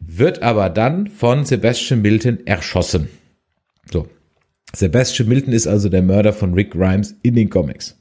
Wird 0.00 0.42
aber 0.42 0.68
dann 0.68 1.06
von 1.06 1.44
Sebastian 1.44 2.02
Milton 2.02 2.44
erschossen. 2.46 3.08
So. 3.92 4.08
Sebastian 4.74 5.28
Milton 5.28 5.52
ist 5.52 5.66
also 5.66 5.88
der 5.88 6.02
Mörder 6.02 6.32
von 6.32 6.54
Rick 6.54 6.72
Grimes 6.72 7.16
in 7.22 7.34
den 7.34 7.50
Comics. 7.50 7.98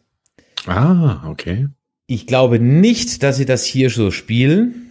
Ah, 0.66 1.28
okay. 1.28 1.68
Ich 2.08 2.28
glaube 2.28 2.60
nicht, 2.60 3.24
dass 3.24 3.38
sie 3.38 3.46
das 3.46 3.66
hier 3.66 3.90
so 3.90 4.12
spielen. 4.12 4.90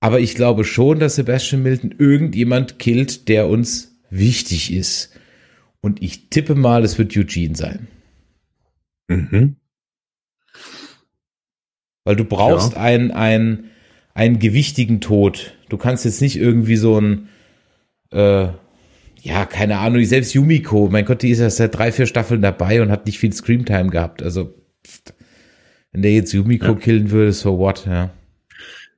Aber 0.00 0.20
ich 0.20 0.34
glaube 0.34 0.64
schon, 0.64 0.98
dass 0.98 1.14
Sebastian 1.14 1.62
Milton 1.62 1.94
irgendjemand 1.98 2.78
killt, 2.78 3.28
der 3.28 3.48
uns 3.48 3.96
wichtig 4.10 4.72
ist. 4.72 5.10
Und 5.80 6.02
ich 6.02 6.28
tippe 6.28 6.54
mal, 6.54 6.84
es 6.84 6.98
wird 6.98 7.16
Eugene 7.16 7.56
sein. 7.56 7.88
Mhm. 9.08 9.56
Weil 12.04 12.16
du 12.16 12.24
brauchst 12.24 12.74
ja. 12.74 12.80
einen, 12.80 13.10
einen, 13.12 13.70
einen 14.12 14.38
gewichtigen 14.38 15.00
Tod. 15.00 15.54
Du 15.68 15.78
kannst 15.78 16.04
jetzt 16.04 16.20
nicht 16.20 16.36
irgendwie 16.36 16.76
so 16.76 17.00
ein, 17.00 17.28
äh, 18.10 18.48
ja, 19.24 19.46
keine 19.46 19.78
Ahnung, 19.78 20.04
selbst 20.04 20.34
Yumiko, 20.34 20.90
mein 20.92 21.06
Gott, 21.06 21.22
die 21.22 21.30
ist 21.30 21.38
ja 21.38 21.48
seit 21.48 21.74
drei, 21.74 21.92
vier 21.92 22.04
Staffeln 22.04 22.42
dabei 22.42 22.82
und 22.82 22.90
hat 22.90 23.06
nicht 23.06 23.18
viel 23.18 23.32
Screamtime 23.32 23.88
gehabt. 23.88 24.22
Also, 24.22 24.52
wenn 25.92 26.02
der 26.02 26.12
jetzt 26.12 26.34
Yumiko 26.34 26.66
ja. 26.66 26.74
killen 26.74 27.10
würde, 27.10 27.32
so 27.32 27.58
what, 27.58 27.86
ja. 27.86 28.10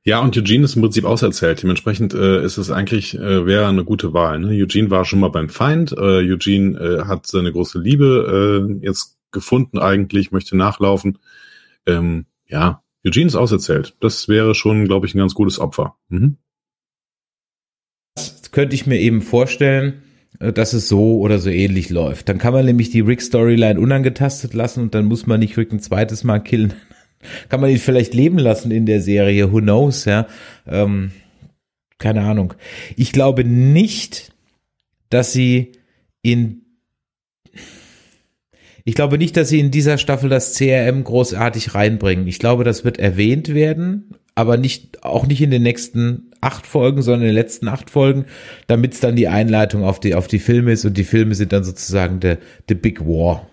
Ja, 0.03 0.18
und 0.20 0.37
Eugene 0.37 0.64
ist 0.64 0.74
im 0.74 0.83
Prinzip 0.83 1.05
auserzählt. 1.05 1.62
Dementsprechend 1.62 2.12
äh, 2.12 2.45
ist 2.45 2.59
es 2.59 2.72
eigentlich, 2.72 3.16
äh, 3.16 3.47
wäre 3.47 3.68
eine 3.68 3.85
gute 3.85 4.14
Wahl. 4.14 4.41
Ne? 4.41 4.49
Eugene 4.61 4.91
war 4.91 5.05
schon 5.05 5.20
mal 5.20 5.31
beim 5.31 5.49
Feind. 5.49 5.93
Äh, 5.93 6.33
Eugene 6.33 6.79
äh, 6.79 7.05
hat 7.05 7.27
seine 7.27 7.53
große 7.53 7.79
Liebe 7.79 8.68
äh, 8.83 8.85
jetzt 8.85 9.18
gefunden 9.31 9.79
eigentlich, 9.79 10.33
möchte 10.33 10.57
nachlaufen. 10.57 11.18
Ähm, 11.87 12.27
ja, 12.49 12.83
Eugene 13.05 13.27
ist 13.27 13.37
auserzählt. 13.37 13.97
Das 14.01 14.29
wäre 14.29 14.57
schon, 14.57 14.87
glaube 14.87 15.07
ich, 15.07 15.14
ein 15.14 15.18
ganz 15.18 15.35
gutes 15.35 15.61
Opfer. 15.61 15.95
Mhm. 16.09 16.37
Das 18.16 18.51
könnte 18.51 18.74
ich 18.74 18.87
mir 18.87 18.99
eben 19.01 19.22
vorstellen, 19.22 20.03
dass 20.39 20.72
es 20.72 20.89
so 20.89 21.18
oder 21.18 21.39
so 21.39 21.51
ähnlich 21.51 21.91
läuft. 21.91 22.28
Dann 22.28 22.39
kann 22.39 22.53
man 22.53 22.64
nämlich 22.64 22.91
die 22.91 23.01
Rick-Storyline 23.01 23.80
unangetastet 23.80 24.55
lassen 24.55 24.82
und 24.82 24.95
dann 24.95 25.07
muss 25.07 25.26
man 25.26 25.41
nicht 25.41 25.57
Rick 25.57 25.72
ein 25.72 25.80
zweites 25.80 26.24
Mal 26.24 26.41
killen. 26.41 26.74
kann 27.49 27.61
man 27.61 27.70
ihn 27.70 27.78
vielleicht 27.78 28.14
leben 28.14 28.39
lassen 28.39 28.70
in 28.70 28.87
der 28.87 29.01
Serie, 29.01 29.53
who 29.53 29.61
knows, 29.61 30.05
ja. 30.05 30.26
Ähm, 30.66 31.12
keine 31.99 32.22
Ahnung. 32.22 32.55
Ich 32.97 33.12
glaube 33.12 33.45
nicht, 33.45 34.32
dass 35.09 35.32
sie 35.32 35.72
in 36.22 36.62
ich 38.89 38.95
glaube 38.95 39.18
nicht, 39.18 39.37
dass 39.37 39.49
sie 39.49 39.59
in 39.59 39.72
dieser 39.72 39.99
Staffel 39.99 40.30
das 40.30 40.55
CRM 40.55 41.03
großartig 41.03 41.74
reinbringen. 41.74 42.28
Ich 42.28 42.39
glaube, 42.39 42.62
das 42.62 42.84
wird 42.84 42.99
erwähnt 42.99 43.53
werden, 43.53 44.14
aber 44.37 44.59
nicht, 44.59 45.03
auch 45.03 45.26
nicht 45.26 45.41
in 45.41 45.51
den 45.51 45.62
nächsten 45.62 46.30
acht 46.41 46.66
Folgen, 46.66 47.03
sondern 47.03 47.22
in 47.22 47.28
den 47.28 47.34
letzten 47.34 47.66
acht 47.68 47.91
Folgen, 47.91 48.26
damit 48.66 48.93
es 48.93 49.01
dann 49.01 49.16
die 49.16 49.28
Einleitung 49.28 49.82
auf 49.82 49.99
die, 49.99 50.14
auf 50.14 50.28
die 50.28 50.39
Filme 50.39 50.72
ist 50.72 50.84
und 50.84 50.97
die 50.97 51.05
Filme 51.05 51.34
sind 51.34 51.53
dann 51.53 51.64
sozusagen 51.64 52.20
der, 52.20 52.39
der 52.68 52.74
Big 52.76 53.01
War. 53.01 53.49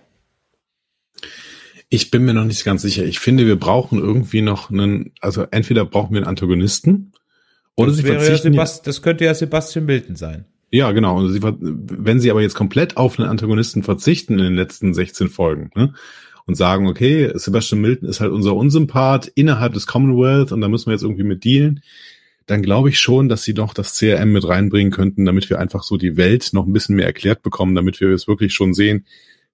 Ich 1.89 2.11
bin 2.11 2.25
mir 2.25 2.33
noch 2.33 2.43
nicht 2.43 2.65
ganz 2.65 2.81
sicher. 2.81 3.05
Ich 3.05 3.19
finde, 3.19 3.47
wir 3.47 3.55
brauchen 3.55 3.97
irgendwie 3.97 4.41
noch 4.41 4.69
einen, 4.69 5.13
also 5.21 5.45
entweder 5.51 5.85
brauchen 5.85 6.13
wir 6.13 6.19
einen 6.19 6.27
Antagonisten 6.27 7.13
oder 7.75 7.87
das 7.87 7.97
sie 7.97 8.03
verzichten. 8.03 8.53
Ja 8.53 8.67
das 8.83 9.01
könnte 9.01 9.23
ja 9.23 9.33
Sebastian 9.33 9.85
Milton 9.85 10.17
sein. 10.17 10.45
Ja, 10.69 10.91
genau. 10.91 11.17
Und 11.17 11.31
sie, 11.31 11.39
wenn 11.41 12.19
sie 12.19 12.29
aber 12.29 12.41
jetzt 12.41 12.55
komplett 12.55 12.97
auf 12.97 13.19
einen 13.19 13.29
Antagonisten 13.29 13.83
verzichten 13.83 14.33
in 14.33 14.43
den 14.43 14.55
letzten 14.55 14.93
16 14.93 15.29
Folgen 15.29 15.69
ne, 15.75 15.93
und 16.45 16.55
sagen, 16.55 16.87
okay, 16.87 17.31
Sebastian 17.35 17.81
Milton 17.81 18.09
ist 18.09 18.19
halt 18.19 18.31
unser 18.31 18.55
Unsympath 18.55 19.31
innerhalb 19.35 19.73
des 19.73 19.87
Commonwealth 19.87 20.51
und 20.51 20.61
da 20.61 20.67
müssen 20.67 20.87
wir 20.87 20.93
jetzt 20.93 21.03
irgendwie 21.03 21.23
mit 21.23 21.43
dealen, 21.43 21.81
dann 22.45 22.61
glaube 22.61 22.89
ich 22.89 22.99
schon, 22.99 23.29
dass 23.29 23.43
sie 23.43 23.53
doch 23.53 23.73
das 23.73 23.95
CRM 23.95 24.31
mit 24.31 24.47
reinbringen 24.47 24.91
könnten, 24.91 25.25
damit 25.25 25.49
wir 25.49 25.59
einfach 25.59 25.83
so 25.83 25.97
die 25.97 26.17
Welt 26.17 26.49
noch 26.51 26.65
ein 26.65 26.73
bisschen 26.73 26.95
mehr 26.95 27.05
erklärt 27.05 27.41
bekommen, 27.41 27.75
damit 27.75 28.01
wir 28.01 28.09
es 28.09 28.27
wirklich 28.27 28.53
schon 28.53 28.73
sehen. 28.73 29.05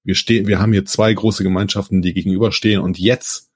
Wir 0.03 0.15
stehen, 0.15 0.47
wir 0.47 0.59
haben 0.59 0.73
hier 0.73 0.85
zwei 0.85 1.13
große 1.13 1.43
Gemeinschaften, 1.43 2.01
die 2.01 2.13
gegenüberstehen 2.13 2.81
und 2.81 2.97
jetzt 2.97 3.49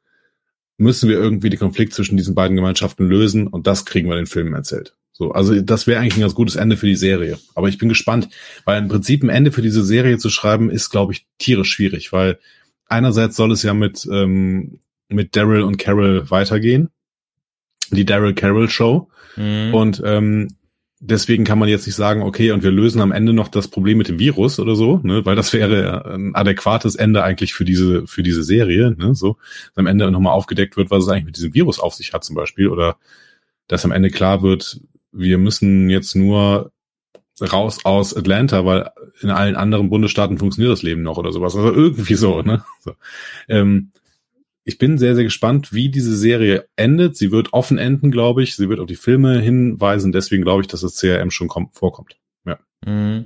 müssen 0.77 1.09
wir 1.09 1.17
irgendwie 1.17 1.49
den 1.49 1.59
Konflikt 1.59 1.93
zwischen 1.93 2.17
diesen 2.17 2.35
beiden 2.35 2.55
Gemeinschaften 2.55 3.07
lösen 3.07 3.47
und 3.47 3.67
das 3.67 3.85
kriegen 3.85 4.09
wir 4.09 4.15
den 4.15 4.25
Filmen 4.25 4.53
erzählt. 4.53 4.95
So, 5.13 5.31
also 5.31 5.59
das 5.61 5.85
wäre 5.85 6.01
eigentlich 6.01 6.17
ein 6.17 6.21
ganz 6.21 6.33
gutes 6.33 6.55
Ende 6.55 6.75
für 6.75 6.87
die 6.87 6.95
Serie. 6.95 7.37
Aber 7.53 7.69
ich 7.69 7.77
bin 7.77 7.87
gespannt, 7.87 8.29
weil 8.65 8.81
im 8.81 8.87
Prinzip 8.87 9.23
ein 9.23 9.29
Ende 9.29 9.51
für 9.51 9.61
diese 9.61 9.83
Serie 9.83 10.17
zu 10.17 10.29
schreiben, 10.29 10.71
ist, 10.71 10.89
glaube 10.89 11.13
ich, 11.13 11.27
tierisch 11.37 11.69
schwierig, 11.69 12.11
weil 12.11 12.39
einerseits 12.93 13.35
soll 13.35 13.51
es 13.51 13.63
ja 13.63 13.73
mit, 13.73 14.07
ähm, 14.11 14.79
mit 15.09 15.35
Daryl 15.35 15.63
und 15.63 15.77
Carol 15.77 16.29
weitergehen. 16.29 16.89
Die 17.91 18.05
Daryl 18.05 18.33
Carol 18.33 18.69
Show. 18.69 19.09
Mhm. 19.35 19.73
Und 19.73 20.01
ähm, 20.05 20.47
deswegen 20.99 21.43
kann 21.43 21.59
man 21.59 21.67
jetzt 21.67 21.85
nicht 21.85 21.95
sagen, 21.95 22.21
okay, 22.21 22.51
und 22.51 22.63
wir 22.63 22.71
lösen 22.71 23.01
am 23.01 23.11
Ende 23.11 23.33
noch 23.33 23.49
das 23.49 23.67
Problem 23.67 23.97
mit 23.97 24.07
dem 24.07 24.19
Virus 24.19 24.59
oder 24.59 24.75
so, 24.75 25.01
ne, 25.03 25.25
weil 25.25 25.35
das 25.35 25.51
wäre 25.51 26.13
ein 26.13 26.33
adäquates 26.33 26.95
Ende 26.95 27.23
eigentlich 27.23 27.53
für 27.53 27.65
diese, 27.65 28.07
für 28.07 28.23
diese 28.23 28.43
Serie, 28.43 28.95
ne, 28.97 29.13
so, 29.13 29.37
am 29.75 29.87
Ende 29.87 30.09
nochmal 30.11 30.33
aufgedeckt 30.33 30.77
wird, 30.77 30.91
was 30.91 31.03
es 31.03 31.09
eigentlich 31.09 31.25
mit 31.25 31.37
diesem 31.37 31.53
Virus 31.53 31.79
auf 31.79 31.93
sich 31.93 32.13
hat 32.13 32.23
zum 32.23 32.35
Beispiel, 32.35 32.69
oder 32.69 32.97
dass 33.67 33.85
am 33.85 33.91
Ende 33.91 34.09
klar 34.09 34.41
wird, 34.43 34.79
wir 35.11 35.37
müssen 35.37 35.89
jetzt 35.89 36.15
nur 36.15 36.71
raus 37.41 37.79
aus 37.83 38.15
Atlanta, 38.15 38.65
weil 38.65 38.89
in 39.21 39.29
allen 39.29 39.55
anderen 39.55 39.89
Bundesstaaten 39.89 40.37
funktioniert 40.37 40.71
das 40.71 40.83
Leben 40.83 41.01
noch 41.01 41.17
oder 41.17 41.31
sowas. 41.31 41.55
Also 41.55 41.71
irgendwie 41.73 42.15
so, 42.15 42.41
ne? 42.41 42.63
So. 42.79 42.93
Ähm, 43.49 43.91
ich 44.65 44.77
bin 44.77 44.97
sehr, 44.97 45.15
sehr 45.15 45.25
gespannt, 45.25 45.73
wie 45.73 45.89
diese 45.89 46.15
Serie 46.15 46.65
endet. 46.75 47.17
Sie 47.17 47.31
wird 47.31 47.53
offen 47.53 47.77
enden, 47.77 48.11
glaube 48.11 48.43
ich. 48.43 48.55
Sie 48.55 48.69
wird 48.69 48.79
auf 48.79 48.87
die 48.87 48.95
Filme 48.95 49.39
hinweisen. 49.39 50.11
Deswegen 50.11 50.43
glaube 50.43 50.61
ich, 50.61 50.67
dass 50.67 50.81
das 50.81 50.95
CRM 50.95 51.31
schon 51.31 51.49
kommt, 51.49 51.75
vorkommt. 51.75 52.15
Ja. 52.45 52.59
Mhm. 52.85 53.25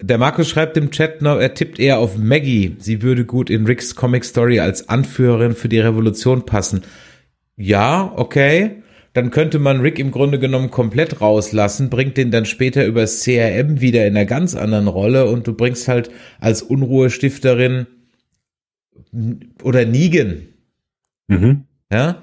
Der 0.00 0.16
Markus 0.16 0.48
schreibt 0.48 0.76
im 0.76 0.90
Chat 0.92 1.22
noch, 1.22 1.38
er 1.38 1.54
tippt 1.54 1.78
eher 1.78 1.98
auf 1.98 2.16
Maggie. 2.16 2.76
Sie 2.78 3.02
würde 3.02 3.24
gut 3.24 3.50
in 3.50 3.66
Ricks 3.66 3.96
Comic 3.96 4.24
Story 4.24 4.60
als 4.60 4.88
Anführerin 4.88 5.54
für 5.54 5.68
die 5.68 5.80
Revolution 5.80 6.46
passen. 6.46 6.82
Ja, 7.56 8.12
okay 8.16 8.79
dann 9.12 9.30
könnte 9.30 9.58
man 9.58 9.80
Rick 9.80 9.98
im 9.98 10.10
Grunde 10.10 10.38
genommen 10.38 10.70
komplett 10.70 11.20
rauslassen, 11.20 11.90
bringt 11.90 12.16
den 12.16 12.30
dann 12.30 12.44
später 12.44 12.86
übers 12.86 13.22
CRM 13.22 13.80
wieder 13.80 14.06
in 14.06 14.16
einer 14.16 14.26
ganz 14.26 14.54
anderen 14.54 14.86
Rolle 14.86 15.26
und 15.26 15.46
du 15.46 15.54
bringst 15.54 15.88
halt 15.88 16.10
als 16.38 16.62
Unruhestifterin 16.62 17.86
oder 19.62 19.84
Negan. 19.84 20.42
Mhm. 21.26 21.64
Ja, 21.90 22.22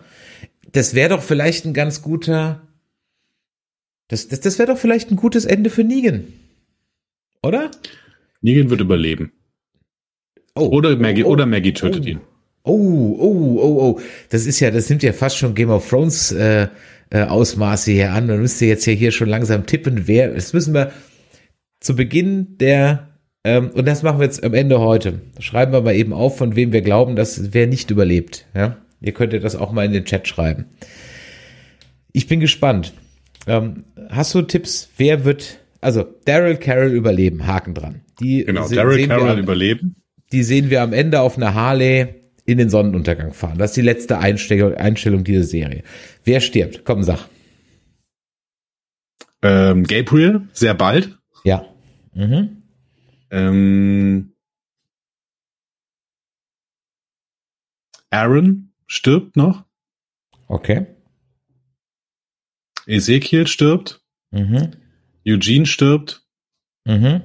das 0.72 0.94
wäre 0.94 1.10
doch 1.10 1.22
vielleicht 1.22 1.66
ein 1.66 1.74
ganz 1.74 2.02
guter, 2.02 2.62
das, 4.08 4.30
das, 4.30 4.40
das 4.40 4.58
wäre 4.58 4.72
doch 4.72 4.78
vielleicht 4.78 5.12
ein 5.12 5.18
gutes 5.18 5.44
Ende 5.46 5.70
für 5.70 5.84
Negan. 5.84 6.28
Oder? 7.44 7.72
Negan 8.42 8.70
wird 8.70 8.82
überleben. 8.82 9.34
Oh, 10.56 10.70
oder 10.70 10.96
Maggie, 10.96 11.24
oh, 11.24 11.32
oder 11.32 11.46
Maggie 11.46 11.74
tötet 11.74 12.04
oh. 12.06 12.08
ihn. 12.08 12.22
Oh, 12.68 13.16
oh, 13.20 13.60
oh, 13.62 13.82
oh. 13.82 14.02
Das 14.30 14.46
ist 14.46 14.60
ja, 14.60 14.72
das 14.72 14.90
nimmt 14.90 15.04
ja 15.04 15.14
fast 15.14 15.38
schon 15.38 15.56
Game 15.56 15.70
of 15.70 15.90
Thrones 15.90 16.32
äh, 16.32 16.68
äh, 17.10 17.24
Ausmaße 17.24 17.92
hier 17.92 18.12
an. 18.12 18.28
Man 18.28 18.42
müsste 18.42 18.66
jetzt 18.66 18.86
ja 18.86 18.94
hier 18.94 19.12
schon 19.12 19.30
langsam 19.30 19.66
tippen, 19.66 20.08
wer. 20.08 20.34
Das 20.34 20.54
müssen 20.54 20.74
wir 20.74 20.92
zu 21.80 21.96
Beginn 21.96 22.58
der 22.58 23.08
ähm, 23.48 23.70
und 23.70 23.88
das 23.88 24.04
machen 24.04 24.20
wir 24.20 24.26
jetzt 24.26 24.44
am 24.44 24.54
Ende 24.54 24.80
heute. 24.80 25.22
Schreiben 25.40 25.72
wir 25.72 25.82
mal 25.82 25.96
eben 25.96 26.12
auf, 26.12 26.38
von 26.38 26.58
wem 26.58 26.74
wir 26.74 26.82
glauben, 26.82 27.16
dass 27.16 27.54
wer 27.54 27.66
nicht 27.66 27.90
überlebt. 27.92 28.46
Ja, 28.54 28.76
ihr 29.00 29.14
könnt 29.14 29.32
ja 29.32 29.40
das 29.40 29.56
auch 29.56 29.72
mal 29.72 29.86
in 29.86 29.94
den 29.94 30.04
Chat 30.04 30.28
schreiben. 30.28 30.66
Ich 32.12 32.28
bin 32.28 32.42
gespannt. 32.42 32.94
Ähm, 33.48 33.86
hast 34.10 34.36
du 34.36 34.42
Tipps? 34.42 34.90
Wer 34.98 35.24
wird 35.24 35.60
also 35.80 36.04
Daryl 36.26 36.58
Carroll 36.58 36.92
überleben? 36.92 37.48
Haken 37.48 37.74
dran. 37.74 38.02
Die 38.20 38.44
genau, 38.44 38.68
Daryl 38.68 39.08
Carroll 39.08 39.40
überleben. 39.40 39.96
Die 40.34 40.44
sehen 40.44 40.70
wir 40.70 40.82
am 40.82 40.92
Ende 40.92 41.22
auf 41.22 41.38
einer 41.38 41.54
Harley 41.54 42.16
in 42.48 42.58
den 42.58 42.70
Sonnenuntergang 42.70 43.34
fahren. 43.34 43.58
Das 43.58 43.72
ist 43.72 43.78
die 43.78 43.82
letzte 43.82 44.20
Einstellung, 44.20 44.74
Einstellung 44.74 45.24
dieser 45.26 45.44
Serie. 45.44 45.84
Wer 46.24 46.40
stirbt? 46.40 46.86
Komm, 46.86 47.04
sag. 47.04 47.28
Ähm, 49.42 49.84
Gabriel, 49.84 50.48
sehr 50.54 50.74
bald. 50.74 51.20
Ja. 51.44 51.66
Mhm. 52.14 52.64
Ähm, 53.30 54.34
Aaron 58.10 58.74
stirbt 58.88 59.36
noch. 59.36 59.66
Okay. 60.48 60.88
Ezekiel 62.86 63.46
stirbt. 63.48 64.02
Mhm. 64.32 64.72
Eugene 65.28 65.66
stirbt. 65.66 66.26
Mhm. 66.86 67.24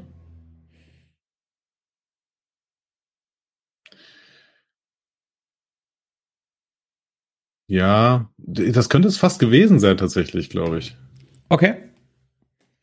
Ja, 7.73 8.29
das 8.37 8.91
könnte 8.91 9.09
es 9.09 9.17
fast 9.17 9.39
gewesen 9.39 9.81
sein, 9.81 9.97
tatsächlich, 9.97 10.51
glaube 10.51 10.77
ich. 10.77 10.95
Okay. 11.49 11.77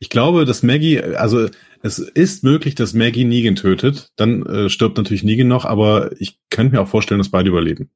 Ich 0.00 0.10
glaube, 0.10 0.44
dass 0.44 0.64
Maggie, 0.64 1.00
also 1.00 1.46
es 1.80 2.00
ist 2.00 2.42
möglich, 2.42 2.74
dass 2.74 2.92
Maggie 2.92 3.24
Negan 3.24 3.54
tötet. 3.54 4.10
Dann 4.16 4.44
äh, 4.46 4.68
stirbt 4.68 4.96
natürlich 4.96 5.22
Negan 5.22 5.46
noch, 5.46 5.64
aber 5.64 6.10
ich 6.18 6.40
könnte 6.50 6.74
mir 6.74 6.82
auch 6.82 6.88
vorstellen, 6.88 7.18
dass 7.18 7.28
beide 7.28 7.50
überleben. 7.50 7.88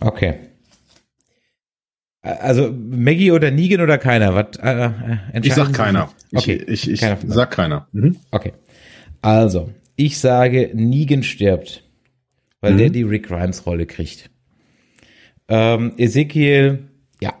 Okay. 0.00 0.40
Also 2.20 2.70
Maggie 2.70 3.32
oder 3.32 3.50
Negan 3.50 3.80
oder 3.80 3.96
keiner? 3.96 4.34
Was, 4.34 4.58
äh, 4.58 4.90
äh 5.32 5.40
ich 5.42 5.54
sag 5.54 5.72
keiner. 5.72 6.12
Okay. 6.34 6.62
Ich, 6.66 6.86
ich, 6.86 6.90
ich 6.90 7.00
keiner 7.00 7.18
sag 7.26 7.50
keiner. 7.50 7.88
Mhm. 7.92 8.18
Okay. 8.30 8.52
Also, 9.22 9.72
ich 9.96 10.18
sage, 10.18 10.70
Negan 10.74 11.22
stirbt 11.22 11.85
weil 12.60 12.74
mhm. 12.74 12.78
der 12.78 12.90
die 12.90 13.02
Rick 13.02 13.26
Grimes 13.28 13.66
Rolle 13.66 13.86
kriegt. 13.86 14.30
Ähm, 15.48 15.94
Ezekiel, 15.96 16.88
ja. 17.20 17.34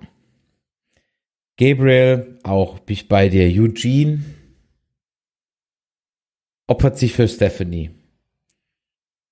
Gabriel, 1.58 2.38
auch 2.42 2.78
bin 2.80 2.94
ich 2.94 3.08
bei 3.08 3.28
dir. 3.28 3.46
Eugene 3.46 4.22
opfert 6.66 6.98
sich 6.98 7.12
für 7.12 7.28
Stephanie. 7.28 7.90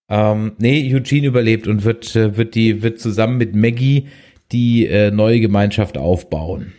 Ähm, 0.09 0.53
nee, 0.59 0.95
Eugene 0.95 1.27
überlebt 1.27 1.67
und 1.67 1.85
wird, 1.85 2.15
äh, 2.17 2.37
wird 2.37 2.55
die, 2.55 2.83
wird 2.83 3.01
zusammen 3.01 3.39
mit 3.39 3.55
Maggie 3.55 4.09
die 4.53 4.87
äh, 4.87 5.11
neue 5.11 5.41
Gemeinschaft 5.41 5.97
aufbauen. 5.97 6.73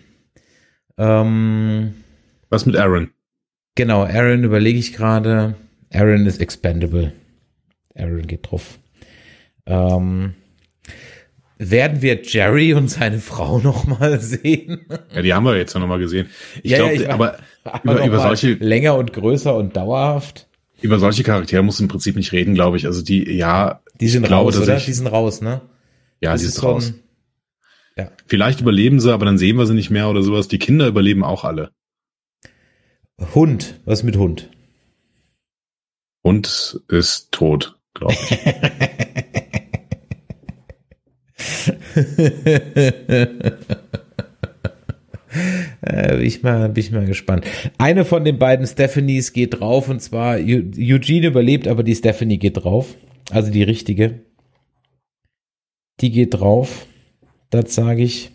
Ähm, 0.97 1.95
Was 2.49 2.65
mit 2.65 2.75
Aaron? 2.75 3.11
Genau, 3.75 4.03
Aaron 4.03 4.43
überlege 4.43 4.79
ich 4.79 4.93
gerade. 4.93 5.55
Aaron 5.91 6.25
ist 6.25 6.39
expendable. 6.39 7.13
Aaron 7.95 8.27
geht 8.27 8.49
drauf. 8.49 8.79
Ähm, 9.65 10.35
werden 11.57 12.01
wir 12.01 12.21
Jerry 12.21 12.73
und 12.73 12.89
seine 12.89 13.19
Frau 13.19 13.59
noch 13.63 13.85
mal 13.85 14.19
sehen? 14.19 14.85
Ja, 15.13 15.21
die 15.21 15.33
haben 15.33 15.45
wir 15.45 15.57
jetzt 15.57 15.73
noch 15.73 15.87
mal 15.87 15.99
gesehen. 15.99 16.29
Ich 16.63 16.71
ja, 16.71 16.77
glaube, 16.77 16.95
ja, 16.95 17.09
aber 17.09 17.37
über, 17.83 18.05
über 18.05 18.19
solche 18.19 18.53
länger 18.53 18.95
und 18.95 19.13
größer 19.13 19.55
und 19.55 19.75
dauerhaft. 19.75 20.47
Über 20.81 20.99
solche 20.99 21.23
Charaktere 21.23 21.63
muss 21.63 21.79
im 21.79 21.87
Prinzip 21.87 22.15
nicht 22.15 22.31
reden, 22.31 22.53
glaube 22.53 22.77
ich. 22.77 22.85
Also 22.85 23.01
die, 23.01 23.31
ja, 23.31 23.81
die 23.99 24.09
sind 24.09 24.25
glaube, 24.25 24.51
raus, 24.51 24.61
oder? 24.61 24.77
Ich, 24.77 24.85
die 24.85 24.93
sind 24.93 25.07
raus, 25.07 25.41
ne? 25.41 25.61
Ja, 26.19 26.33
das 26.33 26.41
sie 26.41 26.47
ist, 26.47 26.57
ist 26.57 26.63
raus. 26.63 26.93
ja. 27.97 28.11
Vielleicht 28.25 28.59
überleben 28.61 28.99
sie, 28.99 29.13
aber 29.13 29.25
dann 29.25 29.37
sehen 29.37 29.57
wir 29.57 29.65
sie 29.65 29.73
nicht 29.73 29.89
mehr 29.89 30.09
oder 30.09 30.21
sowas. 30.21 30.47
Die 30.47 30.59
Kinder 30.59 30.87
überleben 30.87 31.23
auch 31.23 31.43
alle. 31.45 31.71
Hund, 33.33 33.79
was 33.85 34.03
mit 34.03 34.17
Hund? 34.17 34.49
Hund 36.23 36.81
ist 36.89 37.31
tot, 37.31 37.77
glaube 37.93 38.13
ich. 38.13 38.37
äh, 45.81 46.15
bin, 46.15 46.21
ich 46.21 46.43
mal, 46.43 46.69
bin 46.69 46.83
ich 46.83 46.91
mal 46.91 47.05
gespannt. 47.05 47.45
Eine 47.77 48.05
von 48.05 48.23
den 48.23 48.39
beiden 48.39 48.65
Stephanies 48.65 49.33
geht 49.33 49.59
drauf 49.59 49.89
und 49.89 50.01
zwar 50.01 50.37
Eugene 50.37 51.27
überlebt, 51.27 51.67
aber 51.67 51.83
die 51.83 51.95
Stephanie 51.95 52.37
geht 52.37 52.63
drauf. 52.63 52.95
Also 53.31 53.51
die 53.51 53.63
richtige. 53.63 54.21
Die 56.01 56.11
geht 56.11 56.33
drauf. 56.33 56.85
Das 57.49 57.73
sage 57.73 58.03
ich. 58.03 58.31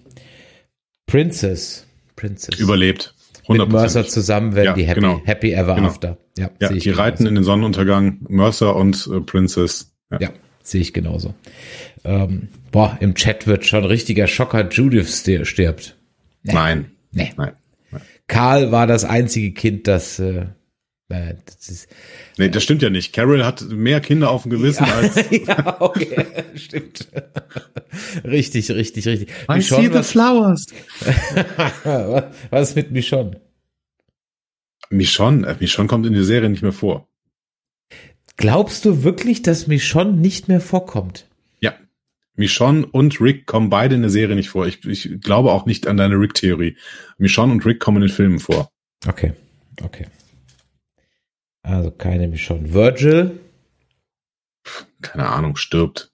Princess. 1.07 1.87
Princess. 2.17 2.59
Überlebt. 2.59 3.15
100%. 3.47 3.59
Mit 3.59 3.73
Mercer 3.73 4.07
zusammen 4.07 4.55
werden 4.55 4.67
ja, 4.67 4.73
die 4.75 4.85
happy, 4.85 5.01
genau. 5.01 5.21
happy 5.25 5.53
ever 5.53 5.75
genau. 5.75 5.89
after. 5.89 6.19
Ja, 6.39 6.51
ja 6.61 6.73
die 6.73 6.91
reiten 6.91 7.27
in 7.27 7.35
den 7.35 7.45
Sonnenuntergang. 7.45 8.21
Mercer 8.29 8.77
und 8.77 9.09
äh, 9.13 9.21
Princess. 9.21 9.93
Ja. 10.11 10.21
ja, 10.21 10.29
sehe 10.71 10.81
ich 10.81 10.93
genauso. 10.93 11.35
Ähm, 12.05 12.49
boah, 12.71 12.97
im 13.01 13.15
Chat 13.15 13.47
wird 13.47 13.67
schon 13.67 13.85
richtiger 13.85 14.27
Schocker, 14.27 14.69
Judith 14.69 15.25
stirbt. 15.43 15.97
Nee. 16.43 16.53
Nein. 16.53 16.91
Nee. 17.13 17.33
Nein. 17.37 17.53
Nein. 17.91 18.03
Karl 18.29 18.73
war 18.73 18.87
das 18.87 19.05
einzige 19.05 19.53
Kind, 19.53 19.87
das, 19.87 20.19
äh, 20.19 20.47
äh 21.09 21.35
das 21.45 21.69
ist, 21.69 21.89
Nee, 22.41 22.49
das 22.49 22.63
stimmt 22.63 22.81
ja 22.81 22.89
nicht. 22.89 23.13
Carol 23.13 23.45
hat 23.45 23.69
mehr 23.69 24.01
Kinder 24.01 24.31
auf 24.31 24.45
dem 24.45 24.51
Gewissen 24.51 24.87
ja, 24.87 24.95
als. 24.95 25.31
ja, 25.47 25.77
okay, 25.81 26.25
stimmt. 26.55 27.07
richtig, 28.25 28.71
richtig, 28.71 29.07
richtig. 29.07 29.29
I 29.47 29.57
Michonne, 29.57 29.89
see 29.89 29.93
the 29.93 30.03
flowers. 30.03 30.67
was 32.51 32.75
mit 32.75 32.93
Michonne? 32.93 33.39
Michonne, 34.89 35.47
äh, 35.47 35.57
Michonne 35.61 35.87
kommt 35.87 36.07
in 36.07 36.15
der 36.15 36.25
Serie 36.25 36.49
nicht 36.49 36.63
mehr 36.63 36.73
vor. 36.73 37.09
Glaubst 38.41 38.87
du 38.87 39.05
wirklich, 39.05 39.43
dass 39.43 39.67
Michonne 39.67 40.15
nicht 40.15 40.49
mehr 40.49 40.63
vorkommt? 40.63 41.27
Ja. 41.61 41.75
Michonne 42.37 42.87
und 42.87 43.21
Rick 43.21 43.45
kommen 43.45 43.69
beide 43.69 43.97
in 43.97 44.01
der 44.01 44.09
Serie 44.11 44.35
nicht 44.35 44.49
vor. 44.49 44.67
Ich, 44.67 44.83
ich 44.87 45.21
glaube 45.21 45.53
auch 45.53 45.67
nicht 45.67 45.87
an 45.87 45.99
deine 45.99 46.15
Rick-Theorie. 46.15 46.79
Michonne 47.19 47.53
und 47.53 47.67
Rick 47.67 47.81
kommen 47.81 47.99
in 47.99 48.09
den 48.09 48.15
Filmen 48.15 48.39
vor. 48.39 48.71
Okay, 49.07 49.35
okay. 49.83 50.07
Also 51.63 51.91
keine 51.91 52.29
Michonne. 52.29 52.73
Virgil? 52.73 53.41
Keine 55.03 55.27
Ahnung, 55.27 55.57
stirbt. 55.57 56.11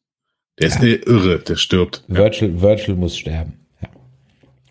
Der 0.58 0.66
ist 0.66 0.82
ja. 0.82 0.88
irre, 0.88 1.38
der 1.38 1.54
stirbt. 1.54 2.02
Virgil, 2.08 2.56
ja. 2.56 2.60
Virgil 2.60 2.96
muss 2.96 3.16
sterben. 3.16 3.52
Ja. 3.80 3.88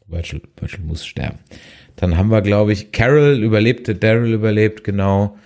Virgil, 0.07 0.41
Virgil 0.57 0.83
muss 0.83 1.05
sterben. 1.05 1.39
Dann 1.95 2.17
haben 2.17 2.31
wir, 2.31 2.41
glaube 2.41 2.73
ich, 2.73 2.91
Carol 2.91 3.41
überlebte, 3.41 3.95
Daryl 3.95 4.33
überlebt, 4.33 4.83
genau. 4.83 5.37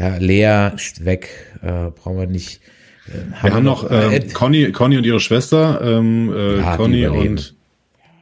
Ja, 0.00 0.16
Lea 0.16 0.70
weg, 1.00 1.28
äh, 1.62 1.90
brauchen 1.90 2.18
wir 2.18 2.26
nicht. 2.26 2.62
Äh, 3.06 3.34
haben 3.34 3.42
wir 3.42 3.54
haben 3.54 3.64
noch 3.64 3.90
äh, 3.90 4.16
äh 4.16 4.28
Conny, 4.30 4.72
Conny 4.72 4.96
und 4.96 5.04
ihre 5.04 5.20
Schwester, 5.20 5.78
ähm, 5.82 6.32
äh, 6.34 6.60
ja, 6.60 6.76
Conny 6.78 7.06
und 7.06 7.54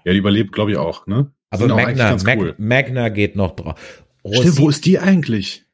ja, 0.05 0.12
die 0.12 0.18
überlebt, 0.18 0.52
glaube 0.52 0.72
ich, 0.72 0.76
auch, 0.76 1.06
ne? 1.06 1.30
Aber 1.50 1.68
Magna, 1.68 2.16
Mag, 2.24 2.38
cool. 2.38 2.55
Magna 2.59 3.10
geht 3.10 3.36
noch 3.36 3.55
drauf. 3.55 4.05
Stimmt, 4.28 4.59
wo 4.59 4.68
ist 4.68 4.86
die 4.86 4.98
eigentlich? 4.98 5.66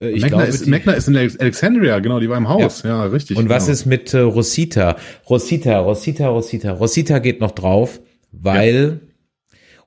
Äh, 0.00 0.10
ich 0.10 0.22
Magna, 0.22 0.36
glaube, 0.36 0.52
ist, 0.52 0.66
Magna 0.68 0.92
ist 0.92 1.08
in 1.08 1.16
Alexandria, 1.16 1.98
genau, 1.98 2.20
die 2.20 2.28
war 2.28 2.38
im 2.38 2.48
Haus, 2.48 2.84
ja, 2.84 2.90
ja 2.90 3.04
richtig. 3.06 3.36
Und 3.36 3.48
was 3.48 3.64
genau. 3.64 3.72
ist 3.72 3.86
mit 3.86 4.14
äh, 4.14 4.20
Rosita? 4.20 4.96
Rosita, 5.28 5.80
Rosita, 5.80 6.28
Rosita. 6.28 6.70
Rosita 6.70 7.18
geht 7.18 7.40
noch 7.40 7.50
drauf, 7.50 7.98
weil 8.30 9.00
ja. 9.04 9.11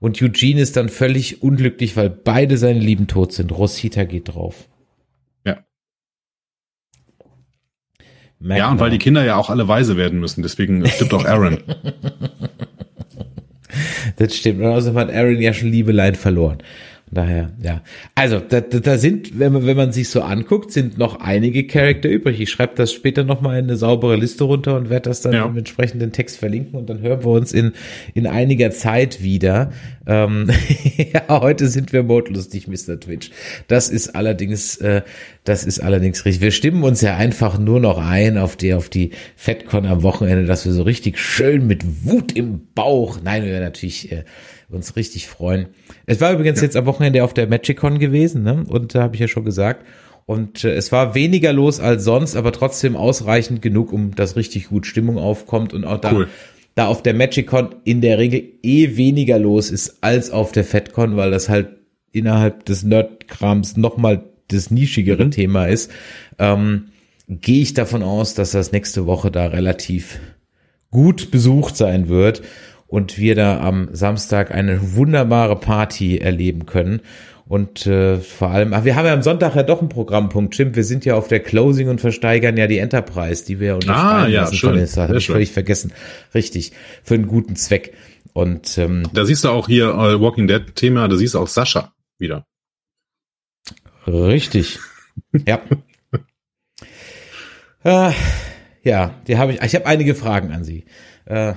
Und 0.06 0.22
Eugene 0.22 0.62
ist 0.62 0.78
dann 0.78 0.88
völlig 0.88 1.42
unglücklich, 1.42 1.98
weil 1.98 2.12
beide 2.12 2.60
seine 2.60 2.78
Lieben 2.78 3.08
tot 3.08 3.34
sind. 3.34 3.52
Rosita 3.52 4.04
geht 4.04 4.36
drauf. 4.36 4.70
Ja. 5.44 5.66
Merkt 8.38 8.60
ja, 8.60 8.70
und 8.70 8.80
weil 8.80 8.92
die 8.92 9.00
Kinder 9.00 9.26
ja 9.26 9.36
auch 9.36 9.50
alle 9.50 9.68
weise 9.68 9.98
werden 9.98 10.20
müssen, 10.20 10.44
deswegen 10.44 10.86
stimmt 10.86 11.12
auch 11.16 11.26
Aaron. 11.26 11.58
das 14.18 14.36
stimmt. 14.36 14.60
Und 14.60 14.68
außerdem 14.68 15.00
hat 15.00 15.12
Aaron 15.12 15.42
ja 15.42 15.54
schon 15.54 15.70
Liebelein 15.70 16.14
verloren. 16.14 16.60
Daher, 17.12 17.52
ja. 17.62 17.82
Also, 18.16 18.40
da, 18.40 18.62
da 18.62 18.98
sind, 18.98 19.38
wenn 19.38 19.54
man, 19.54 19.68
wenn 19.68 19.78
man 19.78 19.92
sich 19.92 20.10
so 20.10 20.22
anguckt, 20.22 20.72
sind 20.72 20.98
noch 20.98 21.20
einige 21.20 21.68
Charakter 21.68 22.10
übrig. 22.10 22.42
Ich 22.42 22.50
schreibe 22.50 22.74
das 22.76 22.92
später 22.92 23.24
nochmal 23.24 23.60
in 23.60 23.66
eine 23.66 23.78
saubere 23.78 24.16
Liste 24.16 24.44
runter 24.44 24.76
und 24.76 24.90
werde 24.90 25.10
das 25.10 25.22
dann 25.22 25.34
ja. 25.34 25.46
im 25.46 25.56
entsprechenden 25.56 26.12
Text 26.12 26.38
verlinken 26.38 26.80
und 26.80 26.90
dann 26.90 27.02
hören 27.02 27.24
wir 27.24 27.30
uns 27.30 27.54
in, 27.54 27.74
in 28.16 28.26
einiger 28.26 28.72
Zeit 28.72 29.22
wieder. 29.22 29.72
Ähm, 30.08 30.50
ja, 30.98 31.42
heute 31.42 31.68
sind 31.68 31.94
wir 31.94 32.02
modlustig, 32.02 32.68
Mr. 32.68 33.00
Twitch. 33.00 33.30
Das 33.68 33.90
ist 33.90 34.16
allerdings, 34.16 34.78
äh, 34.78 35.04
das 35.44 35.64
ist 35.64 35.82
allerdings 35.82 36.26
richtig. 36.26 36.42
Wir 36.42 36.52
stimmen 36.52 36.84
uns 36.84 37.02
ja 37.02 37.16
einfach 37.16 37.60
nur 37.60 37.80
noch 37.80 38.00
ein 38.00 38.40
auf 38.40 38.56
die, 38.56 38.74
auf 38.74 38.90
die 38.90 39.12
FedCon 39.36 39.86
am 39.86 40.02
Wochenende, 40.02 40.46
dass 40.46 40.66
wir 40.66 40.74
so 40.74 40.82
richtig 40.82 41.20
schön 41.20 41.68
mit 41.68 42.04
Wut 42.04 42.32
im 42.32 42.62
Bauch, 42.74 43.20
nein, 43.24 43.44
wir 43.44 43.52
werden 43.52 43.64
natürlich 43.64 44.12
äh, 44.12 44.24
uns 44.70 44.96
richtig 44.96 45.28
freuen. 45.28 45.68
Es 46.06 46.22
war 46.22 46.34
übrigens 46.34 46.60
ja. 46.60 46.66
jetzt 46.66 46.76
am 46.76 46.86
Wochenende 46.86 47.24
auf 47.24 47.34
der 47.34 47.48
MagicCon 47.48 48.00
gewesen, 48.00 48.44
ne? 48.44 48.64
Und 48.68 48.96
da 48.96 49.04
habe 49.04 49.16
ich 49.16 49.22
ja 49.22 49.28
schon 49.28 49.46
gesagt. 49.46 49.86
Und 50.26 50.64
äh, 50.64 50.74
es 50.74 50.92
war 50.92 51.16
weniger 51.16 51.54
los 51.54 51.80
als 51.80 52.04
sonst, 52.04 52.36
aber 52.36 52.52
trotzdem 52.52 52.96
ausreichend 52.96 53.62
genug, 53.62 53.94
um 53.94 54.16
dass 54.16 54.36
richtig 54.36 54.70
gut 54.70 54.86
Stimmung 54.86 55.18
aufkommt 55.18 55.74
und 55.74 55.86
auch 55.86 56.00
da 56.00 56.14
cool 56.14 56.28
da 56.76 56.88
auf 56.88 57.02
der 57.02 57.14
MagicCon 57.14 57.76
in 57.86 58.02
der 58.02 58.20
Regel 58.20 58.44
eh 58.62 58.98
weniger 58.98 59.40
los 59.40 59.72
ist 59.72 59.98
als 60.02 60.30
auf 60.30 60.52
der 60.52 60.66
FedCon, 60.66 61.16
weil 61.16 61.32
das 61.32 61.50
halt 61.50 61.70
innerhalb 62.12 62.66
des 62.66 62.84
Nerdkrams 62.84 63.78
nochmal 63.78 64.26
das 64.50 64.70
nischigere 64.70 65.26
mhm. 65.26 65.32
Thema 65.32 65.66
ist, 65.66 65.90
ähm, 66.38 66.90
gehe 67.28 67.62
ich 67.62 67.74
davon 67.74 68.04
aus, 68.04 68.36
dass 68.36 68.52
das 68.52 68.72
nächste 68.72 69.06
Woche 69.06 69.32
da 69.32 69.48
relativ 69.48 70.20
gut 70.92 71.32
besucht 71.32 71.76
sein 71.76 72.10
wird 72.10 72.44
und 72.96 73.18
wir 73.18 73.36
da 73.36 73.60
am 73.60 73.90
Samstag 73.92 74.52
eine 74.52 74.96
wunderbare 74.96 75.58
Party 75.58 76.18
erleben 76.18 76.66
können. 76.66 77.02
Und 77.46 77.86
äh, 77.86 78.20
vor 78.20 78.52
allem, 78.52 78.72
ach, 78.72 78.86
wir 78.86 78.96
haben 78.96 79.06
ja 79.06 79.14
am 79.14 79.22
Sonntag 79.22 79.54
ja 79.54 79.64
doch 79.64 79.82
einen 79.82 79.90
Programmpunkt, 79.90 80.54
Stimmt, 80.54 80.78
wir 80.78 80.86
sind 80.86 81.04
ja 81.04 81.16
auf 81.16 81.28
der 81.28 81.42
Closing 81.42 81.90
und 81.90 82.00
versteigern 82.00 82.56
ja 82.56 82.68
die 82.68 82.78
Enterprise, 82.78 83.44
die 83.44 83.60
wir 83.60 83.76
unterschreiben 83.76 84.08
ah, 84.08 84.28
ja, 84.28 84.42
lassen 84.44 84.56
schön. 84.56 84.80
Das 84.80 84.96
habe 84.96 85.18
ich 85.18 85.28
völlig 85.28 85.52
vergessen. 85.52 85.92
Richtig, 86.34 86.72
für 87.04 87.16
einen 87.16 87.28
guten 87.28 87.58
Zweck. 87.58 87.96
Und 88.32 88.78
ähm, 88.78 89.04
da 89.12 89.26
siehst 89.26 89.44
du 89.44 89.50
auch 89.50 89.68
hier 89.68 89.90
äh, 89.90 90.22
Walking 90.22 90.48
Dead 90.48 90.64
Thema, 90.74 91.10
da 91.10 91.18
siehst 91.18 91.34
du 91.34 91.40
auch 91.40 91.50
Sascha 91.50 91.92
wieder. 92.18 92.46
Richtig. 94.08 94.80
ja. 95.46 95.60
äh, 97.84 98.14
ja, 98.84 99.16
die 99.28 99.38
habe 99.38 99.52
ich. 99.52 99.62
Ich 99.62 99.76
habe 99.76 99.86
einige 99.86 100.16
Fragen 100.16 100.54
an 100.54 100.64
Sie. 100.64 100.86
Äh, 101.26 101.56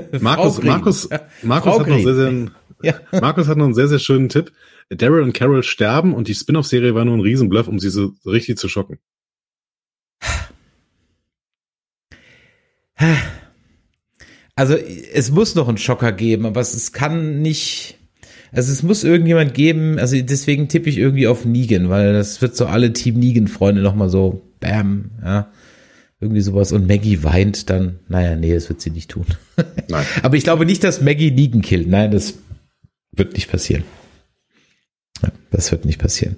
Markus, 0.20 0.62
Markus, 0.62 1.08
Markus 1.42 1.80
hat 1.80 1.88
noch 1.88 2.00
sehr, 2.00 2.14
sehr, 2.14 2.32
ja. 2.82 2.94
Markus 3.20 3.48
hat 3.48 3.58
noch 3.58 3.64
einen 3.64 3.74
sehr, 3.74 3.88
sehr 3.88 3.98
schönen 3.98 4.28
Tipp. 4.28 4.52
Daryl 4.88 5.22
und 5.22 5.32
Carol 5.32 5.62
sterben 5.62 6.14
und 6.14 6.28
die 6.28 6.34
Spin-off-Serie 6.34 6.94
war 6.94 7.04
nur 7.04 7.16
ein 7.16 7.20
Riesenbluff, 7.20 7.66
um 7.68 7.78
sie 7.78 7.90
so 7.90 8.12
richtig 8.24 8.58
zu 8.58 8.68
schocken. 8.68 8.98
Also 14.58 14.74
es 14.74 15.30
muss 15.30 15.54
noch 15.54 15.68
einen 15.68 15.76
Schocker 15.76 16.12
geben, 16.12 16.46
aber 16.46 16.62
es, 16.62 16.92
kann 16.92 17.42
nicht. 17.42 17.98
Also 18.52 18.72
es 18.72 18.82
muss 18.82 19.04
irgendjemand 19.04 19.52
geben, 19.52 19.98
also 19.98 20.16
deswegen 20.18 20.68
tippe 20.68 20.88
ich 20.88 20.96
irgendwie 20.96 21.26
auf 21.26 21.44
Negan, 21.44 21.90
weil 21.90 22.14
das 22.14 22.40
wird 22.40 22.56
so 22.56 22.64
alle 22.64 22.94
Team 22.94 23.18
Negan-Freunde 23.18 23.82
nochmal 23.82 24.08
so, 24.08 24.40
bam, 24.60 25.10
ja. 25.22 25.52
Irgendwie 26.20 26.40
sowas. 26.40 26.72
Und 26.72 26.86
Maggie 26.86 27.22
weint 27.22 27.68
dann, 27.68 27.98
naja, 28.08 28.36
nee, 28.36 28.54
das 28.54 28.68
wird 28.68 28.80
sie 28.80 28.90
nicht 28.90 29.10
tun. 29.10 29.26
Nein. 29.88 30.06
aber 30.22 30.36
ich 30.36 30.44
glaube 30.44 30.64
nicht, 30.64 30.82
dass 30.82 31.00
Maggie 31.00 31.30
Negan 31.30 31.62
killt. 31.62 31.88
Nein, 31.88 32.10
das 32.10 32.38
wird 33.12 33.34
nicht 33.34 33.50
passieren. 33.50 33.84
Das 35.50 35.70
wird 35.72 35.84
nicht 35.84 35.98
passieren. 35.98 36.36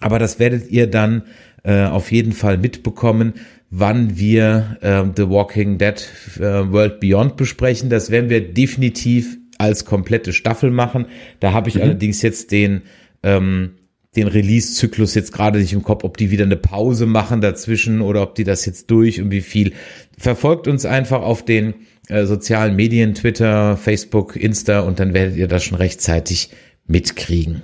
aber 0.00 0.20
das 0.20 0.38
werdet 0.38 0.70
ihr 0.70 0.86
dann 0.86 1.24
äh, 1.64 1.86
auf 1.86 2.12
jeden 2.12 2.32
Fall 2.32 2.58
mitbekommen, 2.58 3.34
wann 3.76 4.16
wir 4.16 4.78
äh, 4.82 5.02
The 5.16 5.28
Walking 5.28 5.78
Dead 5.78 6.08
äh, 6.36 6.40
World 6.40 7.00
Beyond 7.00 7.36
besprechen. 7.36 7.90
Das 7.90 8.10
werden 8.10 8.30
wir 8.30 8.52
definitiv 8.52 9.36
als 9.58 9.84
komplette 9.84 10.32
Staffel 10.32 10.70
machen. 10.70 11.06
Da 11.40 11.52
habe 11.52 11.68
ich 11.68 11.76
mhm. 11.76 11.82
allerdings 11.82 12.22
jetzt 12.22 12.52
den 12.52 12.82
ähm, 13.22 13.72
den 14.16 14.28
Release-Zyklus 14.28 15.16
jetzt 15.16 15.32
gerade 15.32 15.58
nicht 15.58 15.72
im 15.72 15.82
Kopf, 15.82 16.04
ob 16.04 16.16
die 16.16 16.30
wieder 16.30 16.44
eine 16.44 16.56
Pause 16.56 17.06
machen 17.06 17.40
dazwischen 17.40 18.00
oder 18.00 18.22
ob 18.22 18.36
die 18.36 18.44
das 18.44 18.64
jetzt 18.64 18.88
durch 18.92 19.20
und 19.20 19.32
wie 19.32 19.40
viel. 19.40 19.72
Verfolgt 20.16 20.68
uns 20.68 20.84
einfach 20.84 21.22
auf 21.22 21.44
den 21.44 21.74
äh, 22.08 22.24
sozialen 22.24 22.76
Medien, 22.76 23.14
Twitter, 23.14 23.76
Facebook, 23.76 24.36
Insta 24.36 24.80
und 24.80 25.00
dann 25.00 25.14
werdet 25.14 25.36
ihr 25.36 25.48
das 25.48 25.64
schon 25.64 25.78
rechtzeitig 25.78 26.50
mitkriegen. 26.86 27.62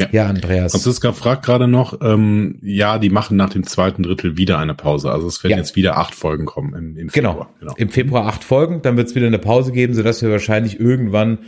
Ja, 0.00 0.08
ja 0.10 0.26
Andreas. 0.26 0.72
Franziska 0.72 1.12
fragt 1.12 1.44
gerade 1.44 1.68
noch, 1.68 2.00
ähm, 2.02 2.58
ja, 2.62 2.98
die 2.98 3.10
machen 3.10 3.36
nach 3.36 3.50
dem 3.50 3.64
zweiten 3.64 4.02
Drittel 4.02 4.36
wieder 4.36 4.58
eine 4.58 4.74
Pause. 4.74 5.12
Also 5.12 5.28
es 5.28 5.42
werden 5.44 5.52
ja. 5.52 5.58
jetzt 5.58 5.76
wieder 5.76 5.98
acht 5.98 6.14
Folgen 6.14 6.46
kommen 6.46 6.74
im, 6.74 6.96
im 6.96 7.08
genau. 7.08 7.32
Februar. 7.32 7.50
Genau, 7.60 7.74
im 7.76 7.88
Februar 7.90 8.26
acht 8.26 8.42
Folgen, 8.42 8.82
dann 8.82 8.96
wird 8.96 9.08
es 9.08 9.14
wieder 9.14 9.26
eine 9.26 9.38
Pause 9.38 9.72
geben, 9.72 9.94
sodass 9.94 10.22
wir 10.22 10.30
wahrscheinlich 10.30 10.80
irgendwann 10.80 11.38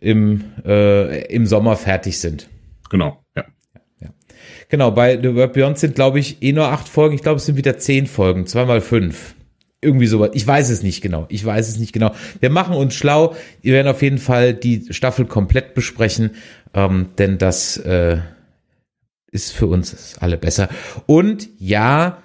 im, 0.00 0.44
äh, 0.64 1.24
im 1.34 1.46
Sommer 1.46 1.76
fertig 1.76 2.18
sind. 2.20 2.48
Genau, 2.90 3.24
ja. 3.36 3.44
ja. 4.00 4.08
Genau, 4.68 4.92
bei 4.92 5.20
The 5.20 5.34
World 5.34 5.52
Beyond 5.52 5.78
sind, 5.78 5.96
glaube 5.96 6.20
ich, 6.20 6.42
eh 6.42 6.52
nur 6.52 6.68
acht 6.68 6.88
Folgen. 6.88 7.14
Ich 7.14 7.22
glaube, 7.22 7.36
es 7.38 7.46
sind 7.46 7.56
wieder 7.56 7.76
zehn 7.78 8.06
Folgen, 8.06 8.46
zweimal 8.46 8.80
fünf. 8.80 9.34
Irgendwie 9.82 10.06
sowas. 10.06 10.30
Ich 10.34 10.46
weiß 10.46 10.68
es 10.68 10.82
nicht 10.82 11.00
genau. 11.00 11.26
Ich 11.30 11.42
weiß 11.44 11.68
es 11.68 11.78
nicht 11.78 11.92
genau. 11.92 12.12
Wir 12.40 12.50
machen 12.50 12.76
uns 12.76 12.94
schlau. 12.94 13.34
Wir 13.62 13.72
werden 13.72 13.88
auf 13.88 14.02
jeden 14.02 14.18
Fall 14.18 14.52
die 14.52 14.92
Staffel 14.92 15.24
komplett 15.24 15.74
besprechen 15.74 16.32
ähm, 16.74 17.10
denn 17.18 17.38
das 17.38 17.76
äh, 17.78 18.18
ist 19.30 19.52
für 19.52 19.66
uns 19.66 20.16
alle 20.20 20.38
besser. 20.38 20.68
Und 21.06 21.48
ja, 21.58 22.22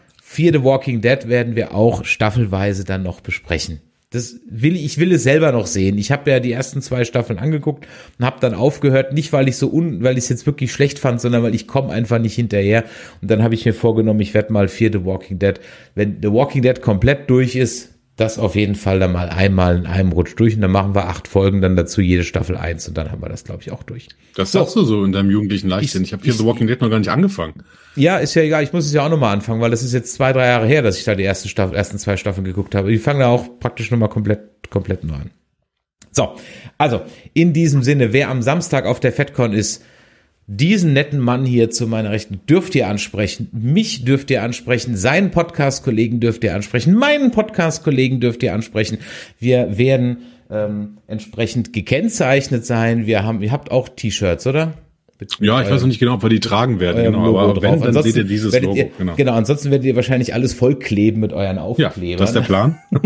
The 0.52 0.64
Walking 0.64 1.02
Dead 1.02 1.28
werden 1.28 1.56
wir 1.56 1.74
auch 1.74 2.04
staffelweise 2.04 2.84
dann 2.84 3.04
noch 3.04 3.22
besprechen. 3.22 3.82
Das 4.16 4.40
will 4.50 4.76
ich 4.76 4.98
will 4.98 5.12
es 5.12 5.24
selber 5.24 5.52
noch 5.52 5.68
sehen. 5.68 5.98
Ich 5.98 6.12
habe 6.12 6.32
ja 6.32 6.40
die 6.40 6.52
ersten 6.52 6.82
zwei 6.82 7.06
Staffeln 7.06 7.40
angeguckt 7.40 7.88
und 8.18 8.26
habe 8.26 8.40
dann 8.40 8.54
aufgehört, 8.54 9.14
nicht 9.14 9.34
weil 9.34 9.48
ich 9.48 9.58
so 9.58 9.72
un, 9.72 10.04
weil 10.04 10.18
ich 10.18 10.26
es 10.26 10.30
jetzt 10.30 10.46
wirklich 10.46 10.72
schlecht 10.72 11.00
fand, 11.00 11.22
sondern 11.22 11.44
weil 11.44 11.56
ich 11.56 11.68
komme 11.68 11.92
einfach 11.92 12.20
nicht 12.20 12.36
hinterher. 12.36 12.86
Und 13.22 13.30
dann 13.30 13.44
habe 13.44 13.56
ich 13.56 13.66
mir 13.66 13.74
vorgenommen, 13.74 14.22
ich 14.22 14.34
werde 14.34 14.54
mal 14.54 14.68
für 14.68 14.92
The 14.92 15.06
Walking 15.06 15.40
Dead, 15.40 15.60
wenn 15.94 16.18
The 16.22 16.32
Walking 16.32 16.62
Dead 16.62 16.82
komplett 16.82 17.30
durch 17.30 17.56
ist, 17.56 17.95
das 18.16 18.40
auf 18.40 18.56
jeden 18.56 18.76
Fall 18.76 19.00
dann 19.00 19.12
mal 19.12 19.30
einmal 19.30 19.78
in 19.78 19.86
einem 19.86 20.14
Rutsch 20.14 20.36
durch 20.38 20.56
und 20.56 20.62
dann 20.62 20.72
machen 20.72 20.96
wir 20.96 21.08
acht 21.08 21.28
Folgen 21.28 21.62
dann 21.62 21.76
dazu, 21.76 22.00
jede 22.00 22.24
Staffel 22.24 22.56
eins 22.56 22.88
und 22.88 22.98
dann 22.98 23.12
haben 23.12 23.22
wir 23.22 23.28
das, 23.28 23.44
glaube 23.44 23.62
ich, 23.62 23.72
auch 23.72 23.84
durch. 23.84 24.08
Das 24.36 24.54
sagst 24.54 24.74
so. 24.74 24.82
du 24.82 24.86
so 24.86 25.04
in 25.04 25.12
deinem 25.12 25.30
jugendlichen 25.30 25.68
Leichtsinn. 25.68 26.04
Ich, 26.04 26.10
ich 26.10 26.14
habe 26.14 26.24
hier 26.24 26.34
The 26.34 26.46
Walking 26.46 26.68
Dead 26.68 26.80
noch 26.80 26.90
gar 26.90 27.00
nicht 27.00 27.10
angefangen. 27.10 27.64
Ja, 27.96 28.18
ist 28.18 28.34
ja 28.36 28.44
egal. 28.44 28.64
Ich 28.64 28.72
muss 28.72 28.86
es 28.86 28.94
ja 28.94 29.06
auch 29.06 29.10
nochmal 29.10 29.34
anfangen, 29.34 29.60
weil 29.60 29.72
das 29.72 29.84
ist 29.84 29.94
jetzt 29.94 30.14
zwei, 30.14 30.32
drei 30.32 30.48
Jahre 30.48 30.66
her, 30.66 30.82
dass 30.82 30.98
ich 30.98 31.04
da 31.04 31.16
die 31.16 31.24
erste 31.24 31.50
Staffel, 31.50 31.76
ersten 31.76 31.98
zwei 31.98 32.16
Staffeln 32.16 32.46
geguckt 32.46 32.74
habe. 32.74 32.90
Die 32.90 32.98
fangen 32.98 33.20
da 33.20 33.28
auch 33.28 33.60
praktisch 33.60 33.92
nochmal 33.92 34.10
komplett, 34.10 34.70
komplett 34.70 35.04
neu 35.04 35.16
an. 35.16 35.32
So, 36.12 36.36
also 36.78 37.02
in 37.34 37.52
diesem 37.52 37.84
Sinne, 37.84 38.14
wer 38.14 38.30
am 38.30 38.42
Samstag 38.42 38.86
auf 38.86 39.02
der 39.02 39.12
FedCon 39.12 39.52
ist, 39.52 39.84
diesen 40.48 40.94
netten 40.94 41.20
Mann 41.20 41.46
hier 41.46 41.72
zu 41.72 41.88
meiner 41.88 42.12
Rechten 42.12 42.40
dürft 42.48 42.76
ihr 42.76 42.88
ansprechen, 42.88 43.50
mich 43.52 44.06
dürft 44.06 44.30
ihr 44.30 44.44
ansprechen, 44.44 44.96
seinen 44.96 45.32
Podcast-Kollegen 45.32 46.20
dürft 46.20 46.44
ihr 46.44 46.54
ansprechen, 46.54 46.94
meinen 46.94 47.32
Podcast-Kollegen 47.32 48.20
dürft 48.20 48.44
ihr 48.44 48.54
ansprechen. 48.54 49.00
Wir 49.40 49.78
werden 49.78 50.18
ähm, 50.52 50.98
entsprechend 51.08 51.74
gekennzeichnet 51.74 52.66
sein. 52.66 53.08
Wir 53.08 53.24
haben, 53.24 53.42
ihr 53.42 53.52
habt 53.52 53.72
auch 53.72 53.90
T-Shirts, 53.90 54.46
oder? 54.46 54.74
Ja, 55.40 55.62
ich 55.62 55.70
weiß 55.70 55.80
noch 55.80 55.88
nicht 55.88 56.00
genau, 56.00 56.16
ob 56.16 56.24
wir 56.24 56.30
die 56.30 56.42
tragen 56.42 56.82
werden, 56.82 57.02
genau, 57.02 57.26
Logo 57.26 57.40
aber 57.40 57.54
drauf. 57.54 57.64
wenn, 57.64 57.80
dann 57.80 57.88
ansonsten 57.88 58.12
seht 58.12 58.24
ihr 58.24 58.28
dieses 58.28 58.60
Logo. 58.60 58.76
Ihr, 58.76 58.90
genau. 58.98 59.14
genau, 59.16 59.34
ansonsten 59.34 59.72
werdet 59.72 59.86
ihr 59.86 59.96
wahrscheinlich 59.96 60.34
alles 60.34 60.54
vollkleben 60.54 61.22
mit 61.22 61.32
euren 61.32 61.58
Aufklebern. 61.58 62.04
Ja, 62.04 62.18
das 62.18 62.32
ist 62.32 62.36
der 62.36 62.42
Plan. 62.42 62.78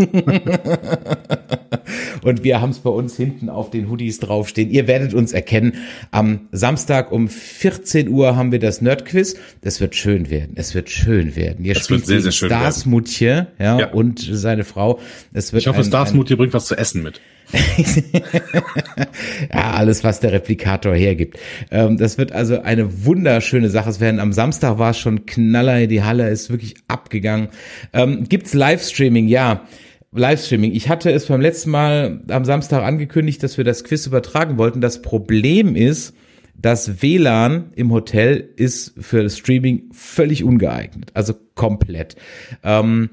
Und 2.22 2.44
wir 2.44 2.60
haben 2.60 2.70
es 2.70 2.80
bei 2.80 2.90
uns 2.90 3.16
hinten 3.16 3.48
auf 3.48 3.70
den 3.70 3.90
Hoodies 3.90 4.20
draufstehen. 4.20 4.70
Ihr 4.70 4.86
werdet 4.86 5.14
uns 5.14 5.32
erkennen. 5.32 5.74
Am 6.10 6.48
Samstag 6.52 7.12
um 7.12 7.28
14 7.28 8.08
Uhr 8.08 8.36
haben 8.36 8.52
wir 8.52 8.58
das 8.58 8.80
Nerdquiz. 8.80 9.36
Das 9.62 9.80
wird 9.80 9.94
schön 9.94 10.30
werden. 10.30 10.52
Es 10.56 10.74
wird 10.74 10.90
schön 10.90 11.36
werden. 11.36 11.64
Ihr 11.64 11.74
das 11.74 11.84
spielt 11.84 12.06
sehr, 12.06 12.20
sehr 12.20 12.32
schön 12.32 12.48
Stars 12.48 12.86
Mutje, 12.86 13.48
ja, 13.58 13.78
ja, 13.78 13.90
und 13.90 14.20
seine 14.20 14.64
Frau. 14.64 15.00
Es 15.32 15.52
wird 15.52 15.62
ich 15.62 15.68
hoffe, 15.68 15.80
ein, 15.80 15.84
Stars 15.84 16.14
Mutje 16.14 16.36
bringt 16.36 16.54
was 16.54 16.66
zu 16.66 16.76
essen 16.76 17.02
mit. 17.02 17.20
ja, 19.52 19.72
alles, 19.72 20.04
was 20.04 20.20
der 20.20 20.32
Replikator 20.32 20.94
hergibt. 20.94 21.38
Ähm, 21.70 21.98
das 21.98 22.18
wird 22.18 22.32
also 22.32 22.60
eine 22.60 23.04
wunderschöne 23.04 23.70
Sache. 23.70 23.90
Es 23.90 24.00
werden 24.00 24.20
am 24.20 24.32
Samstag 24.32 24.78
war 24.78 24.90
es 24.90 24.98
schon 24.98 25.26
Knaller, 25.26 25.86
die 25.86 26.02
Halle 26.02 26.28
ist 26.28 26.50
wirklich 26.50 26.74
abgegangen. 26.88 27.48
Ähm, 27.92 28.24
gibt's 28.28 28.54
Livestreaming? 28.54 29.28
Ja. 29.28 29.66
Livestreaming. 30.12 30.72
Ich 30.72 30.88
hatte 30.88 31.10
es 31.12 31.26
beim 31.26 31.40
letzten 31.40 31.70
Mal 31.70 32.22
am 32.28 32.44
Samstag 32.44 32.82
angekündigt, 32.82 33.42
dass 33.42 33.58
wir 33.58 33.64
das 33.64 33.84
Quiz 33.84 34.06
übertragen 34.06 34.58
wollten. 34.58 34.80
Das 34.80 35.02
Problem 35.02 35.76
ist, 35.76 36.14
das 36.56 37.00
WLAN 37.00 37.72
im 37.76 37.92
Hotel 37.92 38.52
ist 38.56 38.94
für 38.98 39.22
das 39.22 39.38
Streaming 39.38 39.84
völlig 39.92 40.42
ungeeignet. 40.42 41.12
Also 41.14 41.34
komplett. 41.54 42.16
Ähm, 42.64 43.10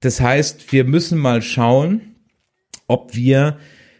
das 0.00 0.20
heißt, 0.20 0.72
wir 0.72 0.84
müssen 0.84 1.18
mal 1.18 1.42
schauen, 1.42 2.14
ob 2.86 3.16
wir, 3.16 3.58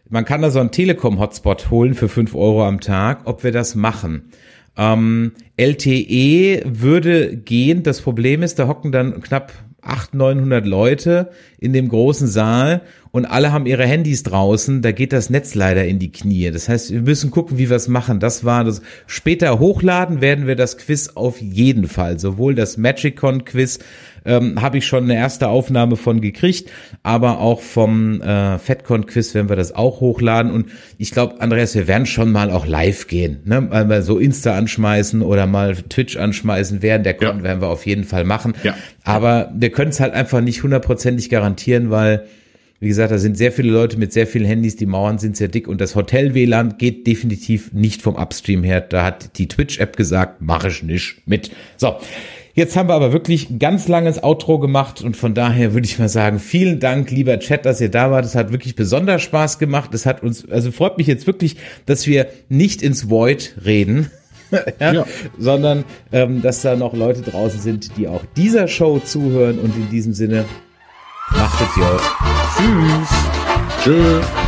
man 0.09 0.25
kann 0.25 0.41
da 0.41 0.51
so 0.51 0.61
einen 0.61 0.71
Telekom-Hotspot 0.71 1.71
holen 1.71 1.95
für 1.95 2.09
fünf 2.09 2.35
Euro 2.35 2.65
am 2.65 2.81
Tag, 2.81 3.27
ob 3.27 3.43
wir 3.43 3.53
das 3.53 3.75
machen. 3.75 4.31
Ähm, 4.77 5.33
LTE 5.57 6.63
würde 6.65 7.37
gehen. 7.37 7.83
Das 7.83 8.01
Problem 8.01 8.45
ist, 8.45 8.61
da 8.61 8.69
hocken 8.69 8.93
dann 8.93 9.21
knapp 9.21 9.53
800, 9.89 10.15
900 10.15 10.67
Leute 10.67 11.31
in 11.59 11.73
dem 11.73 11.89
großen 11.89 12.29
Saal 12.29 12.83
und 13.11 13.25
alle 13.25 13.53
haben 13.53 13.67
ihre 13.67 13.87
Handys 13.87 14.23
draußen. 14.23 14.83
Da 14.83 14.93
geht 14.93 15.13
das 15.13 15.31
Netz 15.31 15.55
leider 15.55 15.87
in 15.87 15.99
die 15.99 16.13
Knie. 16.13 16.51
Das 16.51 16.69
heißt, 16.69 16.93
wir 16.93 17.01
müssen 17.01 17.31
gucken, 17.31 17.59
wie 17.59 17.71
wir 17.71 17.77
es 17.77 17.89
machen. 17.89 18.21
Das 18.21 18.45
war 18.45 18.65
das. 18.65 18.83
Später 19.07 19.59
hochladen 19.59 20.21
werden 20.21 20.47
wir 20.47 20.57
das 20.57 20.77
Quiz 20.79 21.11
auf 21.15 21.41
jeden 21.41 21.89
Fall. 21.89 22.19
Sowohl 22.19 22.55
das 22.55 22.77
Magicon 22.77 23.45
Quiz 23.45 23.79
ähm, 24.29 24.63
habe 24.63 24.79
ich 24.79 24.87
schon 24.87 25.05
eine 25.05 25.17
erste 25.17 25.49
Aufnahme 25.49 25.97
von 25.97 26.21
gekriegt, 26.21 26.71
aber 27.03 27.41
auch 27.41 27.61
vom 27.61 28.21
äh, 28.21 28.59
FedCon-Quiz 28.59 29.35
werden 29.35 29.49
wir 29.49 29.57
das 29.57 29.75
auch 29.75 30.01
hochladen. 30.01 30.53
Und 30.53 30.67
ich 30.99 31.11
glaube, 31.11 31.41
Andreas, 31.41 31.75
wir 31.75 31.89
werden 31.89 32.07
schon 32.07 32.31
mal 32.31 32.51
auch 32.51 32.67
live 32.67 33.09
gehen, 33.09 33.41
ne? 33.45 33.61
Mal, 33.63 33.87
mal 33.87 34.03
so 34.03 34.19
Insta 34.19 34.57
anschmeißen 34.57 35.23
oder 35.23 35.47
mal 35.47 35.75
Twitch 35.75 36.17
anschmeißen. 36.17 36.83
Während 36.83 37.07
der 37.07 37.15
Con 37.15 37.39
ja. 37.39 37.43
werden 37.43 37.61
wir 37.61 37.69
auf 37.69 37.87
jeden 37.87 38.05
Fall 38.05 38.25
machen. 38.25 38.55
Ja. 38.63 38.77
Aber 39.03 39.53
wir 39.57 39.71
können 39.71 39.91
es 39.91 40.01
halt 40.01 40.13
einfach 40.13 40.41
nicht 40.41 40.63
hundertprozentig 40.63 41.31
garantieren, 41.31 41.91
weil 41.91 42.27
wie 42.81 42.89
gesagt, 42.89 43.11
da 43.11 43.19
sind 43.19 43.37
sehr 43.37 43.51
viele 43.51 43.73
Leute 43.73 43.97
mit 43.99 44.13
sehr 44.13 44.27
vielen 44.27 44.45
Handys, 44.45 44.77
die 44.77 44.87
Mauern 44.87 45.19
sind 45.19 45.37
sehr 45.37 45.49
dick 45.49 45.67
und 45.67 45.81
das 45.81 45.97
Hotel-WLAN 45.97 46.79
geht 46.79 47.09
definitiv 47.09 47.73
nicht 47.73 48.03
vom 48.03 48.15
Upstream 48.15 48.63
her. 48.63 48.81
Da 48.81 49.05
hat 49.05 49.37
die 49.39 49.49
Twitch-App 49.49 49.97
gesagt, 49.97 50.41
mach 50.41 50.65
ich 50.65 50.85
nicht 50.85 51.27
mit. 51.27 51.51
So, 51.77 51.97
Jetzt 52.59 52.77
haben 52.77 52.89
wir 52.89 52.95
aber 52.95 53.13
wirklich 53.13 53.61
ganz 53.61 53.87
langes 53.87 54.21
Outro 54.25 54.59
gemacht 54.59 55.01
und 55.01 55.17
von 55.17 55.33
daher 55.33 55.75
würde 55.75 55.87
ich 55.87 56.01
mal 56.01 56.09
sagen, 56.09 56.41
vielen 56.41 56.81
Dank, 56.81 57.09
lieber 57.13 57.39
Chat, 57.39 57.65
dass 57.65 57.81
ihr 57.81 57.89
da 57.89 58.11
wart. 58.11 58.25
Es 58.25 58.35
hat 58.35 58.51
wirklich 58.51 58.75
besonders 58.75 59.23
Spaß 59.23 59.61
gemacht. 59.61 59.95
Es 59.95 60.07
hat 60.07 60.25
uns, 60.25 60.51
also 60.51 60.73
freut 60.73 60.99
mich 60.99 61.07
jetzt 61.07 61.29
wirklich, 61.29 61.55
dass 61.87 62.09
wir 62.09 62.27
nicht 62.49 62.83
ins 62.83 63.09
Void 63.09 63.55
reden. 63.65 64.11
ja, 64.81 64.93
ja. 64.93 65.07
sondern 65.39 65.85
ähm, 66.11 66.43
dass 66.43 66.63
da 66.63 66.75
noch 66.75 66.95
Leute 66.95 67.23
draußen 67.23 67.61
sind, 67.61 67.97
die 67.97 68.09
auch 68.09 68.23
dieser 68.37 68.67
Show 68.67 68.99
zuhören 68.99 69.61
und 69.61 69.77
in 69.77 69.89
diesem 69.91 70.13
Sinne 70.13 70.45
macht 71.31 71.61
es 71.61 71.77
ja. 71.77 71.97
Tschüss. 72.57 73.85
Tschüss. 73.85 74.48